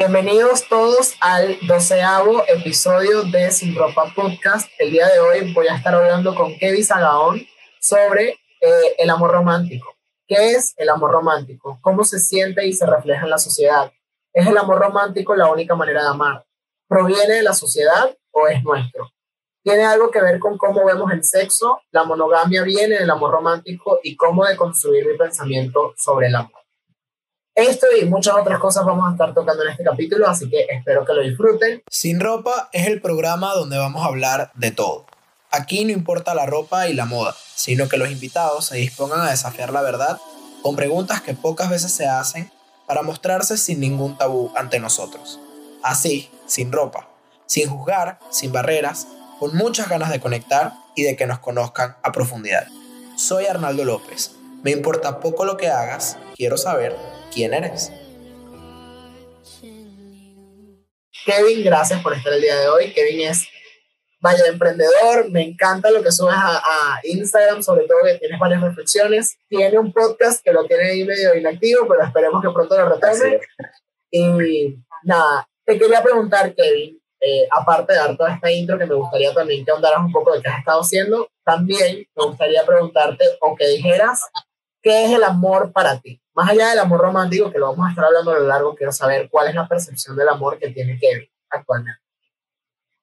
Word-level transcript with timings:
Bienvenidos 0.00 0.66
todos 0.66 1.14
al 1.20 1.58
doceavo 1.68 2.42
episodio 2.48 3.22
de 3.24 3.50
Sin 3.50 3.76
Ropa 3.76 4.10
Podcast. 4.16 4.66
El 4.78 4.92
día 4.92 5.06
de 5.06 5.20
hoy 5.20 5.52
voy 5.52 5.66
a 5.66 5.76
estar 5.76 5.94
hablando 5.94 6.34
con 6.34 6.56
Kevin 6.56 6.82
Sagaón 6.82 7.42
sobre 7.82 8.28
eh, 8.62 8.94
el 8.96 9.10
amor 9.10 9.30
romántico. 9.30 9.94
¿Qué 10.26 10.52
es 10.52 10.72
el 10.78 10.88
amor 10.88 11.10
romántico? 11.10 11.78
¿Cómo 11.82 12.02
se 12.04 12.18
siente 12.18 12.66
y 12.66 12.72
se 12.72 12.86
refleja 12.86 13.24
en 13.24 13.28
la 13.28 13.36
sociedad? 13.36 13.92
¿Es 14.32 14.46
el 14.46 14.56
amor 14.56 14.78
romántico 14.78 15.36
la 15.36 15.50
única 15.52 15.76
manera 15.76 16.02
de 16.02 16.08
amar? 16.08 16.46
¿Proviene 16.88 17.34
de 17.34 17.42
la 17.42 17.52
sociedad 17.52 18.16
o 18.30 18.48
es 18.48 18.64
nuestro? 18.64 19.10
Tiene 19.62 19.84
algo 19.84 20.10
que 20.10 20.22
ver 20.22 20.38
con 20.38 20.56
cómo 20.56 20.82
vemos 20.86 21.12
el 21.12 21.22
sexo, 21.24 21.78
la 21.90 22.04
monogamia 22.04 22.62
viene 22.62 23.00
del 23.00 23.10
amor 23.10 23.32
romántico 23.32 24.00
y 24.02 24.16
cómo 24.16 24.46
deconstruir 24.46 25.06
mi 25.06 25.18
pensamiento 25.18 25.92
sobre 25.98 26.28
el 26.28 26.36
amor. 26.36 26.59
Esto 27.54 27.86
y 28.00 28.04
muchas 28.04 28.36
otras 28.36 28.60
cosas 28.60 28.84
vamos 28.84 29.08
a 29.08 29.12
estar 29.12 29.34
tocando 29.34 29.64
en 29.64 29.70
este 29.70 29.82
capítulo, 29.82 30.28
así 30.28 30.48
que 30.48 30.66
espero 30.70 31.04
que 31.04 31.12
lo 31.12 31.22
disfruten. 31.22 31.82
Sin 31.90 32.20
ropa 32.20 32.68
es 32.72 32.86
el 32.86 33.00
programa 33.00 33.54
donde 33.54 33.76
vamos 33.76 34.02
a 34.02 34.06
hablar 34.06 34.52
de 34.54 34.70
todo. 34.70 35.06
Aquí 35.50 35.84
no 35.84 35.90
importa 35.90 36.34
la 36.34 36.46
ropa 36.46 36.88
y 36.88 36.94
la 36.94 37.06
moda, 37.06 37.34
sino 37.56 37.88
que 37.88 37.96
los 37.96 38.10
invitados 38.10 38.66
se 38.66 38.76
dispongan 38.76 39.20
a 39.20 39.30
desafiar 39.30 39.72
la 39.72 39.82
verdad 39.82 40.20
con 40.62 40.76
preguntas 40.76 41.22
que 41.22 41.34
pocas 41.34 41.68
veces 41.68 41.92
se 41.92 42.06
hacen 42.06 42.50
para 42.86 43.02
mostrarse 43.02 43.56
sin 43.56 43.80
ningún 43.80 44.16
tabú 44.16 44.52
ante 44.56 44.78
nosotros. 44.78 45.40
Así, 45.82 46.30
sin 46.46 46.70
ropa, 46.70 47.08
sin 47.46 47.68
juzgar, 47.68 48.20
sin 48.30 48.52
barreras, 48.52 49.08
con 49.40 49.56
muchas 49.56 49.88
ganas 49.88 50.10
de 50.10 50.20
conectar 50.20 50.72
y 50.94 51.02
de 51.02 51.16
que 51.16 51.26
nos 51.26 51.40
conozcan 51.40 51.96
a 52.02 52.12
profundidad. 52.12 52.68
Soy 53.16 53.46
Arnaldo 53.46 53.84
López. 53.84 54.36
Me 54.62 54.70
importa 54.70 55.18
poco 55.18 55.44
lo 55.44 55.56
que 55.56 55.68
hagas, 55.68 56.16
quiero 56.36 56.56
saber 56.56 57.19
quién 57.32 57.54
eres. 57.54 57.92
Kevin, 61.24 61.64
gracias 61.64 62.02
por 62.02 62.14
estar 62.14 62.32
el 62.32 62.40
día 62.40 62.56
de 62.58 62.68
hoy. 62.68 62.92
Kevin 62.92 63.28
es 63.28 63.48
vaya 64.20 64.44
emprendedor, 64.46 65.30
me 65.30 65.42
encanta 65.42 65.90
lo 65.90 66.02
que 66.02 66.12
subes 66.12 66.34
a, 66.36 67.00
Instagram, 67.04 67.62
sobre 67.62 67.86
todo 67.86 67.98
que 68.04 68.18
tienes 68.18 68.38
varias 68.38 68.60
reflexiones. 68.60 69.38
Tiene 69.48 69.78
un 69.78 69.92
podcast 69.92 70.44
que 70.44 70.52
lo 70.52 70.64
tiene 70.66 70.90
ahí 70.90 71.04
medio 71.04 71.34
inactivo, 71.34 71.86
pero 71.88 72.04
esperemos 72.04 72.42
que 72.42 72.50
pronto 72.50 72.76
lo 72.76 72.88
retome. 72.88 73.40
Y 74.10 74.76
nada, 75.04 75.48
te 75.64 75.78
quería 75.78 76.02
preguntar, 76.02 76.54
Kevin, 76.54 77.00
eh, 77.20 77.48
aparte 77.50 77.92
de 77.92 77.98
dar 77.98 78.16
toda 78.16 78.34
esta 78.34 78.50
intro, 78.50 78.78
que 78.78 78.86
me 78.86 78.94
gustaría 78.94 79.32
también 79.32 79.64
que 79.64 79.70
ahondaras 79.70 80.00
un 80.00 80.12
poco 80.12 80.32
de 80.32 80.42
qué 80.42 80.48
has 80.48 80.58
estado 80.58 80.80
haciendo, 80.80 81.28
también 81.44 82.06
me 82.14 82.24
gustaría 82.24 82.64
preguntarte 82.64 83.24
o 83.40 83.54
que 83.56 83.68
dijeras 83.68 84.22
qué 84.82 85.06
es 85.06 85.12
el 85.12 85.24
amor 85.24 85.72
para 85.72 86.00
ti. 86.00 86.20
Más 86.34 86.48
allá 86.48 86.70
del 86.70 86.78
amor 86.78 87.00
romántico, 87.00 87.50
que 87.50 87.58
lo 87.58 87.70
vamos 87.70 87.86
a 87.86 87.90
estar 87.90 88.04
hablando 88.04 88.30
a 88.30 88.38
lo 88.38 88.46
largo, 88.46 88.74
quiero 88.74 88.92
saber 88.92 89.28
cuál 89.30 89.48
es 89.48 89.54
la 89.54 89.66
percepción 89.66 90.16
del 90.16 90.28
amor 90.28 90.58
que 90.58 90.70
tiene 90.70 90.98
Kevin 90.98 91.28
actualmente. 91.50 92.00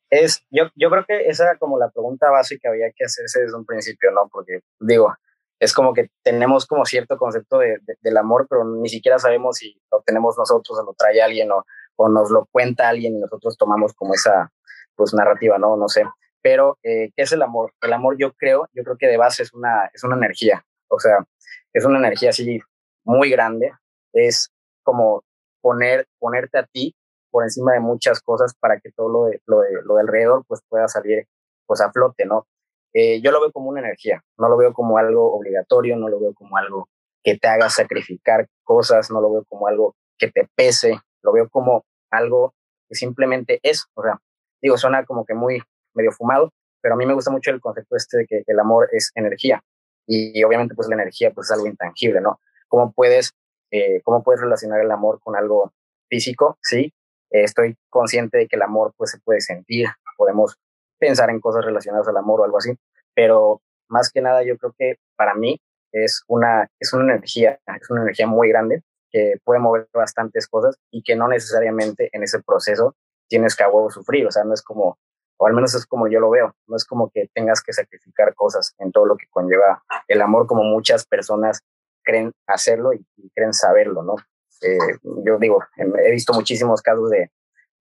Es, 0.09 0.45
yo, 0.49 0.65
yo 0.75 0.89
creo 0.89 1.05
que 1.05 1.27
esa 1.27 1.43
era 1.43 1.57
como 1.57 1.77
la 1.77 1.89
pregunta 1.89 2.29
básica 2.29 2.61
que 2.63 2.67
había 2.69 2.91
que 2.95 3.03
hacerse 3.03 3.41
desde 3.41 3.57
un 3.57 3.65
principio, 3.65 4.11
¿no? 4.11 4.29
Porque 4.31 4.61
digo, 4.79 5.13
es 5.59 5.73
como 5.73 5.93
que 5.93 6.09
tenemos 6.23 6.65
como 6.65 6.85
cierto 6.85 7.17
concepto 7.17 7.57
de, 7.59 7.79
del 8.01 8.17
amor, 8.17 8.47
pero 8.49 8.63
ni 8.63 8.87
siquiera 8.87 9.19
sabemos 9.19 9.57
si 9.57 9.81
lo 9.91 10.01
tenemos 10.05 10.37
nosotros 10.37 10.79
o 10.79 10.83
lo 10.83 10.93
trae 10.93 11.21
alguien 11.21 11.51
o, 11.51 11.65
o 11.97 12.09
nos 12.09 12.31
lo 12.31 12.47
cuenta 12.51 12.87
alguien 12.87 13.15
y 13.15 13.19
nosotros 13.19 13.57
tomamos 13.57 13.93
como 13.93 14.13
esa 14.13 14.51
pues 14.95 15.13
narrativa, 15.13 15.57
¿no? 15.57 15.75
No 15.75 15.89
sé. 15.89 16.05
Pero, 16.41 16.77
eh, 16.83 17.11
¿qué 17.15 17.23
es 17.23 17.31
el 17.31 17.41
amor? 17.41 17.73
El 17.81 17.91
amor 17.93 18.15
yo 18.17 18.33
creo, 18.33 18.69
yo 18.73 18.83
creo 18.83 18.97
que 18.97 19.07
de 19.07 19.17
base 19.17 19.43
es 19.43 19.53
una, 19.53 19.89
es 19.93 20.03
una 20.03 20.15
energía, 20.15 20.65
o 20.87 20.99
sea, 20.99 21.25
es 21.73 21.85
una 21.85 21.99
energía 21.99 22.29
así 22.29 22.61
muy 23.07 23.29
grande, 23.29 23.71
es 24.13 24.51
como 24.83 25.23
poner, 25.61 26.07
ponerte 26.19 26.59
a 26.59 26.65
ti 26.65 26.93
por 27.31 27.43
encima 27.43 27.73
de 27.73 27.79
muchas 27.79 28.21
cosas 28.21 28.53
para 28.59 28.79
que 28.79 28.91
todo 28.91 29.09
lo 29.09 29.25
de, 29.25 29.41
lo 29.45 29.61
de, 29.61 29.69
lo 29.83 29.95
de 29.95 30.01
alrededor 30.01 30.43
pues 30.47 30.61
pueda 30.69 30.87
salir 30.87 31.25
pues 31.65 31.81
a 31.81 31.91
flote, 31.91 32.25
¿no? 32.25 32.47
Eh, 32.93 33.21
yo 33.21 33.31
lo 33.31 33.41
veo 33.41 33.51
como 33.51 33.69
una 33.69 33.79
energía, 33.79 34.23
no 34.37 34.49
lo 34.49 34.57
veo 34.57 34.73
como 34.73 34.97
algo 34.97 35.33
obligatorio, 35.33 35.97
no 35.97 36.09
lo 36.09 36.19
veo 36.19 36.33
como 36.33 36.57
algo 36.57 36.89
que 37.23 37.37
te 37.37 37.47
haga 37.47 37.69
sacrificar 37.69 38.47
cosas, 38.63 39.11
no 39.11 39.21
lo 39.21 39.31
veo 39.31 39.45
como 39.45 39.67
algo 39.67 39.95
que 40.17 40.31
te 40.31 40.47
pese, 40.55 40.99
lo 41.21 41.31
veo 41.31 41.49
como 41.49 41.85
algo 42.09 42.53
que 42.87 42.95
simplemente 42.95 43.59
es, 43.63 43.85
o 43.93 44.01
sea, 44.01 44.19
digo, 44.61 44.77
suena 44.77 45.05
como 45.05 45.25
que 45.25 45.33
muy 45.33 45.61
medio 45.93 46.11
fumado, 46.11 46.51
pero 46.81 46.95
a 46.95 46.97
mí 46.97 47.05
me 47.05 47.13
gusta 47.13 47.31
mucho 47.31 47.51
el 47.51 47.61
concepto 47.61 47.95
este 47.95 48.17
de 48.19 48.25
que 48.25 48.43
el 48.47 48.59
amor 48.59 48.89
es 48.91 49.11
energía 49.15 49.61
y, 50.07 50.43
obviamente 50.43 50.73
pues 50.73 50.87
la 50.87 50.95
energía 50.95 51.31
pues 51.31 51.47
es 51.47 51.51
algo 51.51 51.67
intangible, 51.67 52.21
¿no? 52.21 52.39
¿Cómo 52.67 52.91
puedes, 52.91 53.33
eh, 53.71 54.01
cómo 54.03 54.23
puedes 54.23 54.41
relacionar 54.41 54.81
el 54.81 54.91
amor 54.91 55.19
con 55.21 55.35
algo 55.35 55.73
físico? 56.09 56.57
Sí, 56.61 56.93
estoy 57.29 57.75
consciente 57.89 58.37
de 58.37 58.47
que 58.47 58.55
el 58.55 58.61
amor 58.61 58.93
pues 58.97 59.11
se 59.11 59.19
puede 59.19 59.41
sentir, 59.41 59.87
podemos 60.17 60.57
pensar 60.99 61.29
en 61.29 61.39
cosas 61.39 61.65
relacionadas 61.65 62.07
al 62.07 62.17
amor 62.17 62.41
o 62.41 62.43
algo 62.43 62.57
así, 62.57 62.75
pero 63.13 63.61
más 63.87 64.11
que 64.11 64.21
nada 64.21 64.43
yo 64.43 64.57
creo 64.57 64.73
que 64.77 64.95
para 65.15 65.35
mí 65.35 65.59
es 65.91 66.23
una, 66.27 66.69
es 66.79 66.93
una 66.93 67.13
energía, 67.13 67.59
es 67.79 67.89
una 67.89 68.01
energía 68.01 68.27
muy 68.27 68.49
grande 68.49 68.83
que 69.09 69.35
puede 69.43 69.59
mover 69.59 69.87
bastantes 69.93 70.47
cosas 70.47 70.77
y 70.91 71.01
que 71.01 71.15
no 71.15 71.27
necesariamente 71.27 72.09
en 72.11 72.23
ese 72.23 72.41
proceso 72.41 72.95
tienes 73.29 73.55
que 73.55 73.63
a 73.63 73.69
huevo 73.69 73.89
sufrir, 73.89 74.25
o 74.27 74.31
sea, 74.31 74.43
no 74.43 74.53
es 74.53 74.61
como, 74.61 74.97
o 75.37 75.47
al 75.47 75.53
menos 75.53 75.73
es 75.75 75.85
como 75.85 76.07
yo 76.07 76.19
lo 76.19 76.29
veo, 76.29 76.55
no 76.67 76.75
es 76.75 76.85
como 76.85 77.09
que 77.09 77.29
tengas 77.33 77.61
que 77.61 77.73
sacrificar 77.73 78.33
cosas 78.35 78.73
en 78.79 78.91
todo 78.91 79.05
lo 79.05 79.17
que 79.17 79.27
conlleva 79.29 79.83
el 80.07 80.21
amor 80.21 80.47
como 80.47 80.63
muchas 80.63 81.05
personas 81.05 81.61
creen 82.07 82.31
hacerlo 82.47 82.93
y, 82.93 83.05
creen 83.35 83.53
saberlo, 83.53 84.01
¿no? 84.01 84.15
Eh, 84.61 84.77
yo 85.25 85.37
digo, 85.37 85.59
he 85.75 86.11
visto 86.11 86.33
muchísimos 86.33 86.81
casos 86.81 87.09
de, 87.09 87.29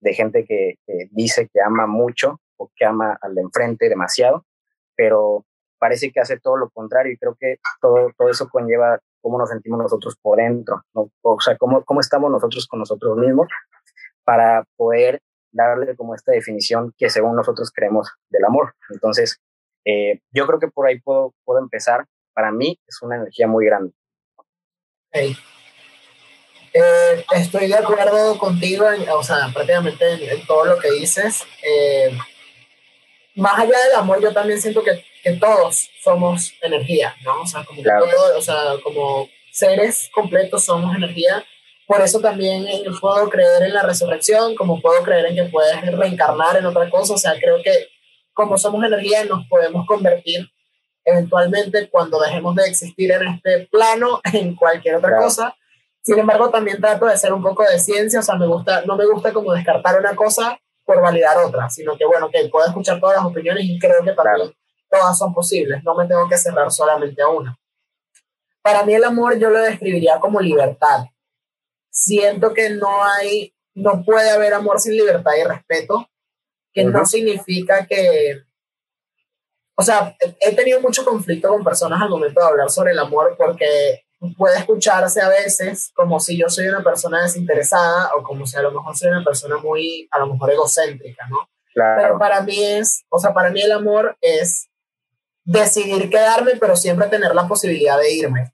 de 0.01 0.13
gente 0.13 0.45
que, 0.45 0.75
dice 1.11 1.47
que 1.51 1.61
ama 1.61 1.87
mucho 1.87 2.39
o 2.57 2.69
que 2.75 2.85
ama 2.85 3.17
al 3.21 3.37
enfrente 3.37 3.89
demasiado, 3.89 4.45
pero 4.95 5.45
parece 5.79 6.11
que 6.11 6.19
hace 6.19 6.39
todo 6.39 6.57
lo 6.57 6.69
contrario 6.69 7.13
y 7.13 7.17
creo 7.17 7.35
que 7.39 7.57
todo, 7.81 8.11
todo 8.17 8.29
eso 8.29 8.49
conlleva 8.49 8.99
cómo 9.21 9.37
nos 9.37 9.49
sentimos 9.49 9.79
nosotros 9.79 10.15
por 10.21 10.37
dentro, 10.37 10.81
¿no? 10.93 11.09
o 11.21 11.39
sea, 11.39 11.57
cómo, 11.57 11.83
cómo 11.85 11.99
estamos 12.01 12.29
nosotros 12.29 12.67
con 12.67 12.79
nosotros 12.79 13.17
mismos 13.17 13.47
para 14.23 14.65
poder 14.75 15.21
darle 15.51 15.95
como 15.95 16.15
esta 16.15 16.33
definición 16.33 16.93
que 16.97 17.09
según 17.09 17.35
nosotros 17.35 17.71
creemos 17.73 18.11
del 18.29 18.45
amor. 18.45 18.73
Entonces, 18.89 19.39
eh, 19.85 20.19
yo 20.31 20.45
creo 20.45 20.59
que 20.59 20.67
por 20.67 20.87
ahí 20.87 20.99
puedo, 20.99 21.33
puedo 21.45 21.59
empezar. 21.59 22.05
Para 22.33 22.51
mí 22.51 22.79
es 22.85 23.01
una 23.01 23.15
energía 23.15 23.47
muy 23.47 23.65
grande. 23.65 23.93
Eh, 25.13 25.35
estoy 27.35 27.67
de 27.67 27.75
acuerdo 27.75 28.37
contigo, 28.37 28.85
o 29.13 29.23
sea, 29.23 29.49
prácticamente 29.53 30.33
en, 30.33 30.45
todo 30.45 30.65
lo 30.65 30.77
que 30.77 30.91
dices. 30.91 31.43
Eh, 31.63 32.15
más 33.35 33.59
allá 33.59 33.77
del 33.85 33.95
amor, 33.95 34.21
yo 34.21 34.33
también 34.33 34.61
siento 34.61 34.83
que, 34.83 35.03
que 35.23 35.33
todos 35.33 35.89
somos 36.03 36.53
energía, 36.61 37.15
¿no? 37.23 37.41
O 37.41 37.47
sea, 37.47 37.63
como, 37.63 37.81
o 38.35 38.41
sea, 38.41 38.73
como 38.83 39.29
seres 39.51 40.09
completos 40.13 40.65
somos 40.65 40.95
energía. 40.95 41.43
Por 41.85 42.01
eso 42.01 42.19
también 42.19 42.65
puedo 42.99 43.29
creer 43.29 43.63
en 43.63 43.73
la 43.73 43.83
resurrección, 43.83 44.55
como 44.55 44.81
puedo 44.81 45.01
creer 45.03 45.27
en 45.27 45.35
que 45.35 45.43
puedes 45.45 45.81
reencarnar 45.81 46.57
en 46.57 46.65
otra 46.65 46.89
cosa. 46.89 47.13
O 47.13 47.17
sea, 47.17 47.39
creo 47.39 47.61
que 47.63 47.87
como 48.33 48.57
somos 48.57 48.83
energía 48.83 49.23
nos 49.25 49.47
podemos 49.47 49.85
convertir 49.87 50.49
eventualmente 51.07 51.89
cuando 51.89 52.19
dejemos 52.19 52.53
de 52.55 52.65
existir 52.65 53.09
en 53.13 53.27
este 53.27 53.67
plano 53.71 54.19
en 54.33 54.55
cualquier 54.55 54.95
otra 54.95 55.17
cosa. 55.17 55.55
Sin 56.01 56.19
embargo, 56.19 56.49
también 56.49 56.79
trato 56.79 57.05
de 57.05 57.17
ser 57.17 57.33
un 57.33 57.41
poco 57.41 57.63
de 57.63 57.79
ciencia, 57.79 58.19
o 58.19 58.23
sea, 58.23 58.35
me 58.35 58.45
gusta, 58.45 58.83
no 58.85 58.95
me 58.97 59.05
gusta 59.05 59.31
como 59.33 59.53
descartar 59.53 59.99
una 59.99 60.15
cosa 60.15 60.59
por 60.85 61.01
validar 61.01 61.37
otra, 61.37 61.69
sino 61.69 61.97
que 61.97 62.05
bueno, 62.05 62.29
que 62.29 62.47
puedo 62.49 62.67
escuchar 62.67 62.99
todas 62.99 63.17
las 63.17 63.25
opiniones 63.25 63.63
y 63.65 63.79
creo 63.79 64.03
que 64.03 64.13
para 64.13 64.37
mí 64.37 64.53
todas 64.89 65.17
son 65.17 65.33
posibles, 65.33 65.83
no 65.83 65.95
me 65.95 66.07
tengo 66.07 66.27
que 66.29 66.37
cerrar 66.37 66.71
solamente 66.71 67.21
a 67.21 67.27
una. 67.29 67.57
Para 68.61 68.83
mí 68.83 68.93
el 68.93 69.03
amor 69.03 69.37
yo 69.37 69.49
lo 69.49 69.59
describiría 69.59 70.19
como 70.19 70.39
libertad. 70.39 71.05
Siento 71.89 72.53
que 72.53 72.69
no 72.69 73.03
hay, 73.03 73.53
no 73.73 74.03
puede 74.03 74.29
haber 74.29 74.53
amor 74.53 74.79
sin 74.79 74.93
libertad 74.93 75.31
y 75.39 75.43
respeto, 75.45 76.09
que 76.73 76.83
no 76.83 77.05
significa 77.05 77.85
que, 77.85 78.43
o 79.79 79.83
sea, 79.83 80.15
he 80.39 80.55
tenido 80.55 80.81
mucho 80.81 81.05
conflicto 81.05 81.49
con 81.49 81.63
personas 81.63 82.01
al 82.01 82.09
momento 82.09 82.39
de 82.39 82.47
hablar 82.47 82.69
sobre 82.71 82.93
el 82.93 82.99
amor 82.99 83.35
porque 83.37 84.03
puede 84.35 84.57
escucharse 84.57 85.21
a 85.21 85.29
veces 85.29 85.91
como 85.93 86.19
si 86.19 86.35
yo 86.35 86.49
soy 86.49 86.67
una 86.67 86.83
persona 86.83 87.21
desinteresada 87.21 88.09
o 88.17 88.23
como 88.23 88.47
si 88.47 88.57
a 88.57 88.63
lo 88.63 88.71
mejor 88.71 88.97
soy 88.97 89.09
una 89.09 89.23
persona 89.23 89.57
muy, 89.57 90.07
a 90.09 90.17
lo 90.17 90.33
mejor 90.33 90.51
egocéntrica, 90.51 91.27
¿no? 91.29 91.47
Claro. 91.75 92.01
Pero 92.01 92.19
para 92.19 92.41
mí 92.41 92.63
es, 92.63 93.05
o 93.09 93.19
sea, 93.19 93.35
para 93.35 93.51
mí 93.51 93.61
el 93.61 93.71
amor 93.71 94.17
es 94.19 94.67
decidir 95.43 96.09
quedarme, 96.09 96.53
pero 96.59 96.75
siempre 96.75 97.07
tener 97.07 97.35
la 97.35 97.47
posibilidad 97.47 97.99
de 97.99 98.11
irme. 98.11 98.51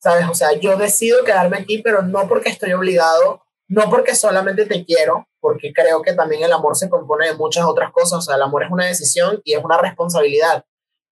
¿Sabes? 0.00 0.26
O 0.30 0.34
sea, 0.34 0.52
yo 0.52 0.78
decido 0.78 1.24
quedarme 1.24 1.58
aquí, 1.58 1.82
pero 1.82 2.00
no 2.00 2.26
porque 2.26 2.48
estoy 2.48 2.72
obligado, 2.72 3.42
no 3.66 3.90
porque 3.90 4.14
solamente 4.14 4.64
te 4.64 4.86
quiero, 4.86 5.27
porque 5.48 5.72
creo 5.72 6.02
que 6.02 6.12
también 6.12 6.42
el 6.42 6.52
amor 6.52 6.76
se 6.76 6.90
compone 6.90 7.26
de 7.26 7.32
muchas 7.32 7.64
otras 7.64 7.90
cosas. 7.90 8.18
O 8.18 8.20
sea, 8.20 8.36
el 8.36 8.42
amor 8.42 8.64
es 8.64 8.70
una 8.70 8.84
decisión 8.84 9.40
y 9.44 9.54
es 9.54 9.64
una 9.64 9.78
responsabilidad. 9.78 10.66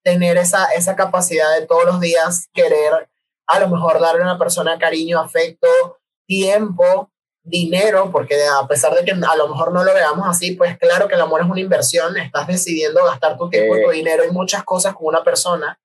Tener 0.04 0.36
esa, 0.36 0.66
esa 0.76 0.94
capacidad 0.94 1.58
de 1.58 1.66
todos 1.66 1.86
los 1.86 2.00
días 2.00 2.48
querer 2.52 3.08
a 3.46 3.60
lo 3.60 3.68
mejor 3.68 3.98
darle 3.98 4.20
a 4.20 4.24
una 4.26 4.38
persona 4.38 4.78
cariño, 4.78 5.18
afecto, 5.18 5.68
tiempo, 6.26 7.10
dinero, 7.42 8.10
porque 8.12 8.36
a 8.44 8.68
pesar 8.68 8.94
de 8.94 9.06
que 9.06 9.12
a 9.12 9.36
lo 9.36 9.48
mejor 9.48 9.72
no 9.72 9.84
lo 9.84 9.94
veamos 9.94 10.28
así, 10.28 10.52
pues 10.52 10.76
claro 10.76 11.08
que 11.08 11.14
el 11.14 11.22
amor 11.22 11.40
es 11.40 11.48
una 11.48 11.60
inversión, 11.60 12.14
estás 12.18 12.46
decidiendo 12.46 13.06
gastar 13.06 13.38
tu 13.38 13.48
tiempo 13.48 13.74
y 13.74 13.84
tu 13.84 13.90
dinero 13.90 14.22
en 14.22 14.34
muchas 14.34 14.64
cosas 14.64 14.94
con 14.94 15.06
una 15.06 15.24
persona. 15.24 15.80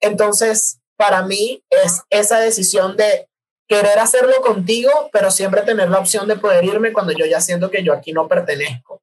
Entonces, 0.00 0.80
para 0.96 1.24
mí 1.24 1.62
es 1.68 2.04
esa 2.08 2.40
decisión 2.40 2.96
de 2.96 3.28
querer 3.68 3.98
hacerlo 3.98 4.40
contigo, 4.42 4.90
pero 5.12 5.30
siempre 5.30 5.62
tener 5.62 5.90
la 5.90 5.98
opción 5.98 6.28
de 6.28 6.36
poder 6.36 6.64
irme 6.64 6.92
cuando 6.92 7.12
yo 7.12 7.26
ya 7.26 7.40
siento 7.40 7.70
que 7.70 7.82
yo 7.82 7.92
aquí 7.92 8.12
no 8.12 8.28
pertenezco. 8.28 9.02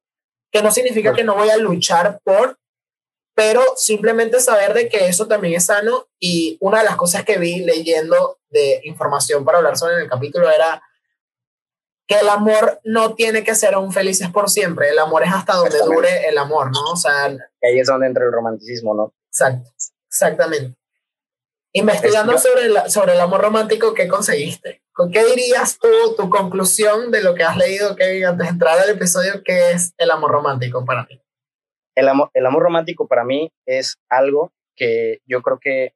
Que 0.50 0.62
no 0.62 0.70
significa 0.70 1.12
que 1.12 1.24
no 1.24 1.34
voy 1.34 1.50
a 1.50 1.56
luchar 1.56 2.20
por, 2.24 2.58
pero 3.34 3.62
simplemente 3.76 4.40
saber 4.40 4.72
de 4.72 4.88
que 4.88 5.08
eso 5.08 5.26
también 5.26 5.54
es 5.54 5.66
sano. 5.66 6.08
Y 6.18 6.56
una 6.60 6.78
de 6.78 6.84
las 6.84 6.96
cosas 6.96 7.24
que 7.24 7.38
vi 7.38 7.60
leyendo 7.60 8.38
de 8.48 8.80
información 8.84 9.44
para 9.44 9.58
hablar 9.58 9.76
sobre 9.76 10.02
el 10.02 10.08
capítulo 10.08 10.50
era 10.50 10.82
que 12.06 12.18
el 12.18 12.28
amor 12.28 12.80
no 12.84 13.14
tiene 13.14 13.44
que 13.44 13.54
ser 13.54 13.76
un 13.76 13.92
felices 13.92 14.30
por 14.30 14.50
siempre, 14.50 14.90
el 14.90 14.98
amor 14.98 15.22
es 15.22 15.32
hasta 15.32 15.54
donde 15.54 15.78
dure 15.78 16.28
el 16.28 16.36
amor, 16.36 16.70
¿no? 16.70 16.92
O 16.92 16.96
sea, 16.96 17.24
ahí 17.24 17.78
es 17.78 17.86
donde 17.86 18.06
entra 18.06 18.24
el 18.24 18.32
romanticismo, 18.32 18.94
¿no? 18.94 19.14
Exacto, 19.28 19.70
exactamente. 20.06 20.76
Investigando 21.76 22.38
sobre, 22.38 22.66
el, 22.66 22.76
sobre 22.88 23.14
el 23.14 23.20
amor 23.20 23.40
romántico, 23.40 23.94
¿qué 23.94 24.06
conseguiste? 24.06 24.84
¿Con 24.92 25.10
qué 25.10 25.24
dirías 25.24 25.76
tú, 25.76 25.88
tu 26.16 26.30
conclusión 26.30 27.10
de 27.10 27.20
lo 27.20 27.34
que 27.34 27.42
has 27.42 27.56
leído, 27.56 27.96
que 27.96 28.24
antes 28.24 28.46
de 28.46 28.52
entrar 28.52 28.78
al 28.78 28.90
episodio, 28.90 29.42
qué 29.44 29.72
es 29.72 29.92
el 29.98 30.12
amor 30.12 30.30
romántico 30.30 30.84
para 30.84 31.04
ti? 31.04 31.20
El 31.96 32.08
amor, 32.08 32.30
el 32.32 32.46
amor 32.46 32.62
romántico 32.62 33.08
para 33.08 33.24
mí 33.24 33.50
es 33.66 33.96
algo 34.08 34.52
que 34.76 35.18
yo 35.26 35.42
creo 35.42 35.58
que 35.60 35.94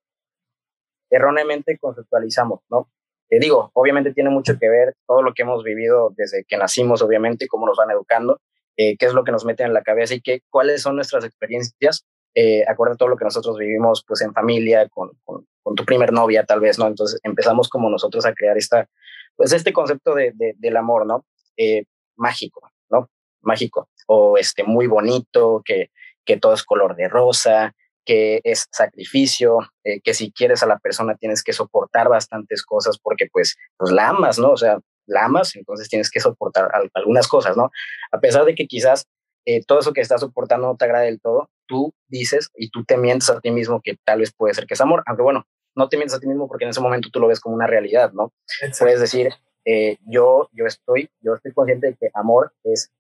erróneamente 1.11 1.79
conceptualizamos, 1.79 2.59
¿no? 2.69 2.91
Te 3.29 3.39
digo, 3.39 3.71
obviamente 3.73 4.13
tiene 4.13 4.31
mucho 4.31 4.59
que 4.59 4.69
ver 4.69 4.97
todo 5.07 5.23
lo 5.23 5.33
que 5.33 5.43
hemos 5.43 5.63
vivido 5.63 6.13
desde 6.17 6.45
que 6.45 6.57
nacimos, 6.57 7.03
obviamente, 7.03 7.47
cómo 7.47 7.67
nos 7.67 7.77
van 7.77 7.93
educando, 7.93 8.41
eh, 8.77 8.97
qué 8.97 9.07
es 9.07 9.13
lo 9.13 9.23
que 9.23 9.31
nos 9.31 9.45
meten 9.45 9.69
en 9.69 9.75
la 9.75 9.83
cabeza 9.83 10.15
y 10.15 10.21
qué, 10.21 10.43
cuáles 10.51 10.83
son 10.83 10.97
nuestras 10.97 11.25
experiencias, 11.25 12.05
eh, 12.35 12.65
acorde 12.69 12.93
a 12.93 12.97
todo 12.97 13.09
lo 13.09 13.17
que 13.17 13.25
nosotros 13.25 13.59
vivimos 13.59 14.05
pues 14.07 14.21
en 14.23 14.33
familia, 14.33 14.89
con, 14.89 15.11
con, 15.25 15.47
tu 15.77 15.85
primer 15.85 16.13
novia 16.13 16.45
tal 16.45 16.61
vez, 16.61 16.79
¿no? 16.79 16.87
Entonces 16.87 17.21
empezamos 17.23 17.69
como 17.69 17.91
nosotros 17.91 18.25
a 18.25 18.33
crear 18.33 18.57
esta, 18.57 18.89
pues 19.37 19.53
este 19.53 19.73
concepto 19.73 20.15
de, 20.15 20.33
del 20.35 20.77
amor, 20.79 21.05
¿no? 21.05 21.27
Eh, 21.59 21.85
mágico, 22.17 22.71
¿no? 22.89 23.11
Mágico, 23.43 23.91
o 24.07 24.39
este 24.39 24.65
muy 24.65 24.87
bonito, 24.87 25.61
que, 25.65 25.91
que 26.25 26.39
todo 26.39 26.55
es 26.55 26.65
color 26.65 26.97
de 26.97 27.09
rosa, 27.09 27.75
que 28.09 28.41
es 28.43 28.67
sacrificio, 28.73 29.59
eh, 29.85 30.01
que 30.01 30.15
si 30.15 30.33
quieres 30.33 30.63
a 30.63 30.67
la 30.67 30.79
persona 30.79 31.15
tienes 31.17 31.43
que 31.43 31.53
soportar 31.53 32.09
bastantes 32.09 32.65
cosas 32.65 32.99
porque 32.99 33.27
pues, 33.31 33.57
pues 33.77 33.93
la 33.93 34.09
amas, 34.09 34.39
¿no? 34.39 34.53
O 34.53 34.57
sea, 34.57 34.79
la 35.05 35.27
amas, 35.27 35.55
entonces 35.57 35.91
tienes 35.91 36.11
que 36.11 36.21
soportar 36.21 36.71
algunas 36.95 37.29
cosas, 37.29 37.57
¿no? 37.57 37.71
A 38.11 38.19
pesar 38.19 38.47
de 38.47 38.55
que 38.55 38.67
quizás 38.67 39.07
eh, 39.49 39.65
todo 39.67 39.79
eso 39.79 39.95
que 39.95 40.03
estás 40.03 40.21
soportando 40.21 40.67
no 40.67 40.77
te 40.77 40.85
agrade 40.85 41.07
del 41.07 41.23
todo, 41.23 41.49
tú 41.67 41.95
dices 42.07 42.51
y 42.55 42.69
tú 42.69 42.85
te 42.85 42.99
mientes 42.99 43.31
a 43.31 43.41
ti 43.41 43.51
mismo 43.51 43.81
que 43.83 43.97
tal 44.05 44.19
vez 44.19 44.31
puede 44.31 44.53
ser 44.53 44.67
que 44.67 44.75
es 44.75 44.81
amor, 44.83 45.03
aunque 45.07 45.23
bueno, 45.23 45.47
no 45.75 45.89
te 45.89 45.97
mientes 45.97 46.15
a 46.15 46.21
ti 46.21 46.27
mismo 46.27 46.49
porque 46.49 46.65
en 46.65 46.71
ese 46.71 46.83
momento 46.83 47.09
tú 47.11 47.19
lo 47.19 47.29
ves 47.29 47.41
como 47.41 47.55
una 47.55 47.67
realidad, 47.67 48.13
¿no? 48.13 48.31
Puedes 48.79 49.01
decir, 49.01 49.31
eh, 49.65 49.97
yo, 50.07 50.51
yo, 50.53 50.67
estoy, 50.67 51.09
yo 51.23 51.33
estoy 51.33 51.55
consciente 51.55 51.87
de 51.87 51.97
que 51.97 52.11
amor 52.13 52.53
es 52.63 52.91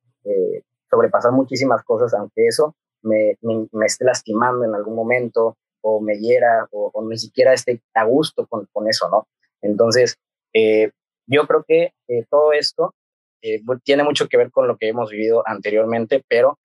sobrepasar 0.90 1.32
muchísimas 1.32 1.84
cosas, 1.84 2.14
aunque 2.14 2.46
eso 2.46 2.74
me, 3.02 3.36
me, 3.42 3.86
esté 3.86 4.06
lastimando 4.06 4.64
en 4.64 4.74
algún 4.74 4.94
momento 4.94 5.58
o 5.82 6.00
me 6.00 6.18
hiera 6.18 6.66
o, 6.72 6.90
ni 7.06 7.18
siquiera 7.18 7.52
esté 7.52 7.82
a 7.92 8.04
gusto 8.04 8.46
con, 8.46 8.66
con 8.72 8.88
eso, 8.88 9.08
¿no? 9.10 9.28
Entonces, 9.60 10.16
eh, 10.54 10.92
yo 11.26 11.46
creo 11.46 11.64
que 11.66 11.92
eh, 12.08 12.24
todo 12.30 12.52
esto 12.52 12.94
eh, 13.42 13.60
tiene 13.82 14.04
mucho 14.04 14.28
que 14.28 14.36
ver 14.36 14.50
con 14.50 14.66
lo 14.66 14.76
que 14.76 14.88
hemos 14.88 15.10
vivido 15.10 15.42
anteriormente, 15.46 16.24
pero 16.28 16.58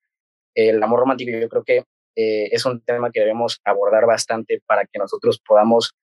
el 0.54 0.82
amor 0.82 1.00
romántico 1.00 1.36
yo 1.36 1.48
creo 1.48 1.64
que 1.64 1.84
es 2.16 2.64
un 2.64 2.80
tema 2.80 3.10
que 3.10 3.18
debemos 3.18 3.60
abordar 3.64 4.06
bastante 4.06 4.62
para 4.66 4.84
que 4.86 5.00
nosotros 5.00 5.40
podamos 5.44 5.94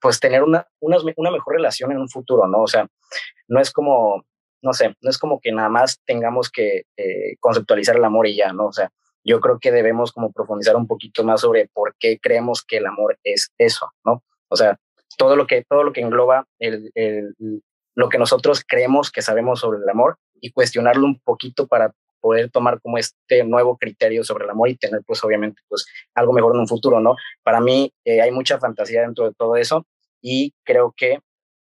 pues 0.00 0.18
tener 0.18 0.42
una, 0.42 0.66
una, 0.80 0.96
una, 1.16 1.30
mejor 1.30 1.54
relación 1.54 1.92
en 1.92 1.98
un 1.98 2.08
futuro, 2.08 2.48
¿no? 2.48 2.62
O 2.62 2.66
sea, 2.66 2.88
no 3.46 3.60
es 3.60 3.70
como, 3.70 4.24
no 4.60 4.72
sé, 4.72 4.96
no 5.02 5.10
es 5.10 5.18
como 5.18 5.38
que 5.38 5.52
nada 5.52 5.68
más 5.68 6.00
tengamos 6.04 6.50
que 6.50 6.86
conceptualizar 7.38 7.94
el 7.94 8.04
amor 8.04 8.26
y 8.26 8.34
ya, 8.34 8.52
¿no? 8.52 8.66
O 8.66 8.72
sea, 8.72 8.90
yo 9.24 9.40
creo 9.40 9.58
que 9.58 9.72
debemos 9.72 10.12
como 10.12 10.30
profundizar 10.32 10.76
un 10.76 10.86
poquito 10.86 11.24
más 11.24 11.40
sobre 11.40 11.68
por 11.72 11.96
qué 11.98 12.18
creemos 12.20 12.62
que 12.62 12.76
el 12.76 12.86
amor 12.86 13.18
es 13.24 13.52
eso, 13.58 13.92
¿no? 14.04 14.22
O 14.48 14.56
sea, 14.56 14.78
todo 15.16 15.34
lo 15.34 15.46
que, 15.46 15.64
todo 15.64 15.82
lo 15.82 15.92
que 15.92 16.02
engloba 16.02 16.46
el, 16.58 16.90
el, 16.94 17.34
lo 17.94 18.08
que 18.08 18.18
nosotros 18.18 18.64
creemos 18.66 19.10
que 19.10 19.22
sabemos 19.22 19.60
sobre 19.60 19.78
el 19.78 19.88
amor 19.88 20.18
y 20.40 20.52
cuestionarlo 20.52 21.06
un 21.06 21.20
poquito 21.20 21.66
para 21.66 21.94
poder 22.20 22.50
tomar 22.50 22.80
como 22.80 22.96
este 22.96 23.44
nuevo 23.44 23.76
criterio 23.76 24.24
sobre 24.24 24.44
el 24.44 24.50
amor 24.50 24.70
y 24.70 24.76
tener 24.76 25.02
pues 25.06 25.22
obviamente 25.22 25.60
pues 25.68 25.86
algo 26.14 26.32
mejor 26.32 26.54
en 26.54 26.60
un 26.60 26.68
futuro, 26.68 26.98
¿no? 26.98 27.16
Para 27.42 27.60
mí 27.60 27.92
eh, 28.04 28.22
hay 28.22 28.30
mucha 28.30 28.58
fantasía 28.58 29.02
dentro 29.02 29.26
de 29.26 29.34
todo 29.34 29.56
eso 29.56 29.86
y 30.22 30.54
creo 30.64 30.94
que 30.96 31.18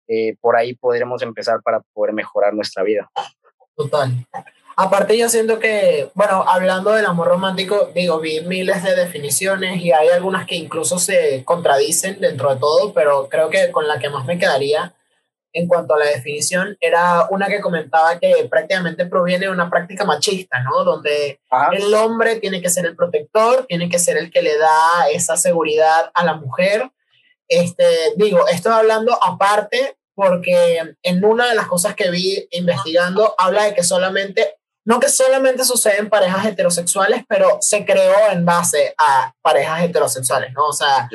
eh, 0.08 0.36
por 0.40 0.56
ahí 0.56 0.74
podremos 0.76 1.22
empezar 1.22 1.62
para 1.64 1.82
poder 1.94 2.14
mejorar 2.14 2.54
nuestra 2.54 2.84
vida. 2.84 3.10
Total. 3.76 4.26
Aparte 4.76 5.18
yo 5.18 5.30
siento 5.30 5.60
que, 5.60 6.10
bueno, 6.16 6.46
hablando 6.48 6.92
del 6.92 7.06
amor 7.06 7.28
romántico, 7.28 7.92
digo, 7.94 8.20
vi 8.20 8.42
miles 8.42 8.84
de 8.84 8.96
definiciones 8.96 9.82
y 9.82 9.92
hay 9.92 10.10
algunas 10.10 10.48
que 10.48 10.56
incluso 10.56 10.98
se 10.98 11.44
contradicen 11.44 12.20
dentro 12.20 12.54
de 12.54 12.60
todo, 12.60 12.94
pero 12.94 13.30
creo 13.30 13.50
que 13.50 13.72
con 13.72 13.88
la 13.88 14.00
que 14.00 14.10
más 14.10 14.26
me 14.26 14.40
quedaría 14.40 14.96
en 15.54 15.68
cuanto 15.68 15.94
a 15.94 16.00
la 16.00 16.06
definición 16.06 16.76
era 16.82 17.28
una 17.30 17.48
que 17.48 17.62
comentaba 17.62 18.20
que 18.20 18.48
prácticamente 18.50 19.06
proviene 19.06 19.46
de 19.46 19.52
una 19.52 19.70
práctica 19.70 20.04
machista, 20.04 20.62
¿no? 20.62 20.84
Donde 20.84 21.40
el 21.72 21.94
hombre 21.94 22.38
tiene 22.38 22.62
que 22.62 22.70
ser 22.70 22.86
el 22.86 22.96
protector, 22.96 23.66
tiene 23.68 23.88
que 23.88 24.00
ser 24.00 24.18
el 24.18 24.32
que 24.32 24.42
le 24.42 24.58
da 24.58 25.08
esa 25.12 25.38
seguridad 25.38 26.12
a 26.14 26.26
la 26.26 26.34
mujer. 26.34 26.92
Este, 27.48 27.86
digo, 28.16 28.48
estoy 28.48 28.74
hablando 28.74 29.18
aparte 29.24 29.98
porque 30.16 30.96
en 31.02 31.26
una 31.26 31.50
de 31.50 31.56
las 31.56 31.68
cosas 31.68 31.96
que 31.96 32.10
vi 32.10 32.48
investigando 32.52 33.36
habla 33.38 33.66
de 33.66 33.74
que 33.74 33.84
solamente 33.84 34.58
no 34.86 35.00
que 35.00 35.10
solamente 35.10 35.64
sucede 35.64 36.00
en 36.00 36.10
parejas 36.10 36.46
heterosexuales, 36.46 37.24
pero 37.28 37.58
se 37.62 37.86
creó 37.86 38.32
en 38.32 38.46
base 38.46 38.94
a 38.98 39.34
parejas 39.42 39.84
heterosexuales, 39.84 40.52
¿no? 40.54 40.68
O 40.68 40.74
sea, 40.74 41.10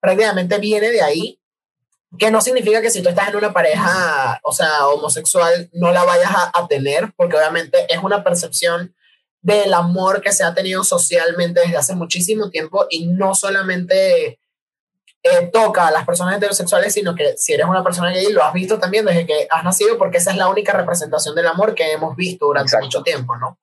prácticamente 0.00 0.58
viene 0.58 0.90
de 0.90 1.02
ahí, 1.02 1.37
que 2.16 2.30
no 2.30 2.40
significa 2.40 2.80
que 2.80 2.90
si 2.90 3.02
tú 3.02 3.08
estás 3.08 3.28
en 3.28 3.36
una 3.36 3.52
pareja, 3.52 4.40
o 4.42 4.52
sea, 4.52 4.86
homosexual, 4.86 5.68
no 5.72 5.92
la 5.92 6.04
vayas 6.04 6.30
a, 6.30 6.50
a 6.54 6.68
tener, 6.68 7.12
porque 7.16 7.36
obviamente 7.36 7.86
es 7.92 8.02
una 8.02 8.24
percepción 8.24 8.94
del 9.42 9.72
amor 9.74 10.20
que 10.20 10.32
se 10.32 10.44
ha 10.44 10.54
tenido 10.54 10.84
socialmente 10.84 11.60
desde 11.60 11.76
hace 11.76 11.94
muchísimo 11.94 12.50
tiempo 12.50 12.86
y 12.90 13.06
no 13.06 13.34
solamente 13.34 14.38
eh, 15.22 15.50
toca 15.52 15.88
a 15.88 15.90
las 15.90 16.06
personas 16.06 16.36
heterosexuales, 16.36 16.94
sino 16.94 17.14
que 17.14 17.36
si 17.36 17.52
eres 17.52 17.66
una 17.66 17.82
persona 17.82 18.10
gay 18.10 18.32
lo 18.32 18.42
has 18.42 18.52
visto 18.52 18.78
también 18.78 19.04
desde 19.04 19.26
que 19.26 19.48
has 19.50 19.64
nacido, 19.64 19.98
porque 19.98 20.18
esa 20.18 20.30
es 20.30 20.36
la 20.36 20.48
única 20.48 20.72
representación 20.72 21.34
del 21.34 21.46
amor 21.46 21.74
que 21.74 21.92
hemos 21.92 22.16
visto 22.16 22.46
durante 22.46 22.78
mucho 22.78 23.02
tiempo, 23.02 23.36
¿no? 23.36 23.58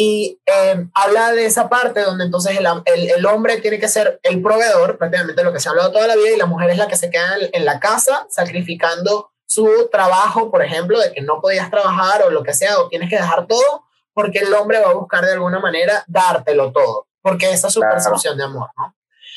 Y 0.00 0.40
eh, 0.46 0.86
habla 0.94 1.32
de 1.32 1.44
esa 1.44 1.68
parte 1.68 2.02
donde 2.02 2.22
entonces 2.22 2.56
el, 2.56 2.68
el, 2.84 3.10
el, 3.10 3.26
hombre 3.26 3.56
tiene 3.56 3.80
que 3.80 3.88
ser 3.88 4.20
el 4.22 4.40
proveedor, 4.40 4.96
prácticamente 4.96 5.42
lo 5.42 5.52
que 5.52 5.58
se 5.58 5.68
ha 5.68 5.72
hablado 5.72 5.90
toda 5.90 6.06
la 6.06 6.14
vida, 6.14 6.30
y 6.34 6.36
la 6.36 6.46
mujer 6.46 6.70
es 6.70 6.78
la 6.78 6.86
que 6.86 6.94
se 6.94 7.10
queda 7.10 7.36
en, 7.36 7.50
en 7.52 7.64
la 7.64 7.80
casa 7.80 8.24
sacrificando 8.30 9.32
su 9.44 9.88
trabajo, 9.90 10.52
por 10.52 10.62
ejemplo, 10.62 11.00
de 11.00 11.12
que 11.12 11.20
no 11.20 11.40
podías 11.40 11.68
trabajar 11.68 12.22
o 12.22 12.30
lo 12.30 12.44
que 12.44 12.54
sea, 12.54 12.78
o 12.78 12.88
tienes 12.88 13.10
que 13.10 13.16
dejar 13.16 13.48
todo, 13.48 13.86
porque 14.12 14.38
el 14.38 14.54
hombre 14.54 14.78
va 14.78 14.90
a 14.90 14.94
buscar 14.94 15.24
de 15.24 15.32
alguna 15.32 15.58
manera 15.58 16.04
dártelo 16.06 16.70
todo, 16.70 17.08
porque 17.20 17.50
esa 17.50 17.66
es 17.66 17.74
su 17.74 17.80
percepción 17.80 18.38
de 18.38 18.44
amor, 18.44 18.70
¿no? 18.76 18.94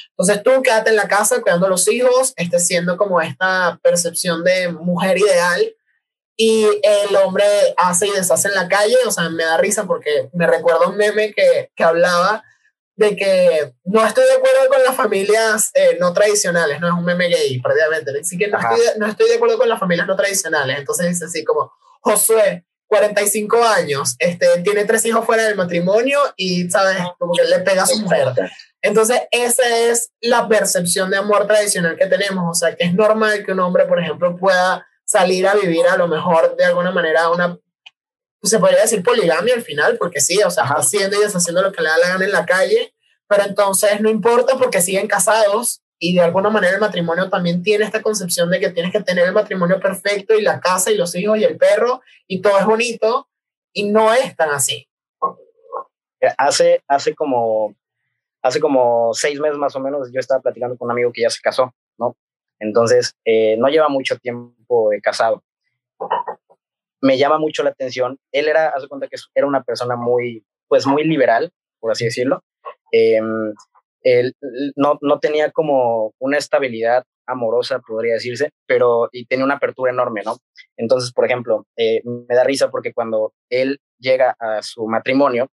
Entonces 0.09 0.43
tú 0.43 0.61
quédate 0.61 0.91
en 0.91 0.95
la 0.95 1.07
casa 1.07 1.41
cuidando 1.41 1.65
a 1.65 1.69
los 1.69 1.87
hijos, 1.87 2.33
esté 2.35 2.59
siendo 2.59 2.97
como 2.97 3.19
esta 3.19 3.79
percepción 3.81 4.43
de 4.43 4.71
mujer 4.71 5.17
ideal 5.17 5.73
y 6.37 6.65
el 6.65 7.15
hombre 7.17 7.45
hace 7.77 8.07
y 8.07 8.11
deshace 8.11 8.47
en 8.47 8.55
la 8.55 8.67
calle, 8.67 8.97
o 9.05 9.11
sea, 9.11 9.29
me 9.29 9.43
da 9.43 9.57
risa 9.57 9.85
porque 9.85 10.29
me 10.33 10.47
recuerda 10.47 10.87
un 10.87 10.97
meme 10.97 11.33
que, 11.33 11.71
que 11.75 11.83
hablaba 11.83 12.43
de 12.95 13.15
que 13.15 13.73
no 13.85 14.05
estoy 14.05 14.25
de 14.25 14.33
acuerdo 14.33 14.67
con 14.69 14.83
las 14.83 14.95
familias 14.95 15.71
eh, 15.73 15.97
no 15.99 16.13
tradicionales, 16.13 16.79
no 16.79 16.87
es 16.87 16.93
un 16.93 17.05
meme 17.05 17.29
gay, 17.29 17.59
prácticamente, 17.59 18.11
así 18.19 18.37
que 18.37 18.47
no 18.47 18.59
estoy, 18.59 18.79
no 18.97 19.07
estoy 19.07 19.29
de 19.29 19.35
acuerdo 19.35 19.57
con 19.57 19.69
las 19.69 19.79
familias 19.79 20.07
no 20.07 20.15
tradicionales, 20.15 20.79
entonces 20.79 21.07
dice 21.07 21.25
así 21.25 21.43
como, 21.43 21.71
Josué, 22.01 22.65
45 22.87 23.63
años, 23.63 24.15
este, 24.19 24.47
tiene 24.63 24.83
tres 24.83 25.05
hijos 25.05 25.25
fuera 25.25 25.43
del 25.43 25.55
matrimonio 25.55 26.19
y, 26.35 26.69
¿sabes? 26.69 26.97
Como 27.17 27.33
que 27.33 27.45
le 27.45 27.59
pega 27.59 27.83
a 27.83 27.87
su 27.87 27.97
mujer. 27.99 28.33
Entonces, 28.81 29.21
esa 29.31 29.63
es 29.77 30.11
la 30.19 30.49
percepción 30.49 31.09
de 31.09 31.15
amor 31.15 31.47
tradicional 31.47 31.95
que 31.97 32.07
tenemos. 32.07 32.43
O 32.49 32.53
sea, 32.53 32.75
que 32.75 32.83
es 32.83 32.93
normal 32.93 33.45
que 33.45 33.53
un 33.53 33.61
hombre, 33.61 33.85
por 33.85 34.01
ejemplo, 34.01 34.35
pueda 34.35 34.85
salir 35.11 35.45
a 35.45 35.55
vivir 35.55 35.85
a 35.87 35.97
lo 35.97 36.07
mejor 36.07 36.55
de 36.55 36.63
alguna 36.63 36.89
manera 36.89 37.29
una, 37.29 37.59
se 38.41 38.59
podría 38.59 38.79
decir 38.79 39.03
poligamia 39.03 39.53
al 39.53 39.61
final, 39.61 39.97
porque 39.97 40.21
sí, 40.21 40.41
o 40.41 40.49
sea, 40.49 40.63
haciendo 40.63 41.17
y 41.17 41.19
deshaciendo 41.19 41.61
lo 41.61 41.73
que 41.73 41.81
le 41.81 41.89
da 41.89 41.97
la 41.97 42.07
gana 42.07 42.23
en 42.23 42.31
la 42.31 42.45
calle, 42.45 42.93
pero 43.27 43.43
entonces 43.43 43.99
no 43.99 44.09
importa 44.09 44.57
porque 44.57 44.79
siguen 44.79 45.07
casados 45.07 45.81
y 45.99 46.15
de 46.15 46.21
alguna 46.21 46.49
manera 46.49 46.75
el 46.75 46.79
matrimonio 46.79 47.29
también 47.29 47.61
tiene 47.61 47.83
esta 47.83 48.01
concepción 48.01 48.49
de 48.49 48.61
que 48.61 48.69
tienes 48.69 48.93
que 48.93 49.01
tener 49.01 49.25
el 49.25 49.33
matrimonio 49.33 49.81
perfecto 49.81 50.33
y 50.33 50.41
la 50.41 50.61
casa 50.61 50.91
y 50.91 50.95
los 50.95 51.13
hijos 51.13 51.37
y 51.37 51.43
el 51.43 51.57
perro 51.57 52.01
y 52.25 52.41
todo 52.41 52.57
es 52.57 52.65
bonito 52.65 53.27
y 53.73 53.91
no 53.91 54.13
es 54.13 54.33
tan 54.37 54.51
así. 54.51 54.87
Hace, 56.37 56.83
hace 56.87 57.13
como 57.15 57.75
hace 58.41 58.61
como 58.61 59.13
seis 59.13 59.41
meses 59.41 59.57
más 59.57 59.75
o 59.75 59.81
menos 59.81 60.09
yo 60.13 60.21
estaba 60.21 60.41
platicando 60.41 60.77
con 60.77 60.85
un 60.87 60.91
amigo 60.93 61.11
que 61.11 61.23
ya 61.23 61.29
se 61.29 61.41
casó, 61.41 61.75
¿no? 61.97 62.15
Entonces, 62.59 63.15
eh, 63.25 63.57
no 63.57 63.67
lleva 63.67 63.89
mucho 63.89 64.17
tiempo 64.17 64.55
de 64.91 65.01
casado. 65.01 65.43
Me 67.01 67.17
llama 67.17 67.39
mucho 67.39 67.63
la 67.63 67.71
atención. 67.71 68.17
Él 68.31 68.47
era, 68.47 68.69
hace 68.69 68.87
cuenta 68.87 69.07
que 69.07 69.17
era 69.33 69.47
una 69.47 69.63
persona 69.63 69.95
muy, 69.95 70.45
pues 70.67 70.85
muy 70.85 71.03
liberal, 71.03 71.51
por 71.79 71.91
así 71.91 72.05
decirlo. 72.05 72.43
Em, 72.91 73.53
él 74.03 74.35
no, 74.75 74.97
no 75.01 75.19
tenía 75.19 75.51
como 75.51 76.13
una 76.19 76.37
estabilidad 76.37 77.03
amorosa, 77.27 77.79
podría 77.79 78.13
decirse, 78.13 78.51
pero 78.65 79.09
y 79.11 79.25
tenía 79.25 79.45
una 79.45 79.55
apertura 79.55 79.91
enorme, 79.91 80.21
¿no? 80.23 80.37
Entonces, 80.77 81.11
por 81.13 81.25
ejemplo, 81.25 81.65
eh, 81.77 82.01
me 82.03 82.35
da 82.35 82.43
risa 82.43 82.69
porque 82.69 82.93
cuando 82.93 83.33
él 83.49 83.79
llega 83.99 84.35
a 84.39 84.61
su 84.61 84.87
matrimonio, 84.87 85.49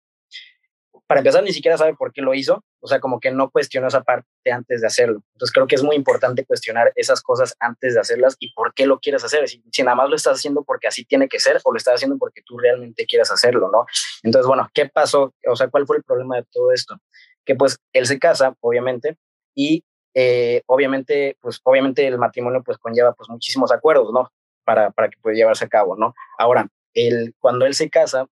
para 1.09 1.21
empezar, 1.21 1.43
ni 1.43 1.53
siquiera 1.55 1.79
sabe 1.79 1.95
por 1.95 2.12
qué 2.12 2.21
lo 2.21 2.35
hizo, 2.35 2.62
o 2.81 2.87
sea, 2.87 3.00
como 3.00 3.19
que 3.19 3.31
no 3.31 3.49
cuestionó 3.50 3.88
esa 3.88 4.03
parte 4.03 4.27
antes 4.53 4.83
de 4.83 4.87
hacerlo. 4.87 5.23
Entonces, 5.33 5.55
creo 5.55 5.67
que 5.67 5.75
es 5.75 5.83
muy 5.83 5.97
importante 5.97 6.45
cuestionar 6.45 6.93
esas 6.97 7.23
cosas 7.23 7.57
antes 7.61 7.95
de 7.95 8.00
hacerlas 8.00 8.37
y 8.38 8.53
por 8.53 8.75
qué 8.75 8.85
lo 8.85 9.00
quieres 9.00 9.25
hacer. 9.25 9.49
Si, 9.49 9.62
nada 9.83 9.95
más 9.95 10.11
lo 10.11 10.17
estás 10.17 10.37
haciendo 10.37 10.65
porque 10.65 10.87
así 10.87 11.07
tiene 11.07 11.27
que 11.27 11.41
ser 11.41 11.61
o 11.65 11.73
lo 11.73 11.79
estás 11.79 11.95
haciendo 11.95 12.19
porque 12.19 12.43
tú 12.45 12.59
realmente 12.59 13.07
quieres 13.07 13.33
hacerlo, 13.33 13.71
¿no? 13.73 13.87
Entonces, 14.23 14.47
bueno, 14.47 14.69
¿qué 14.75 14.87
pasó? 14.87 15.33
O 15.50 15.57
sea, 15.57 15.69
¿cuál 15.69 15.87
fue 15.87 15.97
el 15.97 16.03
problema 16.03 16.37
de 16.37 16.45
todo 16.53 16.73
esto? 16.73 16.99
Que 17.47 17.55
pues 17.55 17.79
él 17.95 18.05
se 18.05 18.19
casa, 18.19 18.55
obviamente, 18.61 19.17
y 19.55 19.85
eh, 20.12 20.61
obviamente, 20.67 21.38
pues 21.41 21.59
obviamente 21.65 22.07
el 22.07 22.19
matrimonio 22.19 22.62
pues 22.62 22.77
conlleva 22.77 23.15
pues 23.15 23.31
muchísimos 23.31 23.73
acuerdos, 23.73 24.12
¿no? 24.12 24.31
Para, 24.62 24.91
para 24.91 25.09
que 25.09 25.17
pueda 25.23 25.37
llevarse 25.37 25.65
a 25.65 25.69
cabo, 25.69 25.97
¿no? 25.97 26.15
Ahora, 26.38 26.69
él, 26.93 27.35
cuando 27.38 27.65
él 27.65 27.73
se 27.73 27.88
casa, 27.88 28.27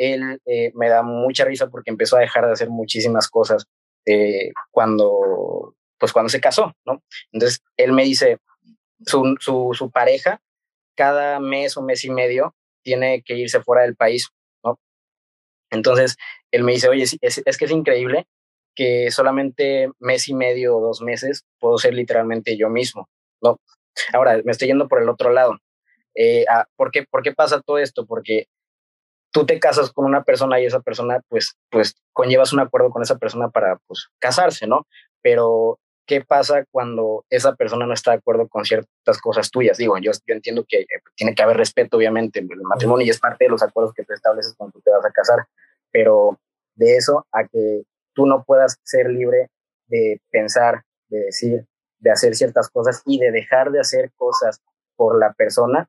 él 0.00 0.40
eh, 0.46 0.72
me 0.74 0.88
da 0.88 1.02
mucha 1.02 1.44
risa 1.44 1.68
porque 1.68 1.90
empezó 1.90 2.16
a 2.16 2.20
dejar 2.20 2.46
de 2.46 2.52
hacer 2.52 2.70
muchísimas 2.70 3.28
cosas 3.28 3.66
eh, 4.06 4.50
cuando, 4.70 5.76
pues 5.98 6.12
cuando 6.14 6.30
se 6.30 6.40
casó, 6.40 6.72
¿no? 6.86 7.02
Entonces, 7.32 7.60
él 7.76 7.92
me 7.92 8.04
dice, 8.04 8.38
su, 9.04 9.36
su, 9.38 9.90
pareja 9.92 10.40
cada 10.96 11.38
mes 11.38 11.76
o 11.76 11.82
mes 11.82 12.02
y 12.04 12.10
medio 12.10 12.54
tiene 12.82 13.22
que 13.22 13.36
irse 13.36 13.62
fuera 13.62 13.82
del 13.82 13.94
país, 13.94 14.30
¿no? 14.64 14.80
Entonces, 15.70 16.16
él 16.50 16.64
me 16.64 16.72
dice, 16.72 16.88
oye, 16.88 17.02
es, 17.02 17.18
es, 17.20 17.58
que 17.58 17.64
es 17.66 17.70
increíble 17.70 18.26
que 18.74 19.10
solamente 19.10 19.90
mes 19.98 20.28
y 20.28 20.34
medio 20.34 20.78
o 20.78 20.80
dos 20.80 21.02
meses 21.02 21.44
puedo 21.58 21.76
ser 21.76 21.92
literalmente 21.92 22.56
yo 22.56 22.70
mismo, 22.70 23.10
¿no? 23.42 23.60
Ahora, 24.14 24.40
me 24.46 24.52
estoy 24.52 24.68
yendo 24.68 24.88
por 24.88 25.02
el 25.02 25.10
otro 25.10 25.30
lado. 25.30 25.58
Eh, 26.14 26.46
ah, 26.48 26.64
¿por, 26.74 26.90
qué, 26.90 27.04
¿Por 27.04 27.22
qué 27.22 27.32
pasa 27.34 27.60
todo 27.60 27.76
esto? 27.76 28.06
Porque 28.06 28.46
tú 29.30 29.46
te 29.46 29.58
casas 29.58 29.92
con 29.92 30.04
una 30.04 30.22
persona 30.22 30.60
y 30.60 30.66
esa 30.66 30.80
persona, 30.80 31.20
pues, 31.28 31.56
pues 31.70 31.94
conllevas 32.12 32.52
un 32.52 32.60
acuerdo 32.60 32.90
con 32.90 33.02
esa 33.02 33.18
persona 33.18 33.48
para, 33.48 33.78
pues, 33.86 34.08
casarse, 34.18 34.66
¿no? 34.66 34.86
Pero, 35.22 35.78
¿qué 36.06 36.22
pasa 36.22 36.64
cuando 36.70 37.24
esa 37.30 37.54
persona 37.54 37.86
no 37.86 37.94
está 37.94 38.10
de 38.12 38.18
acuerdo 38.18 38.48
con 38.48 38.64
ciertas 38.64 39.20
cosas 39.20 39.50
tuyas? 39.50 39.78
Digo, 39.78 39.96
yo, 39.98 40.10
yo 40.26 40.34
entiendo 40.34 40.64
que 40.68 40.80
eh, 40.80 40.86
tiene 41.14 41.34
que 41.34 41.42
haber 41.42 41.56
respeto, 41.56 41.96
obviamente, 41.96 42.40
el 42.40 42.48
matrimonio 42.62 43.06
y 43.06 43.10
es 43.10 43.20
parte 43.20 43.44
de 43.44 43.50
los 43.50 43.62
acuerdos 43.62 43.94
que 43.94 44.04
tú 44.04 44.12
estableces 44.12 44.54
cuando 44.56 44.72
tú 44.72 44.80
te 44.80 44.90
vas 44.90 45.04
a 45.04 45.12
casar, 45.12 45.46
pero 45.92 46.38
de 46.74 46.96
eso 46.96 47.26
a 47.32 47.46
que 47.46 47.82
tú 48.14 48.26
no 48.26 48.42
puedas 48.44 48.78
ser 48.82 49.08
libre 49.10 49.50
de 49.86 50.20
pensar, 50.30 50.82
de 51.08 51.20
decir, 51.20 51.66
de 51.98 52.10
hacer 52.10 52.34
ciertas 52.34 52.68
cosas 52.70 53.02
y 53.04 53.18
de 53.18 53.30
dejar 53.30 53.70
de 53.70 53.80
hacer 53.80 54.10
cosas 54.16 54.60
por 54.96 55.18
la 55.18 55.32
persona, 55.32 55.88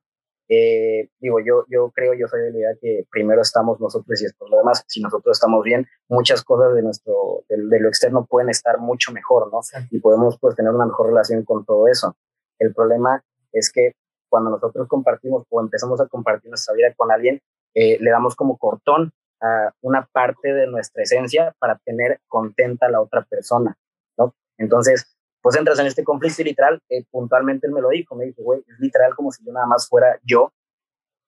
eh, 0.54 1.08
digo, 1.18 1.38
yo, 1.40 1.64
yo 1.70 1.90
creo, 1.94 2.12
yo 2.12 2.28
soy 2.28 2.42
de 2.42 2.50
la 2.50 2.58
idea 2.58 2.76
que 2.78 3.06
primero 3.10 3.40
estamos 3.40 3.80
nosotros 3.80 4.20
y 4.20 4.24
después 4.24 4.50
lo 4.50 4.58
demás. 4.58 4.84
Si 4.86 5.00
nosotros 5.00 5.38
estamos 5.38 5.64
bien, 5.64 5.86
muchas 6.08 6.44
cosas 6.44 6.74
de, 6.74 6.82
nuestro, 6.82 7.44
de, 7.48 7.80
lo 7.80 7.88
externo 7.88 8.26
pueden 8.26 8.50
estar 8.50 8.78
mucho 8.78 9.12
mejor, 9.12 9.50
¿no? 9.50 9.60
Y 9.90 9.98
podemos 10.00 10.38
pues 10.38 10.54
tener 10.54 10.70
una 10.72 10.84
mejor 10.84 11.06
relación 11.06 11.42
con 11.44 11.64
todo 11.64 11.88
eso. 11.88 12.16
El 12.58 12.74
problema 12.74 13.24
es 13.50 13.72
que 13.72 13.92
cuando 14.28 14.50
nosotros 14.50 14.88
compartimos 14.88 15.46
o 15.48 15.60
empezamos 15.62 16.02
a 16.02 16.06
compartir 16.06 16.50
nuestra 16.50 16.74
vida 16.74 16.92
con 16.94 17.10
alguien, 17.10 17.40
eh, 17.74 17.96
le 17.98 18.10
damos 18.10 18.36
como 18.36 18.58
cortón 18.58 19.10
a 19.40 19.72
una 19.80 20.06
parte 20.12 20.52
de 20.52 20.66
nuestra 20.66 21.02
esencia 21.02 21.54
para 21.58 21.78
tener 21.78 22.20
contenta 22.28 22.86
a 22.86 22.90
la 22.90 23.00
otra 23.00 23.24
persona, 23.24 23.78
¿no? 24.18 24.34
Entonces, 24.58 25.16
pues 25.42 25.56
entras 25.56 25.78
en 25.80 25.86
este 25.86 26.04
conflicto 26.04 26.42
y 26.42 26.46
literal, 26.46 26.80
eh, 26.88 27.04
puntualmente 27.10 27.66
él 27.66 27.72
me 27.72 27.80
lo 27.80 27.88
dijo, 27.88 28.14
me 28.14 28.26
dijo, 28.26 28.42
güey, 28.42 28.60
es 28.60 28.78
literal 28.78 29.14
como 29.14 29.32
si 29.32 29.44
yo 29.44 29.52
nada 29.52 29.66
más 29.66 29.88
fuera 29.88 30.18
yo 30.22 30.52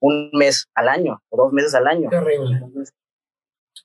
un 0.01 0.31
mes 0.33 0.69
al 0.75 0.89
año 0.89 1.21
o 1.31 1.37
dos 1.37 1.53
meses 1.53 1.75
al 1.75 1.87
año. 1.87 2.09
Terrible. 2.11 2.61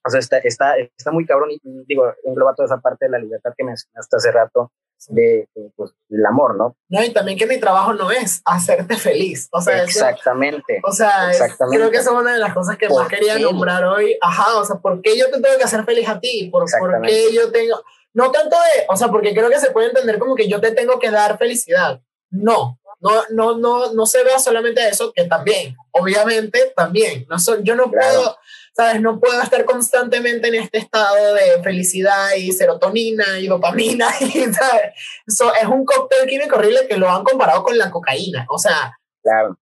o 0.05 0.09
sea, 0.09 0.19
está, 0.19 0.37
está, 0.39 0.77
está 0.77 1.11
muy 1.11 1.25
cabrón 1.25 1.49
y, 1.51 1.59
digo, 1.87 2.13
engloba 2.23 2.53
toda 2.55 2.67
esa 2.67 2.79
parte 2.79 3.05
de 3.05 3.11
la 3.11 3.19
libertad 3.19 3.51
que 3.57 3.63
mencionaste 3.63 4.17
hace 4.17 4.31
rato 4.31 4.71
de, 5.07 5.47
pues, 5.75 5.91
el 6.09 6.25
amor, 6.25 6.57
¿no? 6.57 6.75
No, 6.89 7.03
y 7.03 7.13
también 7.13 7.37
que 7.37 7.45
mi 7.45 7.57
trabajo 7.57 7.93
no 7.93 8.11
es 8.11 8.41
hacerte 8.45 8.97
feliz. 8.97 9.47
O 9.51 9.61
sea, 9.61 9.83
exactamente. 9.83 10.81
o 10.83 10.91
sea, 10.91 11.31
creo 11.71 11.89
que 11.89 11.97
esa 11.97 12.11
es 12.11 12.17
una 12.17 12.33
de 12.33 12.39
las 12.39 12.53
cosas 12.53 12.77
que 12.77 12.89
más 12.89 13.07
quería 13.07 13.39
nombrar 13.39 13.85
hoy. 13.85 14.17
Ajá, 14.21 14.57
o 14.59 14.65
sea, 14.65 14.75
¿por 14.75 15.01
qué 15.01 15.17
yo 15.17 15.27
te 15.27 15.39
tengo 15.39 15.57
que 15.57 15.63
hacer 15.63 15.85
feliz 15.85 16.07
a 16.09 16.19
ti? 16.19 16.49
¿Por, 16.51 16.65
¿por 16.79 17.01
qué 17.01 17.33
yo 17.33 17.51
tengo...? 17.51 17.81
No 18.13 18.31
tanto 18.31 18.55
de, 18.55 18.85
o 18.89 18.95
sea, 18.95 19.09
porque 19.09 19.33
creo 19.33 19.49
que 19.49 19.59
se 19.59 19.71
puede 19.71 19.87
entender 19.87 20.17
como 20.19 20.35
que 20.35 20.47
yo 20.47 20.59
te 20.59 20.71
tengo 20.71 20.99
que 20.99 21.11
dar 21.11 21.37
felicidad. 21.37 22.01
No, 22.31 22.79
no, 22.99 23.23
no, 23.29 23.57
no, 23.57 23.93
no 23.93 24.05
se 24.05 24.23
vea 24.23 24.39
solamente 24.39 24.87
eso, 24.87 25.13
que 25.13 25.23
también, 25.25 25.75
obviamente 25.91 26.73
también. 26.75 27.25
No 27.29 27.37
yo 27.63 27.75
no 27.75 27.89
puedo, 27.89 28.37
¿sabes? 28.75 29.01
No 29.01 29.19
puedo 29.19 29.41
estar 29.41 29.63
constantemente 29.65 30.49
en 30.49 30.55
este 30.55 30.79
estado 30.79 31.33
de 31.33 31.63
felicidad 31.63 32.33
y 32.35 32.51
serotonina 32.51 33.39
y 33.39 33.47
dopamina. 33.47 34.09
Y, 34.19 34.31
¿sabes? 34.51 34.93
Eso 35.25 35.53
es 35.53 35.67
un 35.67 35.85
cóctel 35.85 36.27
químico 36.27 36.57
horrible 36.57 36.87
que 36.87 36.97
lo 36.97 37.09
han 37.09 37.23
comparado 37.23 37.63
con 37.63 37.77
la 37.77 37.89
cocaína. 37.89 38.45
O 38.49 38.59
sea, 38.59 38.97
claro. 39.23 39.57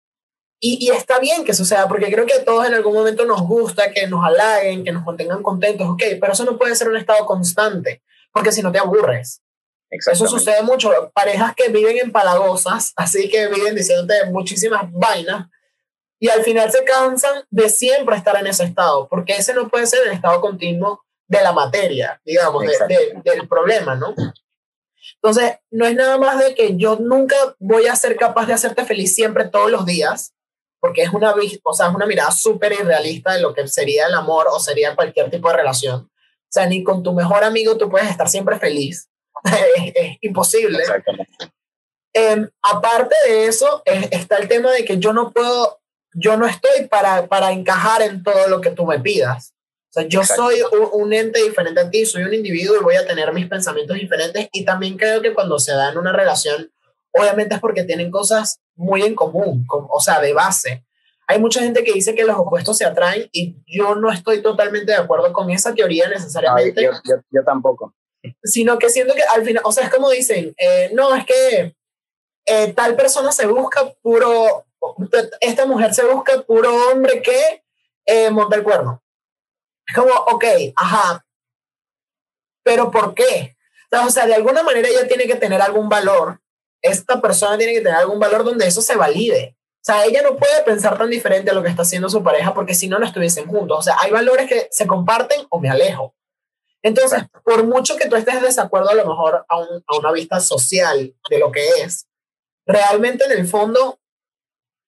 Y, 0.59 0.87
y, 0.87 0.89
está 0.89 1.19
bien 1.19 1.45
que 1.45 1.53
suceda, 1.53 1.87
porque 1.87 2.11
creo 2.11 2.25
que 2.25 2.33
a 2.33 2.43
todos 2.43 2.65
en 2.65 2.73
algún 2.73 2.95
momento 2.95 3.25
nos 3.25 3.41
gusta 3.41 3.91
que 3.91 4.07
nos 4.07 4.25
halaguen, 4.25 4.83
que 4.83 4.91
nos 4.91 5.05
mantengan 5.05 5.43
contentos, 5.43 5.87
ok, 5.87 6.01
pero 6.19 6.33
eso 6.33 6.45
no 6.45 6.57
puede 6.57 6.75
ser 6.75 6.89
un 6.89 6.97
estado 6.97 7.23
constante 7.27 8.01
porque 8.37 8.51
si 8.51 8.61
no 8.61 8.71
te 8.71 8.77
aburres. 8.77 9.41
Eso 9.89 10.27
sucede 10.27 10.61
mucho. 10.61 10.91
Parejas 11.11 11.55
que 11.55 11.69
viven 11.69 11.97
en 11.97 12.11
palagosas, 12.11 12.93
así 12.95 13.29
que 13.29 13.47
viven 13.47 13.73
diciéndote 13.73 14.29
muchísimas 14.29 14.83
vainas, 14.91 15.47
y 16.19 16.29
al 16.29 16.43
final 16.43 16.71
se 16.71 16.83
cansan 16.83 17.45
de 17.49 17.67
siempre 17.69 18.15
estar 18.15 18.35
en 18.37 18.45
ese 18.45 18.63
estado, 18.63 19.07
porque 19.07 19.33
ese 19.33 19.55
no 19.55 19.69
puede 19.69 19.87
ser 19.87 20.05
el 20.05 20.13
estado 20.13 20.39
continuo 20.39 21.03
de 21.27 21.41
la 21.41 21.51
materia, 21.51 22.21
digamos, 22.23 22.63
del 23.23 23.47
problema, 23.47 23.95
¿no? 23.95 24.13
Entonces, 25.15 25.57
no 25.71 25.87
es 25.87 25.95
nada 25.95 26.17
más 26.17 26.37
de 26.37 26.53
que 26.53 26.77
yo 26.77 26.97
nunca 26.97 27.35
voy 27.57 27.87
a 27.87 27.95
ser 27.95 28.15
capaz 28.17 28.45
de 28.45 28.53
hacerte 28.53 28.85
feliz 28.85 29.15
siempre 29.15 29.45
todos 29.45 29.71
los 29.71 29.85
días, 29.85 30.33
porque 30.79 31.01
es 31.01 31.11
una, 31.11 31.33
o 31.63 31.73
sea, 31.73 31.87
es 31.87 31.95
una 31.95 32.05
mirada 32.05 32.29
súper 32.29 32.73
irrealista 32.73 33.33
de 33.33 33.41
lo 33.41 33.53
que 33.53 33.67
sería 33.67 34.05
el 34.05 34.13
amor 34.13 34.47
o 34.51 34.59
sería 34.59 34.95
cualquier 34.95 35.31
tipo 35.31 35.49
de 35.49 35.57
relación. 35.57 36.09
Sea, 36.57 36.65
ni 36.65 36.83
con 36.83 37.03
tu 37.03 37.13
mejor 37.13 37.43
amigo 37.43 37.77
tú 37.77 37.87
puedes 37.87 38.09
estar 38.09 38.27
siempre 38.27 38.57
feliz. 38.57 39.09
es, 39.93 40.17
imposible. 40.21 40.79
Eh, 42.15 42.47
aparte 42.63 43.15
de 43.27 43.45
eso, 43.45 43.83
está 43.85 44.37
el 44.37 44.47
tema 44.47 44.71
de 44.71 44.83
que 44.83 44.97
yo 44.97 45.13
no 45.13 45.31
puedo, 45.31 45.79
yo 46.15 46.35
no 46.35 46.47
estoy 46.47 46.87
para, 46.89 47.27
para 47.27 47.51
encajar 47.51 48.01
en 48.01 48.23
todo 48.23 48.47
lo 48.47 48.59
que 48.59 48.71
tú 48.71 48.87
me 48.87 48.99
pidas. 48.99 49.53
O 49.89 49.93
sea, 49.93 50.07
yo 50.07 50.23
soy 50.23 50.55
un, 50.71 50.89
un, 51.03 51.13
ente 51.13 51.43
diferente 51.43 51.79
a 51.79 51.89
ti, 51.91 52.07
soy 52.07 52.23
un 52.23 52.33
individuo 52.33 52.75
y 52.75 52.83
voy 52.83 52.95
a 52.95 53.05
tener 53.05 53.31
mis 53.33 53.47
pensamientos 53.47 53.97
diferentes. 53.97 54.49
Y 54.51 54.65
también 54.65 54.97
creo 54.97 55.21
que 55.21 55.35
cuando 55.35 55.59
se 55.59 55.73
da 55.73 55.91
en 55.91 55.97
una 55.99 56.11
relación, 56.11 56.71
obviamente 57.11 57.53
es 57.53 57.61
porque 57.61 57.83
tienen 57.83 58.09
cosas 58.09 58.61
muy 58.75 59.03
en 59.03 59.13
común, 59.13 59.63
o 59.69 59.99
sea, 59.99 60.19
de 60.21 60.33
base 60.33 60.86
hay 61.27 61.39
mucha 61.39 61.59
gente 61.59 61.83
que 61.83 61.91
dice 61.91 62.15
que 62.15 62.23
los 62.23 62.37
opuestos 62.37 62.77
se 62.77 62.85
atraen 62.85 63.27
y 63.33 63.57
yo 63.67 63.95
no 63.95 64.11
estoy 64.11 64.41
totalmente 64.41 64.93
de 64.93 64.97
acuerdo 64.97 65.33
con 65.33 65.49
esa 65.49 65.75
teoría 65.75 66.07
necesariamente. 66.07 66.81
yo, 66.81 66.91
yo, 67.29 67.43
tampoco. 67.43 67.93
Sino 68.43 68.79
que 68.79 68.89
siento 68.89 69.13
que 69.13 69.23
al 69.23 69.43
final, 69.43 69.61
o 69.65 69.71
sea, 69.73 69.83
es 69.83 69.93
como 69.93 70.09
dicen, 70.09 70.55
eh, 70.57 70.89
no, 70.93 71.13
es 71.15 71.25
que 71.25 71.75
eh, 72.45 72.73
tal 72.73 72.95
persona 72.95 73.33
se 73.33 73.45
busca 73.45 73.93
puro, 74.01 74.65
esta 75.41 75.65
mujer 75.65 75.93
se 75.93 76.05
busca 76.05 76.41
puro 76.43 76.73
hombre 76.91 77.21
que 77.21 77.63
eh, 78.05 78.31
monta 78.31 78.55
el 78.55 78.63
cuerno. 78.63 79.03
Es 79.85 79.95
como, 79.95 80.13
ok, 80.13 80.45
ajá, 80.77 81.25
pero 82.63 82.89
¿por 82.89 83.13
qué? 83.13 83.57
O 84.05 84.09
sea, 84.09 84.25
de 84.25 84.35
alguna 84.35 84.63
manera 84.63 84.87
ella 84.87 85.07
tiene 85.07 85.27
que 85.27 85.35
tener 85.35 85.61
algún 85.61 85.89
valor, 85.89 86.39
esta 86.81 87.21
persona 87.21 87.57
tiene 87.57 87.73
que 87.73 87.81
tener 87.81 87.95
algún 87.95 88.19
valor 88.19 88.45
donde 88.45 88.65
eso 88.65 88.81
se 88.81 88.95
valide. 88.95 89.56
O 89.87 89.93
sea, 89.93 90.03
ella 90.03 90.21
no 90.21 90.35
puede 90.35 90.63
pensar 90.63 90.97
tan 90.97 91.09
diferente 91.09 91.49
a 91.49 91.53
lo 91.53 91.63
que 91.63 91.69
está 91.69 91.83
haciendo 91.83 92.09
su 92.09 92.21
pareja 92.21 92.53
porque 92.53 92.75
si 92.75 92.89
no, 92.89 92.99
no 92.99 93.05
estuviesen 93.05 93.47
juntos. 93.47 93.79
O 93.79 93.81
sea, 93.81 93.95
hay 94.01 94.11
valores 94.11 94.45
que 94.49 94.67
se 94.69 94.85
comparten 94.85 95.47
o 95.49 95.61
me 95.61 95.69
alejo. 95.69 96.13
Entonces, 96.81 97.23
por 97.45 97.65
mucho 97.65 97.95
que 97.95 98.09
tú 98.09 98.17
estés 98.17 98.41
de 98.41 98.47
desacuerdo 98.47 98.89
a 98.89 98.95
lo 98.95 99.05
mejor 99.05 99.45
a, 99.47 99.55
a 99.55 99.97
una 99.97 100.11
vista 100.11 100.41
social 100.41 101.15
de 101.29 101.39
lo 101.39 101.53
que 101.53 101.65
es, 101.81 102.05
realmente 102.65 103.23
en 103.23 103.31
el 103.31 103.47
fondo, 103.47 103.97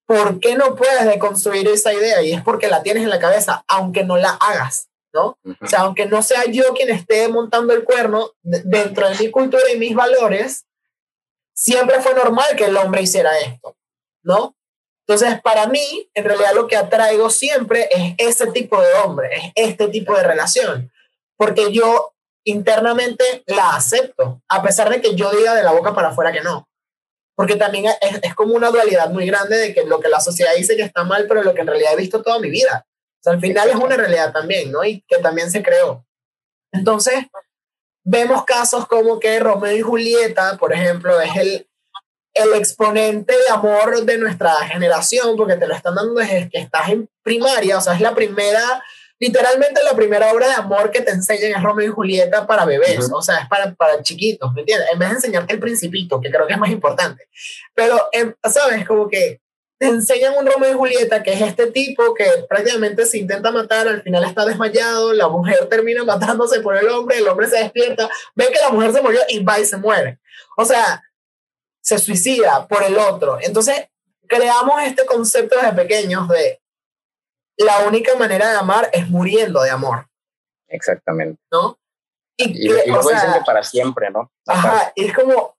¿por 0.06 0.42
qué 0.42 0.56
no 0.56 0.76
puedes 0.76 1.06
deconstruir 1.06 1.66
esa 1.70 1.94
idea? 1.94 2.22
Y 2.22 2.34
es 2.34 2.44
porque 2.44 2.68
la 2.68 2.84
tienes 2.84 3.04
en 3.04 3.10
la 3.10 3.20
cabeza, 3.20 3.64
aunque 3.70 4.04
no 4.04 4.18
la 4.18 4.32
hagas, 4.32 4.90
¿no? 5.14 5.38
O 5.62 5.68
sea, 5.68 5.84
aunque 5.84 6.08
no 6.08 6.22
sea 6.22 6.44
yo 6.48 6.74
quien 6.74 6.90
esté 6.90 7.30
montando 7.30 7.74
el 7.74 7.86
cuerno, 7.86 8.32
dentro 8.42 9.08
de 9.08 9.16
mi 9.16 9.32
cultura 9.32 9.64
y 9.74 9.80
mis 9.80 9.96
valores, 9.96 10.66
siempre 11.54 12.02
fue 12.02 12.14
normal 12.16 12.58
que 12.58 12.66
el 12.66 12.76
hombre 12.76 13.02
hiciera 13.02 13.40
esto, 13.40 13.78
¿no? 14.24 14.58
Entonces, 15.10 15.42
para 15.42 15.66
mí, 15.66 16.08
en 16.14 16.24
realidad 16.24 16.54
lo 16.54 16.68
que 16.68 16.76
atraigo 16.76 17.32
siempre 17.32 17.90
es 17.90 18.14
ese 18.20 18.52
tipo 18.52 18.80
de 18.80 18.94
hombre, 18.94 19.28
es 19.56 19.70
este 19.70 19.88
tipo 19.88 20.16
de 20.16 20.22
relación, 20.22 20.92
porque 21.36 21.72
yo 21.72 22.14
internamente 22.44 23.42
la 23.48 23.76
acepto, 23.76 24.44
a 24.48 24.62
pesar 24.62 24.88
de 24.92 25.02
que 25.02 25.16
yo 25.16 25.32
diga 25.32 25.56
de 25.56 25.64
la 25.64 25.72
boca 25.72 25.96
para 25.96 26.10
afuera 26.10 26.32
que 26.32 26.42
no. 26.42 26.70
Porque 27.36 27.56
también 27.56 27.86
es, 27.86 28.20
es 28.22 28.36
como 28.36 28.54
una 28.54 28.70
dualidad 28.70 29.10
muy 29.10 29.26
grande 29.26 29.58
de 29.58 29.74
que 29.74 29.84
lo 29.84 30.00
que 30.00 30.10
la 30.10 30.20
sociedad 30.20 30.52
dice 30.56 30.76
que 30.76 30.84
está 30.84 31.04
mal, 31.04 31.26
pero 31.28 31.42
lo 31.42 31.56
que 31.56 31.62
en 31.62 31.68
realidad 31.68 31.94
he 31.94 31.98
visto 31.98 32.22
toda 32.22 32.38
mi 32.38 32.52
vida. 32.52 32.86
O 32.86 33.24
sea, 33.24 33.34
al 33.34 33.42
final 33.42 33.68
es 33.68 33.78
una 33.78 33.98
realidad 33.98 34.32
también, 34.32 34.72
¿no? 34.72 34.84
Y 34.84 35.04
que 35.08 35.18
también 35.18 35.50
se 35.50 35.64
creó. 35.64 36.06
Entonces, 36.72 37.26
vemos 38.04 38.46
casos 38.46 38.86
como 38.86 39.20
que 39.20 39.40
Romeo 39.40 39.76
y 39.76 39.82
Julieta, 39.82 40.58
por 40.58 40.72
ejemplo, 40.72 41.20
es 41.20 41.36
el, 41.36 41.69
el 42.34 42.54
exponente 42.54 43.34
de 43.34 43.50
amor 43.52 44.04
de 44.04 44.18
nuestra 44.18 44.54
generación, 44.68 45.36
porque 45.36 45.56
te 45.56 45.68
lo 45.68 45.74
están 45.74 45.96
dando 45.96 46.14
desde 46.16 46.50
que 46.50 46.60
estás 46.60 46.90
en 46.90 47.10
primaria, 47.24 47.78
o 47.78 47.82
sea, 47.82 47.94
es 47.94 48.02
la 48.02 48.16
primera, 48.16 48.84
literalmente 49.20 49.82
la 49.84 49.96
primera 49.96 50.32
obra 50.32 50.48
de 50.48 50.54
amor 50.54 50.92
que 50.92 51.02
te 51.02 51.12
enseñan 51.12 51.52
es 51.52 51.64
Romeo 51.64 51.88
y 51.88 51.92
Julieta 51.92 52.48
para 52.48 52.66
bebés, 52.66 53.10
o 53.12 53.22
sea, 53.22 53.40
es 53.40 53.48
para, 53.48 53.74
para 53.76 54.02
chiquitos, 54.02 54.54
¿me 54.54 54.62
entiendes? 54.62 54.88
En 54.92 55.00
vez 55.00 55.10
de 55.10 55.16
enseñarte 55.16 55.54
el 55.54 55.60
principito, 55.60 56.22
que 56.22 56.32
creo 56.32 56.48
que 56.48 56.54
es 56.54 56.60
más 56.60 56.72
importante. 56.72 57.28
Pero, 57.74 58.08
em, 58.12 58.34
¿sabes? 58.44 58.88
Como 58.88 59.10
que 59.10 59.42
te 59.80 59.88
enseñan 59.88 60.34
un 60.38 60.46
Romeo 60.46 60.72
y 60.72 60.74
Julieta, 60.74 61.24
que 61.24 61.32
es 61.32 61.42
este 61.42 61.68
tipo 61.68 62.14
que 62.14 62.26
prácticamente 62.50 63.06
se 63.06 63.18
intenta 63.18 63.50
matar, 63.50 63.88
al 63.88 64.04
final 64.04 64.26
está 64.26 64.46
desmayado, 64.46 65.14
la 65.14 65.30
mujer 65.30 65.68
termina 65.70 66.04
matándose 66.04 66.60
por 66.60 66.78
el 66.78 66.88
hombre, 66.90 67.18
el 67.18 67.28
hombre 67.28 67.48
se 67.48 67.58
despierta, 67.58 68.10
ve 68.36 68.50
que 68.52 68.60
la 68.60 68.70
mujer 68.70 68.92
se 68.92 69.02
murió 69.02 69.22
y 69.30 69.42
va 69.42 69.58
y 69.58 69.66
se 69.66 69.78
muere. 69.78 70.20
O 70.58 70.66
sea, 70.66 71.02
se 71.82 71.98
suicida 72.00 72.68
por 72.68 72.84
el 72.84 72.98
otro. 72.98 73.38
Entonces, 73.42 73.90
creamos 74.28 74.82
este 74.84 75.06
concepto 75.06 75.56
desde 75.56 75.74
pequeños 75.74 76.28
de 76.28 76.62
la 77.58 77.88
única 77.88 78.16
manera 78.16 78.50
de 78.50 78.58
amar 78.58 78.90
es 78.94 79.10
muriendo 79.10 79.62
de 79.62 79.72
amor. 79.72 80.08
Exactamente. 80.68 81.42
¿No? 81.52 81.78
Y, 82.38 82.68
y, 82.68 82.72
y 82.72 82.90
luego 82.90 83.10
dicen 83.10 83.34
que 83.34 83.42
para 83.46 83.64
siempre, 83.64 84.10
¿no? 84.12 84.32
Ajá, 84.48 84.94
y 84.96 85.06
es 85.06 85.14
como, 85.14 85.58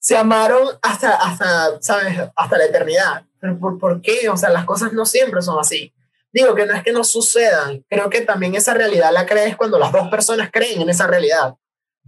se 0.00 0.16
amaron 0.16 0.68
hasta, 0.82 1.14
hasta, 1.14 1.80
¿sabes? 1.80 2.18
Hasta 2.34 2.58
la 2.58 2.64
eternidad. 2.64 3.24
¿Pero 3.38 3.58
por, 3.58 3.78
por 3.78 4.00
qué? 4.00 4.28
O 4.28 4.36
sea, 4.36 4.48
las 4.50 4.64
cosas 4.64 4.92
no 4.92 5.06
siempre 5.06 5.40
son 5.42 5.58
así. 5.60 5.92
Digo 6.32 6.54
que 6.54 6.66
no 6.66 6.74
es 6.74 6.82
que 6.82 6.92
no 6.92 7.02
sucedan, 7.04 7.84
creo 7.88 8.10
que 8.10 8.20
también 8.20 8.54
esa 8.54 8.74
realidad 8.74 9.10
la 9.12 9.24
crees 9.24 9.56
cuando 9.56 9.78
las 9.78 9.90
dos 9.92 10.08
personas 10.08 10.50
creen 10.52 10.82
en 10.82 10.90
esa 10.90 11.06
realidad, 11.06 11.54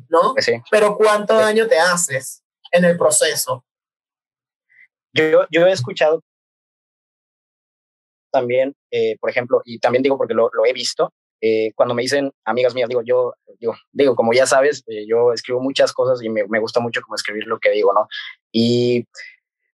¿no? 0.09 0.35
Sí. 0.39 0.61
Pero 0.71 0.97
¿cuánto 0.97 1.35
daño 1.35 1.67
te 1.67 1.79
haces? 1.79 2.43
En 2.73 2.85
el 2.85 2.97
proceso. 2.97 3.65
Yo, 5.13 5.47
yo 5.51 5.67
he 5.67 5.73
escuchado 5.73 6.23
también, 8.31 8.75
eh, 8.91 9.17
por 9.21 9.31
ejemplo, 9.31 9.63
y 9.65 9.79
también 9.79 10.03
digo 10.03 10.19
porque 10.19 10.35
lo, 10.35 10.51
lo 10.53 10.67
he 10.67 10.73
visto, 10.73 11.13
eh, 11.41 11.73
cuando 11.75 11.95
me 11.95 12.03
dicen 12.03 12.33
amigas 12.45 12.75
mías, 12.75 12.89
digo, 12.89 13.03
yo, 13.05 13.35
digo, 13.59 13.75
digo 13.93 14.17
como 14.17 14.33
ya 14.33 14.47
sabes, 14.47 14.83
eh, 14.89 15.07
yo 15.09 15.33
escribo 15.33 15.61
muchas 15.61 15.93
cosas 15.93 16.23
y 16.23 16.29
me, 16.29 16.45
me, 16.49 16.59
gusta 16.59 16.81
mucho 16.81 17.01
como 17.01 17.15
escribir 17.15 17.47
lo 17.47 17.59
que 17.59 17.71
digo, 17.71 17.93
¿no? 17.93 18.09
Y 18.53 19.07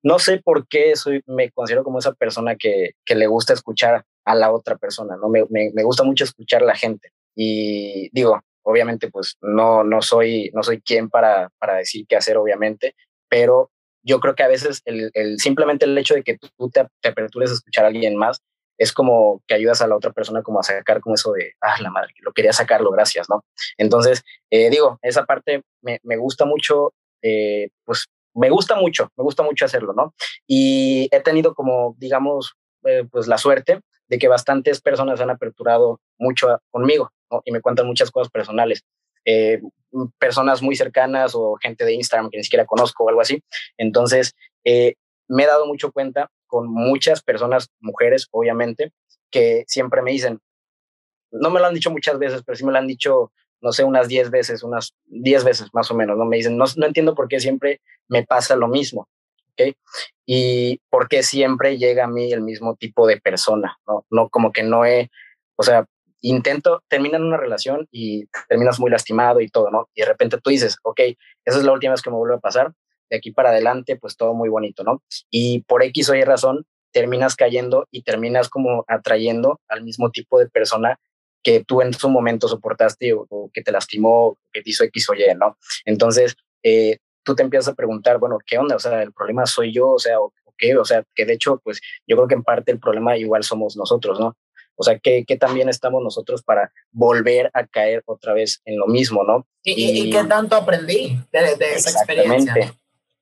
no 0.01 0.19
sé 0.19 0.41
por 0.41 0.67
qué 0.67 0.95
soy, 0.95 1.21
me 1.25 1.51
considero 1.51 1.83
como 1.83 1.99
esa 1.99 2.13
persona 2.13 2.55
que, 2.55 2.91
que 3.05 3.15
le 3.15 3.27
gusta 3.27 3.53
escuchar 3.53 4.05
a 4.25 4.35
la 4.35 4.51
otra 4.51 4.77
persona, 4.77 5.17
¿no? 5.17 5.27
Me, 5.29 5.43
me, 5.49 5.71
me 5.73 5.83
gusta 5.83 6.03
mucho 6.03 6.23
escuchar 6.23 6.63
a 6.63 6.67
la 6.67 6.75
gente. 6.75 7.11
Y 7.35 8.09
digo, 8.11 8.39
obviamente 8.69 9.09
pues 9.09 9.37
no, 9.41 9.83
no, 9.83 10.01
soy, 10.01 10.51
no 10.53 10.61
soy 10.61 10.79
quien 10.79 11.09
para, 11.09 11.49
para 11.57 11.75
decir 11.75 12.05
qué 12.07 12.15
hacer, 12.15 12.37
obviamente, 12.37 12.95
pero 13.27 13.71
yo 14.03 14.19
creo 14.19 14.35
que 14.35 14.43
a 14.43 14.47
veces 14.47 14.81
el, 14.85 15.39
simplemente 15.39 15.85
el 15.85 15.97
hecho 15.97 16.13
de 16.13 16.23
que 16.23 16.37
tú 16.37 16.69
te, 16.69 16.85
te, 17.01 17.09
apertures 17.09 17.49
a 17.49 17.55
escuchar 17.55 17.85
a 17.85 17.87
alguien 17.87 18.15
más 18.15 18.41
es 18.77 18.93
como 18.93 19.41
que 19.47 19.55
ayudas 19.55 19.81
a 19.81 19.87
la 19.87 19.95
otra 19.95 20.13
persona 20.13 20.43
como 20.43 20.59
a 20.59 20.63
sacar 20.63 21.01
como 21.01 21.15
eso 21.15 21.33
de, 21.33 21.53
ah, 21.61 21.81
la 21.81 21.89
madre, 21.89 22.13
lo 22.19 22.31
quería 22.31 22.53
sacarlo, 22.53 22.91
gracias, 22.91 23.27
¿no? 23.27 23.43
Entonces, 23.77 24.23
eh, 24.51 24.69
digo, 24.69 24.99
esa 25.01 25.25
parte 25.25 25.63
me, 25.81 25.99
me 26.03 26.15
gusta 26.17 26.45
mucho, 26.45 26.93
eh, 27.23 27.69
pues 27.83 28.05
me 28.35 28.51
gusta 28.51 28.75
mucho, 28.75 29.11
me 29.17 29.23
gusta 29.23 29.41
mucho 29.41 29.65
hacerlo, 29.65 29.93
¿no? 29.93 30.13
Y 30.47 31.09
he 31.11 31.19
tenido 31.21 31.55
como, 31.55 31.95
digamos, 31.97 32.53
eh, 32.85 33.03
pues 33.11 33.27
la 33.27 33.39
suerte 33.39 33.81
de 34.07 34.17
que 34.19 34.27
bastantes 34.27 34.79
personas 34.79 35.19
han 35.19 35.31
aperturado 35.31 35.99
mucho 36.19 36.59
conmigo 36.69 37.11
¿no? 37.31 37.41
y 37.45 37.51
me 37.51 37.61
cuentan 37.61 37.87
muchas 37.87 38.11
cosas 38.11 38.31
personales. 38.31 38.83
Eh, 39.25 39.61
personas 40.17 40.61
muy 40.61 40.75
cercanas 40.75 41.33
o 41.35 41.55
gente 41.61 41.83
de 41.83 41.93
Instagram 41.93 42.29
que 42.29 42.37
ni 42.37 42.43
siquiera 42.43 42.65
conozco 42.65 43.03
o 43.03 43.09
algo 43.09 43.21
así. 43.21 43.43
Entonces, 43.77 44.35
eh, 44.63 44.95
me 45.27 45.43
he 45.43 45.47
dado 45.47 45.65
mucho 45.65 45.91
cuenta 45.91 46.29
con 46.47 46.67
muchas 46.67 47.21
personas, 47.21 47.69
mujeres, 47.79 48.27
obviamente, 48.31 48.91
que 49.29 49.63
siempre 49.67 50.01
me 50.01 50.11
dicen, 50.11 50.39
no 51.31 51.49
me 51.49 51.59
lo 51.59 51.67
han 51.67 51.73
dicho 51.73 51.91
muchas 51.91 52.17
veces, 52.17 52.41
pero 52.43 52.55
sí 52.55 52.65
me 52.65 52.71
lo 52.71 52.79
han 52.79 52.87
dicho, 52.87 53.31
no 53.61 53.71
sé, 53.71 53.83
unas 53.83 54.07
10 54.07 54.31
veces, 54.31 54.63
unas 54.63 54.95
10 55.05 55.43
veces 55.43 55.67
más 55.73 55.89
o 55.91 55.95
menos, 55.95 56.17
¿no? 56.17 56.25
Me 56.25 56.37
dicen, 56.37 56.57
no, 56.57 56.65
no 56.75 56.85
entiendo 56.85 57.13
por 57.13 57.27
qué 57.27 57.39
siempre 57.39 57.81
me 58.07 58.25
pasa 58.25 58.55
lo 58.55 58.67
mismo. 58.67 59.07
¿ok? 59.53 59.75
Y 60.25 60.81
por 60.89 61.07
qué 61.07 61.23
siempre 61.23 61.77
llega 61.77 62.05
a 62.05 62.07
mí 62.07 62.31
el 62.31 62.41
mismo 62.41 62.75
tipo 62.75 63.07
de 63.07 63.19
persona, 63.19 63.77
¿no? 63.87 64.05
No, 64.09 64.29
como 64.29 64.51
que 64.51 64.63
no 64.63 64.85
he, 64.85 65.11
o 65.55 65.63
sea, 65.63 65.85
intento, 66.21 66.83
terminan 66.87 67.23
una 67.23 67.37
relación 67.37 67.87
y 67.91 68.25
terminas 68.47 68.79
muy 68.79 68.91
lastimado 68.91 69.41
y 69.41 69.49
todo, 69.49 69.69
¿no? 69.71 69.89
Y 69.93 70.01
de 70.01 70.07
repente 70.07 70.39
tú 70.41 70.49
dices, 70.49 70.77
ok, 70.83 70.99
esa 71.45 71.57
es 71.57 71.63
la 71.63 71.71
última 71.71 71.93
vez 71.93 72.01
que 72.01 72.09
me 72.09 72.17
vuelve 72.17 72.35
a 72.35 72.39
pasar, 72.39 72.73
de 73.09 73.17
aquí 73.17 73.31
para 73.31 73.49
adelante, 73.49 73.97
pues 73.97 74.17
todo 74.17 74.33
muy 74.33 74.49
bonito, 74.49 74.83
¿no? 74.83 75.01
Y 75.29 75.61
por 75.63 75.83
X 75.83 76.09
o 76.09 76.15
Y 76.15 76.23
razón, 76.23 76.65
terminas 76.91 77.35
cayendo 77.35 77.87
y 77.91 78.03
terminas 78.03 78.49
como 78.49 78.83
atrayendo 78.87 79.59
al 79.67 79.83
mismo 79.83 80.11
tipo 80.11 80.39
de 80.39 80.47
persona 80.47 80.99
que 81.43 81.63
tú 81.63 81.81
en 81.81 81.93
su 81.93 82.09
momento 82.09 82.47
soportaste 82.47 83.13
o, 83.13 83.49
que 83.53 83.61
te 83.61 83.71
lastimó, 83.71 84.37
que 84.51 84.61
te 84.61 84.71
hizo 84.71 84.83
X 84.85 85.09
o 85.09 85.13
Y, 85.13 85.23
¿no? 85.35 85.57
Entonces, 85.85 86.35
eh, 86.63 86.97
tú 87.23 87.35
te 87.35 87.43
empiezas 87.43 87.69
a 87.69 87.75
preguntar, 87.75 88.17
bueno, 88.19 88.37
¿qué 88.45 88.57
onda? 88.57 88.75
O 88.75 88.79
sea, 88.79 89.01
el 89.01 89.13
problema 89.13 89.45
soy 89.45 89.73
yo, 89.73 89.89
o 89.89 89.99
sea, 89.99 90.19
o, 90.19 90.33
qué? 90.57 90.75
O 90.77 90.83
sea, 90.83 91.03
que 91.15 91.25
de 91.25 91.33
hecho, 91.33 91.61
pues 91.63 91.79
yo 92.05 92.17
creo 92.17 92.27
que 92.27 92.35
en 92.35 92.43
parte 92.43 92.71
el 92.71 92.79
problema 92.79 93.17
igual 93.17 93.43
somos 93.43 93.77
nosotros, 93.77 94.19
¿no? 94.19 94.35
O 94.81 94.83
sea, 94.83 94.97
que, 94.97 95.25
que 95.25 95.35
también 95.35 95.67
estamos 95.67 96.01
nosotros 96.01 96.41
para 96.41 96.71
volver 96.91 97.51
a 97.53 97.67
caer 97.67 98.01
otra 98.05 98.33
vez 98.33 98.61
en 98.63 98.77
lo 98.77 98.87
mismo, 98.87 99.25
¿no? 99.25 99.45
¿Y, 99.61 99.73
y, 99.73 100.07
y 100.07 100.09
qué 100.09 100.23
tanto 100.23 100.55
aprendí 100.55 101.19
de, 101.33 101.55
de 101.57 101.73
esa 101.73 101.89
experiencia? 101.89 102.73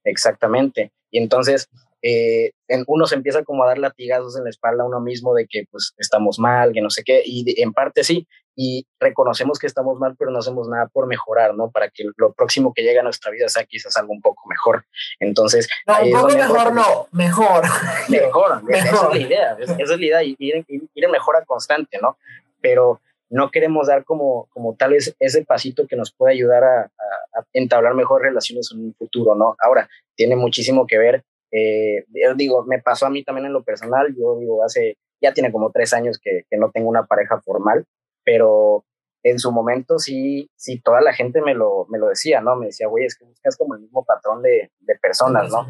Exactamente. 0.03 0.91
Y 1.09 1.17
entonces, 1.17 1.67
eh, 2.01 2.51
en, 2.67 2.83
uno 2.87 3.05
se 3.07 3.15
empieza 3.15 3.43
como 3.43 3.63
a 3.63 3.67
dar 3.67 3.77
latigazos 3.79 4.37
en 4.37 4.43
la 4.43 4.49
espalda 4.49 4.83
a 4.83 4.87
uno 4.87 4.99
mismo 4.99 5.33
de 5.33 5.47
que 5.47 5.63
pues 5.71 5.93
estamos 5.97 6.39
mal, 6.39 6.73
que 6.73 6.81
no 6.81 6.89
sé 6.89 7.03
qué, 7.03 7.21
y 7.25 7.43
de, 7.43 7.61
en 7.61 7.73
parte 7.73 8.03
sí, 8.03 8.27
y 8.55 8.87
reconocemos 8.99 9.59
que 9.59 9.67
estamos 9.67 9.99
mal, 9.99 10.15
pero 10.17 10.31
no 10.31 10.39
hacemos 10.39 10.67
nada 10.67 10.87
por 10.87 11.07
mejorar, 11.07 11.53
¿no? 11.55 11.69
Para 11.69 11.89
que 11.89 12.05
lo 12.17 12.33
próximo 12.33 12.73
que 12.73 12.81
llega 12.81 13.01
a 13.01 13.03
nuestra 13.03 13.31
vida 13.31 13.47
sea 13.49 13.65
quizás 13.65 13.95
algo 13.97 14.13
un 14.13 14.21
poco 14.21 14.47
mejor. 14.49 14.83
Entonces... 15.19 15.69
No, 15.85 16.01
un 16.01 16.11
poco 16.11 16.27
mejor 16.29 16.73
no, 16.73 17.07
mejor. 17.11 17.63
Mejor, 18.09 18.63
mejor. 18.63 18.87
Esa 18.87 18.95
es 18.95 19.09
la 19.13 19.17
idea, 19.17 19.57
esa 19.59 19.75
es 19.77 19.89
la 19.89 19.95
idea, 20.05 20.23
ir, 20.23 20.35
ir, 20.39 20.65
ir 20.67 21.05
en 21.05 21.11
mejora 21.11 21.45
constante, 21.45 21.99
¿no? 22.01 22.17
Pero 22.59 22.99
no 23.29 23.51
queremos 23.51 23.87
dar 23.87 24.03
como, 24.05 24.47
como 24.51 24.75
tal 24.75 24.91
vez 24.91 25.15
ese 25.19 25.45
pasito 25.45 25.85
que 25.85 25.95
nos 25.95 26.11
puede 26.11 26.33
ayudar 26.33 26.63
a, 26.63 26.81
a, 26.81 27.39
a 27.39 27.45
entablar 27.53 27.93
mejores 27.93 28.29
relaciones 28.29 28.71
en 28.71 28.85
un 28.85 28.95
futuro, 28.95 29.35
¿no? 29.35 29.55
Ahora, 29.59 29.87
tiene 30.15 30.35
muchísimo 30.35 30.87
que 30.87 30.97
ver 30.97 31.23
eh, 31.51 32.05
yo 32.09 32.35
digo, 32.35 32.65
me 32.65 32.81
pasó 32.81 33.05
a 33.05 33.09
mí 33.09 33.23
también 33.23 33.47
en 33.47 33.53
lo 33.53 33.63
personal, 33.63 34.13
yo 34.15 34.37
digo, 34.39 34.63
hace, 34.63 34.97
ya 35.21 35.33
tiene 35.33 35.51
como 35.51 35.71
tres 35.71 35.93
años 35.93 36.19
que, 36.21 36.43
que 36.49 36.57
no 36.57 36.71
tengo 36.71 36.89
una 36.89 37.05
pareja 37.05 37.41
formal, 37.41 37.85
pero 38.23 38.85
en 39.23 39.39
su 39.39 39.51
momento 39.51 39.99
sí, 39.99 40.49
sí, 40.55 40.81
toda 40.81 41.01
la 41.01 41.13
gente 41.13 41.41
me 41.41 41.53
lo, 41.53 41.85
me 41.89 41.97
lo 41.97 42.09
decía, 42.09 42.41
¿no? 42.41 42.55
Me 42.55 42.67
decía, 42.67 42.87
güey, 42.87 43.05
es 43.05 43.17
que 43.17 43.25
buscas 43.25 43.57
como 43.57 43.75
el 43.75 43.81
mismo 43.81 44.05
patrón 44.05 44.41
de, 44.41 44.71
de 44.79 44.95
personas, 44.95 45.49
¿no? 45.51 45.65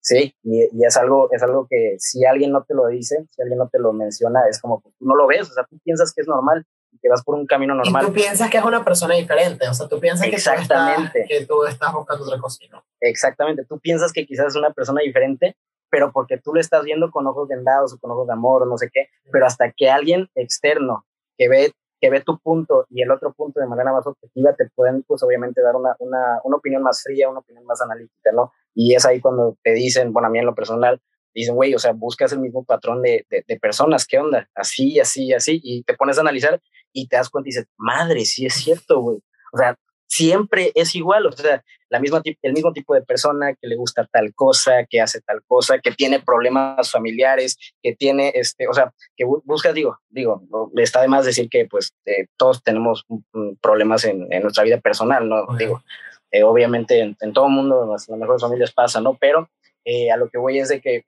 Sí, 0.00 0.34
y, 0.42 0.64
y, 0.64 0.84
es, 0.84 0.96
algo, 0.98 1.28
es 1.32 1.42
algo 1.42 1.66
que 1.68 1.96
si 1.98 2.26
alguien 2.26 2.52
no 2.52 2.62
te 2.64 2.74
lo 2.74 2.88
dice, 2.88 3.26
si 3.30 3.40
alguien 3.40 3.58
no 3.58 3.68
te 3.68 3.78
lo 3.78 3.94
menciona, 3.94 4.40
es 4.50 4.60
como 4.60 4.82
que 4.82 4.90
tú 4.98 5.06
no 5.06 5.16
lo 5.16 5.26
ves, 5.26 5.50
o 5.50 5.54
sea, 5.54 5.64
tú 5.64 5.78
piensas 5.82 6.12
que 6.14 6.20
es 6.20 6.28
normal, 6.28 6.66
que 7.00 7.08
vas 7.08 7.22
por 7.22 7.34
un 7.34 7.46
camino 7.46 7.74
normal. 7.74 8.02
Y 8.02 8.06
tú 8.06 8.12
piensas 8.12 8.50
que 8.50 8.58
es 8.58 8.64
una 8.64 8.84
persona 8.84 9.14
diferente, 9.14 9.68
o 9.68 9.74
sea, 9.74 9.88
tú 9.88 10.00
piensas 10.00 10.26
Exactamente. 10.26 11.24
Que, 11.26 11.26
tú 11.26 11.32
estás, 11.34 11.38
que 11.38 11.46
tú 11.46 11.64
estás 11.64 11.92
buscando 11.92 12.24
otra 12.24 12.38
cosa, 12.40 12.64
¿no? 12.70 12.84
Exactamente, 13.00 13.64
tú 13.68 13.78
piensas 13.80 14.12
que 14.12 14.26
quizás 14.26 14.48
es 14.48 14.56
una 14.56 14.70
persona 14.70 15.00
diferente, 15.02 15.56
pero 15.90 16.12
porque 16.12 16.38
tú 16.38 16.52
lo 16.54 16.60
estás 16.60 16.84
viendo 16.84 17.10
con 17.10 17.26
ojos 17.26 17.48
vendados 17.48 17.94
o 17.94 17.98
con 17.98 18.10
ojos 18.10 18.26
de 18.26 18.32
amor 18.32 18.62
o 18.62 18.66
no 18.66 18.76
sé 18.78 18.90
qué, 18.92 19.08
pero 19.30 19.46
hasta 19.46 19.72
que 19.72 19.90
alguien 19.90 20.28
externo 20.34 21.06
que 21.36 21.48
ve 21.48 21.72
que 22.04 22.10
ve 22.10 22.20
tu 22.20 22.38
punto 22.38 22.86
y 22.90 23.00
el 23.00 23.10
otro 23.10 23.32
punto 23.32 23.60
de 23.60 23.66
manera 23.66 23.90
más 23.90 24.06
objetiva, 24.06 24.54
te 24.54 24.68
pueden, 24.74 25.04
pues 25.04 25.22
obviamente, 25.22 25.62
dar 25.62 25.74
una, 25.74 25.96
una, 26.00 26.38
una 26.44 26.56
opinión 26.58 26.82
más 26.82 27.02
fría, 27.02 27.30
una 27.30 27.38
opinión 27.38 27.64
más 27.64 27.80
analítica, 27.80 28.30
¿no? 28.30 28.52
Y 28.74 28.94
es 28.94 29.06
ahí 29.06 29.22
cuando 29.22 29.56
te 29.62 29.72
dicen, 29.72 30.12
bueno, 30.12 30.28
a 30.28 30.30
mí 30.30 30.38
en 30.38 30.44
lo 30.44 30.54
personal, 30.54 31.00
dicen, 31.32 31.54
güey, 31.54 31.74
o 31.74 31.78
sea, 31.78 31.92
buscas 31.92 32.30
el 32.32 32.40
mismo 32.40 32.62
patrón 32.62 33.00
de, 33.00 33.24
de, 33.30 33.42
de, 33.48 33.58
personas, 33.58 34.06
¿qué 34.06 34.18
onda? 34.18 34.50
Así, 34.54 35.00
así, 35.00 35.32
así, 35.32 35.60
y 35.62 35.82
te 35.84 35.94
pones 35.94 36.18
a 36.18 36.20
analizar 36.20 36.60
y 36.94 37.08
te 37.08 37.16
das 37.16 37.28
cuenta 37.28 37.48
y 37.48 37.52
dices, 37.52 37.66
madre, 37.76 38.24
sí 38.24 38.46
es 38.46 38.54
cierto, 38.54 39.00
güey. 39.00 39.18
O 39.52 39.58
sea, 39.58 39.76
siempre 40.06 40.72
es 40.74 40.94
igual, 40.94 41.26
o 41.26 41.32
sea, 41.32 41.62
la 41.88 41.98
misma, 41.98 42.22
el 42.24 42.52
mismo 42.52 42.72
tipo 42.72 42.94
de 42.94 43.02
persona 43.02 43.54
que 43.54 43.66
le 43.66 43.76
gusta 43.76 44.08
tal 44.10 44.32
cosa, 44.34 44.84
que 44.88 45.00
hace 45.00 45.20
tal 45.20 45.42
cosa, 45.46 45.78
que 45.78 45.92
tiene 45.92 46.20
problemas 46.20 46.90
familiares, 46.90 47.56
que 47.82 47.94
tiene, 47.94 48.32
este, 48.34 48.68
o 48.68 48.72
sea, 48.72 48.92
que 49.16 49.24
busca, 49.24 49.72
digo, 49.72 49.98
digo, 50.08 50.42
está 50.76 51.02
de 51.02 51.08
más 51.08 51.24
decir 51.24 51.48
que 51.48 51.66
pues 51.66 51.92
eh, 52.06 52.26
todos 52.36 52.62
tenemos 52.62 53.06
problemas 53.60 54.04
en, 54.04 54.32
en, 54.32 54.42
nuestra 54.42 54.64
vida 54.64 54.80
personal, 54.80 55.28
¿no? 55.28 55.46
Digo, 55.58 55.82
eh, 56.30 56.42
obviamente 56.42 57.00
en, 57.00 57.16
en, 57.20 57.32
todo 57.32 57.48
mundo, 57.48 57.84
en 57.84 57.90
las 57.90 58.08
mejores 58.08 58.42
familias 58.42 58.72
pasa, 58.72 59.00
¿no? 59.00 59.16
Pero 59.20 59.48
eh, 59.84 60.10
a 60.10 60.16
lo 60.16 60.28
que 60.28 60.38
voy 60.38 60.58
es 60.58 60.68
de 60.68 60.80
que 60.80 61.04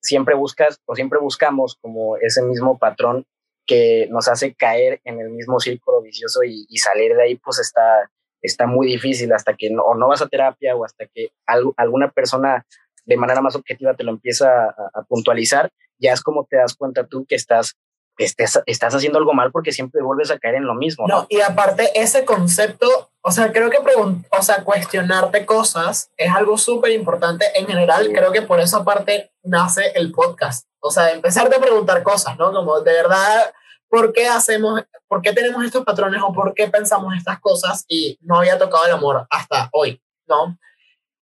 siempre 0.00 0.34
buscas 0.34 0.80
o 0.86 0.94
siempre 0.94 1.18
buscamos 1.18 1.76
como 1.80 2.16
ese 2.16 2.42
mismo 2.42 2.78
patrón 2.78 3.26
que 3.68 4.08
nos 4.10 4.26
hace 4.28 4.54
caer 4.54 5.00
en 5.04 5.20
el 5.20 5.30
mismo 5.30 5.60
círculo 5.60 6.00
vicioso 6.02 6.42
y, 6.42 6.66
y 6.68 6.78
salir 6.78 7.14
de 7.14 7.22
ahí 7.22 7.36
pues 7.36 7.60
está, 7.60 8.10
está 8.40 8.66
muy 8.66 8.86
difícil 8.86 9.32
hasta 9.32 9.54
que 9.54 9.70
no, 9.70 9.82
o 9.82 9.94
no 9.94 10.08
vas 10.08 10.22
a 10.22 10.26
terapia 10.26 10.74
o 10.74 10.84
hasta 10.84 11.06
que 11.06 11.32
algo, 11.46 11.74
alguna 11.76 12.10
persona 12.10 12.66
de 13.04 13.16
manera 13.16 13.42
más 13.42 13.54
objetiva 13.54 13.94
te 13.94 14.04
lo 14.04 14.10
empieza 14.10 14.48
a, 14.48 14.74
a, 14.94 15.02
puntualizar, 15.02 15.70
ya 15.98 16.12
es 16.12 16.22
como 16.22 16.46
te 16.48 16.56
das 16.56 16.74
cuenta 16.74 17.06
tú 17.06 17.26
que 17.26 17.34
estás, 17.34 17.76
estás, 18.16 18.62
estás 18.66 18.94
haciendo 18.94 19.18
algo 19.18 19.34
mal 19.34 19.52
porque 19.52 19.72
siempre 19.72 20.02
vuelves 20.02 20.30
a 20.30 20.38
caer 20.38 20.56
en 20.56 20.66
lo 20.66 20.74
mismo. 20.74 21.06
No, 21.06 21.20
¿no? 21.20 21.26
y 21.28 21.40
aparte 21.40 21.90
ese 21.94 22.24
concepto, 22.24 23.10
o 23.20 23.30
sea, 23.30 23.52
creo 23.52 23.70
que 23.70 23.78
o 23.78 24.42
sea, 24.42 24.64
cuestionarte 24.64 25.44
cosas 25.44 26.10
es 26.16 26.30
algo 26.34 26.56
súper 26.56 26.92
importante 26.92 27.46
en 27.54 27.66
general, 27.66 28.06
sí. 28.06 28.12
creo 28.12 28.32
que 28.32 28.42
por 28.42 28.60
esa 28.60 28.84
parte 28.84 29.30
nace 29.42 29.92
el 29.94 30.12
podcast, 30.12 30.67
o 30.80 30.90
sea, 30.90 31.10
empezarte 31.12 31.56
a 31.56 31.60
preguntar 31.60 32.02
cosas, 32.02 32.36
¿no? 32.38 32.52
Como 32.52 32.80
de 32.80 32.92
verdad 32.92 33.52
por 33.88 34.12
qué 34.12 34.26
hacemos, 34.26 34.82
por 35.06 35.22
qué 35.22 35.32
tenemos 35.32 35.64
estos 35.64 35.84
patrones 35.84 36.20
o 36.22 36.32
por 36.32 36.54
qué 36.54 36.68
pensamos 36.68 37.14
estas 37.16 37.40
cosas 37.40 37.84
y 37.88 38.18
no 38.20 38.38
había 38.38 38.58
tocado 38.58 38.84
el 38.84 38.92
amor 38.92 39.26
hasta 39.30 39.68
hoy, 39.72 40.00
¿no? 40.26 40.58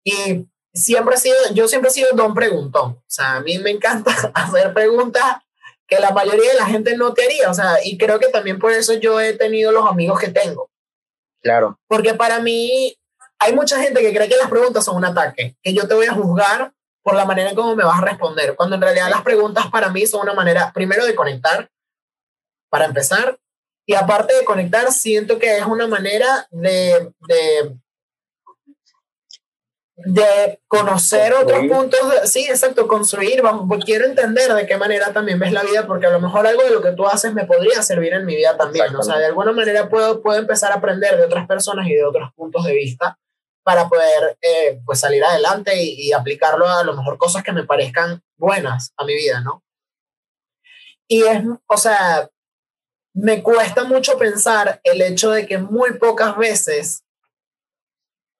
Y 0.03 0.47
siempre 0.73 1.15
he 1.15 1.17
sido, 1.17 1.35
yo 1.53 1.67
siempre 1.67 1.89
he 1.89 1.93
sido 1.93 2.09
don 2.13 2.33
preguntón, 2.33 2.91
o 2.91 3.03
sea, 3.07 3.35
a 3.35 3.41
mí 3.41 3.57
me 3.59 3.71
encanta 3.71 4.11
hacer 4.33 4.73
preguntas 4.73 5.37
que 5.87 5.99
la 5.99 6.11
mayoría 6.11 6.51
de 6.51 6.57
la 6.57 6.67
gente 6.67 6.95
no 6.95 7.13
te 7.13 7.25
haría, 7.25 7.49
o 7.49 7.53
sea, 7.53 7.77
y 7.83 7.97
creo 7.97 8.19
que 8.19 8.29
también 8.29 8.59
por 8.59 8.71
eso 8.71 8.93
yo 8.93 9.19
he 9.19 9.33
tenido 9.33 9.71
los 9.71 9.85
amigos 9.85 10.19
que 10.19 10.29
tengo. 10.29 10.69
Claro. 11.41 11.79
Porque 11.87 12.13
para 12.13 12.39
mí 12.39 12.95
hay 13.39 13.53
mucha 13.53 13.81
gente 13.81 13.99
que 14.01 14.13
cree 14.13 14.29
que 14.29 14.37
las 14.37 14.49
preguntas 14.49 14.85
son 14.85 14.95
un 14.95 15.05
ataque, 15.05 15.57
que 15.61 15.73
yo 15.73 15.87
te 15.87 15.95
voy 15.95 16.05
a 16.05 16.13
juzgar 16.13 16.73
por 17.03 17.15
la 17.15 17.25
manera 17.25 17.49
en 17.49 17.55
cómo 17.55 17.75
me 17.75 17.83
vas 17.83 17.99
a 17.99 18.05
responder, 18.05 18.55
cuando 18.55 18.75
en 18.75 18.81
realidad 18.81 19.09
las 19.09 19.23
preguntas 19.23 19.67
para 19.71 19.89
mí 19.89 20.05
son 20.05 20.21
una 20.21 20.33
manera, 20.33 20.71
primero, 20.73 21.05
de 21.05 21.15
conectar, 21.15 21.69
para 22.69 22.85
empezar. 22.85 23.37
Y 23.85 23.95
aparte 23.95 24.35
de 24.35 24.45
conectar, 24.45 24.91
siento 24.91 25.39
que 25.39 25.57
es 25.57 25.65
una 25.65 25.87
manera 25.87 26.47
de, 26.51 27.11
de, 27.27 27.75
de 29.95 30.59
conocer 30.67 31.33
construir. 31.33 31.57
otros 31.57 31.77
puntos. 31.77 32.11
De, 32.11 32.27
sí, 32.27 32.45
exacto, 32.47 32.87
construir. 32.87 33.41
Vamos, 33.41 33.83
quiero 33.83 34.05
entender 34.05 34.53
de 34.53 34.67
qué 34.67 34.77
manera 34.77 35.11
también 35.11 35.39
ves 35.39 35.51
la 35.51 35.63
vida, 35.63 35.87
porque 35.87 36.05
a 36.05 36.11
lo 36.11 36.21
mejor 36.21 36.45
algo 36.45 36.63
de 36.63 36.69
lo 36.69 36.81
que 36.81 36.91
tú 36.91 37.07
haces 37.07 37.33
me 37.33 37.45
podría 37.45 37.81
servir 37.81 38.13
en 38.13 38.25
mi 38.25 38.35
vida 38.35 38.55
también. 38.55 38.95
O 38.95 39.01
sea, 39.01 39.17
de 39.17 39.25
alguna 39.25 39.51
manera 39.51 39.89
puedo, 39.89 40.21
puedo 40.21 40.39
empezar 40.39 40.71
a 40.71 40.75
aprender 40.75 41.17
de 41.17 41.25
otras 41.25 41.47
personas 41.47 41.87
y 41.87 41.95
de 41.95 42.05
otros 42.05 42.31
puntos 42.35 42.63
de 42.63 42.73
vista 42.73 43.17
para 43.63 43.87
poder 43.87 44.37
eh, 44.41 44.81
pues 44.85 44.99
salir 44.99 45.23
adelante 45.23 45.81
y, 45.81 46.07
y 46.07 46.13
aplicarlo 46.13 46.67
a, 46.67 46.79
a 46.79 46.83
lo 46.83 46.95
mejor 46.95 47.17
cosas 47.17 47.43
que 47.43 47.51
me 47.51 47.63
parezcan 47.63 48.23
buenas 48.37 48.93
a 48.97 49.05
mi 49.05 49.15
vida, 49.15 49.41
¿no? 49.41 49.63
Y 51.07 51.23
es, 51.23 51.43
o 51.67 51.77
sea, 51.77 52.29
me 53.13 53.43
cuesta 53.43 53.83
mucho 53.83 54.17
pensar 54.17 54.79
el 54.83 55.01
hecho 55.01 55.31
de 55.31 55.45
que 55.45 55.57
muy 55.57 55.93
pocas 55.93 56.37
veces 56.37 57.03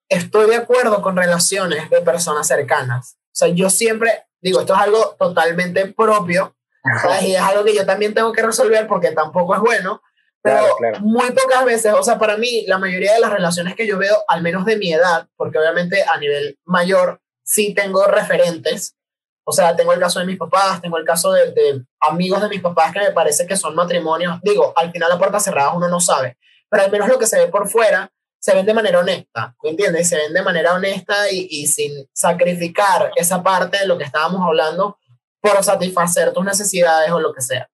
estoy 0.08 0.48
de 0.48 0.56
acuerdo 0.56 1.02
con 1.02 1.16
relaciones 1.16 1.90
de 1.90 2.00
personas 2.00 2.46
cercanas. 2.46 3.16
O 3.26 3.34
sea, 3.34 3.48
yo 3.48 3.70
siempre 3.70 4.26
digo, 4.40 4.60
esto 4.60 4.74
es 4.74 4.80
algo 4.80 5.16
totalmente 5.18 5.86
propio 5.86 6.56
¿sabes? 7.00 7.22
y 7.22 7.34
es 7.34 7.40
algo 7.40 7.64
que 7.64 7.74
yo 7.74 7.86
también 7.86 8.12
tengo 8.12 8.32
que 8.32 8.42
resolver 8.42 8.86
porque 8.86 9.12
tampoco 9.12 9.54
es 9.54 9.60
bueno, 9.60 10.02
pero 10.42 10.58
claro, 10.58 10.76
claro. 10.76 11.00
muy 11.00 11.30
pocas 11.30 11.64
veces, 11.64 11.94
o 11.94 12.02
sea, 12.02 12.18
para 12.18 12.36
mí 12.36 12.64
la 12.66 12.78
mayoría 12.78 13.14
de 13.14 13.20
las 13.20 13.32
relaciones 13.32 13.76
que 13.76 13.86
yo 13.86 13.96
veo, 13.96 14.24
al 14.26 14.42
menos 14.42 14.64
de 14.64 14.76
mi 14.76 14.92
edad, 14.92 15.28
porque 15.36 15.58
obviamente 15.58 16.02
a 16.02 16.18
nivel 16.18 16.58
mayor 16.64 17.20
sí 17.44 17.74
tengo 17.74 18.04
referentes, 18.06 18.96
o 19.44 19.52
sea, 19.52 19.76
tengo 19.76 19.92
el 19.92 20.00
caso 20.00 20.18
de 20.18 20.26
mis 20.26 20.38
papás, 20.38 20.80
tengo 20.82 20.98
el 20.98 21.04
caso 21.04 21.32
de, 21.32 21.52
de, 21.52 21.84
amigos 22.00 22.42
de 22.42 22.48
mis 22.48 22.60
papás 22.60 22.92
que 22.92 23.00
me 23.00 23.12
parece 23.12 23.46
que 23.46 23.56
son 23.56 23.74
matrimonios. 23.74 24.38
Digo, 24.42 24.72
al 24.76 24.92
final 24.92 25.08
la 25.08 25.18
puerta 25.18 25.40
cerrada 25.40 25.72
uno 25.72 25.88
no 25.88 26.00
sabe, 26.00 26.36
pero 26.68 26.84
al 26.84 26.90
menos 26.90 27.08
lo 27.08 27.18
que 27.18 27.26
se 27.26 27.38
ve 27.38 27.46
por 27.46 27.68
fuera 27.68 28.10
se 28.40 28.54
ven 28.54 28.66
de 28.66 28.74
manera 28.74 28.98
honesta, 28.98 29.54
¿me 29.62 29.70
entiendes? 29.70 30.08
Se 30.08 30.16
ven 30.16 30.32
de 30.32 30.42
manera 30.42 30.74
honesta 30.74 31.30
y, 31.30 31.46
y 31.48 31.68
sin 31.68 32.08
sacrificar 32.12 33.12
esa 33.14 33.40
parte 33.42 33.78
de 33.78 33.86
lo 33.86 33.96
que 33.96 34.04
estábamos 34.04 34.40
hablando 34.44 34.98
por 35.40 35.62
satisfacer 35.62 36.32
tus 36.32 36.44
necesidades 36.44 37.12
o 37.12 37.20
lo 37.20 37.32
que 37.32 37.40
sea. 37.40 37.68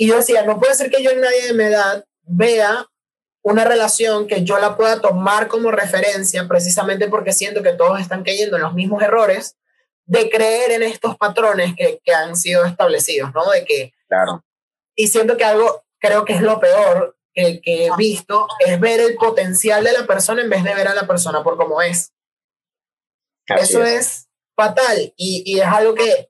Y 0.00 0.06
yo 0.06 0.16
decía, 0.16 0.44
no 0.46 0.58
puede 0.58 0.74
ser 0.74 0.90
que 0.90 1.02
yo 1.02 1.10
en 1.10 1.20
nadie 1.20 1.48
de 1.48 1.52
mi 1.52 1.64
edad 1.64 2.06
vea 2.22 2.86
una 3.42 3.66
relación 3.66 4.26
que 4.26 4.44
yo 4.44 4.58
la 4.58 4.74
pueda 4.74 5.02
tomar 5.02 5.46
como 5.46 5.70
referencia 5.70 6.48
precisamente 6.48 7.06
porque 7.08 7.34
siento 7.34 7.62
que 7.62 7.74
todos 7.74 8.00
están 8.00 8.24
cayendo 8.24 8.56
en 8.56 8.62
los 8.62 8.72
mismos 8.72 9.02
errores 9.02 9.58
de 10.06 10.30
creer 10.30 10.70
en 10.70 10.84
estos 10.84 11.18
patrones 11.18 11.74
que, 11.76 12.00
que, 12.02 12.14
han 12.14 12.34
sido 12.34 12.64
establecidos, 12.64 13.30
¿no? 13.34 13.50
De 13.50 13.66
que... 13.66 13.92
Claro. 14.08 14.42
Y 14.94 15.08
siento 15.08 15.36
que 15.36 15.44
algo, 15.44 15.84
creo 15.98 16.24
que 16.24 16.32
es 16.32 16.40
lo 16.40 16.58
peor 16.60 17.18
que, 17.34 17.60
que 17.60 17.88
he 17.88 17.90
visto, 17.98 18.48
es 18.60 18.80
ver 18.80 19.00
el 19.00 19.16
potencial 19.16 19.84
de 19.84 19.92
la 19.92 20.06
persona 20.06 20.40
en 20.40 20.48
vez 20.48 20.64
de 20.64 20.74
ver 20.74 20.88
a 20.88 20.94
la 20.94 21.06
persona 21.06 21.42
por 21.42 21.58
cómo 21.58 21.82
es. 21.82 22.14
Así 23.50 23.64
Eso 23.64 23.84
es. 23.84 23.92
es 23.92 24.28
fatal 24.56 25.12
y, 25.18 25.42
y, 25.44 25.60
es 25.60 25.66
algo 25.66 25.94
que 25.94 26.29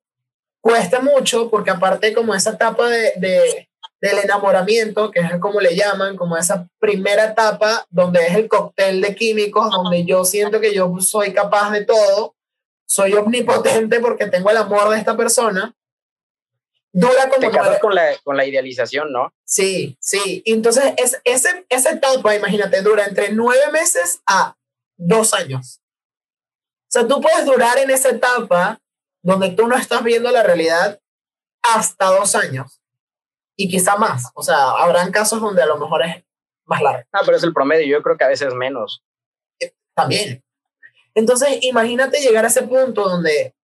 cuesta 0.60 1.00
mucho 1.00 1.50
porque 1.50 1.70
aparte 1.70 2.12
como 2.12 2.34
esa 2.34 2.50
etapa 2.50 2.88
de, 2.88 3.12
de, 3.16 3.68
del 4.00 4.18
enamoramiento, 4.18 5.10
que 5.10 5.20
es 5.20 5.38
como 5.40 5.60
le 5.60 5.76
llaman, 5.76 6.16
como 6.16 6.36
esa 6.36 6.68
primera 6.78 7.26
etapa 7.26 7.86
donde 7.90 8.26
es 8.26 8.34
el 8.34 8.48
cóctel 8.48 9.00
de 9.00 9.14
químicos, 9.14 9.70
donde 9.70 10.04
yo 10.04 10.24
siento 10.24 10.60
que 10.60 10.74
yo 10.74 10.92
soy 11.00 11.32
capaz 11.32 11.70
de 11.70 11.84
todo, 11.84 12.34
soy 12.86 13.12
omnipotente 13.14 14.00
porque 14.00 14.26
tengo 14.26 14.50
el 14.50 14.56
amor 14.56 14.90
de 14.90 14.98
esta 14.98 15.16
persona. 15.16 15.74
Dura 16.92 17.28
como 17.28 17.38
Te 17.38 17.50
casas 17.56 17.78
con 17.78 17.94
la, 17.94 18.16
con 18.24 18.36
la 18.36 18.44
idealización, 18.44 19.12
¿no? 19.12 19.32
Sí, 19.44 19.96
sí. 20.00 20.42
Entonces, 20.44 20.92
es, 20.96 21.20
ese, 21.22 21.64
esa 21.68 21.92
etapa, 21.92 22.34
imagínate, 22.34 22.82
dura 22.82 23.04
entre 23.06 23.30
nueve 23.30 23.70
meses 23.70 24.20
a 24.26 24.56
dos 24.96 25.32
años. 25.32 25.80
O 26.88 26.92
sea, 26.92 27.06
tú 27.06 27.20
puedes 27.20 27.44
durar 27.44 27.78
en 27.78 27.90
esa 27.90 28.08
etapa 28.08 28.80
donde 29.22 29.50
tú 29.50 29.66
no 29.66 29.76
estás 29.76 30.02
viendo 30.02 30.30
la 30.30 30.42
realidad 30.42 31.00
hasta 31.62 32.06
dos 32.06 32.34
años. 32.34 32.80
Y 33.56 33.68
quizá 33.68 33.96
más. 33.96 34.30
O 34.34 34.42
sea, 34.42 34.70
habrán 34.70 35.12
casos 35.12 35.40
donde 35.40 35.62
a 35.62 35.66
lo 35.66 35.76
mejor 35.76 36.04
es 36.04 36.24
más 36.64 36.80
largo. 36.80 37.02
Ah, 37.12 37.20
pero 37.24 37.36
es 37.36 37.42
el 37.42 37.52
promedio. 37.52 37.86
Yo 37.86 38.02
creo 38.02 38.16
que 38.16 38.24
a 38.24 38.28
veces 38.28 38.54
menos. 38.54 39.02
También. 39.94 40.42
Entonces, 41.14 41.58
imagínate 41.62 42.20
llegar 42.20 42.44
a 42.44 42.48
ese 42.48 42.62
punto 42.62 43.08
donde 43.08 43.54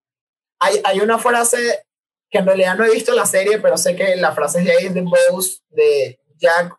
hay, 0.58 0.80
hay 0.84 1.00
una 1.00 1.18
frase 1.18 1.86
que 2.28 2.38
en 2.38 2.46
realidad 2.46 2.76
no 2.76 2.84
he 2.84 2.90
visto 2.90 3.14
la 3.14 3.26
serie, 3.26 3.58
pero 3.58 3.76
sé 3.76 3.94
que 3.96 4.16
la 4.16 4.32
frase 4.32 4.62
de 4.62 4.72
ahí 4.72 4.86
es 4.86 4.94
de 4.94 5.02
Bose, 5.02 5.60
de 5.70 6.18
Jack 6.36 6.76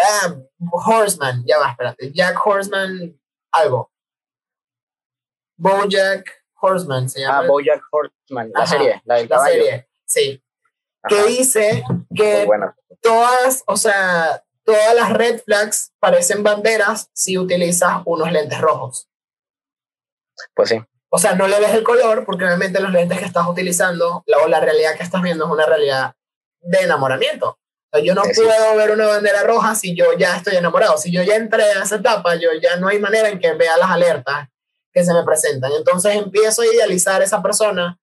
ah, 0.00 0.36
Horseman, 0.70 1.44
ya 1.44 1.58
va, 1.58 1.70
espérate, 1.70 2.12
Jack 2.12 2.46
Horseman, 2.46 3.18
algo. 3.52 3.90
Bojack 5.56 6.37
Horseman 6.60 7.08
se 7.08 7.20
llama. 7.20 7.38
Ah, 7.38 7.46
Bojack 7.46 7.82
Horseman, 7.90 8.50
la 8.52 8.60
Ajá, 8.62 8.66
serie, 8.66 9.02
la 9.04 9.14
del 9.16 9.28
caballo. 9.28 9.54
serie, 9.54 9.88
sí. 10.06 10.42
Ajá. 11.02 11.16
Que 11.16 11.28
dice 11.28 11.84
que 12.14 12.48
todas, 13.00 13.62
o 13.66 13.76
sea, 13.76 14.42
todas 14.64 14.94
las 14.94 15.12
red 15.12 15.40
flags 15.42 15.92
parecen 15.98 16.42
banderas 16.42 17.10
si 17.12 17.38
utilizas 17.38 18.02
unos 18.04 18.30
lentes 18.32 18.60
rojos. 18.60 19.08
Pues 20.54 20.68
sí. 20.68 20.80
O 21.10 21.18
sea, 21.18 21.34
no 21.34 21.48
le 21.48 21.58
ves 21.58 21.72
el 21.72 21.84
color 21.84 22.24
porque 22.26 22.44
obviamente 22.44 22.80
los 22.80 22.92
lentes 22.92 23.18
que 23.18 23.24
estás 23.24 23.46
utilizando 23.46 24.22
la, 24.26 24.38
o 24.38 24.48
la 24.48 24.60
realidad 24.60 24.94
que 24.96 25.02
estás 25.02 25.22
viendo 25.22 25.46
es 25.46 25.50
una 25.50 25.64
realidad 25.64 26.14
de 26.60 26.80
enamoramiento. 26.80 27.50
O 27.90 27.96
sea, 27.96 28.04
yo 28.04 28.14
no 28.14 28.22
sí, 28.24 28.32
puedo 28.34 28.76
ver 28.76 28.90
una 28.90 29.06
bandera 29.06 29.42
roja 29.44 29.74
si 29.74 29.96
yo 29.96 30.12
ya 30.18 30.36
estoy 30.36 30.56
enamorado. 30.56 30.98
Si 30.98 31.10
yo 31.10 31.22
ya 31.22 31.36
entré 31.36 31.62
a 31.62 31.82
esa 31.82 31.96
etapa, 31.96 32.34
yo 32.34 32.50
ya 32.60 32.76
no 32.76 32.88
hay 32.88 32.98
manera 32.98 33.30
en 33.30 33.38
que 33.38 33.54
vea 33.54 33.78
las 33.78 33.90
alertas 33.90 34.48
que 34.98 35.04
se 35.04 35.14
me 35.14 35.22
presentan. 35.22 35.70
Entonces 35.72 36.16
empiezo 36.16 36.62
a 36.62 36.66
idealizar 36.66 37.20
a 37.20 37.24
esa 37.24 37.40
persona, 37.40 38.00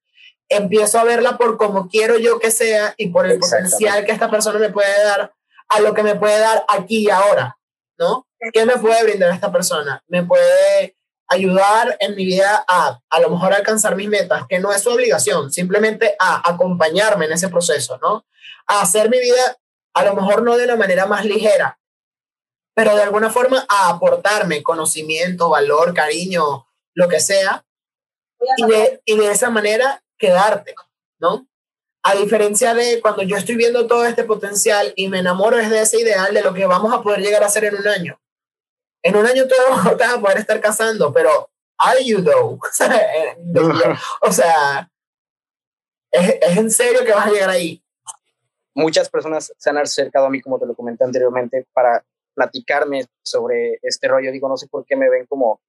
empiezo 0.48 0.98
a 0.98 1.04
verla 1.04 1.38
por 1.38 1.58
como 1.58 1.90
quiero 1.90 2.18
yo 2.18 2.40
que 2.40 2.52
sea 2.52 2.94
y 2.98 3.10
por 3.10 3.26
el 3.26 3.38
potencial 3.38 4.06
que 4.06 4.14
esta 4.14 4.32
persona 4.32 4.60
me 4.60 4.70
puede 4.70 5.04
dar, 5.04 5.34
a 5.68 5.80
lo 5.82 5.94
que 5.94 6.04
me 6.04 6.16
puede 6.16 6.40
dar 6.40 6.64
aquí 6.70 7.00
y 7.00 7.10
ahora, 7.10 7.58
¿no? 7.98 8.28
¿Qué 8.54 8.66
me 8.66 8.78
puede 8.78 9.04
brindar 9.04 9.32
esta 9.32 9.52
persona? 9.52 10.04
Me 10.08 10.24
puede 10.24 10.96
ayudar 11.28 11.98
en 12.00 12.16
mi 12.16 12.24
vida 12.24 12.64
a 12.66 13.02
a 13.10 13.20
lo 13.20 13.30
mejor 13.30 13.54
alcanzar 13.54 13.98
mis 13.98 14.08
metas, 14.08 14.46
que 14.48 14.60
no 14.60 14.72
es 14.72 14.82
su 14.82 14.92
obligación, 14.92 15.52
simplemente 15.52 16.16
a 16.18 16.50
acompañarme 16.50 17.26
en 17.26 17.34
ese 17.34 17.50
proceso, 17.50 18.00
¿no? 18.02 18.26
A 18.68 18.82
hacer 18.82 19.10
mi 19.10 19.20
vida 19.20 19.58
a 19.94 20.06
lo 20.06 20.14
mejor 20.16 20.44
no 20.44 20.56
de 20.56 20.64
una 20.64 20.78
manera 20.78 21.08
más 21.08 21.26
ligera, 21.26 21.78
pero 22.74 22.96
de 22.96 23.02
alguna 23.02 23.32
forma 23.32 23.66
a 23.68 23.90
aportarme 23.90 24.64
conocimiento, 24.64 25.50
valor, 25.50 25.94
cariño, 25.94 26.65
lo 26.96 27.08
que 27.08 27.20
sea, 27.20 27.66
y 28.58 28.66
de, 28.66 29.02
y 29.06 29.18
de 29.18 29.32
esa 29.32 29.50
manera 29.50 30.04
quedarte, 30.18 30.74
¿no? 31.20 31.48
A 32.04 32.16
diferencia 32.16 32.74
de 32.74 33.02
cuando 33.02 33.24
yo 33.24 33.38
estoy 33.38 33.56
viendo 33.56 33.88
todo 33.88 34.06
este 34.06 34.24
potencial 34.24 34.94
y 34.96 35.08
me 35.10 35.20
enamoro 35.20 35.58
desde 35.58 35.82
ese 35.82 36.02
ideal 36.02 36.34
de 36.34 36.44
lo 36.44 36.54
que 36.54 36.66
vamos 36.66 36.94
a 36.94 37.02
poder 37.02 37.20
llegar 37.20 37.44
a 37.44 37.48
hacer 37.48 37.66
en 37.66 37.76
un 37.76 37.88
año. 37.88 38.20
En 39.04 39.16
un 39.16 39.26
año 39.26 39.48
todos 39.48 39.84
vas 40.00 40.14
a 40.14 40.20
poder 40.20 40.38
estar 40.38 40.60
casando, 40.62 41.12
pero 41.12 41.50
are 41.78 42.04
you 42.04 42.24
though? 42.24 42.60
o 44.22 44.32
sea, 44.32 44.90
¿es, 46.12 46.38
¿es 46.42 46.58
en 46.58 46.72
serio 46.72 47.04
que 47.04 47.14
vas 47.14 47.28
a 47.28 47.32
llegar 47.32 47.50
ahí? 47.50 47.82
Muchas 48.76 49.10
personas 49.10 49.54
se 49.58 49.70
han 49.70 49.78
acercado 49.78 50.26
a 50.26 50.30
mí, 50.30 50.42
como 50.42 50.60
te 50.60 50.66
lo 50.66 50.76
comenté 50.76 51.04
anteriormente, 51.04 51.66
para 51.74 52.06
platicarme 52.36 53.06
sobre 53.24 53.80
este 53.82 54.08
rollo. 54.08 54.32
Digo, 54.32 54.50
no 54.50 54.58
sé 54.58 54.68
por 54.68 54.86
qué 54.86 54.96
me 54.96 55.10
ven 55.10 55.26
como 55.26 55.62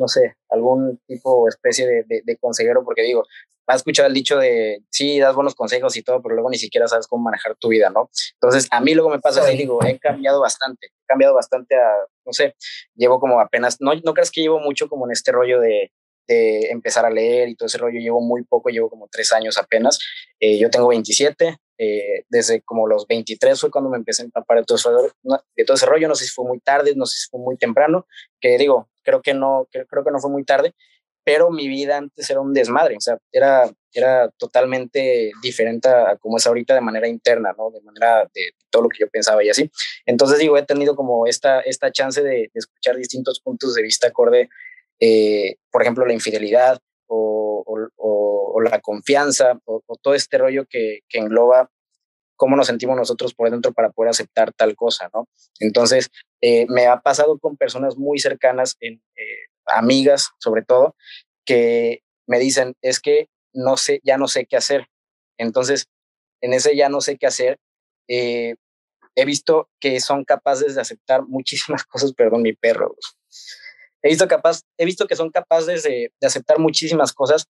no 0.00 0.08
sé, 0.08 0.34
algún 0.48 0.98
tipo, 1.06 1.46
especie 1.46 1.86
de, 1.86 2.22
de, 2.24 2.36
consejero, 2.38 2.82
porque 2.82 3.02
digo, 3.02 3.24
has 3.66 3.76
escuchado 3.76 4.08
el 4.08 4.14
dicho 4.14 4.38
de, 4.38 4.82
sí, 4.90 5.20
das 5.20 5.34
buenos 5.34 5.54
consejos 5.54 5.94
y 5.96 6.02
todo, 6.02 6.22
pero 6.22 6.34
luego 6.34 6.48
ni 6.48 6.56
siquiera 6.56 6.88
sabes 6.88 7.06
cómo 7.06 7.24
manejar 7.24 7.54
tu 7.56 7.68
vida, 7.68 7.90
¿no? 7.90 8.10
Entonces, 8.40 8.66
a 8.70 8.80
mí 8.80 8.94
luego 8.94 9.10
me 9.10 9.20
pasa 9.20 9.42
así, 9.42 9.58
digo, 9.58 9.78
he 9.84 9.98
cambiado 9.98 10.40
bastante, 10.40 10.86
he 10.86 11.06
cambiado 11.06 11.34
bastante 11.34 11.76
a, 11.76 11.92
no 12.24 12.32
sé, 12.32 12.56
llevo 12.94 13.20
como 13.20 13.40
apenas, 13.40 13.76
no, 13.80 13.92
no 13.94 14.14
creas 14.14 14.30
que 14.30 14.40
llevo 14.40 14.58
mucho 14.58 14.88
como 14.88 15.06
en 15.06 15.12
este 15.12 15.32
rollo 15.32 15.60
de, 15.60 15.92
de 16.26 16.70
empezar 16.70 17.04
a 17.04 17.10
leer 17.10 17.48
y 17.48 17.56
todo 17.56 17.66
ese 17.66 17.78
rollo, 17.78 18.00
llevo 18.00 18.20
muy 18.20 18.44
poco, 18.44 18.70
llevo 18.70 18.88
como 18.88 19.08
tres 19.08 19.32
años 19.32 19.58
apenas, 19.58 19.98
eh, 20.40 20.58
yo 20.58 20.70
tengo 20.70 20.88
27, 20.88 21.58
eh, 21.78 22.24
desde 22.28 22.60
como 22.60 22.86
los 22.86 23.06
23 23.06 23.58
fue 23.58 23.70
cuando 23.70 23.88
me 23.88 23.96
empecé 23.96 24.22
a 24.22 24.26
empapar 24.26 24.58
de 24.58 24.64
de 25.56 25.64
todo 25.64 25.74
ese 25.74 25.86
rollo, 25.86 26.08
no 26.08 26.14
sé 26.14 26.26
si 26.26 26.30
fue 26.30 26.44
muy 26.44 26.60
tarde, 26.60 26.92
no 26.94 27.06
sé 27.06 27.20
si 27.20 27.28
fue 27.30 27.40
muy 27.40 27.56
temprano, 27.56 28.06
que 28.38 28.58
digo, 28.58 28.89
creo 29.02 29.22
que 29.22 29.34
no, 29.34 29.68
creo, 29.70 30.04
que 30.04 30.10
no 30.10 30.20
fue 30.20 30.30
muy 30.30 30.44
tarde, 30.44 30.74
pero 31.24 31.50
mi 31.50 31.68
vida 31.68 31.98
antes 31.98 32.28
era 32.30 32.40
un 32.40 32.52
desmadre, 32.52 32.96
o 32.96 33.00
sea, 33.00 33.18
era, 33.30 33.70
era 33.92 34.30
totalmente 34.38 35.30
diferente 35.42 35.88
a, 35.88 36.16
como 36.16 36.38
es 36.38 36.46
ahorita 36.46 36.74
de 36.74 36.80
manera 36.80 37.08
interna, 37.08 37.54
¿no? 37.56 37.70
De 37.70 37.80
manera 37.82 38.28
de, 38.34 38.50
todo 38.70 38.84
lo 38.84 38.88
que 38.88 39.00
yo 39.00 39.08
pensaba 39.08 39.44
y 39.44 39.50
así. 39.50 39.70
Entonces 40.06 40.38
digo, 40.38 40.56
he 40.56 40.64
tenido 40.64 40.96
como 40.96 41.26
esta, 41.26 41.60
esta 41.60 41.92
chance 41.92 42.22
de, 42.22 42.50
escuchar 42.54 42.96
distintos 42.96 43.40
puntos 43.40 43.74
de 43.74 43.82
vista 43.82 44.08
acorde, 44.08 44.48
eh, 45.00 45.56
por 45.70 45.82
ejemplo, 45.82 46.06
la 46.06 46.12
infidelidad 46.12 46.78
o, 47.06 47.64
o, 47.96 48.60
la 48.62 48.80
confianza 48.80 49.58
o, 49.64 49.82
todo 50.02 50.14
este 50.14 50.36
rollo 50.36 50.66
que, 50.68 51.00
que 51.08 51.18
engloba 51.18 51.70
cómo 52.40 52.56
nos 52.56 52.68
sentimos 52.68 52.96
nosotros 52.96 53.34
por 53.34 53.50
dentro 53.50 53.72
para 53.72 53.90
poder 53.90 54.10
aceptar 54.10 54.52
tal 54.52 54.74
cosa, 54.74 55.10
¿no? 55.12 55.28
Entonces, 55.58 56.10
eh, 56.40 56.66
me 56.68 56.86
ha 56.86 57.00
pasado 57.00 57.38
con 57.38 57.56
personas 57.56 57.96
muy 57.96 58.18
cercanas, 58.18 58.76
eh, 58.80 58.98
amigas 59.66 60.30
sobre 60.38 60.62
todo, 60.62 60.96
que 61.44 62.02
me 62.26 62.38
dicen, 62.38 62.74
es 62.82 63.00
que 63.00 63.28
no 63.52 63.76
sé, 63.76 64.00
ya 64.04 64.16
no 64.16 64.28
sé 64.28 64.46
qué 64.46 64.56
hacer. 64.56 64.86
Entonces, 65.38 65.86
en 66.40 66.52
ese 66.52 66.76
ya 66.76 66.88
no 66.88 67.00
sé 67.00 67.18
qué 67.18 67.26
hacer, 67.26 67.58
eh, 68.08 68.54
he 69.16 69.24
visto 69.24 69.68
que 69.80 70.00
son 70.00 70.24
capaces 70.24 70.74
de 70.74 70.80
aceptar 70.80 71.26
muchísimas 71.26 71.84
cosas, 71.86 72.12
perdón, 72.12 72.42
mi 72.42 72.54
perro. 72.54 72.94
He 74.02 74.08
visto, 74.08 74.28
capaz, 74.28 74.62
he 74.78 74.84
visto 74.86 75.06
que 75.06 75.16
son 75.16 75.30
capaces 75.30 75.82
de, 75.82 76.12
de 76.18 76.26
aceptar 76.26 76.58
muchísimas 76.58 77.12
cosas 77.12 77.46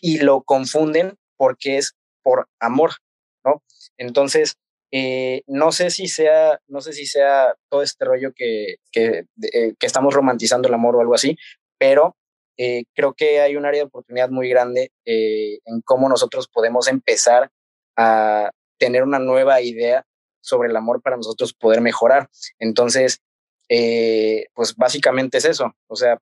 y 0.00 0.18
lo 0.18 0.42
confunden 0.42 1.16
porque 1.36 1.78
es 1.78 1.94
por 2.22 2.48
amor, 2.60 2.96
¿no? 3.44 3.62
Entonces, 3.96 4.56
eh, 4.92 5.42
no 5.46 5.72
sé 5.72 5.90
si 5.90 6.06
sea, 6.08 6.60
no 6.68 6.80
sé 6.80 6.92
si 6.92 7.06
sea 7.06 7.54
todo 7.68 7.82
este 7.82 8.04
rollo 8.04 8.32
que, 8.34 8.76
que, 8.92 9.24
eh, 9.52 9.74
estamos 9.80 10.14
romantizando 10.14 10.68
el 10.68 10.74
amor 10.74 10.96
o 10.96 11.00
algo 11.00 11.14
así, 11.14 11.36
pero 11.78 12.16
eh, 12.56 12.84
creo 12.94 13.14
que 13.14 13.40
hay 13.40 13.56
un 13.56 13.66
área 13.66 13.80
de 13.80 13.86
oportunidad 13.86 14.30
muy 14.30 14.48
grande 14.48 14.92
en 15.04 15.80
cómo 15.84 16.08
nosotros 16.08 16.48
podemos 16.48 16.88
empezar 16.88 17.50
a 17.96 18.50
tener 18.78 19.02
una 19.02 19.18
nueva 19.18 19.60
idea 19.60 20.06
sobre 20.40 20.68
el 20.68 20.76
amor 20.76 21.02
para 21.02 21.16
nosotros 21.16 21.52
poder 21.52 21.80
mejorar. 21.80 22.30
Entonces, 22.58 23.20
pues 23.68 24.74
básicamente 24.76 25.38
es 25.38 25.44
eso, 25.44 25.74
o 25.88 25.96
sea, 25.96 26.18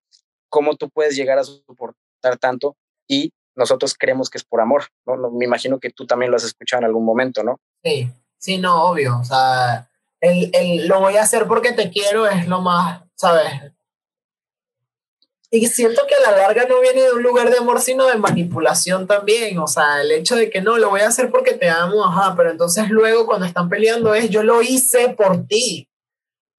cómo 0.48 0.76
tú 0.76 0.88
puedes 0.90 1.14
llegar 1.14 1.38
a 1.38 1.44
soportar 1.44 2.38
tanto 2.40 2.76
y 3.06 3.32
nosotros 3.54 3.94
creemos 3.96 4.30
que 4.30 4.38
es 4.38 4.44
por 4.44 4.60
amor, 4.60 4.84
¿no? 5.06 5.30
Me 5.30 5.44
imagino 5.44 5.78
que 5.78 5.90
tú 5.90 6.06
también 6.06 6.30
lo 6.30 6.36
has 6.36 6.44
escuchado 6.44 6.80
en 6.80 6.86
algún 6.86 7.04
momento, 7.04 7.44
¿no? 7.44 7.60
Sí, 7.84 8.10
sí, 8.44 8.58
no, 8.58 8.90
obvio. 8.90 9.18
O 9.18 9.24
sea, 9.24 9.88
el, 10.20 10.50
el, 10.52 10.86
lo 10.86 11.00
voy 11.00 11.16
a 11.16 11.22
hacer 11.22 11.46
porque 11.46 11.72
te 11.72 11.90
quiero 11.90 12.26
es 12.26 12.46
lo 12.46 12.60
más, 12.60 13.02
¿sabes? 13.14 13.50
Y 15.50 15.66
siento 15.68 16.02
que 16.06 16.14
a 16.14 16.30
la 16.30 16.36
larga 16.36 16.66
no 16.68 16.80
viene 16.80 17.02
de 17.02 17.12
un 17.12 17.22
lugar 17.22 17.48
de 17.48 17.56
amor, 17.56 17.80
sino 17.80 18.06
de 18.06 18.18
manipulación 18.18 19.06
también. 19.06 19.58
O 19.58 19.66
sea, 19.66 20.02
el 20.02 20.10
hecho 20.10 20.36
de 20.36 20.50
que 20.50 20.60
no, 20.60 20.76
lo 20.76 20.90
voy 20.90 21.00
a 21.00 21.08
hacer 21.08 21.30
porque 21.30 21.54
te 21.54 21.70
amo, 21.70 22.04
ajá, 22.04 22.34
pero 22.36 22.50
entonces 22.50 22.90
luego 22.90 23.24
cuando 23.24 23.46
están 23.46 23.70
peleando 23.70 24.14
es 24.14 24.28
yo 24.28 24.42
lo 24.42 24.60
hice 24.60 25.10
por 25.10 25.46
ti. 25.46 25.88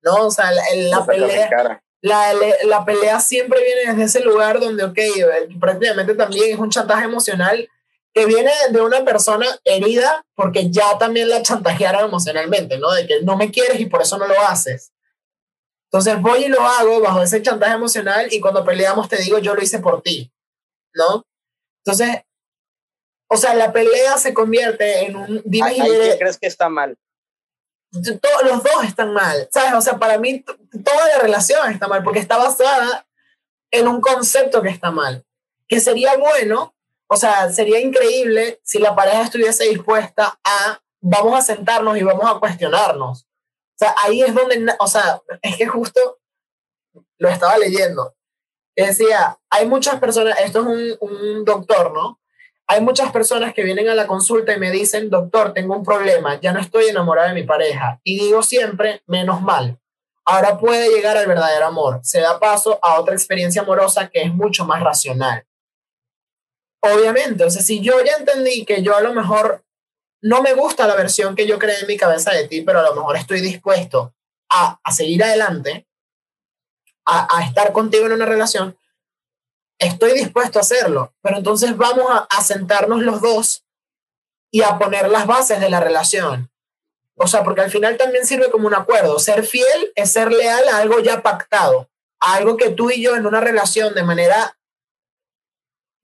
¿No? 0.01 0.27
O 0.27 0.31
sea, 0.31 0.51
la, 0.51 0.63
la 0.75 1.05
pelea 1.05 1.81
la, 2.01 2.33
la, 2.63 2.85
pelea 2.85 3.19
siempre 3.19 3.59
viene 3.63 3.91
desde 3.91 4.19
ese 4.19 4.19
lugar 4.25 4.59
donde, 4.59 4.83
ok, 4.83 4.99
prácticamente 5.59 6.13
también 6.13 6.53
es 6.53 6.59
un 6.59 6.69
chantaje 6.69 7.05
emocional 7.05 7.67
que 8.15 8.25
viene 8.25 8.51
de 8.71 8.79
una 8.79 9.03
persona 9.03 9.45
herida 9.65 10.25
porque 10.35 10.71
ya 10.71 10.97
también 10.97 11.29
la 11.29 11.41
chantajearon 11.41 12.05
emocionalmente, 12.05 12.77
¿no? 12.77 12.91
De 12.93 13.05
que 13.05 13.21
no 13.23 13.35
me 13.35 13.51
quieres 13.51 13.77
y 13.81 13.87
por 13.87 14.01
eso 14.01 14.17
no 14.17 14.25
lo 14.25 14.39
haces. 14.39 14.93
Entonces 15.91 16.21
voy 16.21 16.45
y 16.45 16.47
lo 16.47 16.61
hago 16.61 17.01
bajo 17.01 17.21
ese 17.21 17.41
chantaje 17.41 17.73
emocional 17.73 18.31
y 18.31 18.39
cuando 18.39 18.63
peleamos 18.63 19.09
te 19.09 19.17
digo 19.17 19.39
yo 19.39 19.53
lo 19.53 19.61
hice 19.61 19.79
por 19.79 20.01
ti, 20.01 20.31
¿no? 20.93 21.25
Entonces, 21.83 22.23
o 23.27 23.35
sea, 23.35 23.53
la 23.53 23.73
pelea 23.73 24.17
se 24.17 24.33
convierte 24.33 25.05
en 25.05 25.17
un... 25.17 25.41
Dime 25.43 25.75
¿Qué 25.75 26.15
crees 26.17 26.37
que 26.37 26.47
está 26.47 26.69
mal? 26.69 26.97
todos 27.91 28.43
los 28.43 28.61
dos 28.61 28.83
están 28.85 29.13
mal, 29.13 29.47
¿sabes? 29.51 29.73
O 29.73 29.81
sea, 29.81 29.97
para 29.97 30.17
mí 30.17 30.43
toda 30.43 31.07
la 31.15 31.21
relación 31.21 31.71
está 31.71 31.87
mal 31.87 32.03
porque 32.03 32.19
está 32.19 32.37
basada 32.37 33.07
en 33.71 33.87
un 33.87 34.01
concepto 34.01 34.61
que 34.61 34.69
está 34.69 34.91
mal, 34.91 35.25
que 35.67 35.79
sería 35.79 36.17
bueno, 36.17 36.74
o 37.07 37.17
sea, 37.17 37.51
sería 37.51 37.79
increíble 37.79 38.59
si 38.63 38.79
la 38.79 38.95
pareja 38.95 39.23
estuviese 39.23 39.65
dispuesta 39.65 40.39
a, 40.43 40.81
vamos 41.01 41.37
a 41.37 41.41
sentarnos 41.41 41.97
y 41.97 42.03
vamos 42.03 42.25
a 42.25 42.39
cuestionarnos. 42.39 43.23
O 43.23 43.77
sea, 43.77 43.95
ahí 44.03 44.21
es 44.21 44.33
donde, 44.33 44.73
o 44.79 44.87
sea, 44.87 45.21
es 45.41 45.57
que 45.57 45.67
justo 45.67 46.19
lo 47.17 47.29
estaba 47.29 47.57
leyendo. 47.57 48.15
Decía, 48.75 49.37
hay 49.49 49.67
muchas 49.67 49.99
personas, 49.99 50.39
esto 50.39 50.61
es 50.61 50.65
un, 50.65 51.09
un 51.09 51.45
doctor, 51.45 51.93
¿no? 51.93 52.19
Hay 52.67 52.81
muchas 52.81 53.11
personas 53.11 53.53
que 53.53 53.63
vienen 53.63 53.87
a 53.89 53.95
la 53.95 54.07
consulta 54.07 54.53
y 54.53 54.59
me 54.59 54.71
dicen, 54.71 55.09
doctor, 55.09 55.53
tengo 55.53 55.75
un 55.75 55.83
problema, 55.83 56.39
ya 56.41 56.51
no 56.51 56.59
estoy 56.59 56.87
enamorada 56.87 57.27
de 57.27 57.35
mi 57.35 57.43
pareja. 57.43 57.99
Y 58.03 58.17
digo 58.17 58.41
siempre, 58.41 59.03
menos 59.05 59.41
mal. 59.41 59.79
Ahora 60.25 60.57
puede 60.57 60.89
llegar 60.89 61.15
al 61.15 61.27
verdadero 61.27 61.67
amor. 61.67 61.99
Se 62.01 62.19
da 62.19 62.39
paso 62.39 62.79
a 62.81 62.99
otra 62.99 63.13
experiencia 63.13 63.61
amorosa 63.61 64.09
que 64.09 64.23
es 64.23 64.33
mucho 64.33 64.65
más 64.65 64.81
racional. 64.81 65.45
Obviamente, 66.93 67.43
o 67.43 67.49
sea, 67.49 67.61
si 67.61 67.81
yo 67.81 68.03
ya 68.03 68.13
entendí 68.17 68.65
que 68.65 68.83
yo 68.83 68.95
a 68.95 69.01
lo 69.01 69.13
mejor 69.13 69.63
no 70.21 70.41
me 70.41 70.53
gusta 70.53 70.87
la 70.87 70.95
versión 70.95 71.35
que 71.35 71.47
yo 71.47 71.59
creé 71.59 71.79
en 71.81 71.87
mi 71.87 71.97
cabeza 71.97 72.31
de 72.31 72.47
ti, 72.47 72.61
pero 72.61 72.79
a 72.79 72.83
lo 72.83 72.95
mejor 72.95 73.17
estoy 73.17 73.41
dispuesto 73.41 74.13
a, 74.49 74.79
a 74.83 74.91
seguir 74.91 75.23
adelante, 75.23 75.87
a, 77.05 77.37
a 77.37 77.45
estar 77.45 77.71
contigo 77.71 78.05
en 78.07 78.13
una 78.13 78.25
relación, 78.25 78.77
estoy 79.79 80.13
dispuesto 80.13 80.59
a 80.59 80.61
hacerlo, 80.61 81.13
pero 81.21 81.37
entonces 81.37 81.75
vamos 81.77 82.05
a, 82.09 82.43
sentarnos 82.43 83.01
los 83.01 83.21
dos 83.21 83.65
y 84.51 84.61
a 84.61 84.77
poner 84.77 85.09
las 85.09 85.27
bases 85.27 85.59
de 85.59 85.69
la 85.69 85.79
relación. 85.79 86.51
O 87.17 87.27
sea, 87.27 87.43
porque 87.43 87.61
al 87.61 87.71
final 87.71 87.97
también 87.97 88.25
sirve 88.25 88.51
como 88.51 88.67
un 88.67 88.75
acuerdo. 88.75 89.19
Ser 89.19 89.45
fiel 89.45 89.91
es 89.95 90.11
ser 90.11 90.31
leal 90.31 90.67
a 90.69 90.77
algo 90.77 90.99
ya 90.99 91.21
pactado, 91.21 91.89
a 92.19 92.35
algo 92.35 92.57
que 92.57 92.69
tú 92.69 92.91
y 92.91 93.01
yo 93.01 93.15
en 93.15 93.25
una 93.25 93.39
relación 93.39 93.93
de 93.93 94.03
manera 94.03 94.57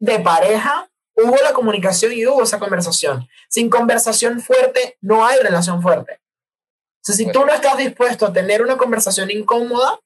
de 0.02 0.20
pareja, 0.20 0.90
hubo 1.16 1.36
la 1.44 1.54
comunicación 1.54 2.12
y 2.12 2.26
hubo 2.26 2.42
esa 2.42 2.60
conversación. 2.60 3.28
Sin 3.50 3.70
conversación 3.70 4.42
fuerte 4.42 4.98
no 5.00 5.26
hay 5.26 5.40
relación 5.40 5.82
fuerte. 5.82 6.14
O 6.14 7.04
sea, 7.04 7.16
si 7.16 7.32
tú 7.32 7.46
no 7.46 7.54
estás 7.54 7.78
dispuesto 7.78 8.26
a 8.26 8.34
tener 8.34 8.64
una 8.64 8.78
conversación 8.78 9.30
incómoda, 9.30 10.00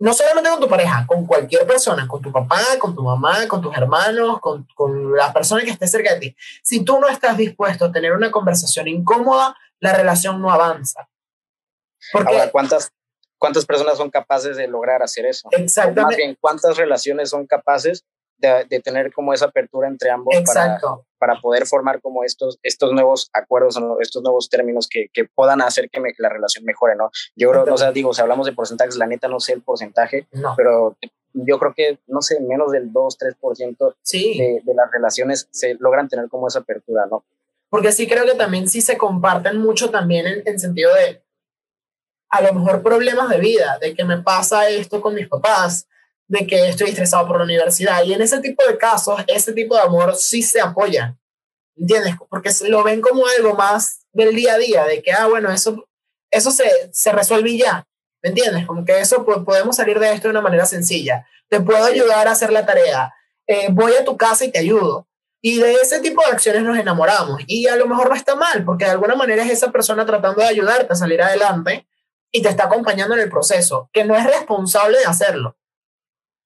no 0.00 0.12
solamente 0.12 0.50
con 0.50 0.60
tu 0.60 0.68
pareja, 0.68 1.06
con 1.06 1.26
cualquier 1.26 1.64
persona, 1.64 2.08
con 2.08 2.20
tu 2.20 2.32
papá, 2.32 2.60
con 2.80 2.94
tu 2.94 3.02
mamá, 3.02 3.46
con 3.46 3.62
tus 3.62 3.76
hermanos, 3.76 4.40
con, 4.40 4.66
con 4.74 5.14
la 5.14 5.32
persona 5.32 5.62
que 5.62 5.70
esté 5.70 5.86
cerca 5.86 6.14
de 6.14 6.20
ti. 6.20 6.36
Si 6.62 6.84
tú 6.84 6.98
no 6.98 7.08
estás 7.08 7.36
dispuesto 7.36 7.84
a 7.84 7.92
tener 7.92 8.12
una 8.12 8.32
conversación 8.32 8.88
incómoda, 8.88 9.56
la 9.78 9.92
relación 9.92 10.42
no 10.42 10.50
avanza. 10.50 11.08
Porque, 12.12 12.32
Ahora, 12.32 12.50
¿cuántas, 12.50 12.90
¿cuántas 13.38 13.64
personas 13.64 13.96
son 13.96 14.10
capaces 14.10 14.56
de 14.56 14.66
lograr 14.66 15.04
hacer 15.04 15.24
eso? 15.26 15.48
Exactamente. 15.52 16.02
Más 16.02 16.16
bien, 16.16 16.36
¿cuántas 16.40 16.76
relaciones 16.76 17.30
son 17.30 17.46
capaces 17.46 18.04
de, 18.68 18.80
tener 18.80 19.12
como 19.12 19.32
esa 19.32 19.46
apertura 19.46 19.88
entre 19.88 20.10
ambos 20.10 20.34
para, 20.46 20.78
para, 21.18 21.40
poder 21.40 21.66
formar 21.66 22.00
como 22.00 22.24
estos, 22.24 22.58
estos 22.62 22.92
nuevos 22.92 23.30
acuerdos, 23.32 23.78
estos 24.00 24.22
nuevos 24.22 24.48
términos 24.48 24.88
que, 24.88 25.08
que 25.12 25.24
puedan 25.24 25.60
hacer 25.60 25.88
que 25.90 26.00
la 26.18 26.28
relación 26.28 26.64
mejore, 26.64 26.96
¿no? 26.96 27.10
Yo 27.36 27.50
creo, 27.50 27.64
o 27.72 27.78
sea, 27.78 27.92
digo, 27.92 28.12
si 28.12 28.20
hablamos 28.20 28.46
de 28.46 28.52
porcentajes, 28.52 28.96
la 28.96 29.06
neta 29.06 29.28
no 29.28 29.40
sé 29.40 29.52
el 29.52 29.62
porcentaje, 29.62 30.26
pero 30.56 30.96
yo 31.32 31.58
creo 31.58 31.74
que, 31.74 31.98
no 32.06 32.22
sé, 32.22 32.40
menos 32.40 32.70
del 32.70 32.92
2, 32.92 33.18
3% 33.18 33.94
sí. 34.02 34.38
de, 34.38 34.60
de 34.64 34.74
las 34.74 34.90
relaciones 34.90 35.48
se 35.50 35.74
logran 35.80 36.08
tener 36.08 36.28
como 36.28 36.48
esa 36.48 36.60
apertura, 36.60 37.06
¿no? 37.10 37.24
Porque 37.70 37.92
sí 37.92 38.06
creo 38.06 38.24
que 38.24 38.34
también 38.34 38.68
sí 38.68 38.80
se 38.80 38.96
comparten 38.96 39.58
mucho 39.58 39.90
también 39.90 40.26
en, 40.26 40.42
en 40.46 40.60
sentido 40.60 40.94
de, 40.94 41.22
a 42.30 42.40
lo 42.40 42.52
mejor 42.52 42.82
problemas 42.82 43.28
de 43.28 43.38
vida, 43.38 43.78
de 43.80 43.94
que 43.94 44.04
me 44.04 44.18
pasa 44.18 44.68
esto 44.68 45.00
con 45.00 45.14
mis 45.14 45.28
papás, 45.28 45.88
de 46.26 46.46
que 46.46 46.68
estoy 46.68 46.90
estresado 46.90 47.26
por 47.26 47.38
la 47.38 47.44
universidad. 47.44 48.02
Y 48.04 48.12
en 48.12 48.22
ese 48.22 48.40
tipo 48.40 48.62
de 48.66 48.78
casos, 48.78 49.20
ese 49.26 49.52
tipo 49.52 49.74
de 49.74 49.82
amor 49.82 50.14
sí 50.16 50.42
se 50.42 50.60
apoya, 50.60 51.16
¿entiendes? 51.76 52.14
Porque 52.28 52.50
lo 52.68 52.82
ven 52.82 53.00
como 53.00 53.24
algo 53.26 53.54
más 53.54 54.00
del 54.12 54.34
día 54.34 54.54
a 54.54 54.58
día, 54.58 54.84
de 54.84 55.02
que, 55.02 55.12
ah, 55.12 55.26
bueno, 55.26 55.50
eso, 55.50 55.86
eso 56.30 56.50
se, 56.50 56.64
se 56.92 57.12
resuelve 57.12 57.56
ya, 57.56 57.86
¿me 58.22 58.30
entiendes? 58.30 58.66
Como 58.66 58.84
que 58.84 58.98
eso 59.00 59.24
podemos 59.24 59.76
salir 59.76 59.98
de 59.98 60.12
esto 60.12 60.28
de 60.28 60.32
una 60.32 60.40
manera 60.40 60.66
sencilla. 60.66 61.26
Te 61.48 61.60
puedo 61.60 61.84
ayudar 61.84 62.26
a 62.26 62.32
hacer 62.32 62.52
la 62.52 62.64
tarea. 62.64 63.12
Eh, 63.46 63.68
voy 63.70 63.92
a 63.94 64.04
tu 64.04 64.16
casa 64.16 64.44
y 64.44 64.50
te 64.50 64.58
ayudo. 64.58 65.06
Y 65.42 65.58
de 65.58 65.74
ese 65.74 66.00
tipo 66.00 66.22
de 66.24 66.32
acciones 66.32 66.62
nos 66.62 66.78
enamoramos. 66.78 67.42
Y 67.46 67.66
a 67.66 67.76
lo 67.76 67.86
mejor 67.86 68.08
no 68.08 68.14
está 68.14 68.34
mal, 68.34 68.64
porque 68.64 68.86
de 68.86 68.92
alguna 68.92 69.14
manera 69.14 69.42
es 69.42 69.50
esa 69.50 69.70
persona 69.70 70.06
tratando 70.06 70.40
de 70.40 70.48
ayudarte 70.48 70.90
a 70.90 70.96
salir 70.96 71.20
adelante 71.20 71.86
y 72.32 72.40
te 72.40 72.48
está 72.48 72.64
acompañando 72.64 73.14
en 73.14 73.20
el 73.20 73.28
proceso, 73.28 73.90
que 73.92 74.04
no 74.04 74.16
es 74.16 74.24
responsable 74.24 74.98
de 74.98 75.04
hacerlo. 75.04 75.56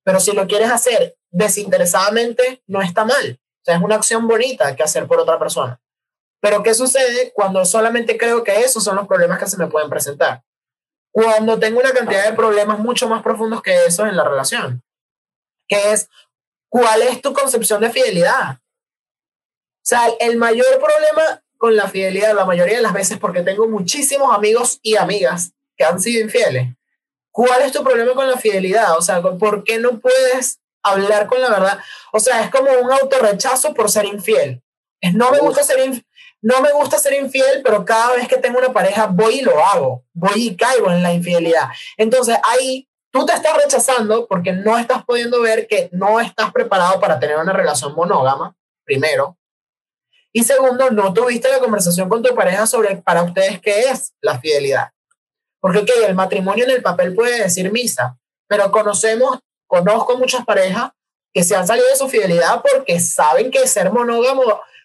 Pero 0.08 0.20
si 0.20 0.32
lo 0.32 0.46
quieres 0.46 0.70
hacer 0.70 1.18
desinteresadamente, 1.30 2.62
no 2.66 2.80
está 2.80 3.04
mal. 3.04 3.38
O 3.38 3.60
sea, 3.62 3.76
es 3.76 3.82
una 3.82 3.96
acción 3.96 4.26
bonita 4.26 4.74
que 4.74 4.82
hacer 4.82 5.06
por 5.06 5.20
otra 5.20 5.38
persona. 5.38 5.82
Pero 6.40 6.62
¿qué 6.62 6.72
sucede 6.72 7.30
cuando 7.34 7.62
solamente 7.66 8.16
creo 8.16 8.42
que 8.42 8.60
esos 8.60 8.82
son 8.82 8.96
los 8.96 9.06
problemas 9.06 9.38
que 9.38 9.46
se 9.46 9.58
me 9.58 9.66
pueden 9.66 9.90
presentar? 9.90 10.42
Cuando 11.12 11.58
tengo 11.58 11.78
una 11.78 11.92
cantidad 11.92 12.24
de 12.24 12.32
problemas 12.34 12.78
mucho 12.78 13.06
más 13.06 13.22
profundos 13.22 13.60
que 13.60 13.84
esos 13.84 14.08
en 14.08 14.16
la 14.16 14.24
relación. 14.24 14.82
Que 15.68 15.92
es, 15.92 16.08
¿cuál 16.70 17.02
es 17.02 17.20
tu 17.20 17.34
concepción 17.34 17.82
de 17.82 17.90
fidelidad? 17.90 18.52
O 18.52 19.82
sea, 19.82 20.08
el 20.20 20.38
mayor 20.38 20.78
problema 20.78 21.44
con 21.58 21.76
la 21.76 21.86
fidelidad, 21.86 22.34
la 22.34 22.46
mayoría 22.46 22.76
de 22.76 22.82
las 22.82 22.94
veces, 22.94 23.18
porque 23.18 23.42
tengo 23.42 23.68
muchísimos 23.68 24.34
amigos 24.34 24.80
y 24.80 24.96
amigas 24.96 25.52
que 25.76 25.84
han 25.84 26.00
sido 26.00 26.22
infieles, 26.24 26.77
¿Cuál 27.38 27.62
es 27.62 27.70
tu 27.70 27.85
problema 27.85 28.14
con 28.14 28.29
la 28.29 28.37
fidelidad? 28.37 28.98
O 28.98 29.01
sea, 29.01 29.22
¿por 29.22 29.62
qué 29.62 29.79
no 29.79 30.01
puedes 30.01 30.59
hablar 30.83 31.29
con 31.29 31.40
la 31.40 31.48
verdad? 31.48 31.79
O 32.12 32.18
sea, 32.18 32.42
es 32.42 32.51
como 32.51 32.68
un 32.68 32.90
autorrechazo 32.90 33.74
por 33.74 33.92
ser 33.92 34.07
infiel. 34.07 34.61
Es, 35.01 35.14
no, 35.14 35.31
me 35.31 35.38
gusta 35.38 35.62
ser 35.62 35.79
no 36.42 36.61
me 36.61 36.72
gusta 36.72 36.98
ser 36.98 37.12
infiel, 37.12 37.62
pero 37.62 37.85
cada 37.85 38.16
vez 38.16 38.27
que 38.27 38.38
tengo 38.38 38.59
una 38.59 38.72
pareja 38.72 39.07
voy 39.07 39.35
y 39.35 39.42
lo 39.42 39.64
hago, 39.64 40.05
voy 40.14 40.48
y 40.48 40.57
caigo 40.57 40.90
en 40.90 41.01
la 41.01 41.12
infidelidad. 41.12 41.68
Entonces 41.96 42.37
ahí 42.42 42.88
tú 43.12 43.24
te 43.24 43.35
estás 43.35 43.57
rechazando 43.57 44.27
porque 44.27 44.51
no 44.51 44.77
estás 44.77 45.05
pudiendo 45.05 45.40
ver 45.40 45.68
que 45.68 45.88
no 45.92 46.18
estás 46.18 46.53
preparado 46.53 46.98
para 46.98 47.20
tener 47.20 47.37
una 47.37 47.53
relación 47.53 47.94
monógama, 47.94 48.57
primero. 48.83 49.38
Y 50.33 50.42
segundo, 50.42 50.90
no 50.90 51.14
tuviste 51.14 51.48
la 51.48 51.61
conversación 51.61 52.09
con 52.09 52.20
tu 52.20 52.35
pareja 52.35 52.66
sobre 52.66 52.96
para 52.96 53.22
ustedes 53.22 53.61
qué 53.61 53.83
es 53.83 54.12
la 54.20 54.40
fidelidad. 54.40 54.90
Porque 55.60 55.84
¿qué? 55.84 55.92
el 56.06 56.14
matrimonio 56.14 56.64
en 56.64 56.70
el 56.70 56.82
papel 56.82 57.14
puede 57.14 57.42
decir 57.42 57.70
misa, 57.72 58.18
pero 58.48 58.70
conocemos, 58.70 59.38
conozco 59.66 60.16
muchas 60.16 60.44
parejas 60.44 60.92
que 61.32 61.44
se 61.44 61.54
han 61.54 61.66
salido 61.66 61.86
de 61.88 61.96
su 61.96 62.08
fidelidad 62.08 62.62
porque 62.62 63.00
saben 63.00 63.50
que 63.50 63.66
ser 63.66 63.92
monógamo, 63.92 64.42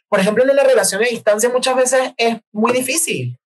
por 0.10 0.20
ejemplo, 0.20 0.44
en 0.44 0.52
una 0.52 0.64
relación 0.64 1.04
a 1.04 1.08
distancia 1.08 1.50
muchas 1.50 1.76
veces 1.76 2.14
es 2.18 2.38
muy 2.52 2.74
difícil. 2.74 3.38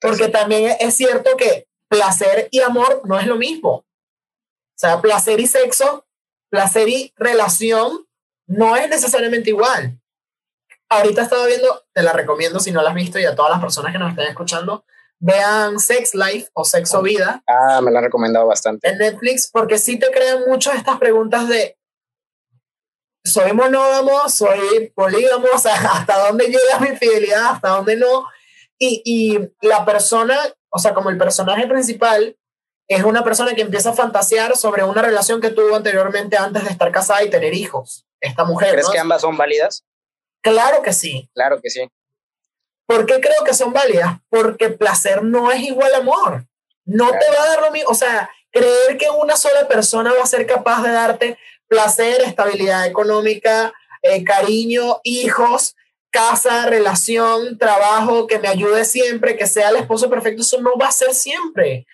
porque 0.00 0.28
también 0.28 0.76
es 0.78 0.94
cierto 0.94 1.36
que 1.36 1.66
placer 1.88 2.48
y 2.52 2.60
amor 2.60 3.02
no 3.04 3.18
es 3.18 3.26
lo 3.26 3.36
mismo. 3.36 3.70
O 3.70 4.76
sea, 4.76 5.00
placer 5.00 5.40
y 5.40 5.46
sexo, 5.46 6.06
placer 6.48 6.88
y 6.88 7.12
relación 7.16 8.06
no 8.46 8.76
es 8.76 8.88
necesariamente 8.88 9.50
igual. 9.50 10.00
Ahorita 10.88 11.22
estaba 11.22 11.46
viendo, 11.46 11.84
te 11.92 12.02
la 12.02 12.12
recomiendo 12.12 12.60
si 12.60 12.70
no 12.70 12.82
la 12.82 12.90
has 12.90 12.94
visto 12.94 13.18
y 13.18 13.24
a 13.24 13.34
todas 13.34 13.50
las 13.50 13.60
personas 13.60 13.92
que 13.92 13.98
nos 13.98 14.10
estén 14.10 14.26
escuchando, 14.28 14.84
vean 15.20 15.78
Sex 15.78 16.14
Life 16.14 16.48
o 16.52 16.64
Sexo 16.64 17.02
Vida. 17.02 17.42
Ah, 17.46 17.80
me 17.80 17.90
la 17.90 17.98
han 17.98 18.04
recomendado 18.04 18.46
bastante. 18.46 18.88
En 18.88 18.98
Netflix, 18.98 19.50
porque 19.50 19.78
sí 19.78 19.98
te 19.98 20.10
crean 20.10 20.44
mucho 20.46 20.72
estas 20.72 20.98
preguntas 20.98 21.48
de, 21.48 21.78
¿soy 23.24 23.52
monógamo? 23.52 24.28
¿Soy 24.28 24.92
polígamo? 24.94 25.46
O 25.54 25.58
sea, 25.58 25.74
¿hasta 25.92 26.26
dónde 26.26 26.46
llega 26.46 26.78
mi 26.80 26.96
fidelidad? 26.96 27.52
¿Hasta 27.52 27.68
dónde 27.70 27.96
no? 27.96 28.26
Y, 28.78 29.02
y 29.04 29.66
la 29.66 29.84
persona, 29.84 30.38
o 30.68 30.78
sea, 30.78 30.94
como 30.94 31.10
el 31.10 31.18
personaje 31.18 31.66
principal, 31.66 32.36
es 32.88 33.02
una 33.04 33.24
persona 33.24 33.54
que 33.54 33.62
empieza 33.62 33.90
a 33.90 33.94
fantasear 33.94 34.56
sobre 34.56 34.84
una 34.84 35.00
relación 35.00 35.40
que 35.40 35.50
tuvo 35.50 35.74
anteriormente 35.74 36.36
antes 36.36 36.64
de 36.64 36.70
estar 36.70 36.92
casada 36.92 37.22
y 37.22 37.30
tener 37.30 37.54
hijos. 37.54 38.06
Esta 38.20 38.44
mujer. 38.44 38.72
¿Crees 38.72 38.90
que 38.90 38.98
ambas 38.98 39.22
son 39.22 39.36
válidas? 39.36 39.84
Claro 40.42 40.82
que 40.82 40.92
sí. 40.92 41.30
Claro 41.34 41.60
que 41.62 41.70
sí. 41.70 41.88
¿Por 42.86 43.06
qué 43.06 43.20
creo 43.20 43.44
que 43.44 43.54
son 43.54 43.72
válidas? 43.72 44.18
Porque 44.28 44.70
placer 44.70 45.22
no 45.22 45.50
es 45.50 45.60
igual 45.60 45.94
a 45.94 45.98
amor. 45.98 46.46
No 46.84 47.10
te 47.10 47.36
va 47.36 47.42
a 47.42 47.48
dar 47.48 47.60
lo 47.62 47.70
mismo. 47.70 47.90
O 47.90 47.94
sea, 47.94 48.30
creer 48.50 48.98
que 48.98 49.08
una 49.10 49.36
sola 49.36 49.66
persona 49.66 50.12
va 50.12 50.22
a 50.22 50.26
ser 50.26 50.46
capaz 50.46 50.82
de 50.82 50.90
darte 50.90 51.38
placer, 51.66 52.20
estabilidad 52.22 52.86
económica, 52.86 53.72
eh, 54.02 54.22
cariño, 54.22 55.00
hijos, 55.02 55.76
casa, 56.10 56.66
relación, 56.66 57.58
trabajo, 57.58 58.26
que 58.26 58.38
me 58.38 58.48
ayude 58.48 58.84
siempre, 58.84 59.36
que 59.36 59.46
sea 59.46 59.70
el 59.70 59.76
esposo 59.76 60.10
perfecto, 60.10 60.42
eso 60.42 60.60
no 60.60 60.76
va 60.76 60.88
a 60.88 60.92
ser 60.92 61.14
siempre. 61.14 61.86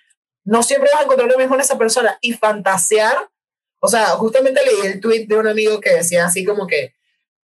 No 0.44 0.62
siempre 0.62 0.90
vas 0.92 1.02
a 1.02 1.04
encontrar 1.04 1.30
lo 1.30 1.38
mismo 1.38 1.54
en 1.54 1.60
esa 1.60 1.78
persona. 1.78 2.18
Y 2.20 2.32
fantasear, 2.32 3.30
o 3.80 3.88
sea, 3.88 4.06
justamente 4.08 4.60
leí 4.64 4.92
el 4.92 5.00
tweet 5.00 5.26
de 5.26 5.38
un 5.38 5.46
amigo 5.46 5.80
que 5.80 5.94
decía 5.94 6.26
así 6.26 6.44
como 6.44 6.66
que 6.66 6.94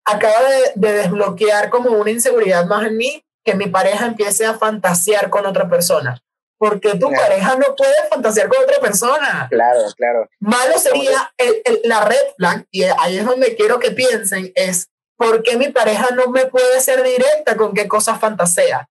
acaba 0.05 0.43
de, 0.49 0.73
de 0.75 0.93
desbloquear 0.93 1.71
como 1.71 1.91
una 1.91 2.11
inseguridad 2.11 2.67
más 2.67 2.87
en 2.87 2.97
mí 2.97 3.26
que 3.47 3.55
mi 3.55 3.69
pareja 3.69 4.07
empiece 4.07 4.45
a 4.45 4.59
fantasear 4.59 5.31
con 5.31 5.47
otra 5.47 5.69
persona. 5.69 6.21
Porque 6.59 6.97
tu 6.99 7.11
pareja 7.11 7.55
no 7.57 7.77
puede 7.77 7.95
fantasear 8.11 8.49
con 8.49 8.63
otra 8.65 8.81
persona. 8.81 9.47
Claro, 9.49 9.81
claro. 9.97 10.29
Malo 10.41 10.79
sería 10.79 11.33
el, 11.39 11.81
la 11.85 12.05
red 12.05 12.35
flag, 12.37 12.67
y 12.71 12.83
ahí 12.83 13.19
es 13.19 13.25
donde 13.25 13.55
quiero 13.55 13.79
que 13.79 13.93
piensen, 13.93 14.53
es 14.55 14.89
¿por 15.17 15.43
qué 15.43 15.57
mi 15.57 15.69
pareja 15.69 16.09
no 16.15 16.29
me 16.29 16.47
puede 16.47 16.81
ser 16.81 17.03
directa 17.03 17.57
con 17.57 17.73
qué 17.73 17.87
cosas 17.87 18.19
fantasea? 18.19 18.89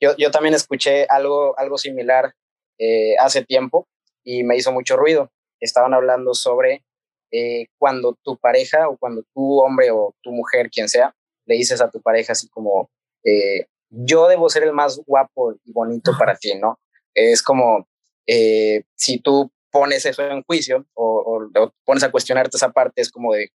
Yo, 0.00 0.14
yo 0.16 0.30
también 0.30 0.54
escuché 0.54 1.06
algo, 1.08 1.58
algo 1.58 1.78
similar 1.78 2.32
eh, 2.78 3.16
hace 3.18 3.44
tiempo 3.44 3.88
y 4.22 4.44
me 4.44 4.56
hizo 4.56 4.72
mucho 4.72 4.96
ruido. 4.96 5.32
Estaban 5.58 5.94
hablando 5.94 6.34
sobre 6.34 6.84
eh, 7.32 7.66
cuando 7.78 8.16
tu 8.22 8.36
pareja 8.36 8.88
o 8.88 8.98
cuando 8.98 9.22
tu 9.34 9.60
hombre 9.60 9.90
o 9.90 10.14
tu 10.22 10.32
mujer, 10.32 10.70
quien 10.70 10.88
sea, 10.88 11.14
le 11.46 11.56
dices 11.56 11.80
a 11.80 11.90
tu 11.90 12.00
pareja 12.00 12.32
así 12.32 12.48
como, 12.48 12.90
eh, 13.24 13.66
yo 13.90 14.28
debo 14.28 14.48
ser 14.48 14.64
el 14.64 14.72
más 14.72 15.00
guapo 15.06 15.54
y 15.64 15.72
bonito 15.72 16.12
para 16.18 16.36
ti, 16.36 16.54
¿no? 16.54 16.78
Es 17.14 17.42
como, 17.42 17.86
eh, 18.26 18.84
si 18.94 19.18
tú 19.18 19.50
pones 19.70 20.04
eso 20.06 20.22
en 20.22 20.42
juicio 20.42 20.86
o, 20.94 21.48
pones 21.84 22.02
a 22.02 22.10
cuestionarte 22.10 22.56
esa 22.56 22.70
parte, 22.70 23.00
es 23.00 23.10
como 23.10 23.34
de, 23.34 23.50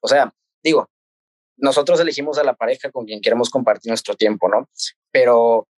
o 0.00 0.08
sea, 0.08 0.32
digo, 0.62 0.88
nosotros 1.56 2.00
elegimos 2.00 2.38
a 2.38 2.44
la 2.44 2.54
pareja 2.54 2.90
con 2.90 3.06
quien 3.06 3.20
queremos 3.20 3.50
compartir 3.50 3.90
nuestro 3.90 4.14
tiempo, 4.14 4.48
¿no? 4.48 4.68
Pero 5.10 5.68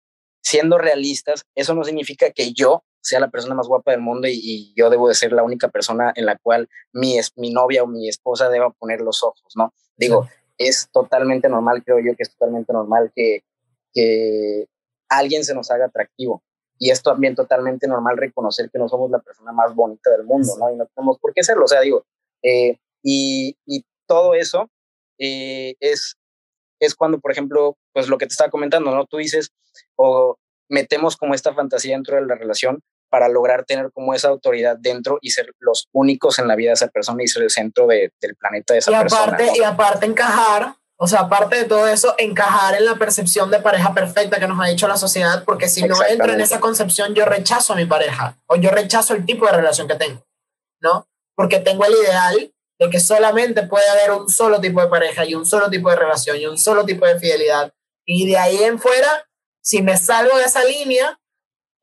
siendo 0.42 0.78
realistas, 0.78 1.44
eso 1.54 1.74
no 1.74 1.84
significa 1.84 2.30
que 2.30 2.52
yo 2.52 2.84
sea 3.00 3.20
la 3.20 3.30
persona 3.30 3.54
más 3.54 3.68
guapa 3.68 3.90
del 3.90 4.00
mundo 4.00 4.28
y, 4.28 4.72
yo 4.76 4.90
debo 4.90 5.08
de 5.08 5.14
ser 5.14 5.32
la 5.32 5.42
única 5.42 5.68
persona 5.68 6.12
en 6.16 6.26
la 6.26 6.38
cual 6.38 6.68
mi, 6.92 7.18
mi 7.36 7.50
novia 7.50 7.82
o 7.82 7.86
mi 7.86 8.08
esposa 8.08 8.48
deba 8.48 8.70
poner 8.70 9.00
los 9.00 9.22
ojos, 9.22 9.52
¿no? 9.56 9.74
Digo, 9.96 10.28
es 10.58 10.88
totalmente 10.92 11.48
normal, 11.48 11.82
creo 11.84 11.98
yo 11.98 12.16
que 12.16 12.22
es 12.22 12.30
totalmente 12.30 12.72
normal 12.72 13.12
que, 13.14 13.44
que 13.92 14.66
alguien 15.08 15.44
se 15.44 15.54
nos 15.54 15.70
haga 15.70 15.86
atractivo. 15.86 16.42
Y 16.78 16.90
es 16.90 17.02
también 17.02 17.34
totalmente 17.34 17.86
normal 17.86 18.16
reconocer 18.16 18.68
que 18.70 18.78
no 18.78 18.88
somos 18.88 19.10
la 19.10 19.20
persona 19.20 19.52
más 19.52 19.74
bonita 19.74 20.10
del 20.10 20.24
mundo, 20.24 20.56
¿no? 20.58 20.72
Y 20.72 20.76
no 20.76 20.86
tenemos 20.86 21.18
por 21.18 21.32
qué 21.32 21.44
serlo, 21.44 21.64
o 21.64 21.68
sea, 21.68 21.80
digo, 21.80 22.04
eh, 22.42 22.78
y, 23.02 23.56
y, 23.64 23.84
todo 24.06 24.34
eso 24.34 24.68
eh, 25.18 25.76
es, 25.80 26.16
es 26.78 26.94
cuando, 26.94 27.18
por 27.20 27.32
ejemplo, 27.32 27.78
pues 27.94 28.08
lo 28.08 28.18
que 28.18 28.26
te 28.26 28.32
estaba 28.32 28.50
comentando, 28.50 28.94
¿no? 28.94 29.06
Tú 29.06 29.16
dices, 29.16 29.50
o 29.96 30.36
metemos 30.68 31.16
como 31.16 31.32
esta 31.32 31.54
fantasía 31.54 31.94
dentro 31.94 32.16
de 32.16 32.26
la 32.26 32.34
relación 32.34 32.82
para 33.14 33.28
lograr 33.28 33.64
tener 33.64 33.92
como 33.92 34.12
esa 34.12 34.26
autoridad 34.26 34.76
dentro 34.76 35.20
y 35.22 35.30
ser 35.30 35.54
los 35.60 35.86
únicos 35.92 36.40
en 36.40 36.48
la 36.48 36.56
vida 36.56 36.70
de 36.70 36.74
esa 36.74 36.88
persona 36.88 37.22
y 37.22 37.28
ser 37.28 37.44
el 37.44 37.50
centro 37.50 37.86
de, 37.86 38.12
del 38.20 38.34
planeta 38.34 38.74
de 38.74 38.80
esa 38.80 38.90
y 38.90 38.94
persona. 38.96 39.38
Y 39.54 39.62
aparte 39.62 40.06
encajar 40.06 40.74
O 40.96 41.06
sea, 41.06 41.20
aparte 41.20 41.54
de 41.54 41.64
todo 41.64 41.86
eso, 41.86 42.16
encajar 42.18 42.74
en 42.74 42.84
la 42.84 42.96
percepción 42.96 43.52
de 43.52 43.60
pareja 43.60 43.94
perfecta 43.94 44.40
que 44.40 44.48
nos 44.48 44.60
ha 44.60 44.68
dicho 44.68 44.88
la 44.88 44.96
sociedad, 44.96 45.44
porque 45.44 45.68
si 45.68 45.84
no 45.84 45.94
entro 46.04 46.32
en 46.32 46.40
esa 46.40 46.58
concepción, 46.58 47.14
yo 47.14 47.24
rechazo 47.24 47.74
a 47.74 47.76
mi 47.76 47.86
pareja 47.86 48.36
o 48.46 48.56
yo 48.56 48.70
rechazo 48.70 49.14
el 49.14 49.24
tipo 49.24 49.46
de 49.46 49.52
relación 49.52 49.86
que 49.86 49.94
tengo, 49.94 50.26
¿no? 50.80 51.06
Porque 51.36 51.60
tengo 51.60 51.84
el 51.84 51.92
ideal 51.92 52.52
de 52.80 52.90
que 52.90 52.98
solamente 52.98 53.62
puede 53.62 53.88
haber 53.90 54.10
un 54.10 54.28
solo 54.28 54.60
tipo 54.60 54.80
de 54.80 54.88
pareja 54.88 55.24
y 55.24 55.36
un 55.36 55.46
solo 55.46 55.70
tipo 55.70 55.88
de 55.88 55.94
relación 55.96 56.36
y 56.36 56.46
un 56.46 56.58
solo 56.58 56.84
tipo 56.84 57.06
de 57.06 57.16
fidelidad. 57.20 57.72
Y 58.04 58.26
de 58.28 58.38
ahí 58.38 58.64
en 58.64 58.80
fuera, 58.80 59.28
si 59.62 59.82
me 59.82 59.96
salgo 59.98 60.36
de 60.36 60.46
esa 60.46 60.64
línea, 60.64 61.20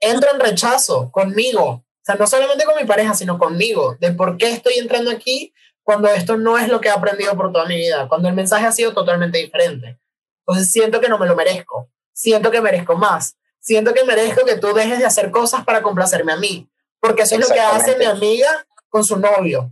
entro 0.02 0.30
en 0.34 0.40
rechazo 0.40 1.12
conmigo. 1.12 1.64
O 1.64 2.04
sea, 2.04 2.16
no 2.16 2.28
solamente 2.28 2.66
con 2.66 2.76
mi 2.76 2.86
pareja, 2.86 3.14
sino 3.14 3.38
conmigo, 3.38 3.96
de 4.00 4.12
por 4.12 4.38
qué 4.38 4.52
estoy 4.52 4.74
entrando 4.80 5.12
aquí 5.12 5.54
cuando 5.84 6.10
esto 6.10 6.38
no 6.38 6.58
es 6.58 6.68
lo 6.68 6.82
que 6.82 6.90
he 6.90 6.92
aprendido 6.92 7.36
por 7.36 7.52
toda 7.52 7.66
mi 7.66 7.76
vida, 7.76 8.08
cuando 8.08 8.28
el 8.28 8.36
mensaje 8.36 8.66
ha 8.66 8.72
sido 8.72 8.94
totalmente 8.94 9.38
diferente. 9.38 10.00
Entonces 10.46 10.72
siento 10.72 11.00
que 11.00 11.10
no 11.10 11.18
me 11.18 11.28
lo 11.28 11.36
merezco, 11.36 11.90
siento 12.12 12.52
que 12.52 12.62
merezco 12.62 12.96
más, 12.96 13.38
siento 13.60 13.94
que 13.94 14.04
merezco 14.04 14.46
que 14.46 14.58
tú 14.58 14.74
dejes 14.74 15.00
de 15.00 15.06
hacer 15.06 15.32
cosas 15.32 15.64
para 15.64 15.82
complacerme 15.82 16.34
a 16.34 16.38
mí, 16.38 16.70
porque 17.00 17.24
eso 17.24 17.36
es 17.36 17.42
lo 17.42 17.54
que 17.54 17.60
hace 17.60 17.98
mi 17.98 18.06
amiga 18.06 18.66
con 18.90 19.04
su 19.04 19.18
novio, 19.18 19.72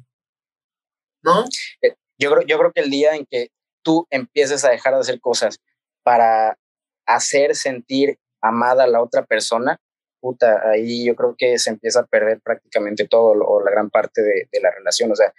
¿no? 1.22 1.46
Eh, 1.82 1.96
yo 2.18 2.32
creo, 2.32 2.46
yo 2.46 2.58
creo 2.60 2.72
que 2.72 2.82
el 2.82 2.90
día 2.90 3.16
en 3.16 3.26
que 3.26 3.52
tú 3.82 4.08
empieces 4.10 4.64
a 4.66 4.70
dejar 4.70 4.94
de 4.94 5.00
hacer 5.00 5.20
cosas 5.20 5.60
para 6.04 6.58
hacer 7.06 7.56
sentir 7.56 8.20
amada 8.42 8.84
a 8.84 8.88
la 8.88 9.02
otra 9.02 9.26
persona, 9.26 9.80
puta, 10.20 10.70
ahí 10.70 11.06
yo 11.06 11.16
creo 11.16 11.36
que 11.38 11.58
se 11.58 11.70
empieza 11.70 12.02
a 12.02 12.06
perder 12.06 12.42
prácticamente 12.42 13.08
todo 13.08 13.32
o 13.32 13.64
la 13.64 13.72
gran 13.72 13.90
parte 13.90 14.22
de, 14.22 14.48
de 14.52 14.62
la 14.62 14.72
relación. 14.72 15.12
O 15.12 15.16
sea, 15.16 15.34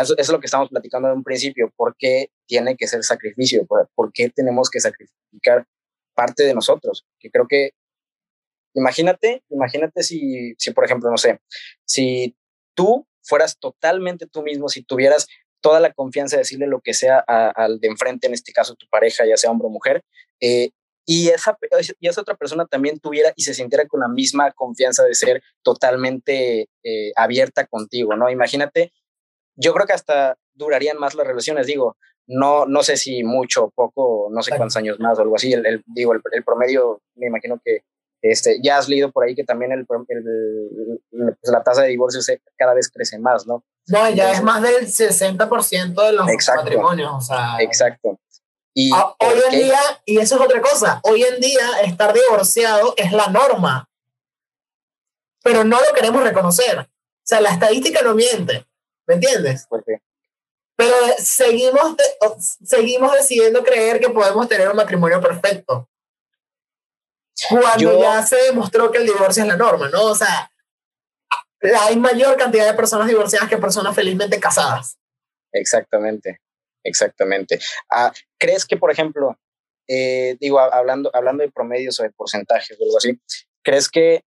eso, 0.00 0.14
es 0.16 0.28
lo 0.28 0.40
que 0.40 0.46
estamos 0.46 0.68
platicando 0.68 1.08
en 1.08 1.18
un 1.18 1.24
principio. 1.24 1.72
¿Por 1.76 1.96
qué 1.96 2.30
tiene 2.46 2.76
que 2.76 2.86
ser 2.86 3.02
sacrificio? 3.02 3.66
¿Por, 3.66 4.12
qué 4.12 4.30
tenemos 4.30 4.70
que 4.70 4.80
sacrificar 4.80 5.66
parte 6.14 6.44
de 6.44 6.54
nosotros? 6.54 7.06
Que 7.18 7.30
creo 7.30 7.46
que, 7.48 7.70
imagínate, 8.74 9.42
imagínate 9.48 10.02
si, 10.02 10.54
si, 10.58 10.70
por 10.72 10.84
ejemplo, 10.84 11.10
no 11.10 11.16
sé, 11.16 11.40
si 11.84 12.36
tú 12.74 13.06
fueras 13.22 13.58
totalmente 13.58 14.26
tú 14.26 14.42
mismo, 14.42 14.68
si 14.68 14.82
tuvieras 14.82 15.26
toda 15.60 15.80
la 15.80 15.92
confianza 15.92 16.36
de 16.36 16.42
decirle 16.42 16.66
lo 16.66 16.80
que 16.80 16.92
sea 16.92 17.20
al 17.20 17.80
de 17.80 17.88
enfrente, 17.88 18.26
en 18.26 18.34
este 18.34 18.52
caso 18.52 18.74
tu 18.74 18.86
pareja, 18.88 19.24
ya 19.24 19.36
sea 19.36 19.50
hombre 19.50 19.66
o 19.66 19.70
mujer, 19.70 20.02
eh, 20.40 20.70
y 21.06 21.28
esa, 21.28 21.56
y 22.00 22.08
esa 22.08 22.20
otra 22.20 22.34
persona 22.34 22.66
también 22.66 22.98
tuviera 22.98 23.32
y 23.36 23.42
se 23.42 23.54
sintiera 23.54 23.86
con 23.86 24.00
la 24.00 24.08
misma 24.08 24.52
confianza 24.52 25.04
de 25.04 25.14
ser 25.14 25.42
totalmente 25.62 26.68
eh, 26.82 27.12
abierta 27.16 27.66
contigo, 27.66 28.16
¿no? 28.16 28.30
Imagínate 28.30 28.92
yo 29.56 29.72
creo 29.72 29.86
que 29.86 29.92
hasta 29.92 30.36
durarían 30.54 30.98
más 30.98 31.14
las 31.14 31.26
relaciones, 31.26 31.66
digo, 31.66 31.96
no, 32.26 32.66
no 32.66 32.82
sé 32.82 32.96
si 32.96 33.22
mucho 33.22 33.64
o 33.64 33.70
poco, 33.70 34.28
no 34.30 34.42
sé 34.42 34.50
cuántos 34.56 34.76
años 34.76 34.98
más 34.98 35.18
o 35.18 35.22
algo 35.22 35.36
así, 35.36 35.52
el, 35.52 35.82
digo, 35.86 36.14
el, 36.14 36.44
promedio, 36.44 37.00
me 37.16 37.26
imagino 37.26 37.60
que 37.62 37.82
este, 38.22 38.58
ya 38.62 38.78
has 38.78 38.88
leído 38.88 39.12
por 39.12 39.24
ahí 39.24 39.34
que 39.34 39.44
también 39.44 39.72
el, 39.72 39.84
pues 39.86 40.08
la 41.42 41.62
tasa 41.62 41.82
de 41.82 41.88
divorcio 41.88 42.20
cada 42.56 42.72
vez 42.72 42.90
crece 42.90 43.18
más, 43.18 43.46
¿no? 43.46 43.62
No, 43.86 44.08
ya 44.10 44.32
es 44.32 44.42
más 44.42 44.62
del 44.62 44.86
60% 44.86 46.06
de 46.06 46.12
los 46.12 46.26
matrimonios, 46.56 47.12
o 47.12 47.20
sea. 47.20 47.58
Exacto. 47.60 48.18
Y, 48.74 48.90
hoy 48.92 49.40
en 49.50 49.60
día, 49.66 49.80
y 50.04 50.18
eso 50.18 50.34
es 50.34 50.40
otra 50.40 50.60
cosa, 50.60 51.00
hoy 51.04 51.22
en 51.22 51.40
día 51.40 51.80
estar 51.82 52.12
divorciado 52.12 52.94
es 52.96 53.12
la 53.12 53.28
norma, 53.28 53.88
pero 55.42 55.62
no 55.62 55.80
lo 55.80 55.94
queremos 55.94 56.22
reconocer. 56.22 56.80
O 56.80 57.26
sea, 57.26 57.40
la 57.40 57.50
estadística 57.50 58.02
no 58.02 58.14
miente. 58.14 58.66
¿Me 59.06 59.14
entiendes? 59.14 59.68
Pero 60.76 60.94
seguimos, 61.18 61.96
seguimos 62.64 63.12
decidiendo 63.12 63.62
creer 63.62 64.00
que 64.00 64.10
podemos 64.10 64.48
tener 64.48 64.68
un 64.68 64.76
matrimonio 64.76 65.20
perfecto. 65.20 65.88
Cuando 67.48 68.00
ya 68.00 68.24
se 68.24 68.36
demostró 68.36 68.90
que 68.90 68.98
el 68.98 69.06
divorcio 69.06 69.42
es 69.42 69.48
la 69.48 69.56
norma, 69.56 69.88
¿no? 69.88 70.04
O 70.04 70.14
sea, 70.14 70.50
hay 71.80 71.96
mayor 71.96 72.36
cantidad 72.36 72.66
de 72.66 72.74
personas 72.74 73.08
divorciadas 73.08 73.48
que 73.48 73.58
personas 73.58 73.94
felizmente 73.94 74.40
casadas. 74.40 74.98
Exactamente, 75.52 76.40
exactamente. 76.82 77.60
Ah, 77.90 78.12
¿Crees 78.44 78.66
que, 78.66 78.76
por 78.76 78.90
ejemplo, 78.90 79.38
eh, 79.88 80.36
digo, 80.38 80.60
hablando, 80.60 81.10
hablando 81.14 81.42
de 81.42 81.50
promedios 81.50 81.98
o 81.98 82.02
de 82.02 82.10
porcentajes 82.10 82.78
o 82.78 82.84
algo 82.84 82.98
así, 82.98 83.18
¿crees 83.62 83.88
que 83.88 84.20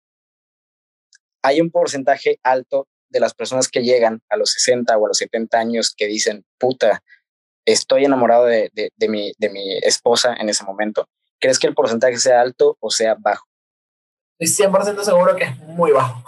hay 1.43 1.61
un 1.61 1.73
porcentaje 1.73 2.39
alto 2.45 2.87
de 3.09 3.19
las 3.19 3.35
personas 3.35 3.69
que 3.69 3.83
llegan 3.83 4.23
a 4.29 4.37
los 4.37 4.53
60 4.53 4.97
o 4.97 5.05
a 5.05 5.09
los 5.09 5.19
70 5.19 5.59
años 5.59 5.93
que 5.97 6.07
dicen, 6.07 6.45
puta, 6.59 7.03
estoy 7.67 8.05
enamorado 8.05 8.45
de, 8.45 8.71
de, 8.73 9.09
mi, 9.09 9.33
de 9.37 9.51
mi 9.51 9.79
esposa 9.79 10.37
en 10.39 10.49
ese 10.49 10.63
momento. 10.63 11.09
¿Crees 11.41 11.59
que 11.59 11.67
el 11.67 11.75
porcentaje 11.75 12.19
sea 12.19 12.41
alto 12.41 12.77
o 12.79 12.91
sea 12.93 13.17
bajo? 13.19 13.49
Estoy 14.39 14.67
100% 14.67 15.03
seguro 15.03 15.35
que 15.35 15.43
es 15.43 15.59
muy 15.59 15.91
bajo. 15.91 16.23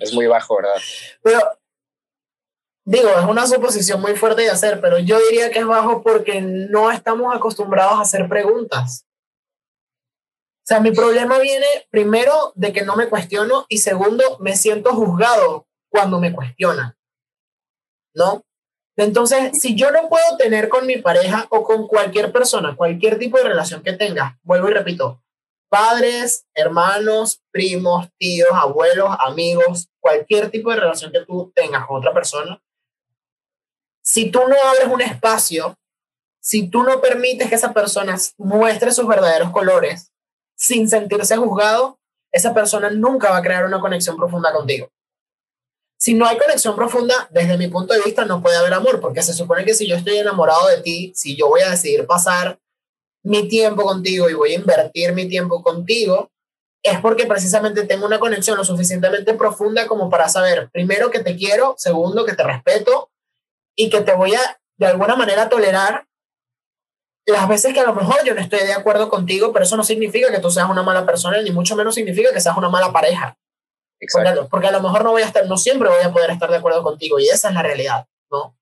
Es 0.00 0.14
muy 0.14 0.26
bajo, 0.26 0.56
¿verdad? 0.56 0.80
Pero, 1.22 1.40
digo, 2.86 3.10
es 3.10 3.24
una 3.26 3.46
suposición 3.46 4.00
muy 4.00 4.16
fuerte 4.16 4.42
de 4.42 4.50
hacer, 4.50 4.80
pero 4.80 4.98
yo 4.98 5.18
diría 5.28 5.50
que 5.50 5.58
es 5.58 5.66
bajo 5.66 6.02
porque 6.02 6.40
no 6.40 6.90
estamos 6.90 7.34
acostumbrados 7.34 7.98
a 7.98 8.02
hacer 8.02 8.28
preguntas. 8.28 9.04
O 10.60 10.68
sea, 10.68 10.80
mi 10.80 10.92
problema 10.92 11.38
viene 11.38 11.66
primero 11.90 12.52
de 12.54 12.72
que 12.72 12.82
no 12.82 12.96
me 12.96 13.08
cuestiono 13.08 13.66
y 13.68 13.78
segundo, 13.78 14.38
me 14.40 14.56
siento 14.56 14.94
juzgado 14.94 15.66
cuando 15.88 16.20
me 16.20 16.32
cuestionan, 16.32 16.96
¿no? 18.14 18.44
Entonces, 18.96 19.60
si 19.60 19.74
yo 19.74 19.90
no 19.90 20.08
puedo 20.08 20.36
tener 20.38 20.68
con 20.68 20.86
mi 20.86 20.96
pareja 20.96 21.46
o 21.50 21.62
con 21.62 21.86
cualquier 21.86 22.32
persona, 22.32 22.76
cualquier 22.76 23.18
tipo 23.18 23.36
de 23.36 23.44
relación 23.44 23.82
que 23.82 23.92
tenga, 23.92 24.38
vuelvo 24.42 24.70
y 24.70 24.72
repito, 24.72 25.22
padres, 25.68 26.46
hermanos, 26.54 27.42
primos, 27.50 28.08
tíos, 28.16 28.50
abuelos, 28.52 29.10
amigos, 29.18 29.88
cualquier 30.00 30.50
tipo 30.50 30.70
de 30.70 30.80
relación 30.80 31.12
que 31.12 31.24
tú 31.26 31.52
tengas 31.54 31.86
con 31.86 31.98
otra 31.98 32.14
persona, 32.14 32.60
si 34.06 34.30
tú 34.30 34.38
no 34.48 34.54
abres 34.70 34.86
un 34.86 35.02
espacio, 35.02 35.76
si 36.40 36.68
tú 36.68 36.84
no 36.84 37.00
permites 37.00 37.48
que 37.48 37.56
esa 37.56 37.72
persona 37.72 38.16
muestre 38.38 38.92
sus 38.92 39.08
verdaderos 39.08 39.50
colores 39.50 40.12
sin 40.54 40.88
sentirse 40.88 41.36
juzgado, 41.36 41.98
esa 42.30 42.54
persona 42.54 42.88
nunca 42.88 43.30
va 43.30 43.38
a 43.38 43.42
crear 43.42 43.66
una 43.66 43.80
conexión 43.80 44.16
profunda 44.16 44.52
contigo. 44.52 44.88
Si 45.98 46.14
no 46.14 46.24
hay 46.24 46.38
conexión 46.38 46.76
profunda, 46.76 47.26
desde 47.32 47.58
mi 47.58 47.66
punto 47.66 47.94
de 47.94 48.02
vista, 48.02 48.24
no 48.24 48.40
puede 48.40 48.56
haber 48.56 48.74
amor, 48.74 49.00
porque 49.00 49.22
se 49.22 49.32
supone 49.32 49.64
que 49.64 49.74
si 49.74 49.88
yo 49.88 49.96
estoy 49.96 50.18
enamorado 50.18 50.68
de 50.68 50.82
ti, 50.82 51.12
si 51.16 51.34
yo 51.34 51.48
voy 51.48 51.62
a 51.62 51.70
decidir 51.70 52.06
pasar 52.06 52.60
mi 53.24 53.48
tiempo 53.48 53.82
contigo 53.82 54.30
y 54.30 54.34
voy 54.34 54.52
a 54.52 54.56
invertir 54.56 55.14
mi 55.14 55.28
tiempo 55.28 55.64
contigo, 55.64 56.30
es 56.80 57.00
porque 57.00 57.26
precisamente 57.26 57.84
tengo 57.84 58.06
una 58.06 58.20
conexión 58.20 58.56
lo 58.56 58.64
suficientemente 58.64 59.34
profunda 59.34 59.88
como 59.88 60.08
para 60.08 60.28
saber, 60.28 60.70
primero, 60.70 61.10
que 61.10 61.24
te 61.24 61.34
quiero, 61.34 61.74
segundo, 61.76 62.24
que 62.24 62.34
te 62.34 62.44
respeto 62.44 63.10
y 63.76 63.90
que 63.90 64.00
te 64.00 64.14
voy 64.14 64.34
a, 64.34 64.60
de 64.78 64.86
alguna 64.86 65.14
manera, 65.16 65.48
tolerar 65.48 66.06
las 67.26 67.48
veces 67.48 67.74
que 67.74 67.80
a 67.80 67.86
lo 67.86 67.94
mejor 67.94 68.24
yo 68.24 68.34
no 68.34 68.40
estoy 68.40 68.60
de 68.60 68.72
acuerdo 68.72 69.08
contigo, 69.08 69.52
pero 69.52 69.64
eso 69.64 69.76
no 69.76 69.84
significa 69.84 70.30
que 70.30 70.38
tú 70.38 70.50
seas 70.50 70.70
una 70.70 70.82
mala 70.82 71.04
persona, 71.04 71.40
ni 71.42 71.50
mucho 71.50 71.76
menos 71.76 71.94
significa 71.94 72.32
que 72.32 72.40
seas 72.40 72.56
una 72.56 72.68
mala 72.68 72.92
pareja. 72.92 73.36
Porque, 74.50 74.68
a 74.68 74.72
lo 74.72 74.80
mejor 74.80 75.04
no 75.04 75.10
voy 75.10 75.22
a 75.22 75.26
estar, 75.26 75.46
no 75.46 75.56
siempre 75.56 75.88
voy 75.88 76.02
a 76.02 76.12
poder 76.12 76.30
estar 76.30 76.50
de 76.50 76.56
acuerdo 76.56 76.82
contigo 76.82 77.18
y 77.18 77.28
esa 77.28 77.48
es 77.48 77.54
la 77.54 77.62
realidad, 77.62 78.06
¿no? 78.30 78.56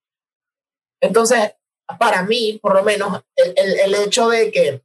Entonces, 1.01 1.55
para 1.99 2.23
mí, 2.23 2.59
por 2.63 2.75
lo 2.75 2.83
menos, 2.83 3.21
el, 3.37 3.53
el, 3.57 3.81
el 3.81 3.95
hecho 3.97 4.29
de 4.29 4.51
que 4.51 4.83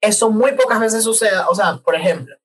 eso 0.00 0.30
muy 0.30 0.52
pocas 0.52 0.78
veces 0.78 1.02
suceda, 1.02 1.48
o 1.48 1.54
sea, 1.54 1.76
por 1.78 1.94
ejemplo, 1.94 2.36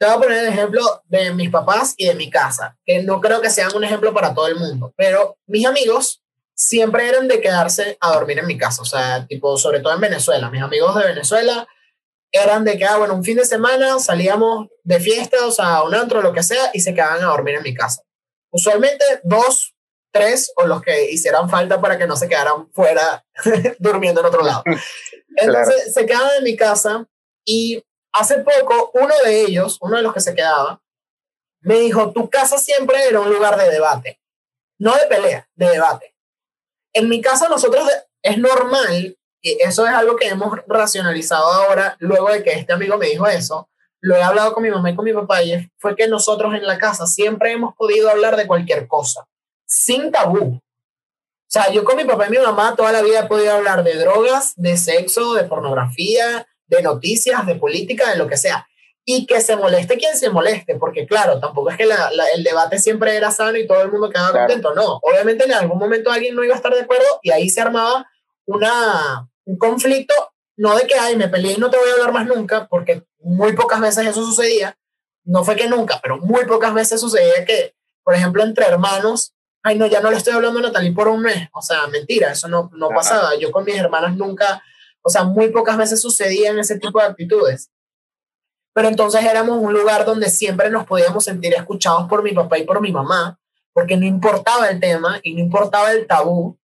te 0.00 0.06
voy 0.06 0.14
a 0.14 0.18
poner 0.18 0.38
el 0.38 0.48
ejemplo 0.48 1.02
de 1.04 1.30
mis 1.34 1.50
papás 1.50 1.92
y 1.98 2.06
de 2.06 2.14
mi 2.14 2.30
casa, 2.30 2.78
que 2.86 3.02
no 3.02 3.20
creo 3.20 3.42
que 3.42 3.50
sean 3.50 3.76
un 3.76 3.84
ejemplo 3.84 4.14
para 4.14 4.32
todo 4.32 4.46
el 4.46 4.56
mundo, 4.56 4.94
pero 4.96 5.36
mis 5.46 5.66
amigos 5.66 6.22
siempre 6.54 7.06
eran 7.06 7.28
de 7.28 7.38
quedarse 7.42 7.98
a 8.00 8.14
dormir 8.14 8.38
en 8.38 8.46
mi 8.46 8.56
casa, 8.56 8.80
o 8.80 8.86
sea, 8.86 9.26
tipo, 9.26 9.58
sobre 9.58 9.80
todo 9.80 9.92
en 9.92 10.00
Venezuela, 10.00 10.50
mis 10.50 10.62
amigos 10.62 10.96
de 10.96 11.04
Venezuela 11.04 11.68
eran 12.32 12.64
de 12.64 12.78
que, 12.78 12.86
ah, 12.86 12.96
bueno, 12.96 13.14
un 13.14 13.24
fin 13.24 13.36
de 13.36 13.44
semana 13.44 13.98
salíamos 13.98 14.68
de 14.84 15.00
fiesta, 15.00 15.44
o 15.44 15.50
sea, 15.50 15.76
a 15.76 15.82
un 15.82 15.94
antro, 15.94 16.22
lo 16.22 16.32
que 16.32 16.44
sea, 16.44 16.70
y 16.72 16.80
se 16.80 16.94
quedaban 16.94 17.22
a 17.22 17.26
dormir 17.26 17.56
en 17.56 17.62
mi 17.62 17.74
casa. 17.74 18.02
Usualmente 18.50 19.04
dos, 19.22 19.74
tres, 20.12 20.50
o 20.56 20.66
los 20.66 20.80
que 20.80 21.10
hicieran 21.10 21.50
falta 21.50 21.78
para 21.78 21.98
que 21.98 22.06
no 22.06 22.16
se 22.16 22.28
quedaran 22.28 22.70
fuera 22.72 23.26
durmiendo 23.78 24.20
en 24.20 24.26
otro 24.26 24.44
lado. 24.44 24.62
Entonces 25.36 25.92
se 25.92 26.06
quedaban 26.06 26.38
en 26.38 26.44
mi 26.44 26.56
casa 26.56 27.06
y 27.44 27.82
hace 28.12 28.38
poco 28.38 28.90
uno 28.94 29.14
de 29.24 29.42
ellos, 29.42 29.78
uno 29.80 29.96
de 29.96 30.02
los 30.02 30.14
que 30.14 30.20
se 30.20 30.34
quedaba, 30.34 30.82
me 31.60 31.78
dijo, 31.80 32.12
tu 32.12 32.28
casa 32.30 32.58
siempre 32.58 33.04
era 33.06 33.20
un 33.20 33.30
lugar 33.30 33.58
de 33.58 33.70
debate, 33.70 34.20
no 34.78 34.94
de 34.94 35.06
pelea, 35.06 35.48
de 35.54 35.66
debate. 35.70 36.14
En 36.92 37.08
mi 37.08 37.20
casa 37.20 37.48
nosotros 37.48 37.88
es 38.22 38.38
normal 38.38 39.16
y 39.42 39.62
eso 39.62 39.86
es 39.86 39.92
algo 39.92 40.16
que 40.16 40.28
hemos 40.28 40.58
racionalizado 40.66 41.44
ahora, 41.44 41.96
luego 41.98 42.30
de 42.30 42.42
que 42.42 42.52
este 42.52 42.72
amigo 42.72 42.96
me 42.98 43.06
dijo 43.06 43.26
eso. 43.26 43.68
Lo 44.02 44.16
he 44.16 44.22
hablado 44.22 44.54
con 44.54 44.62
mi 44.62 44.70
mamá 44.70 44.90
y 44.90 44.96
con 44.96 45.04
mi 45.04 45.12
papá 45.12 45.42
y 45.42 45.70
fue 45.78 45.94
que 45.94 46.08
nosotros 46.08 46.54
en 46.54 46.66
la 46.66 46.78
casa 46.78 47.06
siempre 47.06 47.52
hemos 47.52 47.74
podido 47.74 48.10
hablar 48.10 48.36
de 48.36 48.46
cualquier 48.46 48.88
cosa, 48.88 49.26
sin 49.66 50.10
tabú. 50.10 50.56
O 50.56 51.52
sea, 51.52 51.70
yo 51.70 51.84
con 51.84 51.96
mi 51.96 52.04
papá 52.04 52.26
y 52.26 52.30
mi 52.30 52.38
mamá 52.38 52.76
toda 52.76 52.92
la 52.92 53.02
vida 53.02 53.20
he 53.20 53.26
podido 53.26 53.52
hablar 53.52 53.82
de 53.82 53.96
drogas, 53.96 54.54
de 54.56 54.76
sexo, 54.76 55.34
de 55.34 55.44
pornografía, 55.44 56.46
de 56.70 56.82
noticias, 56.82 57.44
de 57.46 57.56
política, 57.56 58.10
de 58.10 58.16
lo 58.16 58.26
que 58.26 58.36
sea. 58.36 58.66
Y 59.04 59.26
que 59.26 59.40
se 59.40 59.56
moleste 59.56 59.98
quien 59.98 60.16
se 60.16 60.30
moleste, 60.30 60.76
porque 60.76 61.06
claro, 61.06 61.40
tampoco 61.40 61.70
es 61.70 61.76
que 61.76 61.84
el 61.84 62.44
debate 62.44 62.78
siempre 62.78 63.16
era 63.16 63.30
sano 63.30 63.58
y 63.58 63.66
todo 63.66 63.82
el 63.82 63.90
mundo 63.90 64.08
quedaba 64.08 64.30
contento, 64.30 64.72
no. 64.74 65.00
Obviamente 65.02 65.44
en 65.44 65.52
algún 65.52 65.78
momento 65.78 66.10
alguien 66.10 66.34
no 66.34 66.44
iba 66.44 66.54
a 66.54 66.56
estar 66.56 66.72
de 66.72 66.82
acuerdo 66.82 67.06
y 67.22 67.30
ahí 67.30 67.48
se 67.50 67.60
armaba 67.60 68.06
una, 68.46 69.28
un 69.44 69.58
conflicto, 69.58 70.14
no 70.56 70.76
de 70.76 70.86
que, 70.86 70.94
ay, 70.94 71.16
me 71.16 71.28
peleé 71.28 71.54
y 71.54 71.56
no 71.56 71.70
te 71.70 71.78
voy 71.78 71.88
a 71.88 71.92
hablar 71.94 72.12
más 72.12 72.26
nunca, 72.26 72.68
porque 72.68 73.02
muy 73.18 73.54
pocas 73.54 73.80
veces 73.80 74.06
eso 74.06 74.24
sucedía, 74.24 74.78
no 75.24 75.44
fue 75.44 75.56
que 75.56 75.68
nunca, 75.68 75.98
pero 76.02 76.18
muy 76.18 76.44
pocas 76.46 76.72
veces 76.74 77.00
sucedía 77.00 77.44
que, 77.44 77.74
por 78.04 78.14
ejemplo, 78.14 78.42
entre 78.42 78.66
hermanos, 78.66 79.32
ay, 79.62 79.78
no, 79.78 79.86
ya 79.86 80.00
no 80.00 80.10
le 80.10 80.18
estoy 80.18 80.34
hablando 80.34 80.58
a 80.58 80.62
Natalie 80.62 80.92
por 80.92 81.08
un 81.08 81.22
mes, 81.22 81.48
o 81.52 81.62
sea, 81.62 81.86
mentira, 81.86 82.32
eso 82.32 82.48
no, 82.48 82.70
no 82.74 82.88
pasaba, 82.90 83.34
yo 83.36 83.50
con 83.50 83.64
mis 83.64 83.76
hermanas 83.76 84.16
nunca, 84.16 84.62
o 85.02 85.10
sea, 85.10 85.24
muy 85.24 85.50
pocas 85.50 85.76
veces 85.76 86.00
sucedían 86.00 86.58
ese 86.58 86.78
tipo 86.78 86.98
de 86.98 87.06
actitudes. 87.06 87.70
Pero 88.74 88.88
entonces 88.88 89.24
éramos 89.24 89.58
un 89.58 89.72
lugar 89.72 90.04
donde 90.04 90.30
siempre 90.30 90.70
nos 90.70 90.86
podíamos 90.86 91.24
sentir 91.24 91.54
escuchados 91.54 92.08
por 92.08 92.22
mi 92.22 92.32
papá 92.32 92.58
y 92.58 92.64
por 92.64 92.80
mi 92.80 92.92
mamá, 92.92 93.38
porque 93.72 93.96
no 93.96 94.06
importaba 94.06 94.68
el 94.68 94.80
tema 94.80 95.20
y 95.22 95.34
no 95.34 95.40
importaba 95.40 95.92
el 95.92 96.06
tabú. 96.06 96.58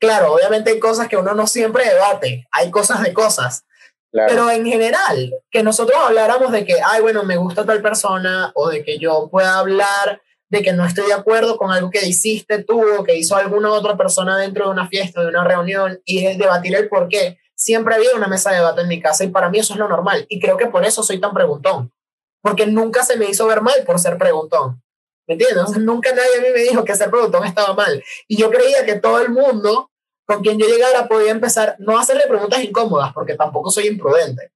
Claro, 0.00 0.34
obviamente 0.34 0.70
hay 0.70 0.78
cosas 0.78 1.08
que 1.08 1.16
uno 1.16 1.34
no 1.34 1.46
siempre 1.46 1.84
debate, 1.84 2.46
hay 2.52 2.70
cosas 2.70 3.02
de 3.02 3.12
cosas, 3.12 3.64
pero 4.10 4.50
en 4.50 4.64
general, 4.64 5.34
que 5.50 5.62
nosotros 5.62 5.98
habláramos 6.02 6.50
de 6.52 6.64
que, 6.64 6.76
ay, 6.82 7.02
bueno, 7.02 7.24
me 7.24 7.36
gusta 7.36 7.66
tal 7.66 7.82
persona, 7.82 8.52
o 8.54 8.68
de 8.68 8.82
que 8.82 8.98
yo 8.98 9.28
pueda 9.30 9.58
hablar 9.58 10.22
de 10.50 10.62
que 10.62 10.72
no 10.72 10.86
estoy 10.86 11.06
de 11.06 11.12
acuerdo 11.12 11.58
con 11.58 11.70
algo 11.70 11.90
que 11.90 12.06
hiciste 12.06 12.64
tú 12.64 12.82
o 12.98 13.04
que 13.04 13.16
hizo 13.16 13.36
alguna 13.36 13.70
otra 13.70 13.98
persona 13.98 14.38
dentro 14.38 14.64
de 14.64 14.70
una 14.70 14.88
fiesta, 14.88 15.20
de 15.20 15.28
una 15.28 15.44
reunión, 15.44 16.00
y 16.04 16.24
es 16.24 16.38
debatir 16.38 16.74
el 16.74 16.88
por 16.88 17.08
qué. 17.08 17.38
Siempre 17.58 17.96
había 17.96 18.14
una 18.14 18.28
mesa 18.28 18.50
de 18.50 18.58
debate 18.58 18.82
en 18.82 18.88
mi 18.88 19.02
casa 19.02 19.24
y 19.24 19.30
para 19.30 19.50
mí 19.50 19.58
eso 19.58 19.72
es 19.72 19.80
lo 19.80 19.88
normal. 19.88 20.26
Y 20.28 20.38
creo 20.38 20.56
que 20.56 20.66
por 20.66 20.84
eso 20.84 21.02
soy 21.02 21.18
tan 21.18 21.34
preguntón, 21.34 21.92
porque 22.40 22.66
nunca 22.66 23.04
se 23.04 23.16
me 23.16 23.26
hizo 23.28 23.48
ver 23.48 23.62
mal 23.62 23.82
por 23.84 23.98
ser 23.98 24.16
preguntón. 24.16 24.80
¿Me 25.26 25.34
entiendes? 25.34 25.76
nunca 25.78 26.10
nadie 26.14 26.38
a 26.38 26.40
mí 26.40 26.48
me 26.54 26.60
dijo 26.60 26.84
que 26.84 26.94
ser 26.94 27.10
preguntón 27.10 27.44
estaba 27.44 27.74
mal. 27.74 28.02
Y 28.28 28.36
yo 28.36 28.48
creía 28.48 28.86
que 28.86 28.94
todo 28.94 29.20
el 29.20 29.30
mundo 29.30 29.90
con 30.24 30.40
quien 30.40 30.56
yo 30.56 30.66
llegara 30.66 31.08
podía 31.08 31.32
empezar, 31.32 31.74
no 31.80 31.98
a 31.98 32.02
hacerle 32.02 32.28
preguntas 32.28 32.62
incómodas, 32.62 33.12
porque 33.12 33.34
tampoco 33.34 33.70
soy 33.70 33.88
imprudente. 33.88 34.52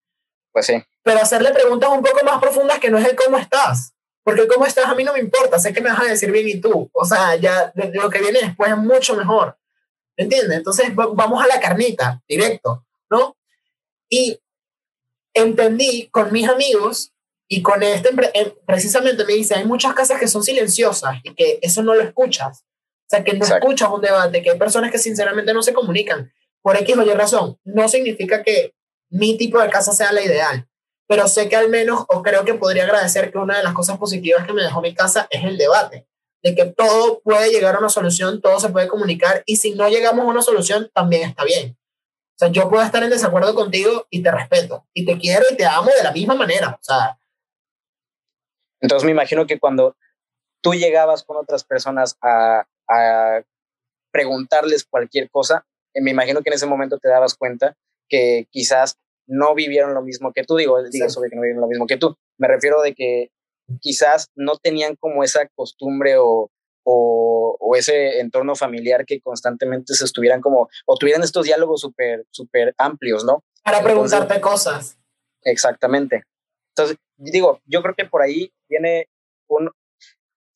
Pues 0.53 0.67
sí. 0.67 0.83
Pero 1.03 1.19
hacerle 1.19 1.51
preguntas 1.51 1.91
un 1.91 2.03
poco 2.03 2.25
más 2.25 2.41
profundas 2.41 2.79
que 2.79 2.91
no 2.91 2.99
es 2.99 3.09
el 3.09 3.17
cómo 3.17 3.37
estás. 3.37 3.95
Porque 4.23 4.43
el 4.43 4.49
cómo 4.49 4.65
estás 4.65 4.87
a 4.87 4.95
mí 4.95 5.03
no 5.03 5.13
me 5.13 5.19
importa, 5.19 5.59
sé 5.59 5.73
que 5.73 5.81
me 5.81 5.91
vas 5.91 6.01
a 6.01 6.05
decir 6.05 6.31
bien 6.31 6.49
y 6.49 6.61
tú. 6.61 6.89
O 6.93 7.05
sea, 7.05 7.35
ya 7.35 7.73
lo 7.75 8.09
que 8.11 8.21
viene 8.21 8.41
después 8.41 8.71
es 8.71 8.79
mucho 8.79 9.17
mejor. 9.17 9.59
¿Me 10.17 10.25
entiendes? 10.25 10.59
Entonces 10.59 10.95
vamos 10.95 11.43
a 11.43 11.49
la 11.49 11.59
carnita, 11.59 12.23
directo, 12.29 12.85
¿no? 13.13 13.37
Y 14.11 14.41
entendí 15.35 16.09
con 16.11 16.33
mis 16.33 16.49
amigos 16.49 17.13
y 17.49 17.63
con 17.63 17.83
este, 17.83 18.11
precisamente 18.67 19.25
me 19.25 19.35
dice, 19.35 19.55
hay 19.55 19.67
muchas 19.67 19.95
casas 19.95 20.19
que 20.19 20.27
son 20.27 20.43
silenciosas 20.43 21.19
y 21.23 21.35
que 21.35 21.59
eso 21.61 21.83
no 21.83 21.95
lo 21.95 22.03
escuchas. 22.03 22.65
O 22.65 23.09
sea, 23.15 23.23
que 23.23 23.35
no 23.35 23.45
escuchas 23.45 23.91
un 23.91 24.01
debate, 24.01 24.43
que 24.43 24.51
hay 24.51 24.59
personas 24.59 24.91
que 24.91 24.99
sinceramente 24.99 25.53
no 25.53 25.63
se 25.63 25.75
comunican 25.75 26.33
por 26.63 26.77
X 26.79 26.97
o 26.97 27.03
Y 27.03 27.11
razón. 27.11 27.59
No 27.65 27.89
significa 27.89 28.43
que 28.43 28.75
mi 29.11 29.37
tipo 29.37 29.61
de 29.61 29.69
casa 29.69 29.93
sea 29.93 30.13
la 30.13 30.23
ideal, 30.23 30.67
pero 31.07 31.29
sé 31.29 31.51
que 31.51 31.57
al 31.57 31.69
menos, 31.69 32.07
o 32.09 32.23
creo 32.23 32.47
que 32.47 32.55
podría 32.55 32.85
agradecer 32.85 33.31
que 33.31 33.37
una 33.37 33.59
de 33.59 33.65
las 33.65 33.75
cosas 33.75 33.99
positivas 33.99 34.47
que 34.47 34.55
me 34.55 34.63
dejó 34.63 34.81
mi 34.81 34.95
casa 34.95 35.27
es 35.29 35.45
el 35.45 35.59
debate, 35.59 36.07
de 36.43 36.55
que 36.55 36.65
todo 36.65 37.21
puede 37.21 37.51
llegar 37.51 37.75
a 37.75 37.81
una 37.81 37.91
solución, 37.91 38.41
todo 38.41 38.59
se 38.61 38.71
puede 38.71 38.89
comunicar, 38.89 39.43
y 39.45 39.57
si 39.57 39.73
no 39.75 39.91
llegamos 39.91 40.25
a 40.25 40.29
una 40.31 40.41
solución, 40.41 40.91
también 40.95 41.29
está 41.29 41.45
bien. 41.45 41.77
O 42.35 42.39
sea, 42.39 42.49
yo 42.49 42.69
puedo 42.69 42.83
estar 42.83 43.03
en 43.03 43.11
desacuerdo 43.11 43.55
contigo 43.55 44.07
y 44.11 44.23
te 44.23 44.31
respeto, 44.31 44.87
y 44.95 45.05
te 45.05 45.19
quiero 45.19 45.45
y 45.51 45.57
te 45.57 45.65
amo 45.65 45.91
de 45.97 46.03
la 46.03 46.13
misma 46.13 46.35
manera. 46.35 46.79
O 46.81 46.83
sea. 46.83 47.19
Entonces 48.81 49.05
me 49.05 49.13
imagino 49.13 49.47
que 49.47 49.59
cuando 49.59 49.97
tú 50.61 50.75
llegabas 50.75 51.23
con 51.23 51.37
otras 51.37 51.65
personas 51.65 52.17
a, 52.23 52.67
a 52.89 53.43
preguntarles 54.11 54.85
cualquier 54.85 55.31
cosa, 55.31 55.67
eh, 55.95 56.01
me 56.01 56.11
imagino 56.11 56.43
que 56.43 56.51
en 56.51 56.55
ese 56.55 56.67
momento 56.67 56.99
te 56.99 57.09
dabas 57.09 57.35
cuenta 57.35 57.77
que 58.09 58.47
quizás 58.51 58.99
no 59.27 59.55
vivieron 59.55 59.95
lo 59.95 60.03
mismo 60.03 60.33
que 60.33 60.45
tú, 60.45 60.57
digo, 60.57 60.83
digo 60.83 61.09
sobre 61.09 61.31
que 61.31 61.37
no 61.37 61.43
vivieron 61.43 61.63
lo 61.63 61.69
mismo 61.69 61.87
que 61.87 61.97
tú, 61.97 62.17
me 62.39 62.49
refiero 62.49 62.83
de 62.83 62.95
que 62.95 63.31
quizás 63.81 64.29
no 64.35 64.57
tenían 64.57 64.97
como 64.97 65.25
esa 65.25 65.49
costumbre 65.55 66.17
o, 66.19 66.51
o, 66.85 67.57
o 67.59 67.77
ese 67.77 68.21
entorno 68.21 68.55
familiar 68.55 69.05
que 69.07 69.21
constantemente 69.21 69.95
se 69.95 70.05
estuvieran 70.05 70.41
como, 70.41 70.69
o 70.87 70.97
tuvieran 70.97 71.23
estos 71.23 71.45
diálogos 71.45 71.81
súper, 71.81 72.27
súper 72.31 72.75
amplios, 72.79 73.25
¿no? 73.25 73.45
Para 73.63 73.83
preguntarte 73.83 74.41
cosas. 74.41 74.99
Exactamente. 75.43 76.23
Entonces, 76.75 76.97
digo, 77.17 77.61
yo 77.67 77.83
creo 77.83 77.95
que 77.95 78.07
por 78.07 78.23
ahí 78.23 78.53
viene 78.69 79.09
un, 79.49 79.71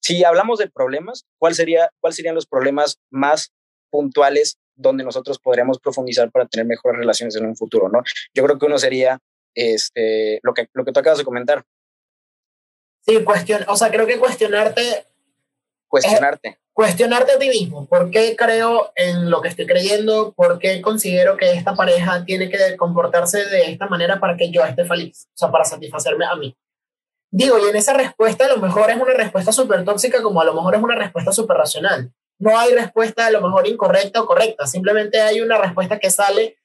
si 0.01 0.25
hablamos 0.25 0.59
de 0.59 0.71
problemas, 0.71 1.27
¿cuál 1.39 1.55
sería, 1.55 1.91
¿cuáles 2.01 2.17
serían 2.17 2.35
los 2.35 2.47
problemas 2.47 2.99
más 3.11 3.53
puntuales 3.91 4.59
donde 4.75 5.05
nosotros 5.05 5.39
podríamos 5.39 5.79
profundizar 5.79 6.31
para 6.31 6.47
tener 6.47 6.67
mejores 6.67 6.99
relaciones 6.99 7.35
en 7.37 7.47
un 7.47 7.57
futuro, 7.57 7.89
¿no? 7.89 8.03
Yo 8.35 8.45
creo 8.45 8.59
que 8.59 8.67
uno 8.67 8.79
sería 8.79 9.19
este, 9.55 10.39
lo, 10.43 10.55
que, 10.55 10.69
lo 10.75 10.85
que 10.85 10.93
tú 10.93 11.01
acabas 11.01 11.19
de 11.19 11.25
comentar. 11.25 11.65
Sí, 13.01 13.23
cuestión, 13.25 13.65
o 13.69 13.77
sea, 13.77 13.91
creo 13.91 14.07
que 14.07 14.19
cuestionarte. 14.19 15.07
Cuestionarte. 15.89 16.59
cuestionarte 16.73 17.33
a 17.33 17.39
ti 17.39 17.49
mismo. 17.49 17.87
¿Por 17.87 18.11
qué 18.11 18.37
creo 18.37 18.93
en 18.97 19.31
lo 19.31 19.41
que 19.41 19.49
estoy 19.49 19.67
creyendo? 19.67 20.33
¿Por 20.33 20.59
qué 20.59 20.83
considero 20.83 21.37
que 21.37 21.53
esta 21.53 21.75
pareja 21.75 22.25
tiene 22.25 22.51
que 22.51 22.77
comportarse 22.77 23.47
de 23.47 23.71
esta 23.71 23.87
manera 23.87 24.21
para 24.21 24.37
que 24.37 24.51
yo 24.51 24.65
esté 24.65 24.85
feliz? 24.85 25.27
O 25.29 25.39
sea, 25.39 25.51
para 25.51 25.65
satisfacerme 25.65 26.27
a 26.27 26.35
mí. 26.35 26.57
Digo, 27.31 27.59
y 27.59 27.69
en 27.69 27.77
esa 27.77 27.93
respuesta 27.93 28.47
a 28.47 28.49
lo 28.49 28.59
mejor 28.59 28.91
es 28.91 28.97
una 28.97 29.15
respuesta 29.15 29.53
súper 29.53 29.85
tóxica 29.85 30.23
como 30.23 30.41
a 30.41 30.45
lo 30.45 30.55
mejor 30.55 30.75
es 30.75 30.83
una 30.83 30.95
respuesta 30.97 31.33
súper 31.33 31.57
racional. 31.57 32.13
No 32.39 32.59
hay 32.59 32.75
respuesta 32.75 33.27
a 33.27 33.31
lo 33.31 33.41
mejor 33.41 33.67
incorrecta 33.67 34.21
o 34.21 34.27
correcta, 34.27 34.67
simplemente 34.67 35.21
hay 35.21 35.41
una 35.41 35.59
respuesta 35.59 35.99
que 35.99 36.11
sale 36.11 36.59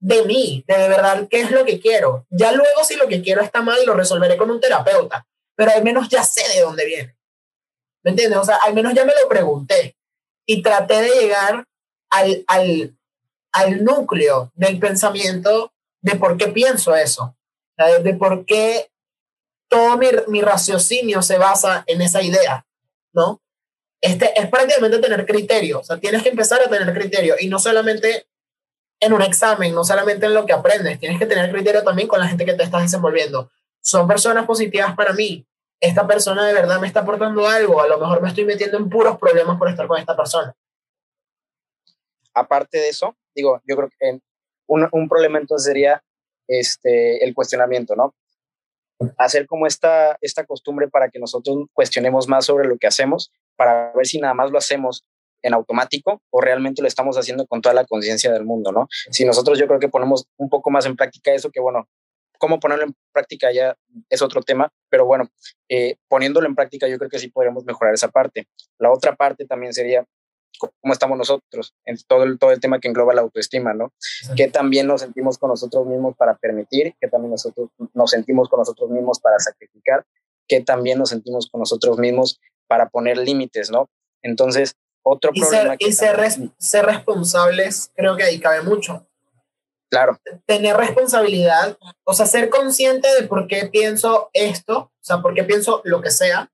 de 0.00 0.22
mí, 0.24 0.64
de, 0.66 0.76
de 0.76 0.88
verdad 0.88 1.26
qué 1.30 1.40
es 1.40 1.50
lo 1.50 1.64
que 1.64 1.78
quiero. 1.80 2.26
Ya 2.30 2.52
luego 2.52 2.84
si 2.84 2.96
lo 2.96 3.06
que 3.06 3.22
quiero 3.22 3.42
está 3.42 3.62
mal, 3.62 3.78
lo 3.86 3.94
resolveré 3.94 4.36
con 4.36 4.50
un 4.50 4.60
terapeuta, 4.60 5.26
pero 5.54 5.72
al 5.72 5.84
menos 5.84 6.08
ya 6.08 6.22
sé 6.22 6.42
de 6.54 6.62
dónde 6.62 6.86
viene. 6.86 7.15
¿Me 8.06 8.12
entiendes? 8.12 8.38
O 8.38 8.44
sea, 8.44 8.58
al 8.64 8.72
menos 8.72 8.94
ya 8.94 9.04
me 9.04 9.12
lo 9.20 9.28
pregunté 9.28 9.96
y 10.46 10.62
traté 10.62 11.02
de 11.02 11.10
llegar 11.10 11.64
al, 12.08 12.44
al, 12.46 12.96
al 13.50 13.82
núcleo 13.82 14.52
del 14.54 14.78
pensamiento 14.78 15.72
de 16.02 16.14
por 16.14 16.36
qué 16.36 16.46
pienso 16.46 16.94
eso, 16.94 17.36
de 18.04 18.14
por 18.14 18.46
qué 18.46 18.92
todo 19.68 19.98
mi, 19.98 20.06
mi 20.28 20.40
raciocinio 20.40 21.20
se 21.20 21.36
basa 21.36 21.82
en 21.88 22.00
esa 22.00 22.22
idea, 22.22 22.64
¿no? 23.12 23.42
Este, 24.00 24.40
es 24.40 24.48
prácticamente 24.50 25.00
tener 25.00 25.26
criterio, 25.26 25.80
o 25.80 25.82
sea, 25.82 25.98
tienes 25.98 26.22
que 26.22 26.28
empezar 26.28 26.60
a 26.60 26.70
tener 26.70 26.94
criterio 26.94 27.34
y 27.40 27.48
no 27.48 27.58
solamente 27.58 28.28
en 29.00 29.14
un 29.14 29.22
examen, 29.22 29.74
no 29.74 29.82
solamente 29.82 30.26
en 30.26 30.34
lo 30.34 30.46
que 30.46 30.52
aprendes, 30.52 31.00
tienes 31.00 31.18
que 31.18 31.26
tener 31.26 31.50
criterio 31.50 31.82
también 31.82 32.06
con 32.06 32.20
la 32.20 32.28
gente 32.28 32.44
que 32.44 32.54
te 32.54 32.62
estás 32.62 32.82
desenvolviendo. 32.82 33.50
Son 33.80 34.06
personas 34.06 34.46
positivas 34.46 34.94
para 34.94 35.12
mí. 35.12 35.44
Esta 35.80 36.06
persona 36.06 36.46
de 36.46 36.54
verdad 36.54 36.80
me 36.80 36.86
está 36.86 37.00
aportando 37.00 37.46
algo, 37.46 37.80
a 37.80 37.86
lo 37.86 37.98
mejor 37.98 38.22
me 38.22 38.28
estoy 38.28 38.44
metiendo 38.44 38.78
en 38.78 38.88
puros 38.88 39.18
problemas 39.18 39.58
por 39.58 39.68
estar 39.68 39.86
con 39.86 39.98
esta 39.98 40.16
persona. 40.16 40.54
Aparte 42.34 42.78
de 42.78 42.88
eso, 42.88 43.16
digo, 43.34 43.60
yo 43.66 43.76
creo 43.76 43.90
que 43.98 44.20
un, 44.68 44.88
un 44.90 45.08
problema 45.08 45.38
entonces 45.38 45.66
sería 45.66 46.02
este, 46.48 47.24
el 47.24 47.34
cuestionamiento, 47.34 47.94
¿no? 47.94 48.14
hacer 49.18 49.46
como 49.46 49.66
esta, 49.66 50.16
esta 50.20 50.44
costumbre 50.44 50.88
para 50.88 51.10
que 51.10 51.18
nosotros 51.18 51.66
cuestionemos 51.72 52.28
más 52.28 52.46
sobre 52.46 52.66
lo 52.66 52.78
que 52.78 52.86
hacemos, 52.86 53.30
para 53.56 53.92
ver 53.92 54.06
si 54.06 54.18
nada 54.18 54.34
más 54.34 54.50
lo 54.50 54.58
hacemos 54.58 55.04
en 55.42 55.54
automático 55.54 56.22
o 56.30 56.40
realmente 56.40 56.82
lo 56.82 56.88
estamos 56.88 57.16
haciendo 57.16 57.46
con 57.46 57.60
toda 57.60 57.74
la 57.74 57.84
conciencia 57.84 58.32
del 58.32 58.44
mundo, 58.44 58.72
¿no? 58.72 58.88
Si 59.10 59.24
nosotros 59.24 59.58
yo 59.58 59.66
creo 59.66 59.78
que 59.78 59.88
ponemos 59.88 60.26
un 60.38 60.48
poco 60.48 60.70
más 60.70 60.86
en 60.86 60.96
práctica 60.96 61.32
eso, 61.32 61.50
que 61.50 61.60
bueno, 61.60 61.86
cómo 62.38 62.60
ponerlo 62.60 62.84
en 62.84 62.94
práctica 63.12 63.52
ya 63.52 63.76
es 64.08 64.22
otro 64.22 64.42
tema, 64.42 64.72
pero 64.88 65.04
bueno, 65.06 65.28
eh, 65.68 65.96
poniéndolo 66.08 66.46
en 66.46 66.54
práctica 66.54 66.88
yo 66.88 66.98
creo 66.98 67.10
que 67.10 67.18
sí 67.18 67.28
podríamos 67.28 67.64
mejorar 67.64 67.94
esa 67.94 68.08
parte. 68.08 68.48
La 68.78 68.90
otra 68.90 69.16
parte 69.16 69.46
también 69.46 69.72
sería 69.72 70.06
cómo 70.58 70.92
estamos 70.92 71.18
nosotros 71.18 71.74
en 71.84 71.96
todo 72.06 72.24
el, 72.24 72.38
todo 72.38 72.50
el 72.50 72.60
tema 72.60 72.80
que 72.80 72.88
engloba 72.88 73.14
la 73.14 73.20
autoestima, 73.22 73.74
¿no? 73.74 73.92
Que 74.36 74.48
también 74.48 74.86
nos 74.86 75.02
sentimos 75.02 75.38
con 75.38 75.50
nosotros 75.50 75.86
mismos 75.86 76.16
para 76.16 76.36
permitir, 76.36 76.94
que 77.00 77.08
también 77.08 77.32
nosotros 77.32 77.70
nos 77.94 78.10
sentimos 78.10 78.48
con 78.48 78.60
nosotros 78.60 78.90
mismos 78.90 79.20
para 79.20 79.38
sacrificar, 79.38 80.04
que 80.48 80.60
también 80.60 80.98
nos 80.98 81.10
sentimos 81.10 81.48
con 81.50 81.60
nosotros 81.60 81.98
mismos 81.98 82.40
para 82.66 82.88
poner 82.88 83.18
límites, 83.18 83.70
¿no? 83.70 83.88
Entonces, 84.22 84.76
otro 85.02 85.32
problema. 85.32 85.76
y 85.78 85.92
ser, 85.92 86.16
ser 86.58 86.86
responsables, 86.86 87.92
creo 87.94 88.16
que 88.16 88.24
ahí 88.24 88.40
cabe 88.40 88.62
mucho. 88.62 89.05
Claro. 89.96 90.20
Tener 90.44 90.76
responsabilidad, 90.76 91.78
o 92.04 92.12
sea, 92.12 92.26
ser 92.26 92.50
consciente 92.50 93.08
de 93.18 93.26
por 93.26 93.46
qué 93.46 93.66
pienso 93.66 94.28
esto, 94.34 94.78
o 94.78 94.92
sea, 95.00 95.22
por 95.22 95.32
qué 95.32 95.42
pienso 95.42 95.80
lo 95.84 96.02
que 96.02 96.10
sea, 96.10 96.52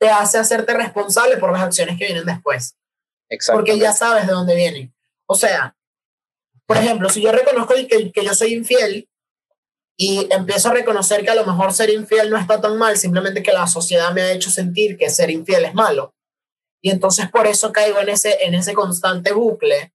te 0.00 0.08
hace 0.08 0.38
hacerte 0.38 0.74
responsable 0.74 1.36
por 1.36 1.52
las 1.52 1.62
acciones 1.62 1.96
que 1.96 2.06
vienen 2.06 2.24
después. 2.24 2.76
Porque 3.52 3.78
ya 3.78 3.92
sabes 3.92 4.26
de 4.26 4.32
dónde 4.32 4.56
vienen. 4.56 4.92
O 5.26 5.36
sea, 5.36 5.76
por 6.66 6.78
ejemplo, 6.78 7.08
si 7.10 7.22
yo 7.22 7.30
reconozco 7.30 7.74
que, 7.74 8.10
que 8.10 8.24
yo 8.24 8.34
soy 8.34 8.54
infiel 8.54 9.08
y 9.96 10.26
empiezo 10.32 10.70
a 10.70 10.74
reconocer 10.74 11.22
que 11.22 11.30
a 11.30 11.36
lo 11.36 11.46
mejor 11.46 11.72
ser 11.72 11.90
infiel 11.90 12.28
no 12.28 12.38
está 12.38 12.60
tan 12.60 12.76
mal, 12.76 12.96
simplemente 12.96 13.42
que 13.42 13.52
la 13.52 13.68
sociedad 13.68 14.12
me 14.12 14.22
ha 14.22 14.32
hecho 14.32 14.50
sentir 14.50 14.96
que 14.96 15.10
ser 15.10 15.30
infiel 15.30 15.64
es 15.64 15.74
malo. 15.74 16.12
Y 16.82 16.90
entonces 16.90 17.30
por 17.30 17.46
eso 17.46 17.72
caigo 17.72 18.00
en 18.00 18.08
ese, 18.08 18.44
en 18.44 18.54
ese 18.54 18.74
constante 18.74 19.32
bucle. 19.32 19.92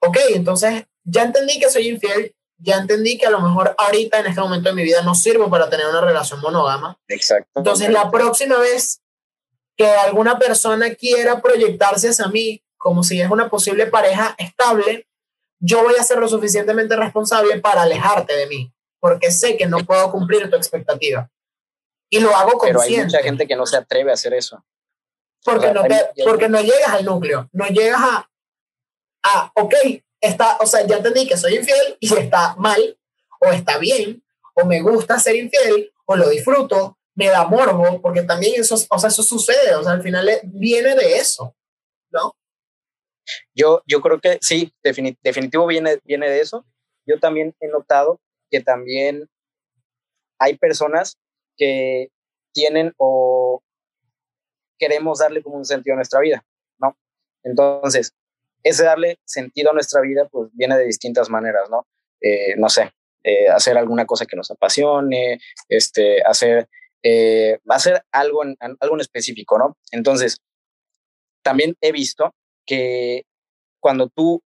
Ok, 0.00 0.18
entonces 0.30 0.84
ya 1.04 1.22
entendí 1.22 1.58
que 1.58 1.70
soy 1.70 1.88
infiel, 1.88 2.34
ya 2.58 2.76
entendí 2.76 3.18
que 3.18 3.26
a 3.26 3.30
lo 3.30 3.40
mejor 3.40 3.74
ahorita 3.76 4.20
en 4.20 4.26
este 4.26 4.40
momento 4.40 4.68
de 4.68 4.74
mi 4.74 4.84
vida 4.84 5.02
no 5.02 5.14
sirvo 5.14 5.50
para 5.50 5.68
tener 5.68 5.86
una 5.86 6.00
relación 6.00 6.40
monógama. 6.40 6.98
Exacto. 7.08 7.50
Entonces 7.56 7.90
la 7.90 8.10
próxima 8.10 8.58
vez 8.58 9.00
que 9.76 9.86
alguna 9.86 10.38
persona 10.38 10.94
quiera 10.94 11.40
proyectarse 11.40 12.08
hacia 12.08 12.28
mí 12.28 12.62
como 12.82 13.04
si 13.04 13.20
es 13.20 13.30
una 13.30 13.48
posible 13.48 13.86
pareja 13.86 14.34
estable, 14.38 15.06
yo 15.60 15.84
voy 15.84 15.94
a 15.98 16.02
ser 16.02 16.18
lo 16.18 16.28
suficientemente 16.28 16.96
responsable 16.96 17.60
para 17.60 17.82
alejarte 17.82 18.34
de 18.34 18.48
mí, 18.48 18.74
porque 18.98 19.30
sé 19.30 19.56
que 19.56 19.66
no 19.66 19.78
puedo 19.78 20.10
cumplir 20.10 20.50
tu 20.50 20.56
expectativa. 20.56 21.30
Y 22.10 22.18
lo 22.18 22.34
hago 22.36 22.58
consciente. 22.58 22.82
Pero 22.84 22.98
hay 22.98 23.04
mucha 23.04 23.22
gente 23.22 23.46
que 23.46 23.54
no 23.54 23.66
se 23.66 23.76
atreve 23.76 24.10
a 24.10 24.14
hacer 24.14 24.34
eso. 24.34 24.64
Porque, 25.44 25.72
no, 25.72 25.82
porque 26.24 26.48
no 26.48 26.60
llegas 26.60 26.88
al 26.88 27.04
núcleo, 27.04 27.48
no 27.52 27.66
llegas 27.68 28.00
a, 28.00 28.30
a, 29.22 29.52
ok, 29.54 29.74
está, 30.22 30.56
o 30.60 30.66
sea, 30.66 30.86
ya 30.86 30.96
entendí 30.96 31.26
que 31.26 31.36
soy 31.36 31.56
infiel 31.56 31.96
y 32.00 32.14
está 32.14 32.54
mal, 32.56 32.98
o 33.40 33.46
está 33.48 33.78
bien, 33.78 34.22
o 34.54 34.64
me 34.64 34.80
gusta 34.80 35.18
ser 35.18 35.36
infiel, 35.36 35.92
o 36.06 36.16
lo 36.16 36.28
disfruto, 36.30 36.98
me 37.14 37.26
da 37.26 37.46
morbo, 37.46 38.00
porque 38.00 38.22
también 38.22 38.60
eso, 38.60 38.76
o 38.88 38.98
sea, 38.98 39.08
eso 39.08 39.22
sucede, 39.22 39.74
o 39.74 39.82
sea, 39.82 39.92
al 39.92 40.02
final 40.02 40.30
viene 40.44 40.94
de 40.94 41.16
eso, 41.16 41.54
¿no? 42.10 42.34
Yo, 43.54 43.82
yo 43.86 44.00
creo 44.00 44.20
que 44.20 44.38
sí, 44.40 44.72
definitivo 44.82 45.66
viene, 45.66 46.00
viene 46.04 46.28
de 46.28 46.40
eso. 46.40 46.64
Yo 47.06 47.18
también 47.18 47.54
he 47.60 47.68
notado 47.68 48.20
que 48.50 48.60
también 48.60 49.28
hay 50.38 50.56
personas 50.56 51.18
que 51.56 52.08
tienen 52.52 52.92
o 52.96 53.62
queremos 54.78 55.20
darle 55.20 55.42
como 55.42 55.56
un 55.56 55.64
sentido 55.64 55.94
a 55.94 55.96
nuestra 55.96 56.20
vida, 56.20 56.44
¿no? 56.78 56.96
Entonces, 57.44 58.12
ese 58.62 58.84
darle 58.84 59.18
sentido 59.24 59.70
a 59.70 59.74
nuestra 59.74 60.00
vida, 60.00 60.28
pues 60.30 60.50
viene 60.52 60.76
de 60.76 60.84
distintas 60.84 61.28
maneras, 61.30 61.68
¿no? 61.70 61.86
Eh, 62.20 62.54
no 62.56 62.68
sé, 62.68 62.92
eh, 63.24 63.48
hacer 63.48 63.76
alguna 63.76 64.06
cosa 64.06 64.26
que 64.26 64.36
nos 64.36 64.50
apasione, 64.50 65.40
este, 65.68 66.22
hacer, 66.22 66.68
eh, 67.02 67.58
hacer 67.68 68.04
algo 68.12 68.44
en, 68.44 68.56
algo 68.60 68.94
en 68.94 69.00
específico, 69.00 69.58
¿no? 69.58 69.76
Entonces, 69.90 70.38
también 71.42 71.76
he 71.80 71.92
visto 71.92 72.34
que 72.64 73.24
cuando 73.80 74.08
tú 74.08 74.42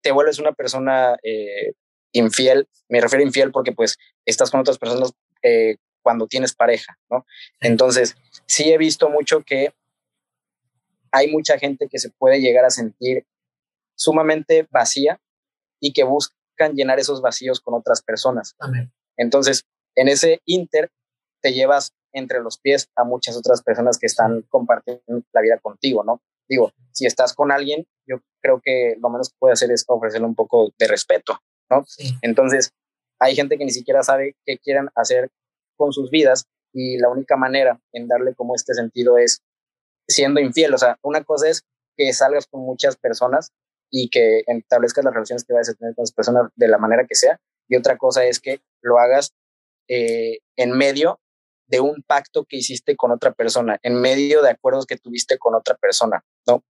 te 0.00 0.12
vuelves 0.12 0.38
una 0.38 0.52
persona 0.52 1.16
infiel, 2.12 2.68
me 2.88 3.00
refiero 3.00 3.24
a 3.24 3.26
infiel 3.26 3.50
porque 3.50 3.72
pues 3.72 3.98
estás 4.24 4.52
con 4.52 4.60
otras 4.60 4.78
personas 4.78 5.12
cuando 6.02 6.28
tienes 6.28 6.54
pareja, 6.54 6.96
¿no? 7.10 7.26
Entonces, 7.58 8.14
sí 8.46 8.72
he 8.72 8.78
visto 8.78 9.10
mucho 9.10 9.42
que 9.42 9.72
hay 11.10 11.28
mucha 11.32 11.58
gente 11.58 11.88
que 11.90 11.98
se 11.98 12.10
puede 12.10 12.40
llegar 12.40 12.64
a 12.64 12.70
sentir 12.70 13.26
sumamente 13.96 14.68
vacía 14.70 15.20
y 15.80 15.92
que 15.92 16.04
buscan 16.04 16.74
llenar 16.74 16.98
esos 16.98 17.20
vacíos 17.20 17.60
con 17.60 17.74
otras 17.74 18.02
personas. 18.02 18.54
Entonces, 19.16 19.64
en 19.94 20.08
ese 20.08 20.40
inter 20.44 20.90
te 21.42 21.52
llevas 21.52 21.92
entre 22.12 22.40
los 22.40 22.58
pies 22.58 22.88
a 22.96 23.04
muchas 23.04 23.36
otras 23.36 23.62
personas 23.62 23.98
que 23.98 24.06
están 24.06 24.42
compartiendo 24.48 25.02
la 25.32 25.40
vida 25.40 25.58
contigo, 25.58 26.02
¿no? 26.04 26.22
Digo, 26.48 26.72
si 26.92 27.06
estás 27.06 27.34
con 27.34 27.50
alguien, 27.50 27.86
yo 28.06 28.18
creo 28.40 28.60
que 28.62 28.96
lo 29.00 29.10
menos 29.10 29.30
que 29.30 29.36
puede 29.38 29.52
hacer 29.52 29.70
es 29.70 29.84
ofrecerle 29.86 30.26
un 30.26 30.34
poco 30.34 30.72
de 30.78 30.86
respeto, 30.86 31.40
¿no? 31.70 31.84
Entonces, 32.22 32.72
hay 33.18 33.34
gente 33.34 33.58
que 33.58 33.64
ni 33.64 33.70
siquiera 33.70 34.02
sabe 34.02 34.36
qué 34.44 34.58
quieren 34.58 34.88
hacer 34.94 35.30
con 35.76 35.92
sus 35.92 36.10
vidas 36.10 36.46
y 36.72 36.98
la 36.98 37.08
única 37.08 37.36
manera 37.36 37.80
en 37.92 38.08
darle 38.08 38.34
como 38.34 38.54
este 38.54 38.74
sentido 38.74 39.18
es 39.18 39.42
siendo 40.08 40.40
infiel. 40.40 40.74
O 40.74 40.78
sea, 40.78 40.98
una 41.02 41.24
cosa 41.24 41.48
es 41.48 41.64
que 41.96 42.12
salgas 42.12 42.46
con 42.46 42.60
muchas 42.60 42.96
personas 42.96 43.52
y 43.90 44.08
que 44.08 44.42
establezcas 44.46 45.04
las 45.04 45.14
relaciones 45.14 45.44
que 45.44 45.52
vayas 45.52 45.70
a 45.70 45.74
tener 45.74 45.94
con 45.94 46.02
las 46.02 46.12
personas 46.12 46.50
de 46.54 46.68
la 46.68 46.78
manera 46.78 47.06
que 47.06 47.14
sea. 47.14 47.40
Y 47.68 47.76
otra 47.76 47.96
cosa 47.96 48.24
es 48.24 48.40
que 48.40 48.60
lo 48.82 48.98
hagas 48.98 49.34
eh, 49.88 50.38
en 50.56 50.72
medio 50.72 51.20
de 51.66 51.80
un 51.80 52.02
pacto 52.02 52.44
que 52.44 52.56
hiciste 52.56 52.96
con 52.96 53.10
otra 53.10 53.32
persona, 53.32 53.78
en 53.82 54.00
medio 54.00 54.42
de 54.42 54.50
acuerdos 54.50 54.86
que 54.86 54.96
tuviste 54.96 55.38
con 55.38 55.54
otra 55.54 55.74
persona, 55.76 56.24
¿no? 56.46 56.62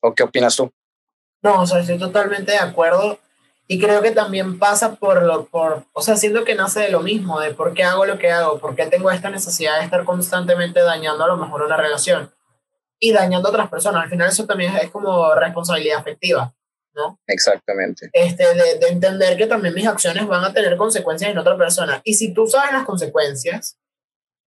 ¿O 0.00 0.14
qué 0.14 0.22
opinas 0.22 0.56
tú? 0.56 0.70
No, 1.42 1.62
o 1.62 1.66
sea, 1.66 1.80
estoy 1.80 1.98
totalmente 1.98 2.52
de 2.52 2.58
acuerdo 2.58 3.18
y 3.66 3.80
creo 3.80 4.00
que 4.00 4.12
también 4.12 4.58
pasa 4.58 4.94
por 4.94 5.22
lo, 5.22 5.46
por, 5.46 5.84
o 5.92 6.02
sea, 6.02 6.16
siento 6.16 6.44
que 6.44 6.54
nace 6.54 6.80
de 6.80 6.90
lo 6.90 7.00
mismo, 7.00 7.40
de 7.40 7.52
por 7.52 7.74
qué 7.74 7.82
hago 7.82 8.06
lo 8.06 8.18
que 8.18 8.30
hago, 8.30 8.58
por 8.58 8.74
qué 8.74 8.86
tengo 8.86 9.10
esta 9.10 9.30
necesidad 9.30 9.78
de 9.78 9.84
estar 9.84 10.04
constantemente 10.04 10.80
dañando 10.80 11.24
a 11.24 11.28
lo 11.28 11.36
mejor 11.36 11.62
una 11.62 11.76
relación 11.76 12.32
y 12.98 13.12
dañando 13.12 13.48
a 13.48 13.50
otras 13.50 13.68
personas. 13.68 14.04
Al 14.04 14.10
final 14.10 14.28
eso 14.28 14.46
también 14.46 14.76
es 14.76 14.90
como 14.90 15.34
responsabilidad 15.34 15.98
afectiva, 15.98 16.54
¿no? 16.94 17.18
Exactamente. 17.26 18.10
Este, 18.12 18.44
de, 18.54 18.78
de 18.78 18.88
entender 18.88 19.36
que 19.36 19.46
también 19.46 19.74
mis 19.74 19.86
acciones 19.86 20.26
van 20.26 20.44
a 20.44 20.52
tener 20.52 20.76
consecuencias 20.76 21.30
en 21.30 21.38
otra 21.38 21.56
persona. 21.56 22.00
Y 22.04 22.14
si 22.14 22.32
tú 22.32 22.46
sabes 22.46 22.72
las 22.72 22.84
consecuencias, 22.84 23.78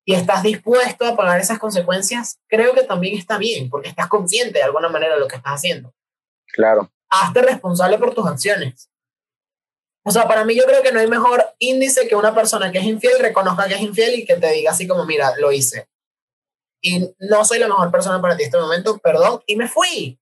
y 0.06 0.16
estás 0.16 0.44
dispuesto 0.44 1.06
a 1.06 1.16
pagar 1.16 1.40
esas 1.40 1.60
consecuencias, 1.60 2.40
creo 2.48 2.74
que 2.74 2.84
también 2.84 3.18
está 3.18 3.38
bien, 3.38 3.70
porque 3.70 3.90
estás 3.90 4.08
consciente 4.08 4.60
de 4.60 4.64
alguna 4.64 4.90
manera 4.90 5.14
de 5.14 5.20
lo 5.20 5.28
que 5.28 5.36
estás 5.36 5.54
haciendo. 5.54 5.94
Claro. 6.54 6.92
Hazte 7.10 7.42
responsable 7.42 7.98
por 7.98 8.14
tus 8.14 8.26
acciones. 8.26 8.90
O 10.04 10.12
sea, 10.12 10.28
para 10.28 10.44
mí 10.44 10.56
yo 10.56 10.64
creo 10.66 10.82
que 10.82 10.92
no 10.92 11.00
hay 11.00 11.08
mejor 11.08 11.46
índice 11.60 12.08
que 12.08 12.16
una 12.16 12.34
persona 12.34 12.72
que 12.72 12.80
es 12.80 12.86
infiel 12.86 13.20
reconozca 13.20 13.68
que 13.68 13.76
es 13.76 13.82
infiel 13.82 14.16
y 14.16 14.26
que 14.26 14.36
te 14.36 14.52
diga 14.52 14.72
así 14.72 14.88
como, 14.88 15.06
mira, 15.06 15.36
lo 15.38 15.52
hice. 15.52 15.88
Y 16.82 17.14
no 17.20 17.46
soy 17.46 17.60
la 17.60 17.68
mejor 17.68 17.92
persona 17.92 18.22
para 18.22 18.36
ti 18.36 18.44
en 18.44 18.48
este 18.48 18.60
momento, 18.60 18.98
perdón, 18.98 19.42
y 19.46 19.56
me 19.56 19.68
fui. 19.68 20.20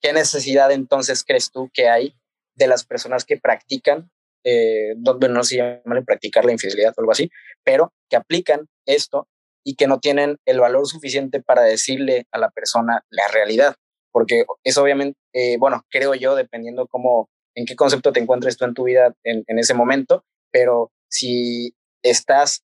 ¿Qué 0.00 0.12
necesidad 0.12 0.70
entonces 0.72 1.24
crees 1.24 1.50
tú 1.50 1.70
que 1.72 1.88
hay 1.88 2.16
de 2.54 2.66
las 2.66 2.84
personas 2.84 3.24
que 3.24 3.38
practican 3.38 4.10
eh, 4.44 4.94
donde 4.96 5.28
no 5.28 5.44
se 5.44 5.56
llama 5.56 6.02
practicar 6.04 6.44
la 6.44 6.52
infidelidad 6.52 6.92
o 6.96 7.00
algo 7.00 7.12
así, 7.12 7.30
pero 7.64 7.92
que 8.10 8.16
aplican 8.16 8.68
esto 8.86 9.28
y 9.64 9.76
que 9.76 9.86
no 9.86 10.00
tienen 10.00 10.38
el 10.46 10.58
valor 10.58 10.86
suficiente 10.88 11.40
para 11.40 11.62
decirle 11.62 12.26
a 12.32 12.38
la 12.38 12.50
persona 12.50 13.04
la 13.10 13.28
realidad, 13.28 13.76
porque 14.10 14.44
eso 14.64 14.82
obviamente, 14.82 15.16
eh, 15.32 15.56
bueno, 15.58 15.84
creo 15.90 16.14
yo, 16.14 16.34
dependiendo 16.34 16.88
cómo, 16.88 17.30
en 17.54 17.66
qué 17.66 17.76
concepto 17.76 18.12
te 18.12 18.18
encuentres 18.18 18.56
tú 18.56 18.64
en 18.64 18.74
tu 18.74 18.82
vida 18.84 19.14
en 19.22 19.58
ese 19.60 19.74
momento, 19.74 20.24
pero 20.50 20.90
si 21.08 21.76
estás 22.02 22.64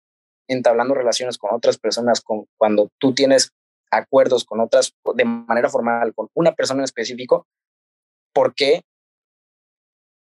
entablando 0.51 0.93
relaciones 0.93 1.37
con 1.37 1.53
otras 1.53 1.77
personas, 1.77 2.21
con, 2.21 2.45
cuando 2.57 2.89
tú 2.99 3.13
tienes 3.13 3.51
acuerdos 3.89 4.45
con 4.45 4.59
otras 4.59 4.93
de 5.15 5.25
manera 5.25 5.69
formal, 5.69 6.13
con 6.13 6.29
una 6.33 6.53
persona 6.53 6.81
en 6.81 6.85
específico, 6.85 7.47
¿por 8.33 8.53
qué 8.53 8.81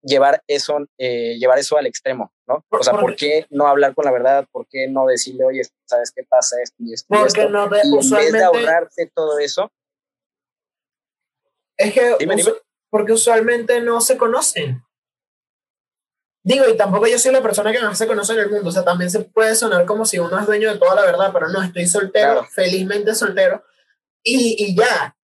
llevar 0.03 0.43
eso, 0.47 0.79
eh, 0.99 1.37
llevar 1.39 1.59
eso 1.59 1.77
al 1.77 1.87
extremo, 1.87 2.33
¿no? 2.47 2.65
O 2.71 2.83
sea, 2.83 2.95
¿por 2.95 3.17
qué 3.17 3.47
no 3.51 3.67
hablar 3.67 3.95
con 3.95 4.05
la 4.05 4.13
verdad? 4.13 4.47
¿Por 4.53 4.67
qué 4.69 4.89
no 4.89 5.07
decirle, 5.07 5.45
oye, 5.45 5.63
¿sabes 5.85 6.13
qué 6.15 6.23
pasa 6.23 6.57
esto 6.63 6.77
y 6.79 6.93
esto? 6.93 7.07
Porque 7.09 7.43
y 7.43 7.49
no 7.49 7.65
y 7.65 8.07
en 8.07 8.11
vez 8.11 8.33
de 8.33 8.45
ahorrarte 8.45 9.11
todo 9.15 9.39
eso. 9.39 9.71
Es 11.77 11.93
que, 11.93 12.17
porque 12.89 13.13
usualmente 13.13 13.81
no 13.81 14.01
se 14.01 14.17
conocen. 14.17 14.86
Digo, 16.47 16.65
y 16.69 16.77
tampoco 16.77 17.09
yo 17.09 17.19
soy 17.19 17.33
la 17.33 17.43
persona 17.43 17.73
que 17.73 17.83
más 17.83 17.99
se 17.99 18.07
conoce 18.07 18.33
en 18.35 18.39
el 18.39 18.51
mundo. 18.51 18.69
O 18.69 18.73
sea, 18.73 18.85
también 18.85 19.11
se 19.11 19.19
puede 19.19 19.57
sonar 19.57 19.85
como 19.85 20.05
si 20.05 20.21
uno 20.21 20.39
es 20.39 20.47
dueño 20.47 20.73
de 20.73 20.79
toda 20.79 20.95
la 20.95 21.03
verdad, 21.03 21.31
pero 21.33 21.49
no, 21.49 21.61
estoy 21.61 21.89
soltero, 21.89 22.45
felizmente 22.45 23.17
soltero, 23.17 23.65
y, 24.23 24.55
y 24.57 24.77
ya. 24.77 25.17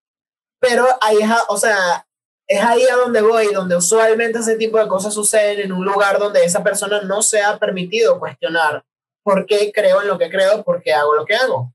Pero 0.59 0.85
ahí 0.99 1.19
es, 1.21 1.29
o 1.47 1.55
sea, 1.55 2.05
es 2.45 2.61
ahí 2.61 2.83
a 2.91 2.97
donde 2.97 3.21
voy, 3.21 3.53
donde 3.53 3.77
usualmente 3.77 4.39
ese 4.39 4.57
tipo 4.57 4.77
de 4.77 4.89
cosas 4.89 5.13
suceden 5.13 5.61
en 5.61 5.71
un 5.71 5.85
lugar 5.85 6.19
donde 6.19 6.43
esa 6.43 6.61
persona 6.61 6.99
no 7.03 7.21
se 7.21 7.41
ha 7.41 7.57
permitido 7.57 8.19
cuestionar 8.19 8.83
por 9.23 9.45
qué 9.45 9.71
creo 9.73 10.01
en 10.01 10.09
lo 10.09 10.17
que 10.17 10.29
creo, 10.29 10.61
por 10.61 10.83
qué 10.83 10.91
hago 10.91 11.15
lo 11.15 11.23
que 11.23 11.35
hago. 11.35 11.73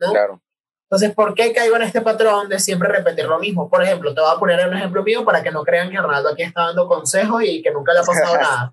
¿no? 0.00 0.10
Claro. 0.10 0.42
Entonces, 0.90 1.14
¿por 1.14 1.34
qué 1.34 1.52
caigo 1.52 1.76
en 1.76 1.82
este 1.82 2.00
patrón 2.00 2.48
de 2.48 2.58
siempre 2.58 2.88
repetir 2.88 3.26
lo 3.26 3.38
mismo? 3.38 3.70
Por 3.70 3.84
ejemplo, 3.84 4.12
te 4.12 4.20
voy 4.20 4.34
a 4.34 4.38
poner 4.40 4.66
un 4.66 4.76
ejemplo 4.76 5.04
mío 5.04 5.24
para 5.24 5.44
que 5.44 5.52
no 5.52 5.62
crean 5.62 5.90
que 5.90 5.98
Ronaldo 5.98 6.30
aquí 6.30 6.42
está 6.42 6.62
dando 6.62 6.88
consejos 6.88 7.44
y 7.44 7.62
que 7.62 7.70
nunca 7.70 7.92
le 7.92 8.00
ha 8.00 8.02
pasado 8.02 8.36
nada. 8.40 8.72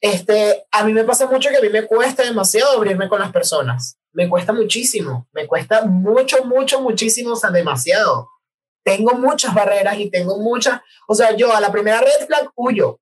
Este, 0.00 0.64
a 0.70 0.84
mí 0.84 0.92
me 0.92 1.04
pasa 1.04 1.26
mucho 1.26 1.50
que 1.50 1.56
a 1.56 1.60
mí 1.60 1.68
me 1.68 1.86
cuesta 1.86 2.22
demasiado 2.22 2.76
abrirme 2.76 3.08
con 3.08 3.20
las 3.20 3.32
personas. 3.32 3.96
Me 4.12 4.28
cuesta 4.28 4.52
muchísimo. 4.52 5.28
Me 5.32 5.46
cuesta 5.46 5.84
mucho, 5.84 6.44
mucho, 6.44 6.80
muchísimo, 6.80 7.32
o 7.32 7.36
sea, 7.36 7.50
demasiado 7.50 8.28
tengo 8.84 9.14
muchas 9.14 9.54
barreras 9.54 9.98
y 9.98 10.10
tengo 10.10 10.38
muchas, 10.38 10.80
o 11.06 11.14
sea, 11.14 11.36
yo 11.36 11.54
a 11.54 11.60
la 11.60 11.70
primera 11.70 12.00
red 12.00 12.26
flag 12.26 12.50
huyo, 12.54 12.98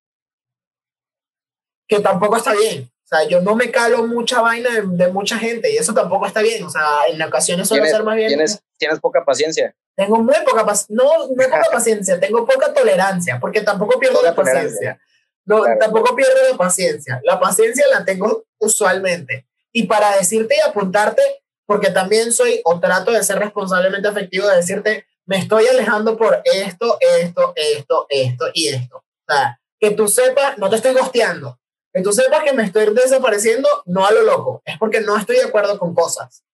que 1.89 2.01
tampoco 2.01 2.37
está 2.37 2.55
bien. 2.55 2.91
O 3.05 3.09
sea, 3.11 3.27
yo 3.27 3.41
no 3.41 3.57
me 3.57 3.73
calo 3.73 4.07
mucha 4.07 4.41
vaina 4.41 4.71
de, 4.85 5.09
mucha 5.09 5.37
gente 5.37 5.73
y 5.73 5.77
eso 5.77 5.93
tampoco 5.93 6.27
está 6.27 6.43
bien. 6.43 6.63
O 6.63 6.71
sea, 6.71 6.85
en 7.09 7.21
ocasiones 7.21 7.67
suele 7.67 7.89
ser 7.89 8.05
más 8.05 8.15
bien. 8.15 8.29
Tienes, 8.29 8.63
tienes 8.79 9.01
poca 9.01 9.25
paciencia. 9.25 9.75
Tengo 9.97 10.23
muy 10.23 10.37
poca 10.49 10.65
paciencia, 10.65 10.95
no, 10.95 11.27
no 11.27 11.35
poca 11.35 11.67
paciencia, 11.73 12.21
tengo 12.21 12.47
poca 12.47 12.73
tolerancia, 12.73 13.41
porque 13.41 13.63
tampoco 13.63 13.99
pierdo 13.99 14.23
la 14.23 14.35
paciencia. 14.35 15.01
No, 15.45 15.63
tampoco 15.79 16.15
pierdo 16.15 16.35
la 16.51 16.57
paciencia. 16.57 17.21
La 17.25 17.41
paciencia 17.41 17.85
la 17.91 18.05
tengo 18.05 18.45
usualmente. 18.59 19.47
Y 19.73 19.85
para 19.85 20.17
decirte 20.17 20.57
y 20.57 20.69
apuntarte, 20.69 21.23
porque 21.67 21.91
también 21.91 22.33
soy 22.33 22.61
o 22.65 22.81
trato 22.81 23.13
de 23.13 23.23
ser 23.23 23.39
responsablemente 23.39 24.09
afectivo, 24.09 24.49
de 24.49 24.57
decirte, 24.57 25.07
me 25.27 25.39
estoy 25.39 25.67
alejando 25.67 26.17
por 26.17 26.43
esto, 26.45 26.99
esto, 27.01 27.53
esto, 27.55 28.07
esto 28.09 28.47
y 28.53 28.69
esto. 28.69 28.97
O 28.97 29.33
sea, 29.33 29.61
que 29.79 29.93
tú 29.93 30.09
sepas, 30.09 30.59
no 30.59 30.69
te 30.69 30.77
estoy 30.77 30.93
gosteando, 30.93 31.61
que 31.93 32.03
tú 32.03 32.13
sepas 32.13 32.43
que 32.43 32.53
me 32.53 32.65
estoy 32.65 32.93
desapareciendo, 32.95 33.69
no 33.87 34.05
a 34.07 34.13
lo 34.13 34.23
loco, 34.23 34.63
es 34.65 34.79
porque 34.79 35.01
no 35.01 35.17
estoy 35.17 35.37
de 35.37 35.45
acuerdo 35.45 35.79
con 35.79 35.95
cosas. 35.95 36.45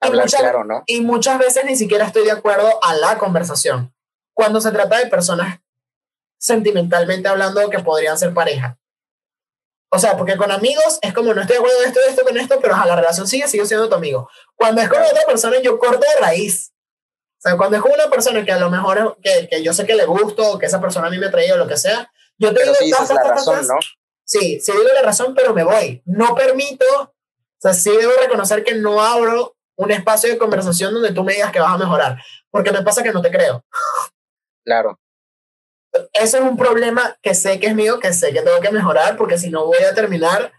Hablar 0.00 0.26
claro, 0.26 0.64
¿no? 0.64 0.82
Y 0.86 1.00
muchas 1.00 1.38
veces 1.38 1.64
ni 1.64 1.76
siquiera 1.76 2.06
estoy 2.06 2.24
de 2.24 2.32
acuerdo 2.32 2.82
a 2.82 2.94
la 2.94 3.18
conversación. 3.18 3.94
Cuando 4.34 4.60
se 4.60 4.72
trata 4.72 4.98
de 4.98 5.06
personas 5.06 5.60
sentimentalmente 6.42 7.28
hablando 7.28 7.70
que 7.70 7.78
podrían 7.78 8.18
ser 8.18 8.34
pareja. 8.34 8.76
O 9.90 9.98
sea, 9.98 10.16
porque 10.16 10.36
con 10.36 10.50
amigos 10.50 10.98
es 11.00 11.12
como 11.12 11.32
no 11.32 11.40
estoy 11.40 11.54
de 11.54 11.60
acuerdo 11.60 11.80
de 11.80 11.86
esto, 11.86 12.00
de 12.00 12.06
esto, 12.06 12.24
con 12.24 12.36
esto, 12.36 12.58
pero 12.60 12.74
a 12.74 12.84
la 12.84 12.96
relación 12.96 13.28
sigue, 13.28 13.46
sigo 13.46 13.64
siendo 13.64 13.88
tu 13.88 13.94
amigo. 13.94 14.28
Cuando 14.56 14.80
es 14.80 14.88
con 14.88 15.00
otra 15.00 15.22
persona, 15.26 15.60
yo 15.62 15.78
corto 15.78 16.00
de 16.00 16.20
raíz. 16.20 16.72
O 17.38 17.42
sea, 17.42 17.56
cuando 17.56 17.76
es 17.76 17.82
con 17.82 17.92
una 17.92 18.10
persona 18.10 18.44
que 18.44 18.50
a 18.50 18.58
lo 18.58 18.70
mejor 18.70 19.18
que, 19.22 19.48
que 19.48 19.62
yo 19.62 19.72
sé 19.72 19.86
que 19.86 19.94
le 19.94 20.04
gusto, 20.04 20.52
o 20.52 20.58
que 20.58 20.66
esa 20.66 20.80
persona 20.80 21.06
a 21.06 21.10
mí 21.10 21.18
me 21.18 21.28
traído 21.28 21.54
o 21.54 21.58
lo 21.58 21.68
que 21.68 21.76
sea, 21.76 22.10
yo 22.38 22.52
te 22.52 22.62
digo, 22.62 22.74
sí 22.74 22.90
la 22.90 23.22
razón, 23.22 23.66
¿no? 23.68 23.74
Sí, 24.24 24.58
sí 24.60 24.72
digo 24.72 24.84
la 24.94 25.02
razón, 25.02 25.34
pero 25.36 25.54
me 25.54 25.62
voy. 25.62 26.02
No 26.06 26.34
permito, 26.34 26.86
o 27.00 27.14
sea, 27.58 27.72
sí 27.72 27.90
debo 27.90 28.14
reconocer 28.20 28.64
que 28.64 28.74
no 28.74 29.00
abro 29.00 29.56
un 29.76 29.90
espacio 29.92 30.28
de 30.28 30.38
conversación 30.38 30.94
donde 30.94 31.12
tú 31.12 31.22
me 31.22 31.34
digas 31.34 31.52
que 31.52 31.60
vas 31.60 31.74
a 31.74 31.78
mejorar, 31.78 32.18
porque 32.50 32.72
me 32.72 32.82
pasa 32.82 33.02
que 33.04 33.12
no 33.12 33.22
te 33.22 33.30
creo. 33.30 33.64
Claro. 34.64 34.98
Eso 36.12 36.38
es 36.38 36.42
un 36.42 36.56
problema 36.56 37.18
que 37.22 37.34
sé 37.34 37.60
que 37.60 37.66
es 37.66 37.74
mío, 37.74 37.98
que 37.98 38.12
sé 38.12 38.32
que 38.32 38.42
tengo 38.42 38.60
que 38.60 38.70
mejorar, 38.70 39.16
porque 39.16 39.38
si 39.38 39.50
no 39.50 39.66
voy 39.66 39.82
a 39.84 39.94
terminar 39.94 40.52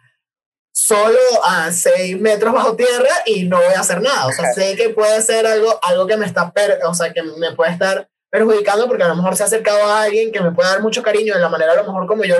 solo 0.73 1.19
a 1.43 1.71
seis 1.71 2.19
metros 2.19 2.53
bajo 2.53 2.75
tierra 2.75 3.09
y 3.25 3.43
no 3.43 3.57
voy 3.57 3.73
a 3.73 3.79
hacer 3.79 4.01
nada. 4.01 4.27
O 4.27 4.31
sea, 4.31 4.53
sé 4.53 4.75
que 4.75 4.89
puede 4.89 5.21
ser 5.21 5.45
algo, 5.45 5.79
algo 5.83 6.07
que 6.07 6.17
me 6.17 6.25
está, 6.25 6.51
o 6.85 6.93
sea, 6.93 7.13
que 7.13 7.23
me 7.23 7.53
puede 7.53 7.71
estar 7.71 8.09
perjudicando 8.29 8.87
porque 8.87 9.03
a 9.03 9.07
lo 9.07 9.15
mejor 9.15 9.35
se 9.35 9.43
ha 9.43 9.45
acercado 9.45 9.85
a 9.85 10.03
alguien 10.03 10.31
que 10.31 10.41
me 10.41 10.51
puede 10.51 10.69
dar 10.69 10.81
mucho 10.81 11.03
cariño 11.03 11.35
de 11.35 11.39
la 11.39 11.49
manera 11.49 11.73
a 11.73 11.75
lo 11.75 11.83
mejor 11.83 12.07
como 12.07 12.23
yo, 12.23 12.35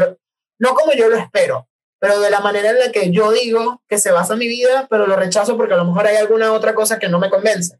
no 0.59 0.73
como 0.73 0.93
yo 0.93 1.07
lo 1.07 1.15
espero, 1.15 1.69
pero 1.99 2.19
de 2.19 2.31
la 2.31 2.39
manera 2.39 2.71
en 2.71 2.79
la 2.79 2.91
que 2.91 3.11
yo 3.11 3.31
digo 3.31 3.83
que 3.87 3.99
se 3.99 4.11
basa 4.11 4.35
mi 4.35 4.47
vida, 4.47 4.87
pero 4.89 5.05
lo 5.05 5.15
rechazo 5.15 5.55
porque 5.55 5.75
a 5.75 5.77
lo 5.77 5.85
mejor 5.85 6.07
hay 6.07 6.17
alguna 6.17 6.51
otra 6.51 6.73
cosa 6.73 6.97
que 6.97 7.09
no 7.09 7.19
me 7.19 7.29
convence. 7.29 7.79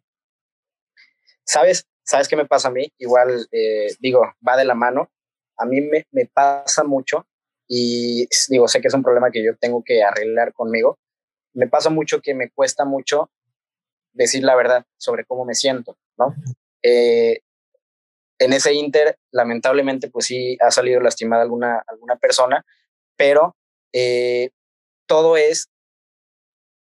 ¿Sabes? 1.44 1.88
¿Sabes 2.04 2.28
qué 2.28 2.36
me 2.36 2.46
pasa 2.46 2.68
a 2.68 2.72
mí? 2.72 2.92
Igual, 2.98 3.48
eh, 3.52 3.96
digo, 4.00 4.22
va 4.48 4.58
de 4.58 4.66
la 4.66 4.76
mano. 4.76 5.10
A 5.58 5.66
mí 5.66 5.82
me, 5.82 6.06
me 6.12 6.26
pasa 6.26 6.84
mucho 6.84 7.26
y 7.68 8.28
digo, 8.50 8.68
sé 8.68 8.82
que 8.82 8.88
es 8.88 8.94
un 8.94 9.04
problema 9.04 9.32
que 9.32 9.44
yo 9.44 9.56
tengo 9.58 9.84
que 9.84 10.04
arreglar 10.04 10.54
conmigo. 10.54 10.98
Me 11.54 11.68
pasa 11.68 11.90
mucho 11.90 12.22
que 12.22 12.34
me 12.34 12.50
cuesta 12.50 12.86
mucho 12.86 13.30
decir 14.12 14.44
la 14.44 14.56
verdad 14.56 14.86
sobre 14.98 15.26
cómo 15.26 15.46
me 15.46 15.56
siento, 15.56 15.98
¿no? 16.18 16.36
Eh, 16.82 17.42
en 18.40 18.54
ese 18.54 18.74
inter, 18.74 19.18
lamentablemente, 19.32 20.10
pues 20.10 20.26
sí 20.26 20.58
ha 20.62 20.72
salido 20.72 21.00
lastimada 21.00 21.44
alguna, 21.44 21.84
alguna 21.88 22.18
persona, 22.18 22.66
pero 23.16 23.56
eh, 23.94 24.50
todo 25.08 25.38
es 25.38 25.70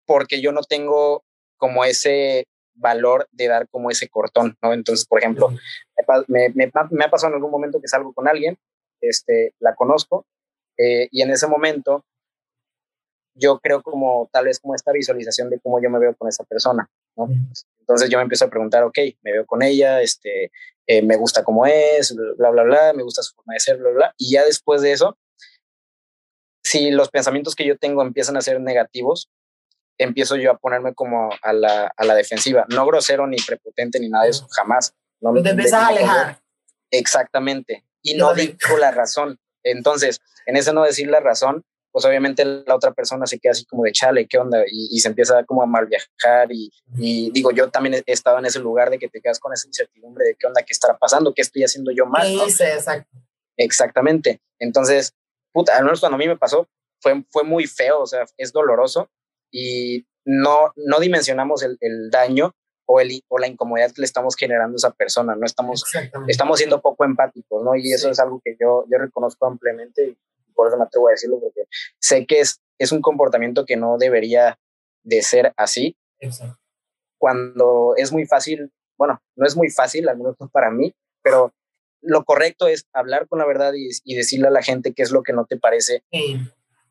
porque 0.05 0.41
yo 0.41 0.51
no 0.51 0.61
tengo 0.61 1.23
como 1.57 1.85
ese 1.85 2.45
valor 2.73 3.27
de 3.31 3.47
dar 3.47 3.67
como 3.69 3.89
ese 3.89 4.09
cortón, 4.09 4.57
¿no? 4.61 4.73
Entonces, 4.73 5.05
por 5.05 5.19
ejemplo, 5.19 5.49
me, 6.27 6.49
me, 6.49 6.71
me, 6.91 7.05
ha 7.05 7.09
pasado 7.09 7.29
en 7.29 7.35
algún 7.35 7.51
momento 7.51 7.81
que 7.81 7.87
salgo 7.87 8.13
con 8.13 8.27
alguien, 8.27 8.57
este, 9.01 9.53
la 9.59 9.75
conozco, 9.75 10.25
eh, 10.77 11.07
y 11.11 11.21
en 11.21 11.31
ese 11.31 11.47
momento 11.47 12.05
yo 13.33 13.59
creo 13.59 13.81
como 13.81 14.29
tal 14.31 14.45
vez 14.45 14.59
como 14.59 14.75
esta 14.75 14.91
visualización 14.91 15.49
de 15.49 15.59
cómo 15.59 15.81
yo 15.81 15.89
me 15.89 15.99
veo 15.99 16.15
con 16.15 16.27
esa 16.27 16.43
persona, 16.43 16.89
¿no? 17.15 17.29
Entonces 17.79 18.09
yo 18.09 18.17
me 18.17 18.23
empiezo 18.23 18.45
a 18.45 18.49
preguntar, 18.49 18.83
ok, 18.83 18.97
me 19.21 19.31
veo 19.31 19.45
con 19.45 19.61
ella, 19.63 20.01
este, 20.01 20.51
eh, 20.87 21.01
me 21.01 21.15
gusta 21.15 21.43
cómo 21.43 21.65
es, 21.65 22.15
bla, 22.37 22.49
bla, 22.49 22.63
bla, 22.63 22.93
me 22.93 23.03
gusta 23.03 23.21
su 23.23 23.33
forma 23.35 23.53
de 23.53 23.59
ser, 23.59 23.77
bla, 23.77 23.91
bla, 23.91 24.13
y 24.17 24.33
ya 24.33 24.43
después 24.43 24.81
de 24.81 24.91
eso, 24.91 25.17
si 26.63 26.91
los 26.91 27.09
pensamientos 27.09 27.55
que 27.55 27.65
yo 27.65 27.77
tengo 27.77 28.01
empiezan 28.01 28.37
a 28.37 28.41
ser 28.41 28.61
negativos, 28.61 29.29
empiezo 30.03 30.35
yo 30.35 30.51
a 30.51 30.57
ponerme 30.57 30.93
como 30.93 31.29
a 31.41 31.53
la, 31.53 31.91
a 31.95 32.05
la 32.05 32.15
defensiva, 32.15 32.65
no 32.69 32.85
grosero 32.85 33.27
ni 33.27 33.37
prepotente 33.37 33.99
ni 33.99 34.09
nada 34.09 34.25
de 34.25 34.31
eso, 34.31 34.47
jamás. 34.49 34.93
No, 35.19 35.33
te 35.41 35.49
empiezas 35.49 35.83
a 35.83 35.87
alejar. 35.87 36.41
Exactamente, 36.89 37.85
y 38.01 38.15
no 38.15 38.33
digo 38.33 38.77
la 38.79 38.91
razón. 38.91 39.39
Entonces, 39.63 40.19
en 40.45 40.57
ese 40.57 40.73
no 40.73 40.83
decir 40.83 41.07
la 41.07 41.19
razón, 41.19 41.63
pues 41.91 42.05
obviamente 42.05 42.45
la 42.45 42.75
otra 42.75 42.93
persona 42.93 43.25
se 43.25 43.37
queda 43.37 43.51
así 43.51 43.65
como 43.65 43.83
de 43.83 43.91
chale, 43.91 44.25
¿qué 44.27 44.37
onda? 44.37 44.63
Y, 44.65 44.99
se 44.99 45.09
empieza 45.09 45.43
como 45.43 45.61
a 45.61 45.65
mal 45.65 45.87
viajar 45.87 46.51
y, 46.51 46.71
y, 46.97 47.31
digo, 47.31 47.51
yo 47.51 47.69
también 47.69 47.95
he 48.05 48.11
estado 48.11 48.39
en 48.39 48.45
ese 48.45 48.59
lugar 48.59 48.89
de 48.89 48.97
que 48.97 49.09
te 49.09 49.21
quedas 49.21 49.39
con 49.39 49.53
esa 49.53 49.67
incertidumbre 49.67 50.25
de 50.25 50.35
qué 50.39 50.47
onda, 50.47 50.63
qué 50.63 50.73
estará 50.73 50.97
pasando, 50.97 51.33
qué 51.33 51.41
estoy 51.41 51.63
haciendo 51.63 51.91
yo 51.91 52.05
mal. 52.05 52.27
Sí, 52.49 52.63
exacto. 52.63 53.17
Exactamente. 53.57 54.41
Entonces, 54.57 55.13
puta, 55.51 55.77
al 55.77 55.83
menos 55.83 55.99
cuando 55.99 56.15
a 56.15 56.17
mí 56.17 56.27
me 56.27 56.37
pasó, 56.37 56.67
fue, 57.01 57.23
fue 57.29 57.43
muy 57.43 57.67
feo, 57.67 58.01
o 58.01 58.07
sea, 58.07 58.25
es 58.37 58.53
doloroso 58.53 59.09
y 59.51 60.05
no, 60.25 60.71
no 60.75 60.99
dimensionamos 60.99 61.63
el, 61.63 61.77
el 61.81 62.09
daño 62.09 62.55
o, 62.85 62.99
el, 62.99 63.23
o 63.27 63.37
la 63.37 63.47
incomodidad 63.47 63.91
que 63.91 64.01
le 64.01 64.05
estamos 64.05 64.35
generando 64.35 64.75
a 64.75 64.77
esa 64.77 64.91
persona, 64.91 65.35
no 65.35 65.45
estamos, 65.45 65.83
estamos 66.27 66.57
siendo 66.57 66.81
poco 66.81 67.05
empáticos, 67.05 67.63
¿no? 67.63 67.75
Y 67.75 67.91
eso 67.91 68.09
es 68.09 68.19
algo 68.19 68.41
que 68.43 68.55
yo, 68.59 68.85
yo 68.89 68.97
reconozco 68.97 69.45
ampliamente 69.45 70.17
por 70.61 70.67
eso 70.67 70.77
me 70.77 70.83
atrevo 70.83 71.07
a 71.07 71.11
decirlo, 71.11 71.39
porque 71.39 71.61
sé 71.99 72.25
que 72.27 72.39
es, 72.39 72.61
es 72.77 72.91
un 72.91 73.01
comportamiento 73.01 73.65
que 73.65 73.77
no 73.77 73.97
debería 73.97 74.59
de 75.03 75.23
ser 75.23 75.53
así. 75.57 75.97
Cuando 77.17 77.95
es 77.97 78.11
muy 78.11 78.27
fácil, 78.27 78.71
bueno, 78.95 79.19
no 79.35 79.47
es 79.47 79.55
muy 79.55 79.71
fácil, 79.71 80.07
al 80.07 80.17
menos 80.17 80.35
para 80.51 80.69
mí, 80.69 80.93
pero 81.23 81.51
lo 82.01 82.23
correcto 82.25 82.67
es 82.67 82.85
hablar 82.93 83.27
con 83.27 83.39
la 83.39 83.45
verdad 83.45 83.73
y, 83.73 83.89
y, 84.03 84.15
decirle 84.15 84.47
a 84.47 84.51
la 84.51 84.61
gente 84.61 84.93
qué 84.93 85.01
es 85.01 85.11
lo 85.11 85.23
que 85.23 85.33
no 85.33 85.45
te 85.45 85.57
parece. 85.57 86.03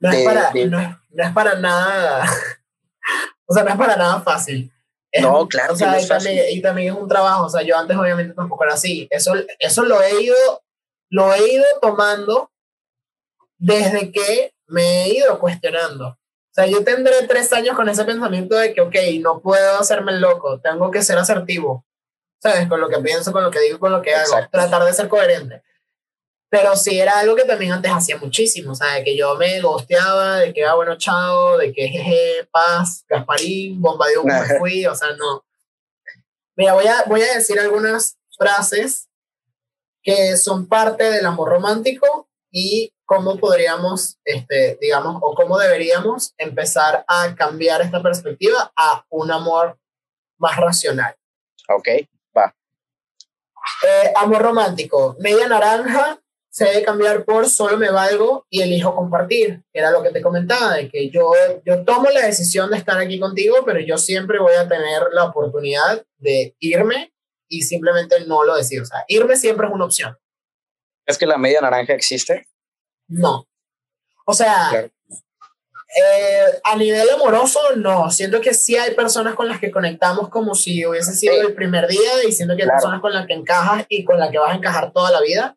No, 0.01 0.11
es 0.11 0.25
para, 0.25 0.51
no, 0.53 1.25
es 1.25 1.33
para 1.33 1.55
nada, 1.57 2.25
o 3.47 3.55
sea, 3.55 3.65
no 3.65 3.71
es 3.71 3.77
para 3.77 3.97
nada 3.97 4.21
fácil. 4.23 4.73
no, 5.21 5.47
claro. 5.47 5.75
O 5.75 5.77
sea, 5.77 6.01
y, 6.01 6.09
también, 6.09 6.45
y, 6.51 6.63
también, 6.63 6.95
es 6.95 6.99
un 6.99 7.09
trabajo, 7.09 7.45
o 7.45 7.51
sea, 7.51 7.63
yo 7.63 7.77
antes 7.77 7.97
obviamente 7.97 8.33
tampoco 8.33 8.65
era 8.65 8.75
así. 8.75 9.07
Eso, 9.11 9.35
eso 9.59 9.85
lo 9.85 10.01
he 10.03 10.23
ido, 10.23 10.37
lo 11.11 11.35
he 11.35 11.53
ido 11.53 11.65
tomando 11.83 12.51
desde 13.59 14.11
que 14.11 14.55
me 14.67 15.03
he 15.05 15.15
ido 15.17 15.39
cuestionando. 15.39 16.09
O 16.09 16.53
sea, 16.53 16.67
yo 16.67 16.83
tendré 16.83 17.27
tres 17.29 17.53
años 17.53 17.77
con 17.77 17.89
ese 17.89 18.05
pensamiento 18.05 18.57
de 18.57 18.73
que, 18.73 18.81
ok, 18.81 18.97
no 19.21 19.41
puedo 19.41 19.79
hacerme 19.79 20.13
loco, 20.13 20.61
tengo 20.61 20.91
que 20.91 21.03
ser 21.03 21.19
asertivo, 21.19 21.85
¿sabes? 22.43 22.67
Con 22.69 22.81
lo 22.81 22.89
que 22.89 22.99
pienso, 22.99 23.33
con 23.33 23.45
lo 23.45 23.51
que 23.51 23.61
digo, 23.61 23.79
con 23.79 23.93
lo 23.93 24.03
que 24.03 24.15
hago, 24.15 24.33
tratar 24.51 24.83
de 24.85 24.93
ser 24.93 25.09
coherente. 25.09 25.63
Pero 26.51 26.75
sí 26.75 26.99
era 26.99 27.21
algo 27.21 27.37
que 27.37 27.45
también 27.45 27.71
antes 27.71 27.93
hacía 27.93 28.19
muchísimo, 28.19 28.73
o 28.73 28.75
sea, 28.75 28.95
de 28.95 29.05
que 29.05 29.17
yo 29.17 29.37
me 29.37 29.61
gosteaba, 29.61 30.39
de 30.39 30.53
que, 30.53 30.65
ah, 30.65 30.75
bueno, 30.75 30.99
chao, 30.99 31.57
de 31.57 31.73
que 31.73 31.87
jeje, 31.87 32.49
paz, 32.51 33.05
Gasparín, 33.09 33.81
bombardeo, 33.81 34.25
me 34.25 34.59
fui, 34.59 34.85
o 34.85 34.95
sea, 34.95 35.13
no. 35.13 35.45
Mira, 36.57 36.75
voy 36.75 36.87
a, 36.89 37.05
voy 37.07 37.23
a 37.23 37.35
decir 37.35 37.59
algunas 37.61 38.19
frases 38.37 39.09
que 40.03 40.37
son 40.37 40.67
parte 40.67 41.05
del 41.05 41.25
amor 41.25 41.51
romántico 41.51 42.29
y 42.51 42.93
cómo 43.05 43.39
podríamos, 43.39 44.19
este, 44.25 44.77
digamos, 44.81 45.19
o 45.21 45.35
cómo 45.35 45.59
deberíamos 45.59 46.35
empezar 46.37 47.05
a 47.07 47.35
cambiar 47.37 47.81
esta 47.83 48.03
perspectiva 48.03 48.73
a 48.77 49.05
un 49.09 49.31
amor 49.31 49.79
más 50.39 50.57
racional. 50.57 51.15
Ok, 51.69 51.89
va. 52.37 52.55
Eh, 53.87 54.13
amor 54.17 54.43
romántico, 54.43 55.17
media 55.21 55.47
naranja 55.47 56.21
se 56.51 56.65
debe 56.65 56.83
cambiar 56.83 57.25
por 57.25 57.49
solo 57.49 57.79
me 57.79 57.91
valgo 57.91 58.45
y 58.51 58.61
elijo 58.61 58.95
compartir. 58.95 59.63
Era 59.73 59.93
lo 59.93 60.03
que 60.03 60.11
te 60.11 60.21
comentaba, 60.21 60.75
de 60.75 60.89
que 60.89 61.09
yo, 61.09 61.33
yo 61.65 61.85
tomo 61.85 62.11
la 62.11 62.27
decisión 62.27 62.71
de 62.71 62.77
estar 62.77 62.99
aquí 62.99 63.21
contigo, 63.21 63.59
pero 63.65 63.79
yo 63.81 63.97
siempre 63.97 64.41
voy 64.41 64.55
a 64.55 64.69
tener 64.69 65.05
la 65.13 65.25
oportunidad 65.25 66.05
de 66.19 66.57
irme 66.59 67.15
y 67.49 67.63
simplemente 67.63 68.27
no 68.27 68.45
lo 68.45 68.57
decido. 68.57 68.83
O 68.83 68.87
sea, 68.87 69.05
irme 69.07 69.37
siempre 69.37 69.69
es 69.69 69.73
una 69.73 69.85
opción. 69.85 70.19
¿Es 71.07 71.17
que 71.19 71.27
la 71.27 71.39
media 71.39 71.61
naranja 71.61 71.95
existe? 71.95 72.49
No. 73.07 73.47
O 74.27 74.35
sea, 74.35 74.91
eh, 75.97 76.61
a 76.65 76.77
nivel 76.77 77.09
amoroso, 77.11 77.61
no. 77.77 78.11
Siento 78.11 78.41
que 78.41 78.55
sí 78.55 78.77
hay 78.77 78.95
personas 78.95 79.35
con 79.35 79.49
las 79.49 79.61
que 79.61 79.71
conectamos 79.71 80.29
como 80.29 80.55
si 80.57 80.85
hubiese 80.85 81.13
sido 81.13 81.41
el 81.41 81.55
primer 81.55 81.87
día 81.89 82.25
y 82.27 82.33
siento 82.33 82.57
que 82.57 82.63
hay 82.63 82.69
personas 82.69 83.01
con 83.01 83.13
las 83.13 83.27
que 83.27 83.35
encajas 83.35 83.87
y 83.89 84.05
con 84.05 84.19
las 84.19 84.31
que 84.31 84.39
vas 84.39 84.53
a 84.53 84.57
encajar 84.57 84.93
toda 84.93 85.11
la 85.13 85.21
vida. 85.21 85.57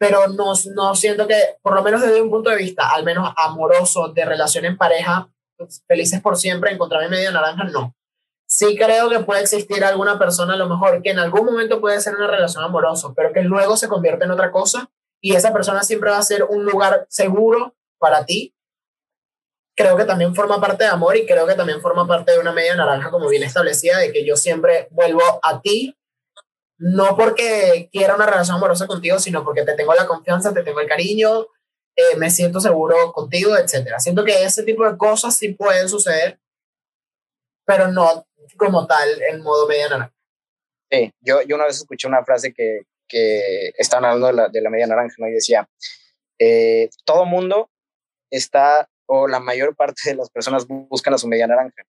Pero 0.00 0.28
no, 0.28 0.54
no 0.74 0.94
siento 0.94 1.28
que, 1.28 1.36
por 1.60 1.74
lo 1.74 1.82
menos 1.82 2.00
desde 2.00 2.22
un 2.22 2.30
punto 2.30 2.48
de 2.48 2.56
vista, 2.56 2.88
al 2.88 3.04
menos 3.04 3.34
amoroso, 3.36 4.08
de 4.08 4.24
relación 4.24 4.64
en 4.64 4.78
pareja, 4.78 5.28
pues, 5.58 5.84
felices 5.86 6.22
por 6.22 6.38
siempre, 6.38 6.72
encontrar 6.72 7.02
mi 7.02 7.10
media 7.10 7.30
naranja, 7.30 7.64
no. 7.64 7.94
sí 8.46 8.78
creo 8.78 9.10
que 9.10 9.20
puede 9.20 9.42
existir 9.42 9.84
alguna 9.84 10.18
persona 10.18 10.54
a 10.54 10.56
lo 10.56 10.70
mejor 10.70 11.02
que 11.02 11.10
en 11.10 11.18
algún 11.18 11.44
momento 11.44 11.82
puede 11.82 12.00
ser 12.00 12.16
una 12.16 12.28
relación 12.28 12.64
amorosa, 12.64 13.12
pero 13.14 13.30
que 13.34 13.42
luego 13.42 13.76
se 13.76 13.88
convierte 13.88 14.24
en 14.24 14.30
otra 14.30 14.50
cosa 14.50 14.90
y 15.20 15.34
esa 15.36 15.52
persona 15.52 15.82
siempre 15.82 16.10
va 16.10 16.16
a 16.16 16.22
ser 16.22 16.44
un 16.44 16.64
lugar 16.64 17.06
seguro 17.10 17.76
para 17.98 18.24
ti. 18.24 18.54
Creo 19.76 19.98
que 19.98 20.06
también 20.06 20.34
forma 20.34 20.58
parte 20.62 20.84
de 20.84 20.90
amor 20.90 21.14
y 21.18 21.26
creo 21.26 21.46
que 21.46 21.54
también 21.54 21.82
forma 21.82 22.06
parte 22.06 22.32
de 22.32 22.38
una 22.38 22.52
media 22.52 22.74
naranja 22.74 23.10
como 23.10 23.28
bien 23.28 23.42
establecida 23.42 23.98
de 23.98 24.12
que 24.12 24.24
yo 24.24 24.34
siempre 24.36 24.88
vuelvo 24.92 25.22
a 25.42 25.60
ti, 25.60 25.94
no 26.80 27.14
porque 27.14 27.90
quiera 27.92 28.16
una 28.16 28.24
relación 28.24 28.56
amorosa 28.56 28.86
contigo, 28.86 29.18
sino 29.18 29.44
porque 29.44 29.64
te 29.64 29.74
tengo 29.74 29.92
la 29.92 30.06
confianza, 30.06 30.54
te 30.54 30.62
tengo 30.62 30.80
el 30.80 30.88
cariño, 30.88 31.46
eh, 31.94 32.16
me 32.16 32.30
siento 32.30 32.58
seguro 32.58 33.12
contigo, 33.12 33.54
etcétera. 33.54 34.00
Siento 34.00 34.24
que 34.24 34.44
ese 34.44 34.62
tipo 34.62 34.90
de 34.90 34.96
cosas 34.96 35.36
sí 35.36 35.50
pueden 35.52 35.90
suceder, 35.90 36.40
pero 37.66 37.88
no 37.88 38.26
como 38.56 38.86
tal 38.86 39.08
en 39.30 39.42
modo 39.42 39.68
media 39.68 39.90
naranja. 39.90 40.14
Sí, 40.90 41.12
yo, 41.20 41.42
yo 41.42 41.56
una 41.56 41.66
vez 41.66 41.76
escuché 41.76 42.08
una 42.08 42.24
frase 42.24 42.54
que, 42.54 42.80
que 43.06 43.72
estaban 43.76 44.06
hablando 44.06 44.28
de 44.28 44.32
la, 44.32 44.48
de 44.48 44.62
la 44.62 44.70
media 44.70 44.86
naranja, 44.86 45.16
¿no? 45.18 45.28
Y 45.28 45.32
decía, 45.32 45.68
eh, 46.38 46.88
todo 47.04 47.26
mundo 47.26 47.70
está, 48.30 48.88
o 49.06 49.28
la 49.28 49.38
mayor 49.38 49.76
parte 49.76 50.00
de 50.06 50.14
las 50.14 50.30
personas 50.30 50.66
buscan 50.66 51.12
a 51.12 51.18
su 51.18 51.28
media 51.28 51.46
naranja. 51.46 51.82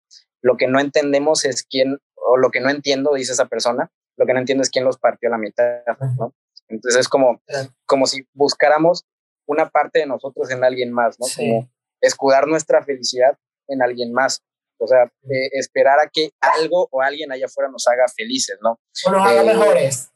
Lo 0.42 0.56
que 0.56 0.66
no 0.66 0.80
entendemos 0.80 1.44
es 1.44 1.62
quién, 1.62 1.98
o 2.16 2.36
lo 2.36 2.50
que 2.50 2.60
no 2.60 2.70
entiendo, 2.70 3.14
dice 3.14 3.32
esa 3.32 3.46
persona, 3.46 3.88
lo 4.20 4.26
que 4.26 4.34
no 4.34 4.40
entiendo 4.40 4.60
es 4.60 4.68
quién 4.68 4.84
los 4.84 4.98
partió 4.98 5.30
a 5.30 5.32
la 5.32 5.38
mitad, 5.38 5.80
¿no? 6.18 6.34
Entonces 6.68 7.00
es 7.00 7.08
como, 7.08 7.40
como 7.86 8.06
si 8.06 8.26
buscáramos 8.34 9.06
una 9.46 9.70
parte 9.70 10.00
de 10.00 10.06
nosotros 10.06 10.50
en 10.50 10.62
alguien 10.62 10.92
más, 10.92 11.18
¿no? 11.18 11.26
Como 11.34 11.70
escudar 12.02 12.46
nuestra 12.46 12.84
felicidad 12.84 13.38
en 13.66 13.82
alguien 13.82 14.12
más. 14.12 14.42
O 14.78 14.86
sea, 14.86 15.04
eh, 15.04 15.48
esperar 15.52 15.98
a 16.00 16.10
que 16.12 16.32
algo 16.38 16.86
o 16.90 17.00
alguien 17.00 17.32
allá 17.32 17.46
afuera 17.46 17.70
nos 17.70 17.88
haga 17.88 18.04
felices, 18.14 18.58
¿no? 18.60 18.78
O 19.06 19.10
nos 19.10 19.26
haga 19.26 19.40
eh, 19.40 19.46
mejores. 19.46 20.10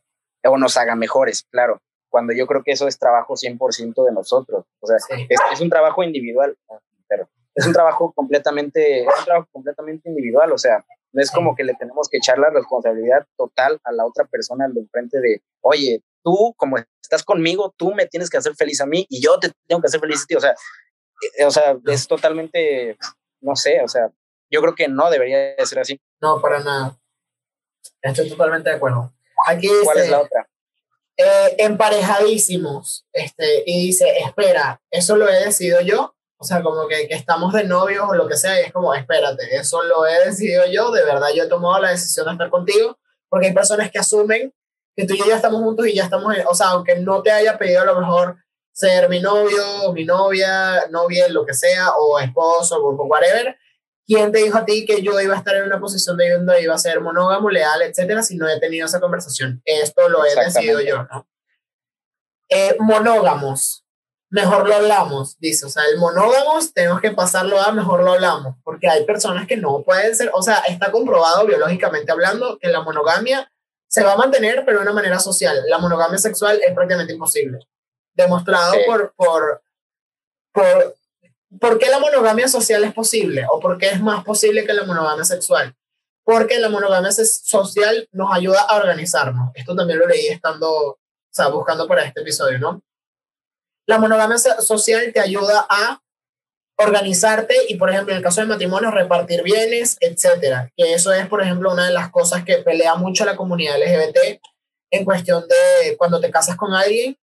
O 0.45 0.59
nos 0.59 0.77
haga 0.77 0.95
mejores, 0.97 1.45
claro. 1.51 1.81
Cuando 2.11 2.35
yo 2.35 2.47
creo 2.47 2.63
que 2.63 2.73
eso 2.73 2.87
es 2.87 2.99
trabajo 2.99 3.35
100% 3.35 4.05
de 4.05 4.13
nosotros. 4.13 4.67
O 4.81 4.87
sea, 4.87 4.99
es, 5.53 5.61
un 5.63 5.71
trabajo 5.71 6.03
individual, 6.03 6.57
pero 7.09 7.27
es 7.55 7.67
un 7.67 7.73
trabajo 7.73 8.13
completamente, 8.13 9.01
es 9.01 9.19
un 9.19 9.25
trabajo 9.25 9.49
completamente 9.51 10.11
individual. 10.11 10.53
O 10.53 10.59
sea, 10.59 10.85
no 11.15 11.23
es 11.23 11.31
como 11.31 11.55
que 11.55 11.63
le 11.63 11.75
tenemos 11.75 12.09
que 12.09 12.19
echar 12.19 12.39
la 12.39 12.51
responsabilidad 12.51 13.25
total 13.37 13.81
a 13.85 13.93
la 13.93 14.05
otra 14.05 14.25
persona 14.25 14.65
al 14.65 14.75
de 14.75 14.81
enfrente 14.81 15.21
de, 15.21 15.43
oye, 15.61 16.03
tú 16.25 16.55
como 16.57 16.77
estás 17.01 17.23
conmigo, 17.23 17.73
tú 17.77 17.95
me 17.95 18.07
tienes 18.07 18.29
que 18.29 18.37
hacer 18.37 18.55
feliz 18.57 18.81
a 18.81 18.87
mí 18.87 19.07
y 19.09 19.23
yo 19.23 19.39
te 19.39 19.53
tengo 19.69 19.81
que 19.81 19.87
hacer 19.87 20.01
feliz 20.01 20.23
a 20.23 20.27
ti. 20.27 20.35
O 20.35 20.41
sea, 20.41 20.55
eh, 21.39 21.45
o 21.45 21.51
sea, 21.53 21.77
es 21.87 22.09
totalmente, 22.09 22.99
no 23.41 23.55
sé, 23.55 23.81
o 23.83 23.89
sea, 23.89 24.11
yo 24.51 24.61
creo 24.61 24.75
que 24.75 24.89
no 24.89 25.09
debería 25.09 25.55
de 25.55 25.67
ser 25.67 25.79
así. 25.79 26.01
No, 26.21 26.41
para 26.41 26.59
nada. 26.61 26.99
Estoy 28.03 28.29
totalmente 28.29 28.71
de 28.71 28.77
acuerdo. 28.77 29.13
Aquí 29.47 29.69
¿Cuál 29.85 29.99
es 29.99 30.11
la 30.11 30.21
otra? 30.21 30.49
Eh, 31.17 31.57
emparejadísimos. 31.59 33.07
Este, 33.13 33.63
y 33.67 33.87
dice, 33.87 34.19
espera, 34.19 34.83
eso 34.91 35.17
lo 35.17 35.29
he 35.29 35.45
decidido 35.45 35.81
yo. 35.81 36.17
O 36.45 36.47
sea, 36.47 36.63
como 36.63 36.87
que, 36.87 37.09
que, 37.09 37.15
estamos 37.15 37.55
de 37.55 37.65
novios 37.65 38.05
o 38.07 38.15
lo 38.15 38.29
que 38.29 38.37
sea, 38.37 38.61
y 38.61 38.65
es 38.65 38.73
como, 38.73 38.93
espérate, 38.93 39.57
eso 39.57 39.83
lo 39.83 40.07
he 40.07 40.27
decidido 40.27 40.65
yo, 40.71 40.91
de 40.91 41.03
verdad 41.03 41.29
yo 41.35 41.45
he 41.45 41.49
tomado 41.49 41.81
la 41.81 41.89
decisión 41.89 42.27
de 42.27 42.33
estar 42.33 42.51
contigo, 42.51 42.99
porque 43.31 43.47
hay 43.47 43.55
personas 43.55 43.91
que 43.91 43.99
asumen 43.99 44.53
que 44.95 45.07
tú 45.07 45.15
y 45.15 45.19
yo 45.19 45.25
ya 45.25 45.37
estamos 45.37 45.63
juntos 45.63 45.87
y 45.87 45.95
ya 45.95 46.05
estamos, 46.05 46.37
o 46.47 46.55
sea, 46.55 46.69
aunque 46.69 46.97
no 46.97 47.23
te 47.23 47.33
haya 47.33 47.57
pedido 47.57 47.81
a 47.81 47.87
lo 47.87 47.99
mejor 47.99 48.37
ser 48.75 49.09
mi 49.09 49.21
novio, 49.21 49.91
mi 49.95 50.05
novia, 50.05 50.87
novia, 50.91 51.29
lo 51.31 51.47
que 51.47 51.55
sea, 51.55 51.93
o 51.97 52.19
esposo, 52.19 52.77
o 52.77 52.93
whatever, 53.07 53.57
¿Quién 54.07 54.33
te 54.33 54.39
dijo 54.43 54.59
a 54.59 54.67
ti 54.67 54.85
que 54.85 55.01
yo 55.01 55.19
iba 55.19 55.35
a 55.35 55.39
estar 55.39 55.57
en 55.57 55.65
una 55.65 55.81
posición 55.81 56.19
de 56.19 56.31
donde 56.31 56.61
iba 56.61 56.75
a 56.75 56.79
ser 56.79 57.01
monógamo, 57.01 57.49
leal, 57.49 57.81
etcétera, 57.81 58.23
si 58.23 58.37
no 58.37 58.47
he 58.47 58.61
tenido 58.61 58.85
esa 58.85 59.01
conversación? 59.01 59.63
Esto 59.65 60.11
lo 60.11 60.27
he 60.27 60.35
decidido 60.35 60.83
yo, 60.83 61.05
¿no? 61.05 61.27
Eh, 62.51 62.77
monógamos, 62.81 63.84
mejor 64.35 64.69
lo 64.69 64.75
hablamos, 64.75 65.39
dice. 65.39 65.67
O 65.67 65.69
sea, 65.69 65.85
el 65.91 65.99
monógamos 65.99 66.75
tenemos 66.75 67.01
que 67.01 67.13
pasarlo 67.13 67.61
a 67.61 67.73
mejor 67.73 68.03
lo 68.03 68.13
hablamos, 68.13 68.57
porque 68.65 68.89
hay 68.89 69.05
personas 69.05 69.47
que 69.47 69.57
no 69.57 69.83
pueden 69.83 70.15
ser, 70.17 70.31
o 70.35 70.43
sea, 70.43 70.59
está 70.69 70.91
comprobado 70.91 71.47
biológicamente 71.47 72.11
hablando 72.11 72.59
que 72.59 72.69
la 72.69 72.83
monogamia 72.83 73.51
se 73.89 74.03
va 74.03 74.15
a 74.15 74.17
mantener, 74.17 74.65
pero 74.65 74.79
de 74.79 74.83
una 74.83 74.93
manera 74.93 75.21
social. 75.21 75.63
La 75.69 75.79
monogamia 75.79 76.19
sexual 76.19 76.61
es 76.67 76.75
prácticamente 76.75 77.13
imposible. 77.13 77.61
Demostrado 78.13 78.75
por, 78.87 79.15
por, 79.17 79.63
por 80.53 80.97
¿Por 81.61 81.79
qué 81.79 81.89
la 81.89 82.01
monogamia 82.01 82.49
social 82.49 82.83
es 82.85 82.93
posible? 82.93 83.47
¿O 83.49 83.61
por 83.61 83.79
qué 83.79 83.91
es 83.91 84.01
más 84.01 84.25
posible 84.25 84.67
que 84.67 84.73
la 84.73 84.85
monogamia 84.85 85.25
sexual? 85.25 85.75
Porque 86.25 86.59
la 86.59 86.69
monogamia 86.69 87.13
social 87.13 88.09
nos 88.11 88.35
ayuda 88.35 88.63
a 88.63 88.77
organizarnos. 88.77 89.51
Esto 89.55 89.77
también 89.77 90.01
lo 90.01 90.07
leí 90.09 90.27
estando, 90.27 90.69
o 90.69 90.99
sea, 91.31 91.49
buscando 91.49 91.87
para 91.87 92.05
este 92.05 92.23
episodio, 92.23 92.59
¿no? 92.59 92.83
La 93.87 93.99
monogamia 93.99 94.39
social 94.39 95.13
te 95.13 95.21
ayuda 95.21 95.67
a 95.69 96.01
organizarte 96.77 97.55
y, 97.69 97.77
por 97.77 97.91
ejemplo, 97.91 98.13
en 98.13 98.19
el 98.19 98.25
caso 98.25 98.41
del 98.41 98.49
matrimonio, 98.49 98.91
repartir 98.91 99.43
bienes, 99.43 99.97
etcétera. 100.01 100.73
Que 100.77 100.95
eso 100.95 101.13
es, 101.13 101.27
por 101.29 101.43
ejemplo, 101.43 101.73
una 101.73 101.87
de 101.87 101.93
las 101.93 102.11
cosas 102.11 102.45
que 102.45 102.59
pelea 102.59 102.95
mucho 102.97 103.25
la 103.25 103.37
comunidad 103.37 103.79
LGBT 103.79 104.41
en 104.91 105.05
cuestión 105.05 105.45
de 105.49 105.97
cuando 105.97 106.21
te 106.21 106.31
casas 106.31 106.57
con 106.57 106.73
alguien, 106.73 107.17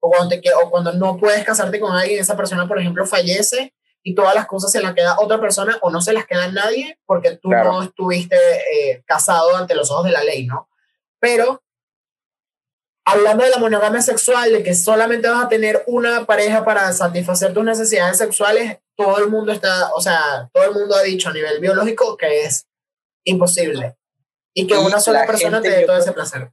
o 0.00 0.10
cuando, 0.10 0.28
te, 0.28 0.42
o 0.54 0.70
cuando 0.70 0.92
no 0.92 1.16
puedes 1.16 1.44
casarte 1.44 1.78
con 1.78 1.92
alguien, 1.92 2.20
esa 2.20 2.36
persona, 2.36 2.66
por 2.66 2.78
ejemplo, 2.78 3.06
fallece 3.06 3.72
y 4.02 4.14
todas 4.14 4.34
las 4.34 4.46
cosas 4.46 4.72
se 4.72 4.82
las 4.82 4.94
queda 4.94 5.16
otra 5.20 5.40
persona 5.40 5.78
o 5.80 5.90
no 5.90 6.00
se 6.00 6.12
las 6.12 6.26
queda 6.26 6.50
nadie 6.50 6.98
porque 7.06 7.36
tú 7.36 7.50
no 7.50 7.82
estuviste 7.82 8.36
eh, 8.36 9.02
casado 9.06 9.56
ante 9.56 9.76
los 9.76 9.92
ojos 9.92 10.06
de 10.06 10.10
la 10.10 10.24
ley, 10.24 10.44
¿no? 10.44 10.68
Pero 11.20 11.62
hablando 13.04 13.44
de 13.44 13.50
la 13.50 13.58
monogamia 13.58 14.00
sexual, 14.00 14.52
de 14.52 14.62
que 14.62 14.74
solamente 14.74 15.28
vas 15.28 15.44
a 15.44 15.48
tener 15.48 15.82
una 15.86 16.24
pareja 16.24 16.64
para 16.64 16.92
satisfacer 16.92 17.52
tus 17.52 17.64
necesidades 17.64 18.18
sexuales, 18.18 18.78
todo 18.96 19.18
el 19.18 19.28
mundo 19.28 19.52
está, 19.52 19.92
o 19.94 20.00
sea, 20.00 20.50
todo 20.52 20.64
el 20.64 20.72
mundo 20.72 20.94
ha 20.94 21.02
dicho 21.02 21.28
a 21.28 21.32
nivel 21.32 21.60
biológico 21.60 22.16
que 22.16 22.44
es 22.44 22.66
imposible 23.24 23.96
y 24.54 24.66
que 24.66 24.76
una 24.76 25.00
sola 25.00 25.26
persona 25.26 25.60
te 25.60 25.70
dé 25.70 25.86
todo 25.86 25.96
ese 25.96 26.12
placer. 26.12 26.50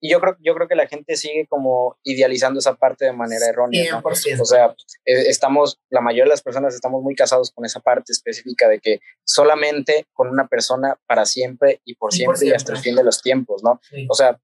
Y 0.00 0.10
yo 0.10 0.20
creo, 0.20 0.36
yo 0.40 0.54
creo 0.54 0.68
que 0.68 0.74
la 0.74 0.86
gente 0.86 1.16
sigue 1.16 1.46
como 1.48 1.96
idealizando 2.02 2.58
esa 2.58 2.74
parte 2.74 3.06
de 3.06 3.14
manera 3.14 3.46
errónea. 3.48 4.02
O 4.04 4.44
sea, 4.44 4.74
eh, 5.06 5.28
estamos, 5.28 5.80
la 5.88 6.02
mayoría 6.02 6.24
de 6.24 6.30
las 6.30 6.42
personas 6.42 6.74
estamos 6.74 7.02
muy 7.02 7.14
casados 7.14 7.50
con 7.52 7.64
esa 7.64 7.80
parte 7.80 8.12
específica 8.12 8.68
de 8.68 8.80
que 8.80 9.00
solamente 9.24 10.06
con 10.12 10.28
una 10.28 10.46
persona 10.46 10.98
para 11.06 11.24
siempre 11.24 11.80
y 11.86 11.94
por, 11.94 12.12
siempre, 12.12 12.46
y 12.46 12.52
hasta 12.52 12.72
el 12.72 12.78
fin 12.78 12.96
de 12.96 13.02
los 13.02 13.22
tiempos, 13.22 13.64
¿no? 13.64 13.80
O 14.10 14.14
sea, 14.14 14.38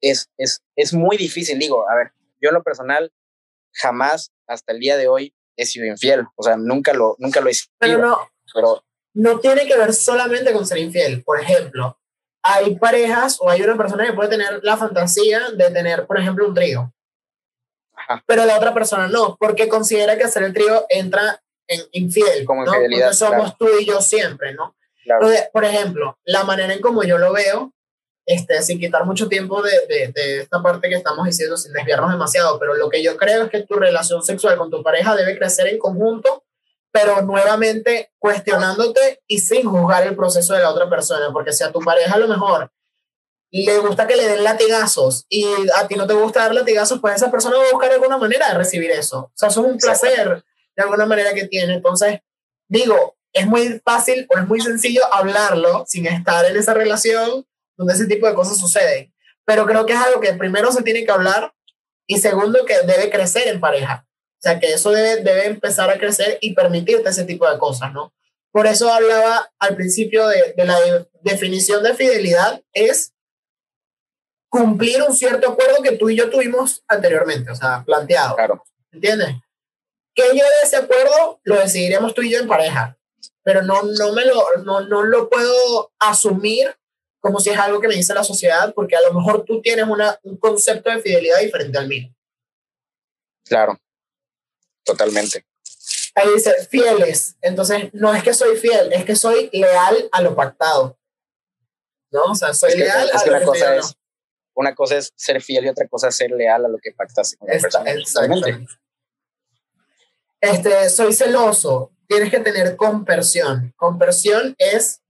es, 0.00 0.30
es, 0.36 0.62
es 0.76 0.92
muy 0.92 1.16
difícil. 1.16 1.58
Digo, 1.58 1.88
a 1.88 1.94
ver, 1.94 2.12
yo 2.40 2.50
en 2.50 2.54
lo 2.54 2.62
personal 2.62 3.12
jamás 3.72 4.32
hasta 4.46 4.72
el 4.72 4.80
día 4.80 4.96
de 4.96 5.08
hoy 5.08 5.34
he 5.56 5.66
sido 5.66 5.86
infiel. 5.86 6.26
O 6.36 6.42
sea, 6.42 6.56
nunca 6.56 6.92
lo, 6.92 7.16
nunca 7.18 7.40
lo 7.40 7.48
he 7.48 7.54
sido. 7.54 7.72
Pero 7.78 7.98
no, 7.98 8.18
pero 8.54 8.84
no 9.14 9.40
tiene 9.40 9.66
que 9.66 9.76
ver 9.76 9.92
solamente 9.92 10.52
con 10.52 10.66
ser 10.66 10.78
infiel. 10.78 11.22
Por 11.24 11.40
ejemplo, 11.40 11.98
hay 12.42 12.76
parejas 12.76 13.38
o 13.40 13.50
hay 13.50 13.62
una 13.62 13.76
persona 13.76 14.06
que 14.06 14.12
puede 14.12 14.30
tener 14.30 14.60
la 14.62 14.76
fantasía 14.76 15.50
de 15.50 15.70
tener, 15.70 16.06
por 16.06 16.18
ejemplo, 16.18 16.46
un 16.46 16.54
trío. 16.54 16.92
Pero 18.26 18.46
la 18.46 18.56
otra 18.56 18.72
persona 18.72 19.08
no, 19.08 19.36
porque 19.38 19.68
considera 19.68 20.16
que 20.16 20.24
hacer 20.24 20.42
el 20.44 20.54
trío 20.54 20.86
entra 20.88 21.42
en 21.66 21.80
infiel. 21.92 22.44
Como 22.44 22.64
¿no? 22.64 22.72
Porque 22.72 23.12
somos 23.12 23.56
tú 23.58 23.68
y 23.78 23.84
yo 23.84 24.00
siempre, 24.00 24.54
¿no? 24.54 24.74
por 25.54 25.64
ejemplo, 25.64 26.18
la 26.24 26.44
manera 26.44 26.74
en 26.74 26.82
como 26.82 27.02
yo 27.02 27.16
lo 27.16 27.32
veo, 27.32 27.72
este, 28.28 28.60
sin 28.62 28.78
quitar 28.78 29.06
mucho 29.06 29.26
tiempo 29.26 29.62
de, 29.62 29.72
de, 29.88 30.12
de, 30.12 30.40
esta 30.40 30.62
parte 30.62 30.88
que 30.88 30.96
estamos 30.96 31.24
diciendo, 31.24 31.56
sin 31.56 31.72
desviarnos 31.72 32.10
demasiado, 32.10 32.58
pero 32.58 32.74
lo 32.74 32.90
que 32.90 33.02
yo 33.02 33.16
creo 33.16 33.44
es 33.44 33.50
que 33.50 33.62
tu 33.62 33.74
relación 33.74 34.22
sexual 34.22 34.58
con 34.58 34.70
tu 34.70 34.82
pareja 34.82 35.16
debe 35.16 35.38
crecer 35.38 35.68
en 35.68 35.78
conjunto 35.78 36.44
pero 36.90 37.22
nuevamente 37.22 38.12
cuestionándote 38.18 39.22
y 39.26 39.38
sin 39.40 39.68
juzgar 39.68 40.06
el 40.06 40.16
proceso 40.16 40.54
de 40.54 40.62
la 40.62 40.70
otra 40.70 40.88
persona, 40.88 41.32
porque 41.32 41.52
si 41.52 41.62
a 41.64 41.72
tu 41.72 41.80
pareja 41.80 42.14
a 42.14 42.18
lo 42.18 42.28
mejor 42.28 42.72
le 43.50 43.78
gusta 43.78 44.06
que 44.06 44.16
le 44.16 44.26
den 44.26 44.44
latigazos 44.44 45.24
y 45.28 45.46
a 45.76 45.86
ti 45.86 45.94
no 45.94 46.06
te 46.06 46.14
gusta 46.14 46.40
dar 46.40 46.54
latigazos, 46.54 47.00
pues 47.00 47.16
esa 47.16 47.30
persona 47.30 47.56
va 47.56 47.64
a 47.64 47.72
buscar 47.72 47.92
alguna 47.92 48.18
manera 48.18 48.48
de 48.48 48.54
recibir 48.58 48.90
eso. 48.90 49.18
O 49.18 49.32
sea, 49.34 49.48
eso 49.48 49.60
es 49.60 49.66
un 49.72 49.78
placer 49.78 50.44
de 50.76 50.82
alguna 50.82 51.06
manera 51.06 51.32
que 51.32 51.46
tiene. 51.46 51.74
Entonces, 51.74 52.20
digo, 52.68 53.16
es 53.32 53.46
muy 53.46 53.80
fácil 53.84 54.26
o 54.28 54.38
es 54.38 54.46
muy 54.46 54.60
sencillo 54.60 55.02
hablarlo 55.12 55.84
sin 55.86 56.06
estar 56.06 56.44
en 56.46 56.56
esa 56.56 56.74
relación 56.74 57.46
donde 57.78 57.94
ese 57.94 58.06
tipo 58.06 58.26
de 58.26 58.34
cosas 58.34 58.58
suceden. 58.58 59.14
Pero 59.46 59.64
creo 59.64 59.86
que 59.86 59.94
es 59.94 59.98
algo 59.98 60.20
que 60.20 60.34
primero 60.34 60.70
se 60.70 60.82
tiene 60.82 61.06
que 61.06 61.12
hablar 61.12 61.54
y 62.06 62.18
segundo 62.18 62.66
que 62.66 62.80
debe 62.80 63.10
crecer 63.10 63.48
en 63.48 63.60
pareja. 63.60 64.06
O 64.06 64.40
sea, 64.40 64.60
que 64.60 64.72
eso 64.72 64.90
debe, 64.90 65.22
debe 65.22 65.46
empezar 65.46 65.88
a 65.88 65.98
crecer 65.98 66.38
y 66.40 66.54
permitirte 66.54 67.08
ese 67.08 67.24
tipo 67.24 67.50
de 67.50 67.58
cosas, 67.58 67.92
¿no? 67.92 68.12
Por 68.52 68.66
eso 68.66 68.92
hablaba 68.92 69.50
al 69.58 69.76
principio 69.76 70.26
de, 70.28 70.54
de 70.56 70.64
la 70.64 70.78
definición 71.22 71.82
de 71.82 71.94
fidelidad, 71.94 72.62
es 72.72 73.14
cumplir 74.48 75.02
un 75.02 75.14
cierto 75.14 75.50
acuerdo 75.50 75.82
que 75.82 75.96
tú 75.96 76.08
y 76.08 76.16
yo 76.16 76.30
tuvimos 76.30 76.82
anteriormente, 76.88 77.50
o 77.50 77.54
sea, 77.54 77.84
planteado. 77.84 78.36
Claro. 78.36 78.64
¿Entiendes? 78.90 79.36
Que 80.14 80.28
yo 80.28 80.44
de 80.44 80.62
ese 80.64 80.76
acuerdo 80.76 81.40
lo 81.44 81.56
decidiremos 81.56 82.14
tú 82.14 82.22
y 82.22 82.30
yo 82.30 82.38
en 82.38 82.48
pareja. 82.48 82.96
pero 83.42 83.62
no, 83.62 83.82
no, 83.82 84.12
me 84.12 84.24
lo, 84.24 84.42
no, 84.64 84.80
no 84.82 85.02
lo 85.04 85.28
puedo 85.28 85.92
asumir 85.98 86.77
como 87.28 87.40
si 87.40 87.50
es 87.50 87.58
algo 87.58 87.78
que 87.78 87.88
me 87.88 87.94
dice 87.94 88.14
la 88.14 88.24
sociedad, 88.24 88.72
porque 88.72 88.96
a 88.96 89.02
lo 89.02 89.12
mejor 89.12 89.44
tú 89.44 89.60
tienes 89.60 89.86
una, 89.86 90.18
un 90.22 90.38
concepto 90.38 90.88
de 90.88 91.02
fidelidad 91.02 91.40
diferente 91.40 91.76
al 91.76 91.86
mío. 91.86 92.08
Claro, 93.44 93.78
totalmente. 94.82 95.44
Ahí 96.14 96.28
dice, 96.34 96.54
fieles. 96.70 97.36
Entonces, 97.42 97.90
no 97.92 98.14
es 98.14 98.22
que 98.22 98.32
soy 98.32 98.56
fiel, 98.56 98.94
es 98.94 99.04
que 99.04 99.14
soy 99.14 99.50
leal 99.52 100.08
a 100.10 100.22
lo 100.22 100.34
pactado. 100.34 100.98
¿No? 102.10 102.32
O 102.32 102.34
sea, 102.34 102.54
soy 102.54 102.78
leal 102.78 103.10
a 103.12 103.26
lo 103.26 103.52
que 103.52 103.58
es, 103.58 103.94
Una 104.54 104.74
cosa 104.74 104.96
es 104.96 105.12
ser 105.14 105.42
fiel 105.42 105.66
y 105.66 105.68
otra 105.68 105.86
cosa 105.86 106.08
es 106.08 106.16
ser 106.16 106.30
leal 106.30 106.64
a 106.64 106.68
lo 106.68 106.78
que 106.78 106.92
pactaste 106.92 107.36
con 107.36 107.48
la 107.48 107.58
persona. 107.58 107.90
Exactamente. 107.92 108.66
Este, 110.40 110.88
soy 110.88 111.12
celoso. 111.12 111.92
Tienes 112.06 112.30
que 112.30 112.40
tener 112.40 112.74
compersión. 112.76 113.74
Compersión 113.76 114.54
es 114.56 115.02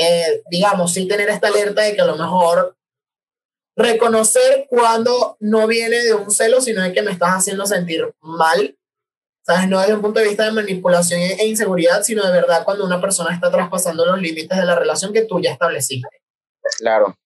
eh, 0.00 0.42
digamos, 0.50 0.92
sí 0.92 1.06
tener 1.06 1.28
esta 1.28 1.48
alerta 1.48 1.82
de 1.82 1.94
que 1.94 2.00
a 2.00 2.06
lo 2.06 2.16
mejor 2.16 2.76
reconocer 3.76 4.66
cuando 4.68 5.36
no 5.40 5.66
viene 5.66 6.00
de 6.00 6.14
un 6.14 6.30
celo, 6.30 6.60
sino 6.60 6.82
de 6.82 6.92
que 6.92 7.02
me 7.02 7.12
estás 7.12 7.30
haciendo 7.30 7.66
sentir 7.66 8.12
mal, 8.20 8.76
¿sabes? 9.42 9.68
No 9.68 9.80
desde 9.80 9.94
un 9.94 10.02
punto 10.02 10.20
de 10.20 10.28
vista 10.28 10.44
de 10.44 10.52
manipulación 10.52 11.20
e 11.20 11.46
inseguridad, 11.46 12.02
sino 12.02 12.24
de 12.24 12.32
verdad 12.32 12.64
cuando 12.64 12.84
una 12.84 13.00
persona 13.00 13.34
está 13.34 13.50
traspasando 13.50 14.04
los 14.04 14.20
límites 14.20 14.58
de 14.58 14.64
la 14.64 14.74
relación 14.74 15.12
que 15.12 15.22
tú 15.22 15.40
ya 15.40 15.52
estableciste. 15.52 16.08
Claro. 16.78 17.16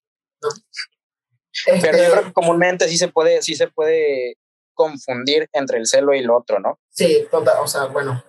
Pero 1.65 1.77
yo 1.79 1.87
este 1.87 1.91
creo 1.91 2.25
que 2.25 2.33
comúnmente 2.33 2.89
sí 2.89 2.99
se 2.99 3.09
puede, 3.09 3.43
sí 3.43 3.55
se 3.55 3.69
puede 3.69 4.37
confundir 4.75 5.49
entre 5.53 5.79
el 5.79 5.87
celo 5.87 6.15
y 6.15 6.19
el 6.19 6.31
otro, 6.31 6.59
¿no? 6.59 6.79
Sí, 6.91 7.27
total, 7.31 7.59
o 7.61 7.67
sea, 7.67 7.87
bueno, 7.87 8.25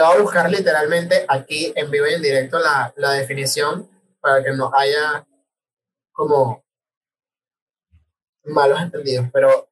te 0.00 0.06
voy 0.06 0.16
a 0.16 0.22
buscar 0.22 0.50
literalmente 0.50 1.26
aquí 1.28 1.74
en 1.76 1.90
vivo 1.90 2.06
y 2.06 2.14
en 2.14 2.22
directo 2.22 2.58
la, 2.58 2.90
la 2.96 3.12
definición 3.12 3.86
para 4.18 4.42
que 4.42 4.52
no 4.52 4.72
haya 4.74 5.26
como 6.10 6.64
malos 8.44 8.80
entendidos. 8.80 9.26
Pero 9.30 9.68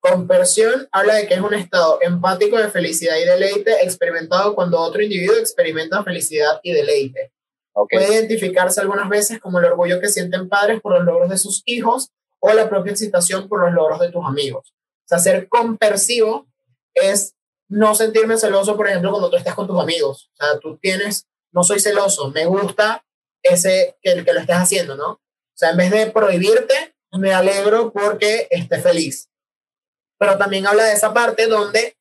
compersión 0.00 0.88
habla 0.92 1.16
de 1.16 1.26
que 1.26 1.34
es 1.34 1.40
un 1.40 1.52
estado 1.52 1.98
empático 2.00 2.56
de 2.56 2.70
felicidad 2.70 3.16
y 3.18 3.26
deleite 3.26 3.84
experimentado 3.84 4.54
cuando 4.54 4.80
otro 4.80 5.02
individuo 5.02 5.36
experimenta 5.36 6.02
felicidad 6.02 6.58
y 6.62 6.72
deleite. 6.72 7.34
Puede 7.90 8.14
identificarse 8.14 8.80
algunas 8.80 9.10
veces 9.10 9.40
como 9.40 9.58
el 9.58 9.66
orgullo 9.66 10.00
que 10.00 10.08
sienten 10.08 10.48
padres 10.48 10.80
por 10.80 10.94
los 10.94 11.04
logros 11.04 11.28
de 11.28 11.36
sus 11.36 11.62
hijos 11.66 12.12
o 12.40 12.50
la 12.54 12.70
propia 12.70 12.92
excitación 12.92 13.46
por 13.46 13.60
los 13.60 13.74
logros 13.74 14.00
de 14.00 14.10
tus 14.10 14.24
amigos. 14.24 14.72
O 14.72 15.08
sea, 15.08 15.18
ser 15.18 15.48
compersivo 15.50 16.46
es 16.94 17.35
no 17.68 17.94
sentirme 17.94 18.38
celoso, 18.38 18.76
por 18.76 18.88
ejemplo, 18.88 19.10
cuando 19.10 19.30
tú 19.30 19.36
estás 19.36 19.54
con 19.54 19.66
tus 19.66 19.80
amigos. 19.80 20.30
O 20.32 20.36
sea, 20.36 20.58
tú 20.58 20.78
tienes, 20.78 21.26
no 21.52 21.64
soy 21.64 21.80
celoso, 21.80 22.30
me 22.30 22.46
gusta 22.46 23.04
ese 23.42 23.96
que, 24.02 24.24
que 24.24 24.32
lo 24.32 24.40
estés 24.40 24.56
haciendo, 24.56 24.96
¿no? 24.96 25.12
O 25.12 25.58
sea, 25.58 25.70
en 25.70 25.76
vez 25.76 25.90
de 25.90 26.06
prohibirte, 26.10 26.94
me 27.12 27.32
alegro 27.32 27.92
porque 27.92 28.48
estés 28.50 28.82
feliz. 28.82 29.30
Pero 30.18 30.38
también 30.38 30.66
habla 30.66 30.84
de 30.84 30.92
esa 30.92 31.12
parte 31.12 31.46
donde 31.46 31.96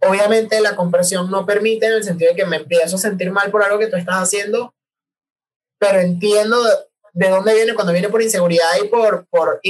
obviamente 0.00 0.60
la 0.60 0.76
compresión 0.76 1.30
no 1.30 1.46
permite 1.46 1.86
en 1.86 1.92
el 1.94 2.04
sentido 2.04 2.30
de 2.30 2.36
que 2.36 2.46
me 2.46 2.56
empiezo 2.56 2.96
a 2.96 3.00
sentir 3.00 3.30
mal 3.30 3.50
por 3.50 3.62
algo 3.62 3.78
que 3.78 3.86
tú 3.86 3.96
estás 3.96 4.16
haciendo, 4.16 4.74
pero 5.78 6.00
entiendo 6.00 6.62
de, 7.12 7.28
dónde 7.28 7.54
viene, 7.54 7.74
cuando 7.74 7.92
viene 7.92 8.08
por 8.08 8.22
inseguridad 8.22 8.70
y 8.82 8.88
por, 8.88 9.26
por 9.28 9.60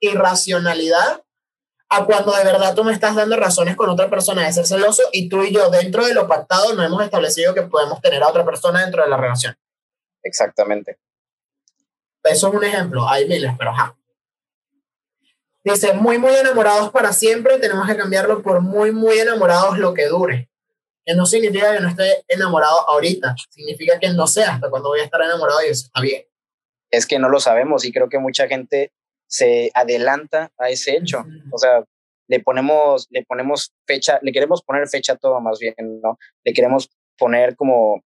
irracionalidad, 0.00 1.22
a 1.90 2.04
cuando 2.04 2.32
de 2.32 2.44
verdad 2.44 2.74
tú 2.74 2.84
me 2.84 2.92
estás 2.92 3.14
dando 3.14 3.36
razones 3.36 3.74
con 3.74 3.88
otra 3.88 4.10
persona 4.10 4.44
de 4.44 4.52
ser 4.52 4.66
celoso 4.66 5.02
y 5.12 5.28
tú 5.28 5.42
y 5.42 5.52
yo 5.52 5.70
dentro 5.70 6.04
de 6.06 6.14
lo 6.14 6.28
pactado 6.28 6.74
no 6.74 6.82
hemos 6.82 7.02
establecido 7.02 7.54
que 7.54 7.62
podemos 7.62 8.00
tener 8.00 8.22
a 8.22 8.28
otra 8.28 8.44
persona 8.44 8.82
dentro 8.82 9.02
de 9.02 9.08
la 9.08 9.16
relación. 9.16 9.56
Exactamente. 10.22 10.98
Eso 12.22 12.48
es 12.48 12.54
un 12.54 12.64
ejemplo, 12.64 13.08
hay 13.08 13.26
miles, 13.26 13.52
pero 13.56 13.70
ajá. 13.70 13.96
Dice, 15.64 15.92
muy, 15.94 16.18
muy 16.18 16.34
enamorados 16.34 16.90
para 16.90 17.12
siempre, 17.12 17.58
tenemos 17.58 17.86
que 17.86 17.96
cambiarlo 17.96 18.42
por 18.42 18.60
muy, 18.60 18.92
muy 18.92 19.18
enamorados 19.18 19.78
lo 19.78 19.94
que 19.94 20.06
dure. 20.06 20.50
Que 21.04 21.14
no 21.14 21.26
significa 21.26 21.74
que 21.74 21.80
no 21.80 21.88
esté 21.88 22.24
enamorado 22.28 22.88
ahorita, 22.88 23.34
significa 23.50 23.98
que 23.98 24.10
no 24.10 24.26
sé 24.26 24.44
hasta 24.44 24.68
cuando 24.68 24.90
voy 24.90 25.00
a 25.00 25.04
estar 25.04 25.20
enamorado 25.22 25.60
y 25.62 25.70
eso 25.70 25.86
está 25.86 26.00
bien. 26.00 26.22
Es 26.90 27.06
que 27.06 27.18
no 27.18 27.28
lo 27.28 27.40
sabemos 27.40 27.84
y 27.84 27.92
creo 27.92 28.08
que 28.08 28.18
mucha 28.18 28.46
gente 28.46 28.92
se 29.28 29.70
adelanta 29.74 30.50
a 30.58 30.70
ese 30.70 30.96
hecho. 30.96 31.24
O 31.52 31.58
sea, 31.58 31.84
le 32.28 32.40
ponemos, 32.40 33.06
le 33.10 33.24
ponemos 33.24 33.72
fecha, 33.86 34.18
le 34.22 34.32
queremos 34.32 34.62
poner 34.62 34.88
fecha 34.88 35.12
a 35.14 35.16
todo 35.16 35.40
más 35.40 35.58
bien, 35.58 35.74
¿no? 36.02 36.18
Le 36.44 36.52
queremos 36.52 36.90
poner 37.16 37.56
como, 37.56 38.02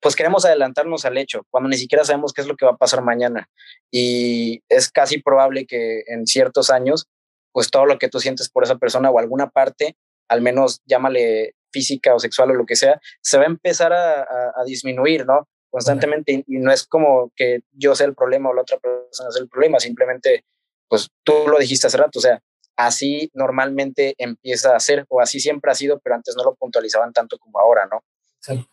pues 0.00 0.16
queremos 0.16 0.44
adelantarnos 0.44 1.04
al 1.04 1.18
hecho, 1.18 1.42
cuando 1.50 1.68
ni 1.68 1.76
siquiera 1.76 2.04
sabemos 2.04 2.32
qué 2.32 2.42
es 2.42 2.46
lo 2.46 2.56
que 2.56 2.66
va 2.66 2.72
a 2.72 2.76
pasar 2.76 3.02
mañana. 3.02 3.48
Y 3.90 4.62
es 4.68 4.90
casi 4.90 5.20
probable 5.20 5.66
que 5.66 6.02
en 6.06 6.26
ciertos 6.26 6.70
años, 6.70 7.06
pues 7.52 7.70
todo 7.70 7.86
lo 7.86 7.98
que 7.98 8.08
tú 8.08 8.20
sientes 8.20 8.50
por 8.50 8.64
esa 8.64 8.76
persona 8.76 9.10
o 9.10 9.18
alguna 9.18 9.48
parte, 9.48 9.96
al 10.28 10.42
menos 10.42 10.82
llámale 10.84 11.54
física 11.72 12.14
o 12.14 12.18
sexual 12.18 12.50
o 12.50 12.54
lo 12.54 12.66
que 12.66 12.76
sea, 12.76 13.00
se 13.22 13.38
va 13.38 13.44
a 13.44 13.48
empezar 13.48 13.92
a, 13.92 14.22
a 14.22 14.64
disminuir, 14.64 15.26
¿no? 15.26 15.48
Constantemente 15.76 16.42
y 16.46 16.58
no 16.58 16.72
es 16.72 16.86
como 16.86 17.30
que 17.36 17.60
yo 17.72 17.94
sea 17.94 18.06
el 18.06 18.14
problema 18.14 18.48
o 18.48 18.54
la 18.54 18.62
otra 18.62 18.78
persona 18.78 19.30
sea 19.30 19.42
el 19.42 19.48
problema, 19.50 19.78
simplemente, 19.78 20.46
pues 20.88 21.10
tú 21.22 21.34
lo 21.46 21.58
dijiste 21.58 21.86
hace 21.86 21.98
rato, 21.98 22.18
o 22.18 22.22
sea, 22.22 22.42
así 22.76 23.30
normalmente 23.34 24.14
empieza 24.16 24.74
a 24.74 24.80
ser 24.80 25.04
o 25.10 25.20
así 25.20 25.38
siempre 25.38 25.70
ha 25.70 25.74
sido, 25.74 25.98
pero 25.98 26.14
antes 26.14 26.34
no 26.34 26.44
lo 26.44 26.54
puntualizaban 26.54 27.12
tanto 27.12 27.36
como 27.36 27.60
ahora, 27.60 27.86
¿no? 27.92 28.02
Sí. 28.40 28.66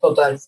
Total. 0.00 0.40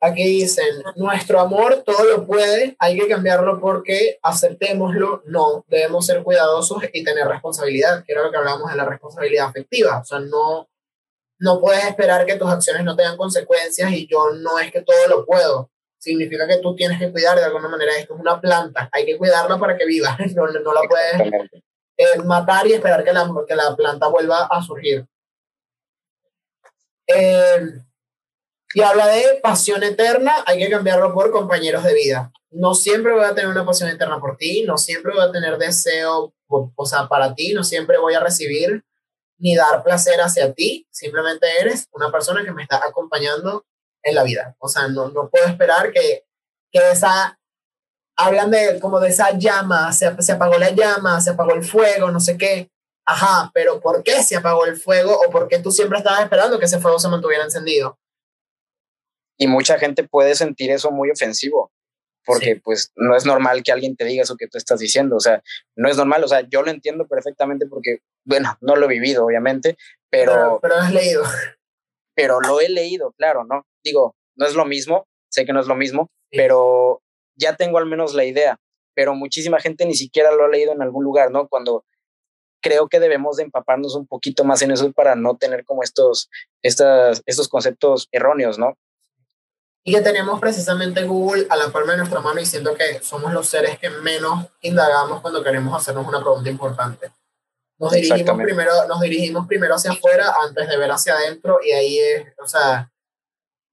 Aquí 0.00 0.24
dicen, 0.24 0.82
nuestro 0.96 1.38
amor 1.38 1.82
todo 1.84 2.02
lo 2.04 2.26
puede, 2.26 2.76
hay 2.78 2.98
que 2.98 3.08
cambiarlo 3.08 3.60
porque 3.60 4.18
aceptémoslo, 4.22 5.22
no, 5.26 5.66
debemos 5.68 6.06
ser 6.06 6.22
cuidadosos 6.22 6.82
y 6.94 7.04
tener 7.04 7.26
responsabilidad, 7.26 8.04
que 8.06 8.12
era 8.14 8.22
lo 8.22 8.30
que 8.30 8.38
hablábamos 8.38 8.70
de 8.70 8.78
la 8.78 8.86
responsabilidad 8.86 9.48
afectiva, 9.48 9.98
o 9.98 10.04
sea, 10.04 10.20
no, 10.20 10.70
no 11.40 11.58
puedes 11.58 11.84
esperar 11.84 12.26
que 12.26 12.36
tus 12.36 12.50
acciones 12.50 12.84
no 12.84 12.94
tengan 12.94 13.16
consecuencias 13.16 13.90
y 13.92 14.06
yo 14.06 14.30
no 14.40 14.58
es 14.58 14.70
que 14.70 14.82
todo 14.82 15.08
lo 15.08 15.24
puedo. 15.24 15.70
Significa 15.98 16.46
que 16.46 16.58
tú 16.58 16.74
tienes 16.76 16.98
que 16.98 17.10
cuidar 17.10 17.36
de 17.38 17.44
alguna 17.44 17.68
manera. 17.68 17.92
Esto 17.96 18.14
es 18.14 18.20
una 18.20 18.40
planta, 18.40 18.88
hay 18.92 19.06
que 19.06 19.16
cuidarla 19.16 19.58
para 19.58 19.76
que 19.76 19.86
viva. 19.86 20.16
No, 20.36 20.46
no 20.46 20.72
la 20.72 20.82
puedes 20.82 21.60
eh, 21.96 22.18
matar 22.24 22.66
y 22.66 22.74
esperar 22.74 23.02
que 23.04 23.12
la, 23.12 23.30
que 23.48 23.54
la 23.56 23.74
planta 23.74 24.08
vuelva 24.08 24.46
a 24.46 24.62
surgir. 24.62 25.06
Eh, 27.06 27.72
y 28.74 28.82
habla 28.82 29.08
de 29.08 29.40
pasión 29.42 29.82
eterna, 29.82 30.44
hay 30.46 30.58
que 30.58 30.70
cambiarlo 30.70 31.12
por 31.12 31.32
compañeros 31.32 31.82
de 31.82 31.94
vida. 31.94 32.30
No 32.50 32.74
siempre 32.74 33.12
voy 33.12 33.24
a 33.24 33.34
tener 33.34 33.50
una 33.50 33.64
pasión 33.64 33.88
eterna 33.88 34.20
por 34.20 34.36
ti, 34.36 34.62
no 34.64 34.76
siempre 34.76 35.12
voy 35.12 35.24
a 35.24 35.32
tener 35.32 35.56
deseo, 35.58 36.34
o 36.48 36.86
sea, 36.86 37.08
para 37.08 37.34
ti, 37.34 37.52
no 37.54 37.64
siempre 37.64 37.98
voy 37.98 38.14
a 38.14 38.20
recibir 38.20 38.84
ni 39.40 39.56
dar 39.56 39.82
placer 39.82 40.20
hacia 40.20 40.52
ti, 40.52 40.86
simplemente 40.90 41.46
eres 41.60 41.88
una 41.92 42.12
persona 42.12 42.44
que 42.44 42.52
me 42.52 42.62
está 42.62 42.76
acompañando 42.76 43.66
en 44.02 44.14
la 44.14 44.22
vida. 44.22 44.54
O 44.58 44.68
sea, 44.68 44.88
no, 44.88 45.08
no 45.08 45.28
puedo 45.28 45.46
esperar 45.46 45.92
que, 45.92 46.24
que 46.70 46.90
esa, 46.90 47.38
hablan 48.16 48.50
de 48.50 48.78
como 48.80 49.00
de 49.00 49.08
esa 49.08 49.36
llama, 49.36 49.92
se, 49.92 50.22
se 50.22 50.32
apagó 50.32 50.58
la 50.58 50.70
llama, 50.70 51.20
se 51.20 51.30
apagó 51.30 51.54
el 51.54 51.64
fuego, 51.64 52.10
no 52.10 52.20
sé 52.20 52.36
qué. 52.36 52.70
Ajá, 53.06 53.50
pero 53.54 53.80
¿por 53.80 54.02
qué 54.02 54.22
se 54.22 54.36
apagó 54.36 54.66
el 54.66 54.76
fuego 54.76 55.18
o 55.26 55.30
por 55.30 55.48
qué 55.48 55.58
tú 55.58 55.72
siempre 55.72 55.98
estabas 55.98 56.22
esperando 56.22 56.58
que 56.58 56.66
ese 56.66 56.78
fuego 56.78 56.98
se 56.98 57.08
mantuviera 57.08 57.44
encendido? 57.44 57.98
Y 59.38 59.46
mucha 59.46 59.78
gente 59.78 60.06
puede 60.06 60.34
sentir 60.34 60.70
eso 60.70 60.90
muy 60.90 61.10
ofensivo 61.10 61.72
porque 62.24 62.60
pues 62.62 62.92
no 62.96 63.16
es 63.16 63.24
normal 63.26 63.62
que 63.62 63.72
alguien 63.72 63.96
te 63.96 64.04
diga 64.04 64.22
eso 64.22 64.36
que 64.36 64.46
tú 64.46 64.58
estás 64.58 64.80
diciendo, 64.80 65.16
o 65.16 65.20
sea, 65.20 65.42
no 65.76 65.88
es 65.88 65.96
normal, 65.96 66.24
o 66.24 66.28
sea, 66.28 66.42
yo 66.48 66.62
lo 66.62 66.70
entiendo 66.70 67.06
perfectamente 67.06 67.66
porque, 67.66 67.98
bueno, 68.24 68.56
no 68.60 68.76
lo 68.76 68.86
he 68.86 68.88
vivido, 68.88 69.24
obviamente, 69.24 69.76
pero... 70.10 70.58
Pero, 70.62 70.74
has 70.76 70.92
leído. 70.92 71.22
Pero 72.14 72.40
lo 72.40 72.60
he 72.60 72.68
leído, 72.68 73.12
claro, 73.12 73.44
¿no? 73.44 73.66
Digo, 73.82 74.14
no 74.36 74.46
es 74.46 74.54
lo 74.54 74.64
mismo, 74.64 75.06
sé 75.30 75.44
que 75.44 75.52
no 75.52 75.60
es 75.60 75.66
lo 75.66 75.76
mismo, 75.76 76.10
pero 76.30 77.02
ya 77.36 77.56
tengo 77.56 77.78
al 77.78 77.86
menos 77.86 78.14
la 78.14 78.24
idea, 78.24 78.58
pero 78.94 79.14
muchísima 79.14 79.60
gente 79.60 79.86
ni 79.86 79.94
siquiera 79.94 80.32
lo 80.32 80.44
ha 80.44 80.48
leído 80.48 80.72
en 80.72 80.82
algún 80.82 81.04
lugar, 81.04 81.30
¿no? 81.30 81.48
Cuando 81.48 81.84
creo 82.62 82.88
que 82.88 83.00
debemos 83.00 83.36
de 83.36 83.44
empaparnos 83.44 83.94
un 83.94 84.06
poquito 84.06 84.44
más 84.44 84.62
en 84.62 84.70
eso 84.70 84.92
para 84.92 85.14
no 85.14 85.36
tener 85.36 85.64
como 85.64 85.82
estos, 85.82 86.28
estas, 86.62 87.22
estos 87.26 87.48
conceptos 87.48 88.08
erróneos, 88.12 88.58
¿no? 88.58 88.76
Y 89.82 89.94
que 89.94 90.00
tenemos 90.02 90.38
precisamente 90.40 91.04
Google 91.04 91.46
a 91.48 91.56
la 91.56 91.68
palma 91.68 91.92
de 91.92 91.98
nuestra 91.98 92.20
mano 92.20 92.40
y 92.40 92.46
siento 92.46 92.74
que 92.74 93.00
somos 93.02 93.32
los 93.32 93.48
seres 93.48 93.78
que 93.78 93.88
menos 93.88 94.46
indagamos 94.60 95.20
cuando 95.20 95.42
queremos 95.42 95.74
hacernos 95.74 96.06
una 96.06 96.20
pregunta 96.20 96.50
importante. 96.50 97.10
Nos 97.78 97.92
dirigimos, 97.92 98.36
primero, 98.36 98.72
nos 98.88 99.00
dirigimos 99.00 99.46
primero 99.46 99.74
hacia 99.74 99.92
afuera 99.92 100.34
antes 100.46 100.68
de 100.68 100.76
ver 100.76 100.90
hacia 100.90 101.14
adentro 101.14 101.60
y 101.64 101.72
ahí 101.72 101.98
es, 101.98 102.26
o 102.38 102.46
sea, 102.46 102.92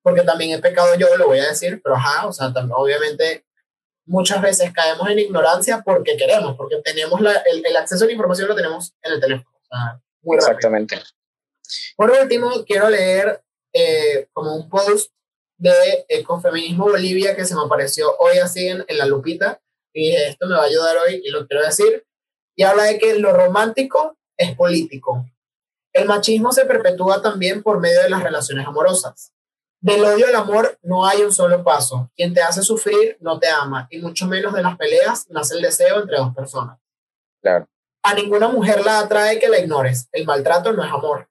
porque 0.01 0.21
también 0.21 0.57
he 0.57 0.61
pecado 0.61 0.95
yo, 0.95 1.17
lo 1.17 1.27
voy 1.27 1.39
a 1.39 1.49
decir, 1.49 1.81
pero 1.83 1.95
ajá, 1.95 2.25
o 2.25 2.31
sea, 2.31 2.53
obviamente 2.71 3.45
muchas 4.05 4.41
veces 4.41 4.71
caemos 4.71 5.09
en 5.09 5.19
ignorancia 5.19 5.81
porque 5.83 6.15
queremos, 6.15 6.55
porque 6.55 6.77
tenemos 6.85 7.19
la, 7.19 7.33
el, 7.51 7.65
el, 7.65 7.75
acceso 7.75 8.05
a 8.05 8.07
la 8.07 8.13
información 8.13 8.47
lo 8.47 8.55
tenemos 8.55 8.93
en 9.01 9.11
el 9.11 9.19
teléfono. 9.19 9.57
O 9.57 9.65
sea, 9.65 10.01
muy 10.21 10.37
Exactamente. 10.37 11.01
Por 11.97 12.11
último, 12.11 12.63
quiero 12.65 12.89
leer 12.89 13.43
eh, 13.73 14.29
como 14.31 14.55
un 14.55 14.69
post 14.69 15.11
de 15.57 16.05
Ecofeminismo 16.07 16.85
Bolivia 16.85 17.35
que 17.35 17.45
se 17.45 17.55
me 17.55 17.61
apareció 17.61 18.15
hoy 18.19 18.37
así 18.37 18.67
en, 18.67 18.85
en 18.87 18.97
la 18.97 19.05
lupita 19.05 19.59
y 19.93 20.15
esto 20.15 20.47
me 20.47 20.55
va 20.55 20.63
a 20.63 20.65
ayudar 20.65 20.95
hoy 20.97 21.21
y 21.23 21.29
lo 21.29 21.47
quiero 21.47 21.65
decir. 21.65 22.05
Y 22.55 22.63
habla 22.63 22.83
de 22.83 22.99
que 22.99 23.17
lo 23.19 23.33
romántico 23.33 24.17
es 24.37 24.55
político. 24.55 25.25
El 25.93 26.07
machismo 26.07 26.51
se 26.51 26.65
perpetúa 26.65 27.21
también 27.21 27.63
por 27.63 27.79
medio 27.79 28.01
de 28.03 28.09
las 28.09 28.21
relaciones 28.21 28.67
amorosas. 28.67 29.33
Del 29.79 30.03
odio 30.03 30.27
al 30.27 30.35
amor 30.35 30.77
no 30.81 31.05
hay 31.05 31.21
un 31.21 31.31
solo 31.31 31.63
paso. 31.63 32.11
Quien 32.15 32.33
te 32.33 32.41
hace 32.41 32.61
sufrir 32.61 33.17
no 33.19 33.39
te 33.39 33.47
ama, 33.47 33.87
y 33.89 33.99
mucho 33.99 34.27
menos 34.27 34.53
de 34.53 34.63
las 34.63 34.75
peleas 34.77 35.27
nace 35.29 35.55
el 35.55 35.61
deseo 35.61 36.01
entre 36.01 36.17
dos 36.17 36.33
personas. 36.35 36.79
Claro. 37.41 37.67
A 38.03 38.13
ninguna 38.13 38.47
mujer 38.47 38.83
la 38.85 38.99
atrae 38.99 39.39
que 39.39 39.49
la 39.49 39.59
ignores. 39.59 40.07
El 40.11 40.25
maltrato 40.25 40.73
no 40.73 40.83
es 40.83 40.91
amor. 40.91 41.29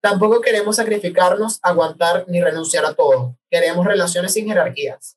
Tampoco 0.00 0.40
queremos 0.40 0.76
sacrificarnos, 0.76 1.58
aguantar 1.62 2.24
ni 2.28 2.40
renunciar 2.40 2.84
a 2.84 2.94
todo. 2.94 3.36
Queremos 3.50 3.84
relaciones 3.84 4.32
sin 4.32 4.46
jerarquías. 4.46 5.16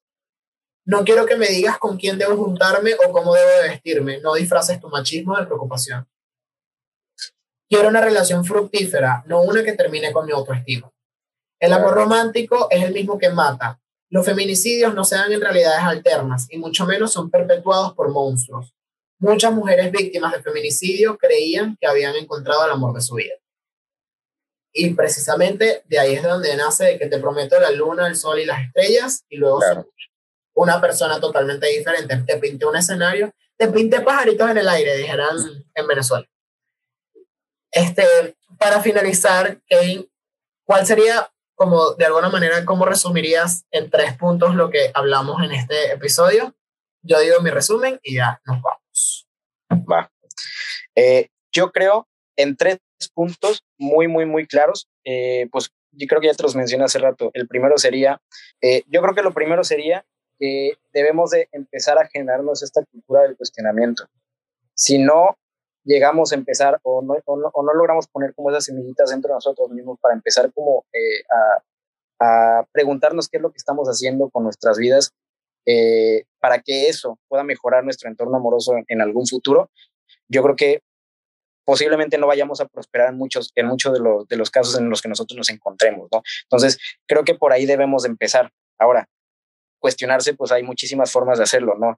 No 0.85 1.03
quiero 1.03 1.27
que 1.27 1.35
me 1.35 1.47
digas 1.47 1.77
con 1.77 1.97
quién 1.97 2.17
debo 2.17 2.35
juntarme 2.35 2.93
o 2.95 3.11
cómo 3.11 3.35
debo 3.35 3.49
vestirme. 3.63 4.19
No 4.19 4.33
disfraces 4.33 4.79
tu 4.79 4.89
machismo 4.89 5.37
de 5.37 5.45
preocupación. 5.45 6.07
Quiero 7.69 7.89
una 7.89 8.01
relación 8.01 8.43
fructífera, 8.43 9.23
no 9.27 9.43
una 9.43 9.63
que 9.63 9.73
termine 9.73 10.11
con 10.11 10.25
mi 10.25 10.31
autoestima. 10.31 10.91
El 11.59 11.73
amor 11.73 11.93
romántico 11.93 12.67
es 12.71 12.83
el 12.83 12.93
mismo 12.93 13.19
que 13.19 13.29
mata. 13.29 13.79
Los 14.09 14.25
feminicidios 14.25 14.93
no 14.95 15.05
se 15.05 15.15
dan 15.15 15.31
en 15.31 15.39
realidades 15.39 15.83
alternas 15.83 16.47
y 16.49 16.57
mucho 16.57 16.85
menos 16.85 17.13
son 17.13 17.29
perpetuados 17.29 17.93
por 17.93 18.09
monstruos. 18.09 18.75
Muchas 19.19 19.53
mujeres 19.53 19.91
víctimas 19.91 20.33
de 20.33 20.41
feminicidio 20.41 21.17
creían 21.17 21.77
que 21.79 21.87
habían 21.87 22.15
encontrado 22.15 22.65
el 22.65 22.71
amor 22.71 22.95
de 22.95 23.01
su 23.01 23.15
vida. 23.15 23.35
Y 24.73 24.93
precisamente 24.93 25.83
de 25.85 25.99
ahí 25.99 26.13
es 26.15 26.23
de 26.23 26.29
donde 26.29 26.55
nace 26.55 26.97
que 26.97 27.07
te 27.07 27.19
prometo 27.19 27.59
la 27.59 27.71
luna, 27.71 28.07
el 28.07 28.15
sol 28.15 28.39
y 28.39 28.45
las 28.45 28.63
estrellas 28.63 29.25
y 29.29 29.37
luego 29.37 29.59
una 30.53 30.79
persona 30.79 31.19
totalmente 31.19 31.67
diferente. 31.67 32.15
Te 32.25 32.37
pinté 32.37 32.65
un 32.65 32.75
escenario, 32.75 33.33
te 33.57 33.67
pinté 33.67 34.01
pajaritos 34.01 34.49
en 34.49 34.57
el 34.57 34.69
aire, 34.69 34.97
dijeran 34.97 35.37
en 35.73 35.87
Venezuela. 35.87 36.27
Este, 37.71 38.03
para 38.57 38.81
finalizar, 38.81 39.59
Kane, 39.69 40.07
¿cuál 40.65 40.85
sería 40.85 41.29
como 41.55 41.93
de 41.93 42.05
alguna 42.05 42.29
manera, 42.29 42.65
¿cómo 42.65 42.85
resumirías 42.85 43.65
en 43.69 43.91
tres 43.91 44.17
puntos 44.17 44.55
lo 44.55 44.71
que 44.71 44.89
hablamos 44.95 45.43
en 45.43 45.51
este 45.51 45.91
episodio? 45.91 46.55
Yo 47.03 47.19
digo 47.19 47.39
mi 47.41 47.51
resumen 47.51 47.99
y 48.01 48.15
ya 48.15 48.41
nos 48.45 48.61
vamos. 48.61 49.27
Va. 49.71 50.11
Eh, 50.95 51.29
yo 51.51 51.71
creo 51.71 52.07
en 52.35 52.57
tres 52.57 52.79
puntos 53.09 53.63
muy, 53.77 54.07
muy, 54.07 54.25
muy 54.25 54.47
claros. 54.47 54.87
Eh, 55.03 55.47
pues 55.51 55.71
yo 55.91 56.07
creo 56.07 56.21
que 56.21 56.27
ya 56.27 56.33
te 56.33 56.43
los 56.43 56.55
mencioné 56.55 56.85
hace 56.85 56.99
rato. 56.99 57.31
El 57.33 57.47
primero 57.47 57.77
sería, 57.77 58.21
eh, 58.61 58.83
yo 58.87 59.01
creo 59.01 59.15
que 59.15 59.23
lo 59.23 59.33
primero 59.33 59.63
sería 59.63 60.05
que 60.39 60.73
debemos 60.93 61.31
de 61.31 61.49
empezar 61.51 61.99
a 61.99 62.07
generarnos 62.07 62.63
esta 62.63 62.83
cultura 62.85 63.21
del 63.23 63.37
cuestionamiento. 63.37 64.07
Si 64.73 64.97
no 64.97 65.37
llegamos 65.83 66.31
a 66.31 66.35
empezar 66.35 66.79
o 66.83 67.01
no, 67.01 67.15
o 67.25 67.63
no, 67.63 67.73
logramos 67.73 68.07
poner 68.07 68.33
como 68.33 68.49
esas 68.49 68.65
semillitas 68.65 69.09
dentro 69.09 69.29
de 69.29 69.35
nosotros 69.35 69.69
mismos 69.69 69.99
para 69.99 70.13
empezar 70.13 70.51
como 70.53 70.85
eh, 70.93 71.23
a, 72.19 72.65
preguntarnos 72.71 73.27
qué 73.27 73.37
es 73.37 73.43
lo 73.43 73.51
que 73.51 73.57
estamos 73.57 73.87
haciendo 73.87 74.29
con 74.29 74.43
nuestras 74.43 74.77
vidas 74.77 75.11
eh, 75.65 76.23
para 76.39 76.59
que 76.61 76.87
eso 76.87 77.17
pueda 77.27 77.43
mejorar 77.43 77.83
nuestro 77.83 78.09
entorno 78.09 78.37
amoroso 78.37 78.73
en, 78.87 79.01
algún 79.01 79.25
futuro, 79.25 79.71
yo 80.27 80.43
creo 80.43 80.55
que 80.55 80.81
posiblemente 81.71 82.17
no 82.17 82.27
vayamos 82.27 82.59
a 82.59 82.65
prosperar 82.67 83.11
en 83.11 83.17
muchos, 83.17 83.53
en 83.55 83.65
muchos 83.65 83.93
de, 83.93 84.01
los, 84.01 84.27
de 84.27 84.35
los 84.35 84.51
casos 84.51 84.77
en 84.77 84.89
los 84.89 85.01
que 85.01 85.07
nosotros 85.07 85.37
nos 85.37 85.49
encontremos, 85.49 86.09
¿no? 86.11 86.21
Entonces, 86.43 86.77
creo 87.07 87.23
que 87.23 87.33
por 87.33 87.53
ahí 87.53 87.65
debemos 87.65 88.03
de 88.03 88.09
empezar. 88.09 88.51
Ahora, 88.77 89.07
cuestionarse, 89.79 90.33
pues 90.33 90.51
hay 90.51 90.63
muchísimas 90.63 91.13
formas 91.13 91.37
de 91.37 91.45
hacerlo, 91.45 91.77
¿no? 91.79 91.97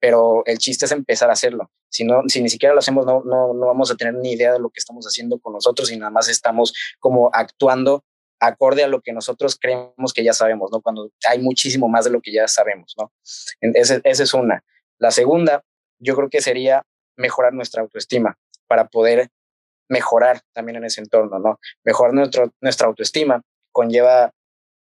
pero 0.00 0.42
el 0.46 0.58
chiste 0.58 0.86
es 0.86 0.90
empezar 0.90 1.30
a 1.30 1.34
hacerlo. 1.34 1.70
Si, 1.88 2.02
no, 2.02 2.22
si 2.26 2.42
ni 2.42 2.48
siquiera 2.48 2.74
lo 2.74 2.80
hacemos, 2.80 3.06
no, 3.06 3.22
no, 3.24 3.54
no 3.54 3.66
vamos 3.66 3.88
a 3.92 3.94
tener 3.94 4.14
ni 4.14 4.32
idea 4.32 4.52
de 4.52 4.58
lo 4.58 4.68
que 4.68 4.80
estamos 4.80 5.06
haciendo 5.06 5.38
con 5.38 5.52
nosotros 5.52 5.92
y 5.92 5.96
nada 5.96 6.10
más 6.10 6.28
estamos 6.28 6.74
como 6.98 7.30
actuando 7.32 8.02
acorde 8.40 8.82
a 8.82 8.88
lo 8.88 9.00
que 9.00 9.12
nosotros 9.12 9.56
creemos 9.60 10.12
que 10.12 10.24
ya 10.24 10.32
sabemos, 10.32 10.72
¿no? 10.72 10.82
Cuando 10.82 11.12
hay 11.28 11.38
muchísimo 11.38 11.88
más 11.88 12.04
de 12.04 12.10
lo 12.10 12.20
que 12.20 12.32
ya 12.32 12.48
sabemos, 12.48 12.96
¿no? 12.98 13.12
Esa 13.60 14.00
es 14.04 14.34
una. 14.34 14.64
La 14.98 15.12
segunda, 15.12 15.62
yo 16.00 16.16
creo 16.16 16.28
que 16.28 16.40
sería 16.40 16.82
mejorar 17.16 17.52
nuestra 17.52 17.82
autoestima 17.82 18.36
para 18.72 18.88
poder 18.88 19.28
mejorar 19.90 20.40
también 20.54 20.76
en 20.76 20.86
ese 20.86 21.02
entorno, 21.02 21.38
¿no? 21.38 21.60
Mejorar 21.84 22.14
nuestro, 22.14 22.50
nuestra 22.62 22.86
autoestima 22.86 23.42
conlleva 23.70 24.32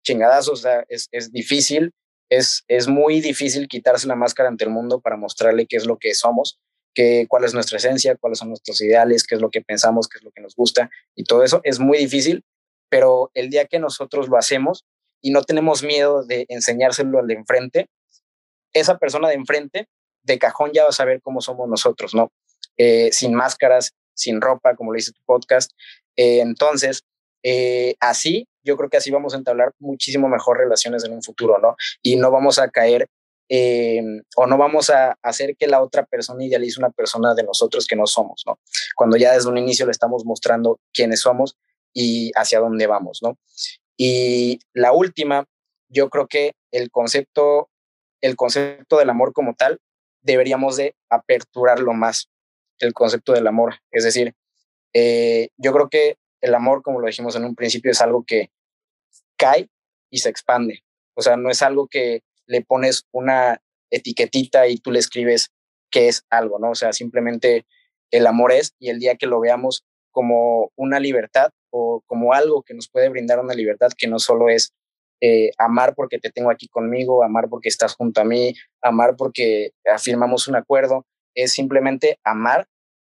chingadazos, 0.06 0.60
o 0.60 0.62
sea, 0.62 0.86
es, 0.88 1.08
es 1.12 1.30
difícil, 1.32 1.92
es, 2.30 2.64
es 2.66 2.88
muy 2.88 3.20
difícil 3.20 3.68
quitarse 3.68 4.08
la 4.08 4.16
máscara 4.16 4.48
ante 4.48 4.64
el 4.64 4.70
mundo 4.70 5.02
para 5.02 5.18
mostrarle 5.18 5.66
qué 5.66 5.76
es 5.76 5.84
lo 5.84 5.98
que 5.98 6.14
somos, 6.14 6.58
qué, 6.94 7.26
cuál 7.28 7.44
es 7.44 7.52
nuestra 7.52 7.76
esencia, 7.76 8.16
cuáles 8.16 8.38
son 8.38 8.48
nuestros 8.48 8.80
ideales, 8.80 9.26
qué 9.26 9.34
es 9.34 9.42
lo 9.42 9.50
que 9.50 9.60
pensamos, 9.60 10.08
qué 10.08 10.16
es 10.16 10.24
lo 10.24 10.30
que 10.30 10.40
nos 10.40 10.56
gusta 10.56 10.88
y 11.14 11.24
todo 11.24 11.44
eso 11.44 11.60
es 11.62 11.78
muy 11.80 11.98
difícil, 11.98 12.42
pero 12.88 13.30
el 13.34 13.50
día 13.50 13.66
que 13.66 13.78
nosotros 13.78 14.30
lo 14.30 14.38
hacemos 14.38 14.86
y 15.20 15.30
no 15.30 15.42
tenemos 15.42 15.82
miedo 15.82 16.24
de 16.24 16.46
enseñárselo 16.48 17.18
al 17.18 17.26
de 17.26 17.34
enfrente, 17.34 17.90
esa 18.72 18.96
persona 18.96 19.28
de 19.28 19.34
enfrente 19.34 19.88
de 20.22 20.38
cajón 20.38 20.70
ya 20.72 20.84
va 20.84 20.88
a 20.88 20.92
saber 20.92 21.20
cómo 21.20 21.42
somos 21.42 21.68
nosotros, 21.68 22.14
¿no? 22.14 22.32
Eh, 22.76 23.10
sin 23.12 23.34
máscaras, 23.34 23.92
sin 24.14 24.40
ropa, 24.40 24.74
como 24.74 24.92
le 24.92 24.98
dice 24.98 25.12
tu 25.12 25.20
podcast. 25.24 25.72
Eh, 26.16 26.40
entonces, 26.40 27.04
eh, 27.42 27.94
así, 28.00 28.48
yo 28.62 28.76
creo 28.76 28.88
que 28.88 28.96
así 28.96 29.10
vamos 29.10 29.34
a 29.34 29.36
entablar 29.36 29.72
muchísimo 29.78 30.28
mejor 30.28 30.58
relaciones 30.58 31.04
en 31.04 31.12
un 31.12 31.22
futuro, 31.22 31.58
¿no? 31.58 31.76
Y 32.02 32.16
no 32.16 32.30
vamos 32.30 32.58
a 32.58 32.70
caer 32.70 33.08
eh, 33.50 34.02
o 34.36 34.46
no 34.46 34.56
vamos 34.56 34.88
a 34.88 35.18
hacer 35.22 35.54
que 35.56 35.66
la 35.66 35.82
otra 35.82 36.06
persona 36.06 36.44
idealice 36.44 36.80
una 36.80 36.90
persona 36.90 37.34
de 37.34 37.42
nosotros 37.42 37.86
que 37.86 37.96
no 37.96 38.06
somos, 38.06 38.42
¿no? 38.46 38.58
Cuando 38.96 39.16
ya 39.16 39.34
desde 39.34 39.50
un 39.50 39.58
inicio 39.58 39.84
le 39.84 39.92
estamos 39.92 40.24
mostrando 40.24 40.80
quiénes 40.92 41.20
somos 41.20 41.56
y 41.92 42.32
hacia 42.36 42.60
dónde 42.60 42.86
vamos, 42.86 43.20
¿no? 43.22 43.38
Y 43.96 44.58
la 44.72 44.92
última, 44.92 45.44
yo 45.88 46.08
creo 46.08 46.26
que 46.26 46.52
el 46.72 46.90
concepto, 46.90 47.68
el 48.22 48.36
concepto 48.36 48.98
del 48.98 49.10
amor 49.10 49.32
como 49.32 49.54
tal, 49.54 49.78
deberíamos 50.22 50.76
de 50.76 50.94
aperturarlo 51.10 51.92
más, 51.92 52.30
el 52.78 52.92
concepto 52.92 53.32
del 53.32 53.46
amor. 53.46 53.76
Es 53.90 54.04
decir, 54.04 54.34
eh, 54.92 55.48
yo 55.56 55.72
creo 55.72 55.88
que 55.88 56.16
el 56.40 56.54
amor, 56.54 56.82
como 56.82 57.00
lo 57.00 57.06
dijimos 57.06 57.36
en 57.36 57.44
un 57.44 57.54
principio, 57.54 57.90
es 57.90 58.00
algo 58.00 58.24
que 58.26 58.50
cae 59.36 59.68
y 60.10 60.18
se 60.18 60.28
expande. 60.28 60.80
O 61.14 61.22
sea, 61.22 61.36
no 61.36 61.50
es 61.50 61.62
algo 61.62 61.88
que 61.88 62.22
le 62.46 62.62
pones 62.62 63.04
una 63.12 63.60
etiquetita 63.90 64.66
y 64.68 64.76
tú 64.76 64.90
le 64.90 64.98
escribes 64.98 65.50
qué 65.90 66.08
es 66.08 66.24
algo, 66.30 66.58
¿no? 66.58 66.70
O 66.70 66.74
sea, 66.74 66.92
simplemente 66.92 67.64
el 68.10 68.26
amor 68.26 68.52
es 68.52 68.74
y 68.78 68.90
el 68.90 68.98
día 68.98 69.16
que 69.16 69.26
lo 69.26 69.40
veamos 69.40 69.84
como 70.10 70.70
una 70.76 71.00
libertad 71.00 71.50
o 71.70 72.02
como 72.06 72.32
algo 72.32 72.62
que 72.62 72.74
nos 72.74 72.88
puede 72.88 73.08
brindar 73.08 73.40
una 73.40 73.54
libertad 73.54 73.90
que 73.96 74.06
no 74.06 74.18
solo 74.18 74.48
es 74.48 74.72
eh, 75.20 75.50
amar 75.58 75.94
porque 75.94 76.18
te 76.18 76.30
tengo 76.30 76.50
aquí 76.50 76.68
conmigo, 76.68 77.24
amar 77.24 77.48
porque 77.48 77.68
estás 77.68 77.94
junto 77.94 78.20
a 78.20 78.24
mí, 78.24 78.54
amar 78.82 79.16
porque 79.16 79.72
afirmamos 79.92 80.48
un 80.48 80.56
acuerdo, 80.56 81.06
es 81.34 81.52
simplemente 81.52 82.18
amar, 82.24 82.66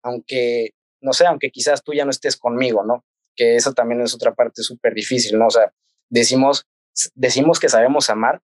aunque, 0.04 0.72
no 1.02 1.14
sé, 1.14 1.26
aunque 1.26 1.52
quizás 1.52 1.84
tú 1.84 1.94
ya 1.94 2.06
no 2.06 2.12
estés 2.12 2.38
conmigo, 2.38 2.84
¿no? 2.84 3.04
que 3.36 3.56
eso 3.56 3.74
también 3.74 4.02
es 4.02 4.16
otra 4.16 4.34
parte 4.34 4.64
súper 4.64 4.94
difícil, 4.94 5.38
¿no? 5.38 5.48
O 5.48 5.52
sea, 5.52 5.72
decimos, 6.10 6.66
decimos 7.14 7.60
que 7.60 7.70
sabemos 7.70 8.10
amar, 8.10 8.42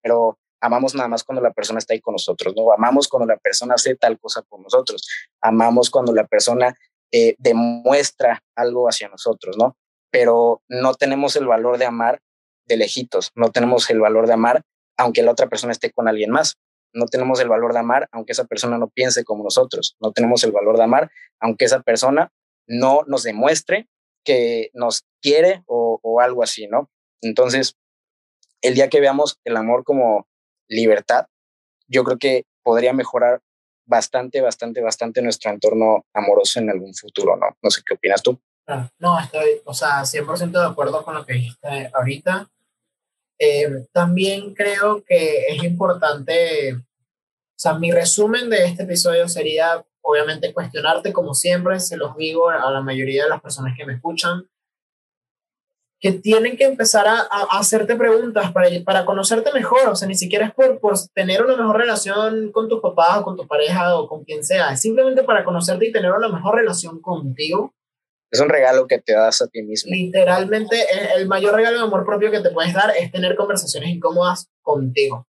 pero 0.00 0.38
amamos 0.60 0.94
nada 0.94 1.08
más 1.08 1.24
cuando 1.24 1.42
la 1.42 1.52
persona 1.52 1.78
está 1.78 1.94
ahí 1.94 2.00
con 2.00 2.12
nosotros, 2.12 2.54
¿no? 2.56 2.72
Amamos 2.72 3.08
cuando 3.08 3.26
la 3.26 3.36
persona 3.36 3.74
hace 3.74 3.94
tal 3.94 4.18
cosa 4.18 4.42
por 4.42 4.60
nosotros, 4.60 5.06
amamos 5.40 5.90
cuando 5.90 6.12
la 6.12 6.26
persona 6.26 6.74
eh, 7.12 7.34
demuestra 7.38 8.42
algo 8.56 8.88
hacia 8.88 9.08
nosotros, 9.08 9.56
¿no? 9.58 9.76
Pero 10.10 10.62
no 10.68 10.94
tenemos 10.94 11.36
el 11.36 11.46
valor 11.46 11.78
de 11.78 11.86
amar 11.86 12.20
de 12.66 12.76
lejitos, 12.76 13.32
no 13.34 13.50
tenemos 13.50 13.88
el 13.90 14.00
valor 14.00 14.26
de 14.26 14.34
amar 14.34 14.62
aunque 14.98 15.22
la 15.22 15.32
otra 15.32 15.48
persona 15.48 15.72
esté 15.72 15.90
con 15.90 16.06
alguien 16.06 16.30
más, 16.30 16.58
no 16.92 17.06
tenemos 17.06 17.40
el 17.40 17.48
valor 17.48 17.72
de 17.72 17.78
amar 17.80 18.08
aunque 18.12 18.32
esa 18.32 18.44
persona 18.44 18.78
no 18.78 18.88
piense 18.88 19.24
como 19.24 19.44
nosotros, 19.44 19.96
no 20.00 20.12
tenemos 20.12 20.44
el 20.44 20.52
valor 20.52 20.76
de 20.76 20.84
amar 20.84 21.10
aunque 21.40 21.64
esa 21.64 21.80
persona 21.82 22.32
no 22.66 23.02
nos 23.06 23.22
demuestre 23.22 23.88
que 24.24 24.70
nos 24.72 25.04
quiere 25.20 25.62
o, 25.66 26.20
algo 26.20 26.42
así, 26.42 26.68
¿no? 26.68 26.90
Entonces, 27.20 27.76
el 28.60 28.74
día 28.74 28.88
que 28.88 29.00
veamos 29.00 29.38
el 29.44 29.56
amor 29.56 29.84
como 29.84 30.28
libertad, 30.68 31.26
yo 31.88 32.04
creo 32.04 32.18
que 32.18 32.44
podría 32.62 32.92
mejorar 32.92 33.40
bastante, 33.84 34.40
bastante, 34.40 34.80
bastante 34.80 35.22
nuestro 35.22 35.50
entorno 35.50 36.06
amoroso 36.14 36.60
en 36.60 36.70
algún 36.70 36.94
futuro, 36.94 37.36
¿no? 37.36 37.46
No 37.60 37.70
sé 37.70 37.82
qué 37.84 37.94
opinas 37.94 38.22
tú. 38.22 38.40
Ah, 38.68 38.88
no, 38.98 39.18
estoy, 39.18 39.60
o 39.64 39.74
sea, 39.74 40.02
100% 40.02 40.50
de 40.50 40.66
acuerdo 40.66 41.04
con 41.04 41.14
lo 41.14 41.26
que 41.26 41.34
dijiste 41.34 41.90
ahorita. 41.92 42.48
Eh, 43.38 43.86
también 43.92 44.54
creo 44.54 45.02
que 45.04 45.46
es 45.48 45.62
importante, 45.64 46.74
o 46.74 46.82
sea, 47.56 47.74
mi 47.74 47.90
resumen 47.90 48.50
de 48.50 48.64
este 48.64 48.84
episodio 48.84 49.28
sería 49.28 49.84
obviamente 50.00 50.52
cuestionarte 50.52 51.12
como 51.12 51.34
siempre, 51.34 51.80
se 51.80 51.96
los 51.96 52.16
digo 52.16 52.50
a 52.50 52.70
la 52.70 52.80
mayoría 52.80 53.24
de 53.24 53.30
las 53.30 53.40
personas 53.40 53.74
que 53.76 53.86
me 53.86 53.94
escuchan, 53.94 54.46
que 56.02 56.10
tienen 56.10 56.56
que 56.56 56.64
empezar 56.64 57.06
a, 57.06 57.20
hacerte 57.52 57.94
preguntas 57.94 58.50
para, 58.50 58.68
para 58.84 59.04
conocerte 59.04 59.52
mejor, 59.52 59.88
o 59.88 59.94
sea, 59.94 60.08
ni 60.08 60.16
siquiera 60.16 60.46
es 60.46 60.52
por, 60.52 60.80
por 60.80 60.98
tener 61.14 61.44
una 61.44 61.56
mejor 61.56 61.76
relación 61.78 62.50
con 62.50 62.68
tus 62.68 62.80
papás 62.80 63.18
o 63.18 63.22
con 63.22 63.36
tu 63.36 63.46
pareja 63.46 63.96
o 63.96 64.08
con 64.08 64.24
quien 64.24 64.42
sea, 64.42 64.72
es 64.72 64.80
simplemente 64.80 65.22
para 65.22 65.44
conocerte 65.44 65.86
y 65.86 65.92
tener 65.92 66.10
una 66.10 66.28
mejor 66.28 66.56
relación 66.56 67.00
contigo. 67.00 67.72
Es 68.32 68.40
un 68.40 68.48
regalo 68.48 68.86
que 68.86 68.98
te 68.98 69.12
das 69.12 69.42
a 69.42 69.46
ti 69.46 69.62
mismo. 69.62 69.94
Literalmente, 69.94 70.86
el, 71.16 71.26
mayor 71.26 71.54
regalo 71.54 71.76
de 71.76 71.84
amor 71.84 72.06
propio 72.06 72.30
que 72.30 72.40
te 72.40 72.48
puedes 72.48 72.72
dar 72.72 72.90
es 72.96 73.12
tener 73.12 73.36
conversaciones 73.36 73.90
incómodas 73.90 74.48
contigo. 74.62 75.28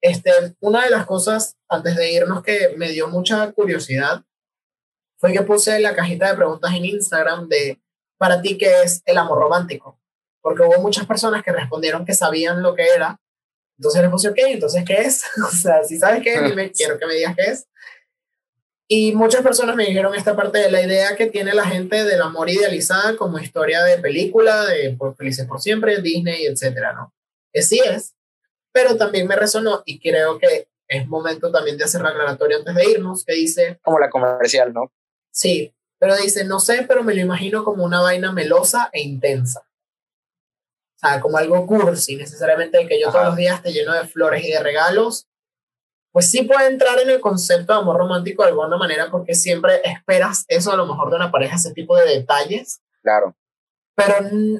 este, 0.00 0.30
una 0.60 0.84
de 0.84 0.90
las 0.90 1.06
cosas, 1.06 1.56
antes 1.68 1.96
de 1.96 2.12
irnos, 2.12 2.44
que 2.44 2.74
me 2.76 2.90
dio 2.90 3.08
mucha 3.08 3.50
curiosidad, 3.50 4.22
fue 5.18 5.32
que 5.32 5.42
puse 5.42 5.80
la 5.80 5.96
cajita 5.96 6.30
de 6.30 6.36
preguntas 6.36 6.72
en 6.72 6.84
Instagram 6.84 7.48
de 7.48 7.80
para 8.16 8.40
ti 8.40 8.56
qué 8.56 8.82
es 8.84 9.02
el 9.04 9.18
amor 9.18 9.40
romántico. 9.40 10.00
Porque 10.40 10.62
hubo 10.62 10.80
muchas 10.80 11.04
personas 11.04 11.42
que 11.42 11.50
respondieron 11.50 12.04
que 12.04 12.14
sabían 12.14 12.62
lo 12.62 12.76
que 12.76 12.86
era. 12.94 13.20
Entonces 13.76 14.02
les 14.02 14.10
puse, 14.10 14.28
ok, 14.28 14.38
entonces 14.38 14.84
¿qué 14.86 15.00
es? 15.00 15.24
o 15.44 15.50
sea, 15.50 15.82
si 15.82 15.98
sabes 15.98 16.22
qué 16.22 16.34
es, 16.34 16.44
dime, 16.44 16.70
quiero 16.76 16.96
que 16.96 17.06
me 17.06 17.14
digas 17.14 17.34
qué 17.34 17.42
es. 17.42 17.66
Y 18.86 19.12
muchas 19.14 19.42
personas 19.42 19.76
me 19.76 19.86
dijeron 19.86 20.14
esta 20.14 20.36
parte 20.36 20.58
de 20.58 20.70
la 20.70 20.82
idea 20.82 21.16
que 21.16 21.26
tiene 21.26 21.54
la 21.54 21.64
gente 21.64 22.04
del 22.04 22.20
amor 22.20 22.50
idealizada 22.50 23.16
como 23.16 23.38
historia 23.38 23.82
de 23.82 23.98
película, 23.98 24.66
de 24.66 24.94
por 24.96 25.16
Felices 25.16 25.46
por 25.46 25.60
Siempre, 25.60 26.02
Disney, 26.02 26.44
etcétera, 26.44 26.92
¿no? 26.92 27.14
Que 27.52 27.62
sí 27.62 27.80
es, 27.84 28.14
pero 28.72 28.96
también 28.96 29.26
me 29.26 29.36
resonó 29.36 29.82
y 29.86 30.00
creo 30.00 30.38
que 30.38 30.68
es 30.88 31.06
momento 31.06 31.50
también 31.50 31.78
de 31.78 31.84
hacer 31.84 32.02
la 32.02 32.10
aclaratoria 32.10 32.58
antes 32.58 32.74
de 32.74 32.90
irnos, 32.90 33.24
que 33.24 33.32
dice... 33.34 33.78
Como 33.82 33.98
la 33.98 34.10
comercial, 34.10 34.72
¿no? 34.74 34.92
Sí, 35.30 35.74
pero 35.98 36.16
dice, 36.16 36.44
no 36.44 36.60
sé, 36.60 36.84
pero 36.86 37.02
me 37.02 37.14
lo 37.14 37.22
imagino 37.22 37.64
como 37.64 37.84
una 37.84 38.02
vaina 38.02 38.32
melosa 38.32 38.90
e 38.92 39.00
intensa. 39.00 39.60
O 39.60 40.98
sea, 40.98 41.20
como 41.20 41.38
algo 41.38 41.66
cursi, 41.66 42.16
necesariamente 42.16 42.86
que 42.86 43.00
yo 43.00 43.10
todos 43.10 43.24
los 43.26 43.36
días 43.36 43.56
esté 43.56 43.72
lleno 43.72 43.94
de 43.94 44.06
flores 44.06 44.44
y 44.44 44.50
de 44.50 44.60
regalos. 44.60 45.26
Pues 46.14 46.30
sí 46.30 46.42
puede 46.42 46.68
entrar 46.68 46.96
en 47.00 47.10
el 47.10 47.20
concepto 47.20 47.72
de 47.72 47.80
amor 47.80 47.96
romántico 47.96 48.44
de 48.44 48.50
alguna 48.50 48.76
manera 48.76 49.10
porque 49.10 49.34
siempre 49.34 49.80
esperas 49.82 50.44
eso 50.46 50.70
a 50.70 50.76
lo 50.76 50.86
mejor 50.86 51.10
de 51.10 51.16
una 51.16 51.32
pareja, 51.32 51.56
ese 51.56 51.74
tipo 51.74 51.96
de 51.96 52.06
detalles. 52.06 52.80
Claro. 53.02 53.34
Pero 53.96 54.14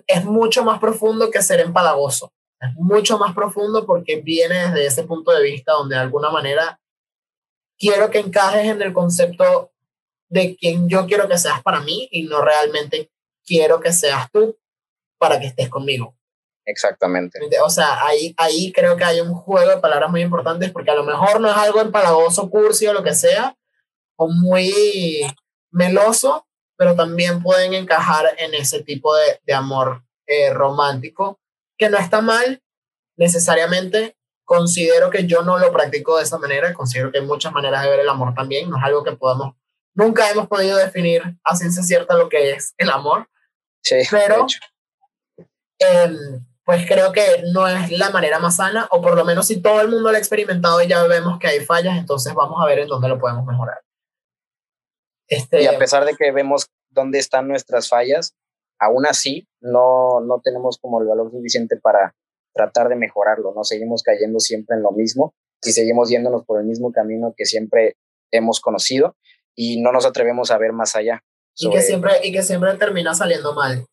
es 0.09 0.25
mucho 0.25 0.65
más 0.65 0.81
profundo 0.81 1.31
que 1.31 1.41
ser 1.43 1.61
empalagoso. 1.61 2.33
Es 2.61 2.75
mucho 2.75 3.21
más 3.21 3.37
profundo 3.37 3.87
porque 3.87 4.21
viene 4.21 4.65
desde 4.73 4.87
ese 4.87 5.05
punto 5.05 5.31
de 5.31 5.45
vista 5.45 5.75
donde 5.75 5.95
de 5.95 6.01
alguna 6.01 6.29
manera 6.29 6.81
quiero 7.79 8.11
que 8.11 8.19
encajes 8.19 8.65
en 8.65 8.83
el 8.83 8.93
concepto 8.93 9.71
de 10.29 10.57
quien 10.57 10.89
yo 10.89 11.07
quiero 11.07 11.29
que 11.29 11.39
seas 11.39 11.63
para 11.63 11.79
mí 11.79 12.09
y 12.11 12.25
no 12.25 12.43
realmente 12.43 13.13
quiero 13.47 13.79
que 13.79 13.93
seas 13.93 14.29
tú 14.33 14.59
para 15.19 15.39
que 15.39 15.47
estés 15.47 15.69
conmigo. 15.69 16.17
Exactamente. 16.67 17.39
O 17.63 17.71
sea, 17.71 18.07
ahí, 18.07 18.35
ahí 18.37 18.73
creo 18.73 18.97
que 18.97 19.05
hay 19.05 19.21
un 19.21 19.35
juego 19.35 19.71
de 19.71 19.79
palabras 19.79 20.11
muy 20.11 20.23
importantes 20.23 20.71
porque 20.71 20.91
a 20.91 20.95
lo 20.95 21.05
mejor 21.05 21.41
no 21.41 21.51
es 21.51 21.57
algo 21.57 21.81
empalagoso, 21.81 22.49
cursi 22.49 22.87
o 22.87 22.93
lo 22.93 23.03
que 23.03 23.15
sea, 23.15 23.57
o 24.17 24.29
muy 24.29 24.73
meloso, 25.71 26.47
pero 26.77 26.95
también 26.95 27.43
pueden 27.43 27.75
encajar 27.75 28.35
en 28.39 28.55
ese 28.55 28.83
tipo 28.83 29.15
de, 29.15 29.41
de 29.45 29.55
amor 29.55 30.05
eh, 30.27 30.53
romántico, 30.53 31.39
que 31.77 31.91
no 31.91 31.99
está 31.99 32.21
mal 32.21 32.63
necesariamente. 33.17 34.17
Considero 34.45 35.11
que 35.11 35.27
yo 35.27 35.43
no 35.43 35.59
lo 35.59 35.73
practico 35.73 36.17
de 36.17 36.25
esa 36.25 36.39
manera, 36.39 36.75
considero 36.75 37.11
que 37.11 37.19
hay 37.19 37.27
muchas 37.27 37.53
maneras 37.53 37.83
de 37.83 37.91
ver 37.91 38.01
el 38.01 38.09
amor 38.09 38.35
también, 38.35 38.69
no 38.69 38.77
es 38.77 38.85
algo 38.85 39.03
que 39.03 39.13
podamos 39.13 39.55
nunca 39.95 40.31
hemos 40.31 40.49
podido 40.49 40.77
definir 40.77 41.23
a 41.45 41.57
ciencia 41.57 41.83
cierta 41.83 42.15
lo 42.15 42.29
que 42.29 42.53
es 42.53 42.75
el 42.77 42.91
amor. 42.91 43.29
Sí, 43.83 43.97
pero 44.11 44.47
em, 45.79 46.45
pues 46.65 46.87
creo 46.87 47.13
que 47.13 47.43
no 47.53 47.69
es 47.69 47.91
la 47.91 48.11
manera 48.11 48.39
más 48.39 48.57
sana, 48.57 48.89
o 48.91 49.03
por 49.03 49.15
lo 49.17 49.25
menos 49.25 49.47
si 49.47 49.61
todo 49.61 49.81
el 49.81 49.89
mundo 49.89 50.11
lo 50.11 50.17
ha 50.17 50.19
experimentado 50.19 50.83
y 50.83 50.89
ya 50.89 51.03
vemos 51.05 51.39
que 51.39 51.47
hay 51.47 51.61
fallas, 51.61 51.99
entonces 51.99 52.35
vamos 52.35 52.57
a 52.61 52.67
ver 52.67 52.79
en 52.81 52.89
dónde 52.89 53.09
lo 53.09 53.19
podemos 53.19 53.45
mejorar. 53.45 53.83
Este, 55.29 55.63
y 55.63 55.67
a 55.67 55.79
pesar 55.79 56.05
de 56.05 56.15
que 56.17 56.33
vemos 56.33 56.69
dónde 56.91 57.19
están 57.19 57.49
nuestras 57.49 57.89
fallas, 57.89 58.35
aún 58.79 59.07
así 59.07 59.47
no, 59.61 60.21
no 60.21 60.41
tenemos 60.43 60.79
como 60.79 61.01
el 61.01 61.07
valor 61.07 61.31
suficiente 61.31 61.77
para 61.77 62.15
tratar 62.55 62.89
de 62.89 62.97
mejorarlo, 62.97 63.53
¿no? 63.55 63.65
Seguimos 63.65 64.03
cayendo 64.03 64.39
siempre 64.39 64.77
en 64.77 64.83
lo 64.83 64.93
mismo 64.93 65.35
y 65.63 65.73
seguimos 65.73 66.09
yéndonos 66.09 66.45
por 66.45 66.61
el 66.61 66.67
mismo 66.67 66.93
camino 66.93 67.35
que 67.37 67.47
siempre 67.47 67.97
hemos 68.31 68.61
conocido 68.61 69.17
y 69.55 69.81
no 69.81 69.93
nos 69.93 70.07
atrevemos 70.07 70.51
a 70.51 70.59
ver 70.59 70.73
más 70.73 70.97
allá. 70.97 71.23
Y 71.57 71.71
que, 71.71 71.83
siempre, 71.83 72.13
y 72.23 72.33
que 72.33 72.43
siempre 72.43 72.75
termina 72.75 73.15
saliendo 73.15 73.55
mal. 73.55 73.87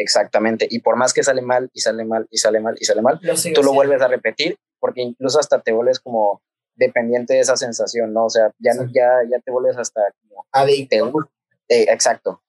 Exactamente. 0.00 0.66
Y 0.70 0.80
por 0.80 0.96
más 0.96 1.12
que 1.12 1.22
sale 1.22 1.42
mal 1.42 1.68
y 1.72 1.80
sale 1.80 2.04
mal 2.04 2.26
y 2.30 2.38
sale 2.38 2.60
mal 2.60 2.74
y 2.80 2.84
sale 2.84 3.02
mal, 3.02 3.20
tú 3.54 3.62
lo 3.62 3.74
vuelves 3.74 4.00
a 4.00 4.08
repetir 4.08 4.56
porque 4.78 5.02
incluso 5.02 5.38
hasta 5.38 5.60
te 5.60 5.72
vuelves 5.72 6.00
como 6.00 6.40
dependiente 6.74 7.34
de 7.34 7.40
esa 7.40 7.56
sensación, 7.56 8.14
¿no? 8.14 8.24
O 8.24 8.30
sea, 8.30 8.50
ya, 8.58 8.72
ya, 8.92 9.08
ya 9.30 9.38
te 9.44 9.50
vuelves 9.50 9.76
hasta 9.76 10.00
como 10.22 10.46
adicto. 10.52 11.28
Eh, 11.68 11.86
exacto, 11.88 12.42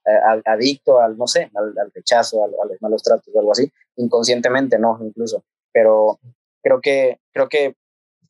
adicto 0.45 0.99
al, 0.99 1.15
no 1.15 1.28
sé, 1.28 1.52
al, 1.53 1.91
rechazo, 1.94 2.44
a, 2.44 2.48
los 2.48 2.82
malos 2.82 3.03
tratos 3.03 3.30
o 3.36 3.40
algo 3.40 3.52
así, 3.52 3.72
inconscientemente, 3.98 4.80
¿no? 4.80 4.98
Incluso. 5.02 5.44
Pero 5.72 6.19
creo 6.64 6.80
que, 6.82 7.19
creo 7.34 7.49
que 7.49 7.76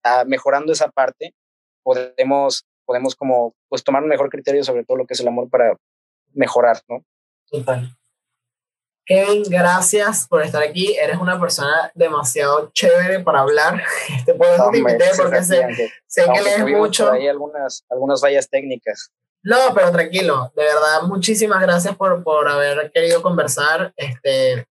ah, 0.04 0.24
mejorando 0.26 0.74
esa 0.74 0.90
parte 0.90 1.34
podemos 1.84 2.66
podemos 2.86 3.16
como 3.16 3.54
pues 3.70 3.84
tomar 3.84 4.04
un 4.04 4.10
mejor 4.10 4.30
criterio 4.30 4.64
sobre 4.64 4.84
todo 4.84 4.98
lo 4.98 5.06
que 5.06 5.14
es 5.14 5.20
el 5.22 5.28
amor 5.28 5.50
para 5.50 5.78
mejorar, 6.34 6.82
¿no? 6.90 7.06
Total. 7.50 7.96
Kevin, 9.12 9.44
gracias 9.50 10.26
por 10.26 10.42
estar 10.42 10.64
aquí. 10.64 10.96
Eres 10.96 11.18
una 11.18 11.38
persona 11.38 11.92
demasiado 11.94 12.72
chévere 12.74 13.20
para 13.20 13.42
hablar. 13.42 13.84
Este 14.16 14.34
puedo 14.34 14.72
porque 15.18 15.44
sé, 15.44 15.92
sé 16.08 16.26
que 16.34 16.42
lees 16.42 16.66
mucho. 16.66 17.12
Hay 17.12 17.28
algunas, 17.28 17.84
algunas 17.90 18.22
fallas 18.22 18.50
técnicas. 18.50 19.12
No, 19.44 19.58
pero 19.76 19.92
tranquilo. 19.92 20.54
De 20.56 20.64
verdad, 20.64 21.02
muchísimas 21.04 21.62
gracias 21.62 21.94
por, 21.98 22.24
por 22.24 22.48
haber 22.48 22.90
querido 22.94 23.22
conversar. 23.22 23.92
Este, 23.98 24.66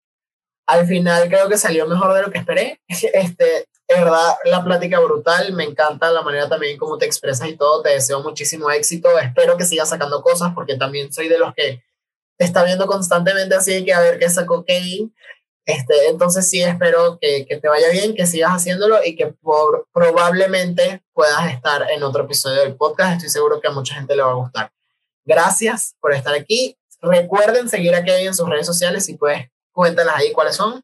al 0.66 0.86
final 0.86 1.28
creo 1.28 1.48
que 1.48 1.56
salió 1.56 1.86
mejor 1.86 2.12
de 2.12 2.22
lo 2.22 2.30
que 2.30 2.38
esperé. 2.38 2.80
Este, 2.88 3.66
es 3.88 3.98
verdad, 3.98 4.34
la 4.44 4.62
plática 4.64 4.98
brutal, 4.98 5.54
me 5.54 5.64
encanta 5.64 6.10
la 6.10 6.20
manera 6.20 6.48
también 6.48 6.76
como 6.76 6.98
te 6.98 7.06
expresas 7.06 7.48
y 7.48 7.56
todo, 7.56 7.82
te 7.82 7.90
deseo 7.90 8.20
muchísimo 8.20 8.68
éxito, 8.68 9.16
espero 9.16 9.56
que 9.56 9.64
sigas 9.64 9.88
sacando 9.88 10.22
cosas 10.22 10.52
porque 10.56 10.76
también 10.76 11.12
soy 11.12 11.28
de 11.28 11.38
los 11.38 11.54
que 11.54 11.84
está 12.38 12.64
viendo 12.64 12.86
constantemente 12.86 13.54
así 13.54 13.84
que 13.84 13.92
a 13.92 14.00
ver 14.00 14.18
qué 14.18 14.28
sacó 14.28 14.64
Kevin. 14.64 15.14
Este, 15.64 16.08
entonces 16.08 16.48
sí 16.48 16.62
espero 16.62 17.18
que, 17.20 17.44
que, 17.44 17.56
te 17.56 17.68
vaya 17.68 17.88
bien, 17.90 18.14
que 18.14 18.26
sigas 18.26 18.52
haciéndolo 18.52 19.04
y 19.04 19.16
que 19.16 19.26
por, 19.26 19.88
probablemente 19.92 21.02
puedas 21.12 21.52
estar 21.52 21.90
en 21.90 22.04
otro 22.04 22.24
episodio 22.24 22.60
del 22.60 22.76
podcast. 22.76 23.14
Estoy 23.14 23.30
seguro 23.30 23.60
que 23.60 23.66
a 23.66 23.72
mucha 23.72 23.96
gente 23.96 24.14
le 24.14 24.22
va 24.22 24.30
a 24.30 24.34
gustar. 24.34 24.72
Gracias 25.24 25.96
por 26.00 26.12
estar 26.12 26.34
aquí. 26.34 26.78
Recuerden 27.02 27.68
seguir 27.68 27.94
a 27.96 28.04
Kevin 28.04 28.28
en 28.28 28.34
sus 28.34 28.48
redes 28.48 28.66
sociales 28.66 29.08
y 29.08 29.16
pues 29.16 29.48
cuéntalas 29.72 30.16
ahí 30.16 30.32
cuáles 30.32 30.54
son. 30.54 30.82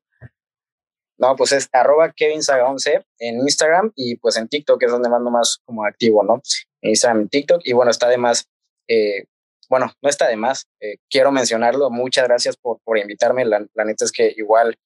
No, 1.16 1.36
pues 1.36 1.52
es 1.52 1.68
arroba 1.72 2.12
Kevin 2.12 2.42
Saga 2.42 2.68
11 2.68 3.06
en 3.20 3.36
Instagram 3.42 3.92
y 3.94 4.16
pues 4.16 4.36
en 4.36 4.48
TikTok 4.48 4.80
que 4.80 4.86
es 4.86 4.92
donde 4.92 5.08
mando 5.08 5.30
más 5.30 5.58
como 5.64 5.86
activo, 5.86 6.24
¿no? 6.24 6.42
En 6.80 6.90
Instagram 6.90 7.22
y 7.22 7.28
TikTok. 7.28 7.60
Y 7.64 7.72
bueno, 7.72 7.92
está 7.92 8.08
de 8.08 8.18
más, 8.18 8.48
eh, 8.88 9.26
bueno, 9.72 9.90
no 10.02 10.10
está 10.10 10.28
de 10.28 10.36
más, 10.36 10.68
eh, 10.80 10.96
quiero 11.08 11.32
mencionarlo. 11.32 11.88
Muchas 11.88 12.28
gracias 12.28 12.58
por, 12.58 12.80
por 12.84 12.98
invitarme. 12.98 13.46
La, 13.46 13.66
neta 13.86 14.04
es 14.04 14.12
que 14.12 14.30
igual 14.36 14.76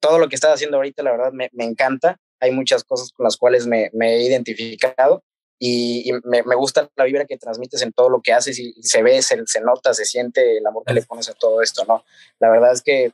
todo 0.00 0.20
lo 0.20 0.28
que 0.28 0.36
estás 0.36 0.54
haciendo 0.54 0.76
ahorita, 0.76 1.02
la 1.02 1.10
verdad, 1.10 1.32
me, 1.32 1.48
me 1.50 1.64
encanta. 1.64 2.20
Hay 2.38 2.52
muchas 2.52 2.84
cosas 2.84 3.10
con 3.10 3.24
las 3.24 3.36
cuales 3.36 3.66
me, 3.66 3.90
me 3.92 4.14
he 4.14 4.22
identificado 4.22 5.24
y, 5.58 6.12
me, 6.22 6.44
me, 6.44 6.54
gusta 6.54 6.88
la 6.94 7.02
vibra 7.02 7.24
que 7.24 7.36
transmites 7.36 7.82
en 7.82 7.92
todo 7.92 8.10
lo 8.10 8.20
que 8.20 8.32
haces 8.32 8.60
y, 8.60 8.80
se 8.80 9.02
ve, 9.02 9.22
se, 9.22 9.44
se, 9.44 9.60
nota, 9.60 9.92
se 9.92 10.04
siente 10.04 10.58
el 10.58 10.64
amor 10.64 10.84
que 10.86 10.94
le 10.94 11.02
pones 11.02 11.28
a 11.28 11.34
todo 11.34 11.60
esto, 11.60 11.84
¿no? 11.88 12.04
La 12.38 12.48
verdad 12.48 12.72
es 12.72 12.82
que 12.82 13.10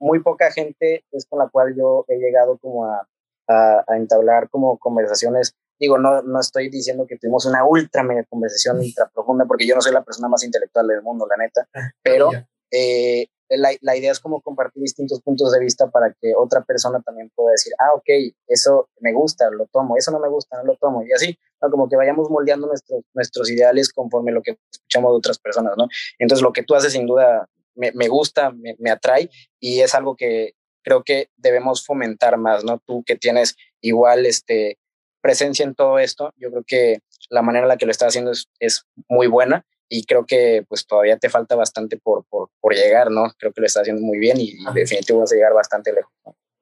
muy 0.00 0.18
poca 0.18 0.50
gente 0.50 1.04
es 1.12 1.26
con 1.26 1.38
la 1.38 1.48
cual 1.48 1.76
yo 1.76 2.04
he 2.08 2.16
llegado 2.16 2.58
como 2.58 2.86
a, 2.86 3.06
a, 3.46 3.84
entablar 3.96 4.50
como 4.50 4.78
conversaciones. 4.78 5.54
Digo, 5.78 5.98
no, 5.98 6.22
no 6.22 6.40
estoy 6.40 6.68
diciendo 6.68 7.06
que 7.06 7.16
tuvimos 7.16 7.46
una 7.46 7.64
ultra 7.64 8.02
mega 8.02 8.24
conversación 8.24 8.78
ultra 8.78 9.08
profunda, 9.12 9.44
porque 9.46 9.66
yo 9.66 9.74
no 9.74 9.80
soy 9.80 9.92
la 9.92 10.02
persona 10.02 10.28
más 10.28 10.44
intelectual 10.44 10.86
del 10.86 11.02
mundo, 11.02 11.26
la 11.28 11.36
neta, 11.36 11.68
ah, 11.74 11.90
pero 12.02 12.30
eh, 12.70 13.26
la, 13.48 13.70
la, 13.80 13.96
idea 13.96 14.12
es 14.12 14.20
como 14.20 14.40
compartir 14.42 14.82
distintos 14.82 15.22
puntos 15.22 15.52
de 15.52 15.60
vista 15.60 15.88
para 15.90 16.12
que 16.20 16.34
otra 16.36 16.62
persona 16.62 17.00
también 17.00 17.30
pueda 17.34 17.52
decir, 17.52 17.72
ah, 17.78 17.94
ok, 17.94 18.34
eso 18.46 18.90
me 19.00 19.12
gusta, 19.12 19.50
lo 19.50 19.66
tomo, 19.66 19.96
eso 19.96 20.10
no 20.10 20.18
me 20.20 20.28
gusta, 20.28 20.58
no 20.58 20.64
lo 20.64 20.76
tomo, 20.76 21.02
y 21.02 21.12
así, 21.12 21.38
¿no? 21.62 21.70
como 21.70 21.88
que 21.88 21.96
vayamos 21.96 22.28
moldeando 22.30 22.66
nuestros, 22.66 23.04
nuestros 23.14 23.50
ideales 23.50 23.92
conforme 23.92 24.32
lo 24.32 24.42
que 24.42 24.58
escuchamos 24.70 25.12
de 25.12 25.16
otras 25.16 25.38
personas, 25.38 25.74
¿no? 25.78 25.88
Entonces, 26.18 26.42
lo 26.42 26.52
que 26.52 26.62
tú 26.62 26.74
haces 26.74 26.92
sin 26.92 27.06
duda 27.06 27.48
me, 27.74 27.92
me 27.92 28.08
gusta, 28.08 28.50
me, 28.50 28.76
me, 28.78 28.90
atrae 28.90 29.30
y 29.60 29.80
es 29.80 29.94
algo 29.94 30.16
que 30.16 30.54
creo 30.82 31.02
que 31.04 31.30
debemos 31.36 31.86
fomentar 31.86 32.36
más, 32.36 32.64
¿no? 32.64 32.80
Tú 32.86 33.02
que 33.04 33.16
tienes 33.16 33.56
igual 33.80 34.26
este, 34.26 34.78
presencia 35.20 35.64
en 35.64 35.74
todo 35.74 35.98
esto, 35.98 36.32
yo 36.36 36.50
creo 36.50 36.64
que 36.66 37.00
la 37.30 37.42
manera 37.42 37.64
en 37.64 37.68
la 37.68 37.76
que 37.76 37.86
lo 37.86 37.92
estás 37.92 38.08
haciendo 38.08 38.32
es, 38.32 38.48
es 38.58 38.84
muy 39.08 39.26
buena 39.26 39.64
y 39.88 40.04
creo 40.04 40.26
que 40.26 40.64
pues 40.68 40.86
todavía 40.86 41.16
te 41.16 41.30
falta 41.30 41.56
bastante 41.56 41.96
por, 41.96 42.24
por, 42.26 42.50
por 42.60 42.74
llegar, 42.74 43.10
¿no? 43.10 43.32
Creo 43.38 43.52
que 43.52 43.60
lo 43.60 43.66
estás 43.66 43.82
haciendo 43.82 44.02
muy 44.02 44.18
bien 44.18 44.38
y, 44.38 44.52
definitivamente 44.74 45.12
vas 45.14 45.32
a 45.32 45.34
llegar 45.34 45.54
bastante 45.54 45.92
lejos. 45.92 46.12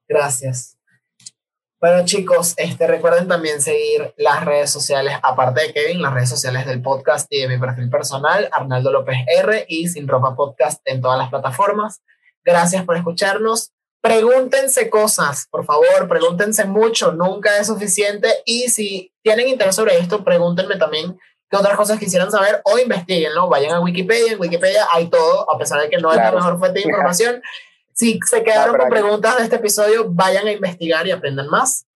Gracias. 0.08 0.78
Bueno 1.78 2.04
chicos, 2.06 2.54
este, 2.56 2.86
recuerden 2.86 3.28
también 3.28 3.60
seguir 3.60 4.14
las 4.16 4.44
redes 4.44 4.70
sociales, 4.70 5.14
aparte 5.22 5.62
de 5.62 5.72
Kevin, 5.74 6.00
las 6.00 6.14
redes 6.14 6.30
sociales 6.30 6.66
del 6.66 6.80
podcast 6.80 7.26
y 7.30 7.42
de 7.42 7.48
mi 7.48 7.58
perfil 7.58 7.90
personal, 7.90 8.48
Arnaldo 8.50 8.90
López 8.90 9.18
R 9.26 9.66
y 9.68 9.88
Sin 9.88 10.08
Ropa 10.08 10.34
Podcast 10.34 10.80
en 10.86 11.02
todas 11.02 11.18
las 11.18 11.28
plataformas. 11.28 12.02
Gracias 12.44 12.84
por 12.84 12.96
escucharnos. 12.96 13.72
Pregúntense 14.06 14.88
cosas, 14.88 15.46
por 15.50 15.64
favor, 15.64 16.08
pregúntense 16.08 16.64
mucho, 16.64 17.12
nunca 17.12 17.58
es 17.58 17.66
suficiente. 17.66 18.28
Y 18.44 18.68
si 18.68 19.12
tienen 19.22 19.48
interés 19.48 19.74
sobre 19.74 19.98
esto, 19.98 20.24
pregúntenme 20.24 20.76
también 20.76 21.18
qué 21.50 21.56
otras 21.56 21.76
cosas 21.76 21.98
quisieran 21.98 22.30
saber 22.30 22.60
o 22.64 22.78
investiguen, 22.78 23.34
¿no? 23.34 23.48
Vayan 23.48 23.72
a 23.72 23.80
Wikipedia, 23.80 24.32
en 24.32 24.40
Wikipedia 24.40 24.86
hay 24.92 25.08
todo, 25.08 25.50
a 25.50 25.58
pesar 25.58 25.80
de 25.80 25.88
que 25.88 25.98
no 25.98 26.10
es 26.10 26.16
la 26.16 26.32
mejor 26.32 26.58
fuente 26.58 26.80
de 26.80 26.86
información. 26.86 27.42
Si 27.94 28.18
se 28.28 28.42
quedaron 28.42 28.76
con 28.76 28.88
preguntas 28.88 29.38
de 29.38 29.44
este 29.44 29.56
episodio, 29.56 30.06
vayan 30.10 30.46
a 30.46 30.52
investigar 30.52 31.06
y 31.06 31.12
aprendan 31.12 31.48
más. 31.48 31.86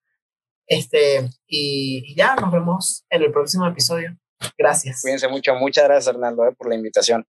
Este, 0.67 1.29
y, 1.47 2.15
ya, 2.15 2.37
nos 2.37 2.53
vemos 2.53 3.05
en 3.11 3.23
el 3.23 3.33
próximo 3.33 3.67
episodio. 3.67 4.17
Gracias. 4.57 5.03
Cuídense 5.03 5.29
mucho. 5.29 5.55
Muchas 5.55 5.85
gracias, 5.85 6.15
Hernando, 6.15 6.47
eh, 6.47 6.53
por 6.57 6.69
la 6.69 6.77
invitación. 6.77 7.27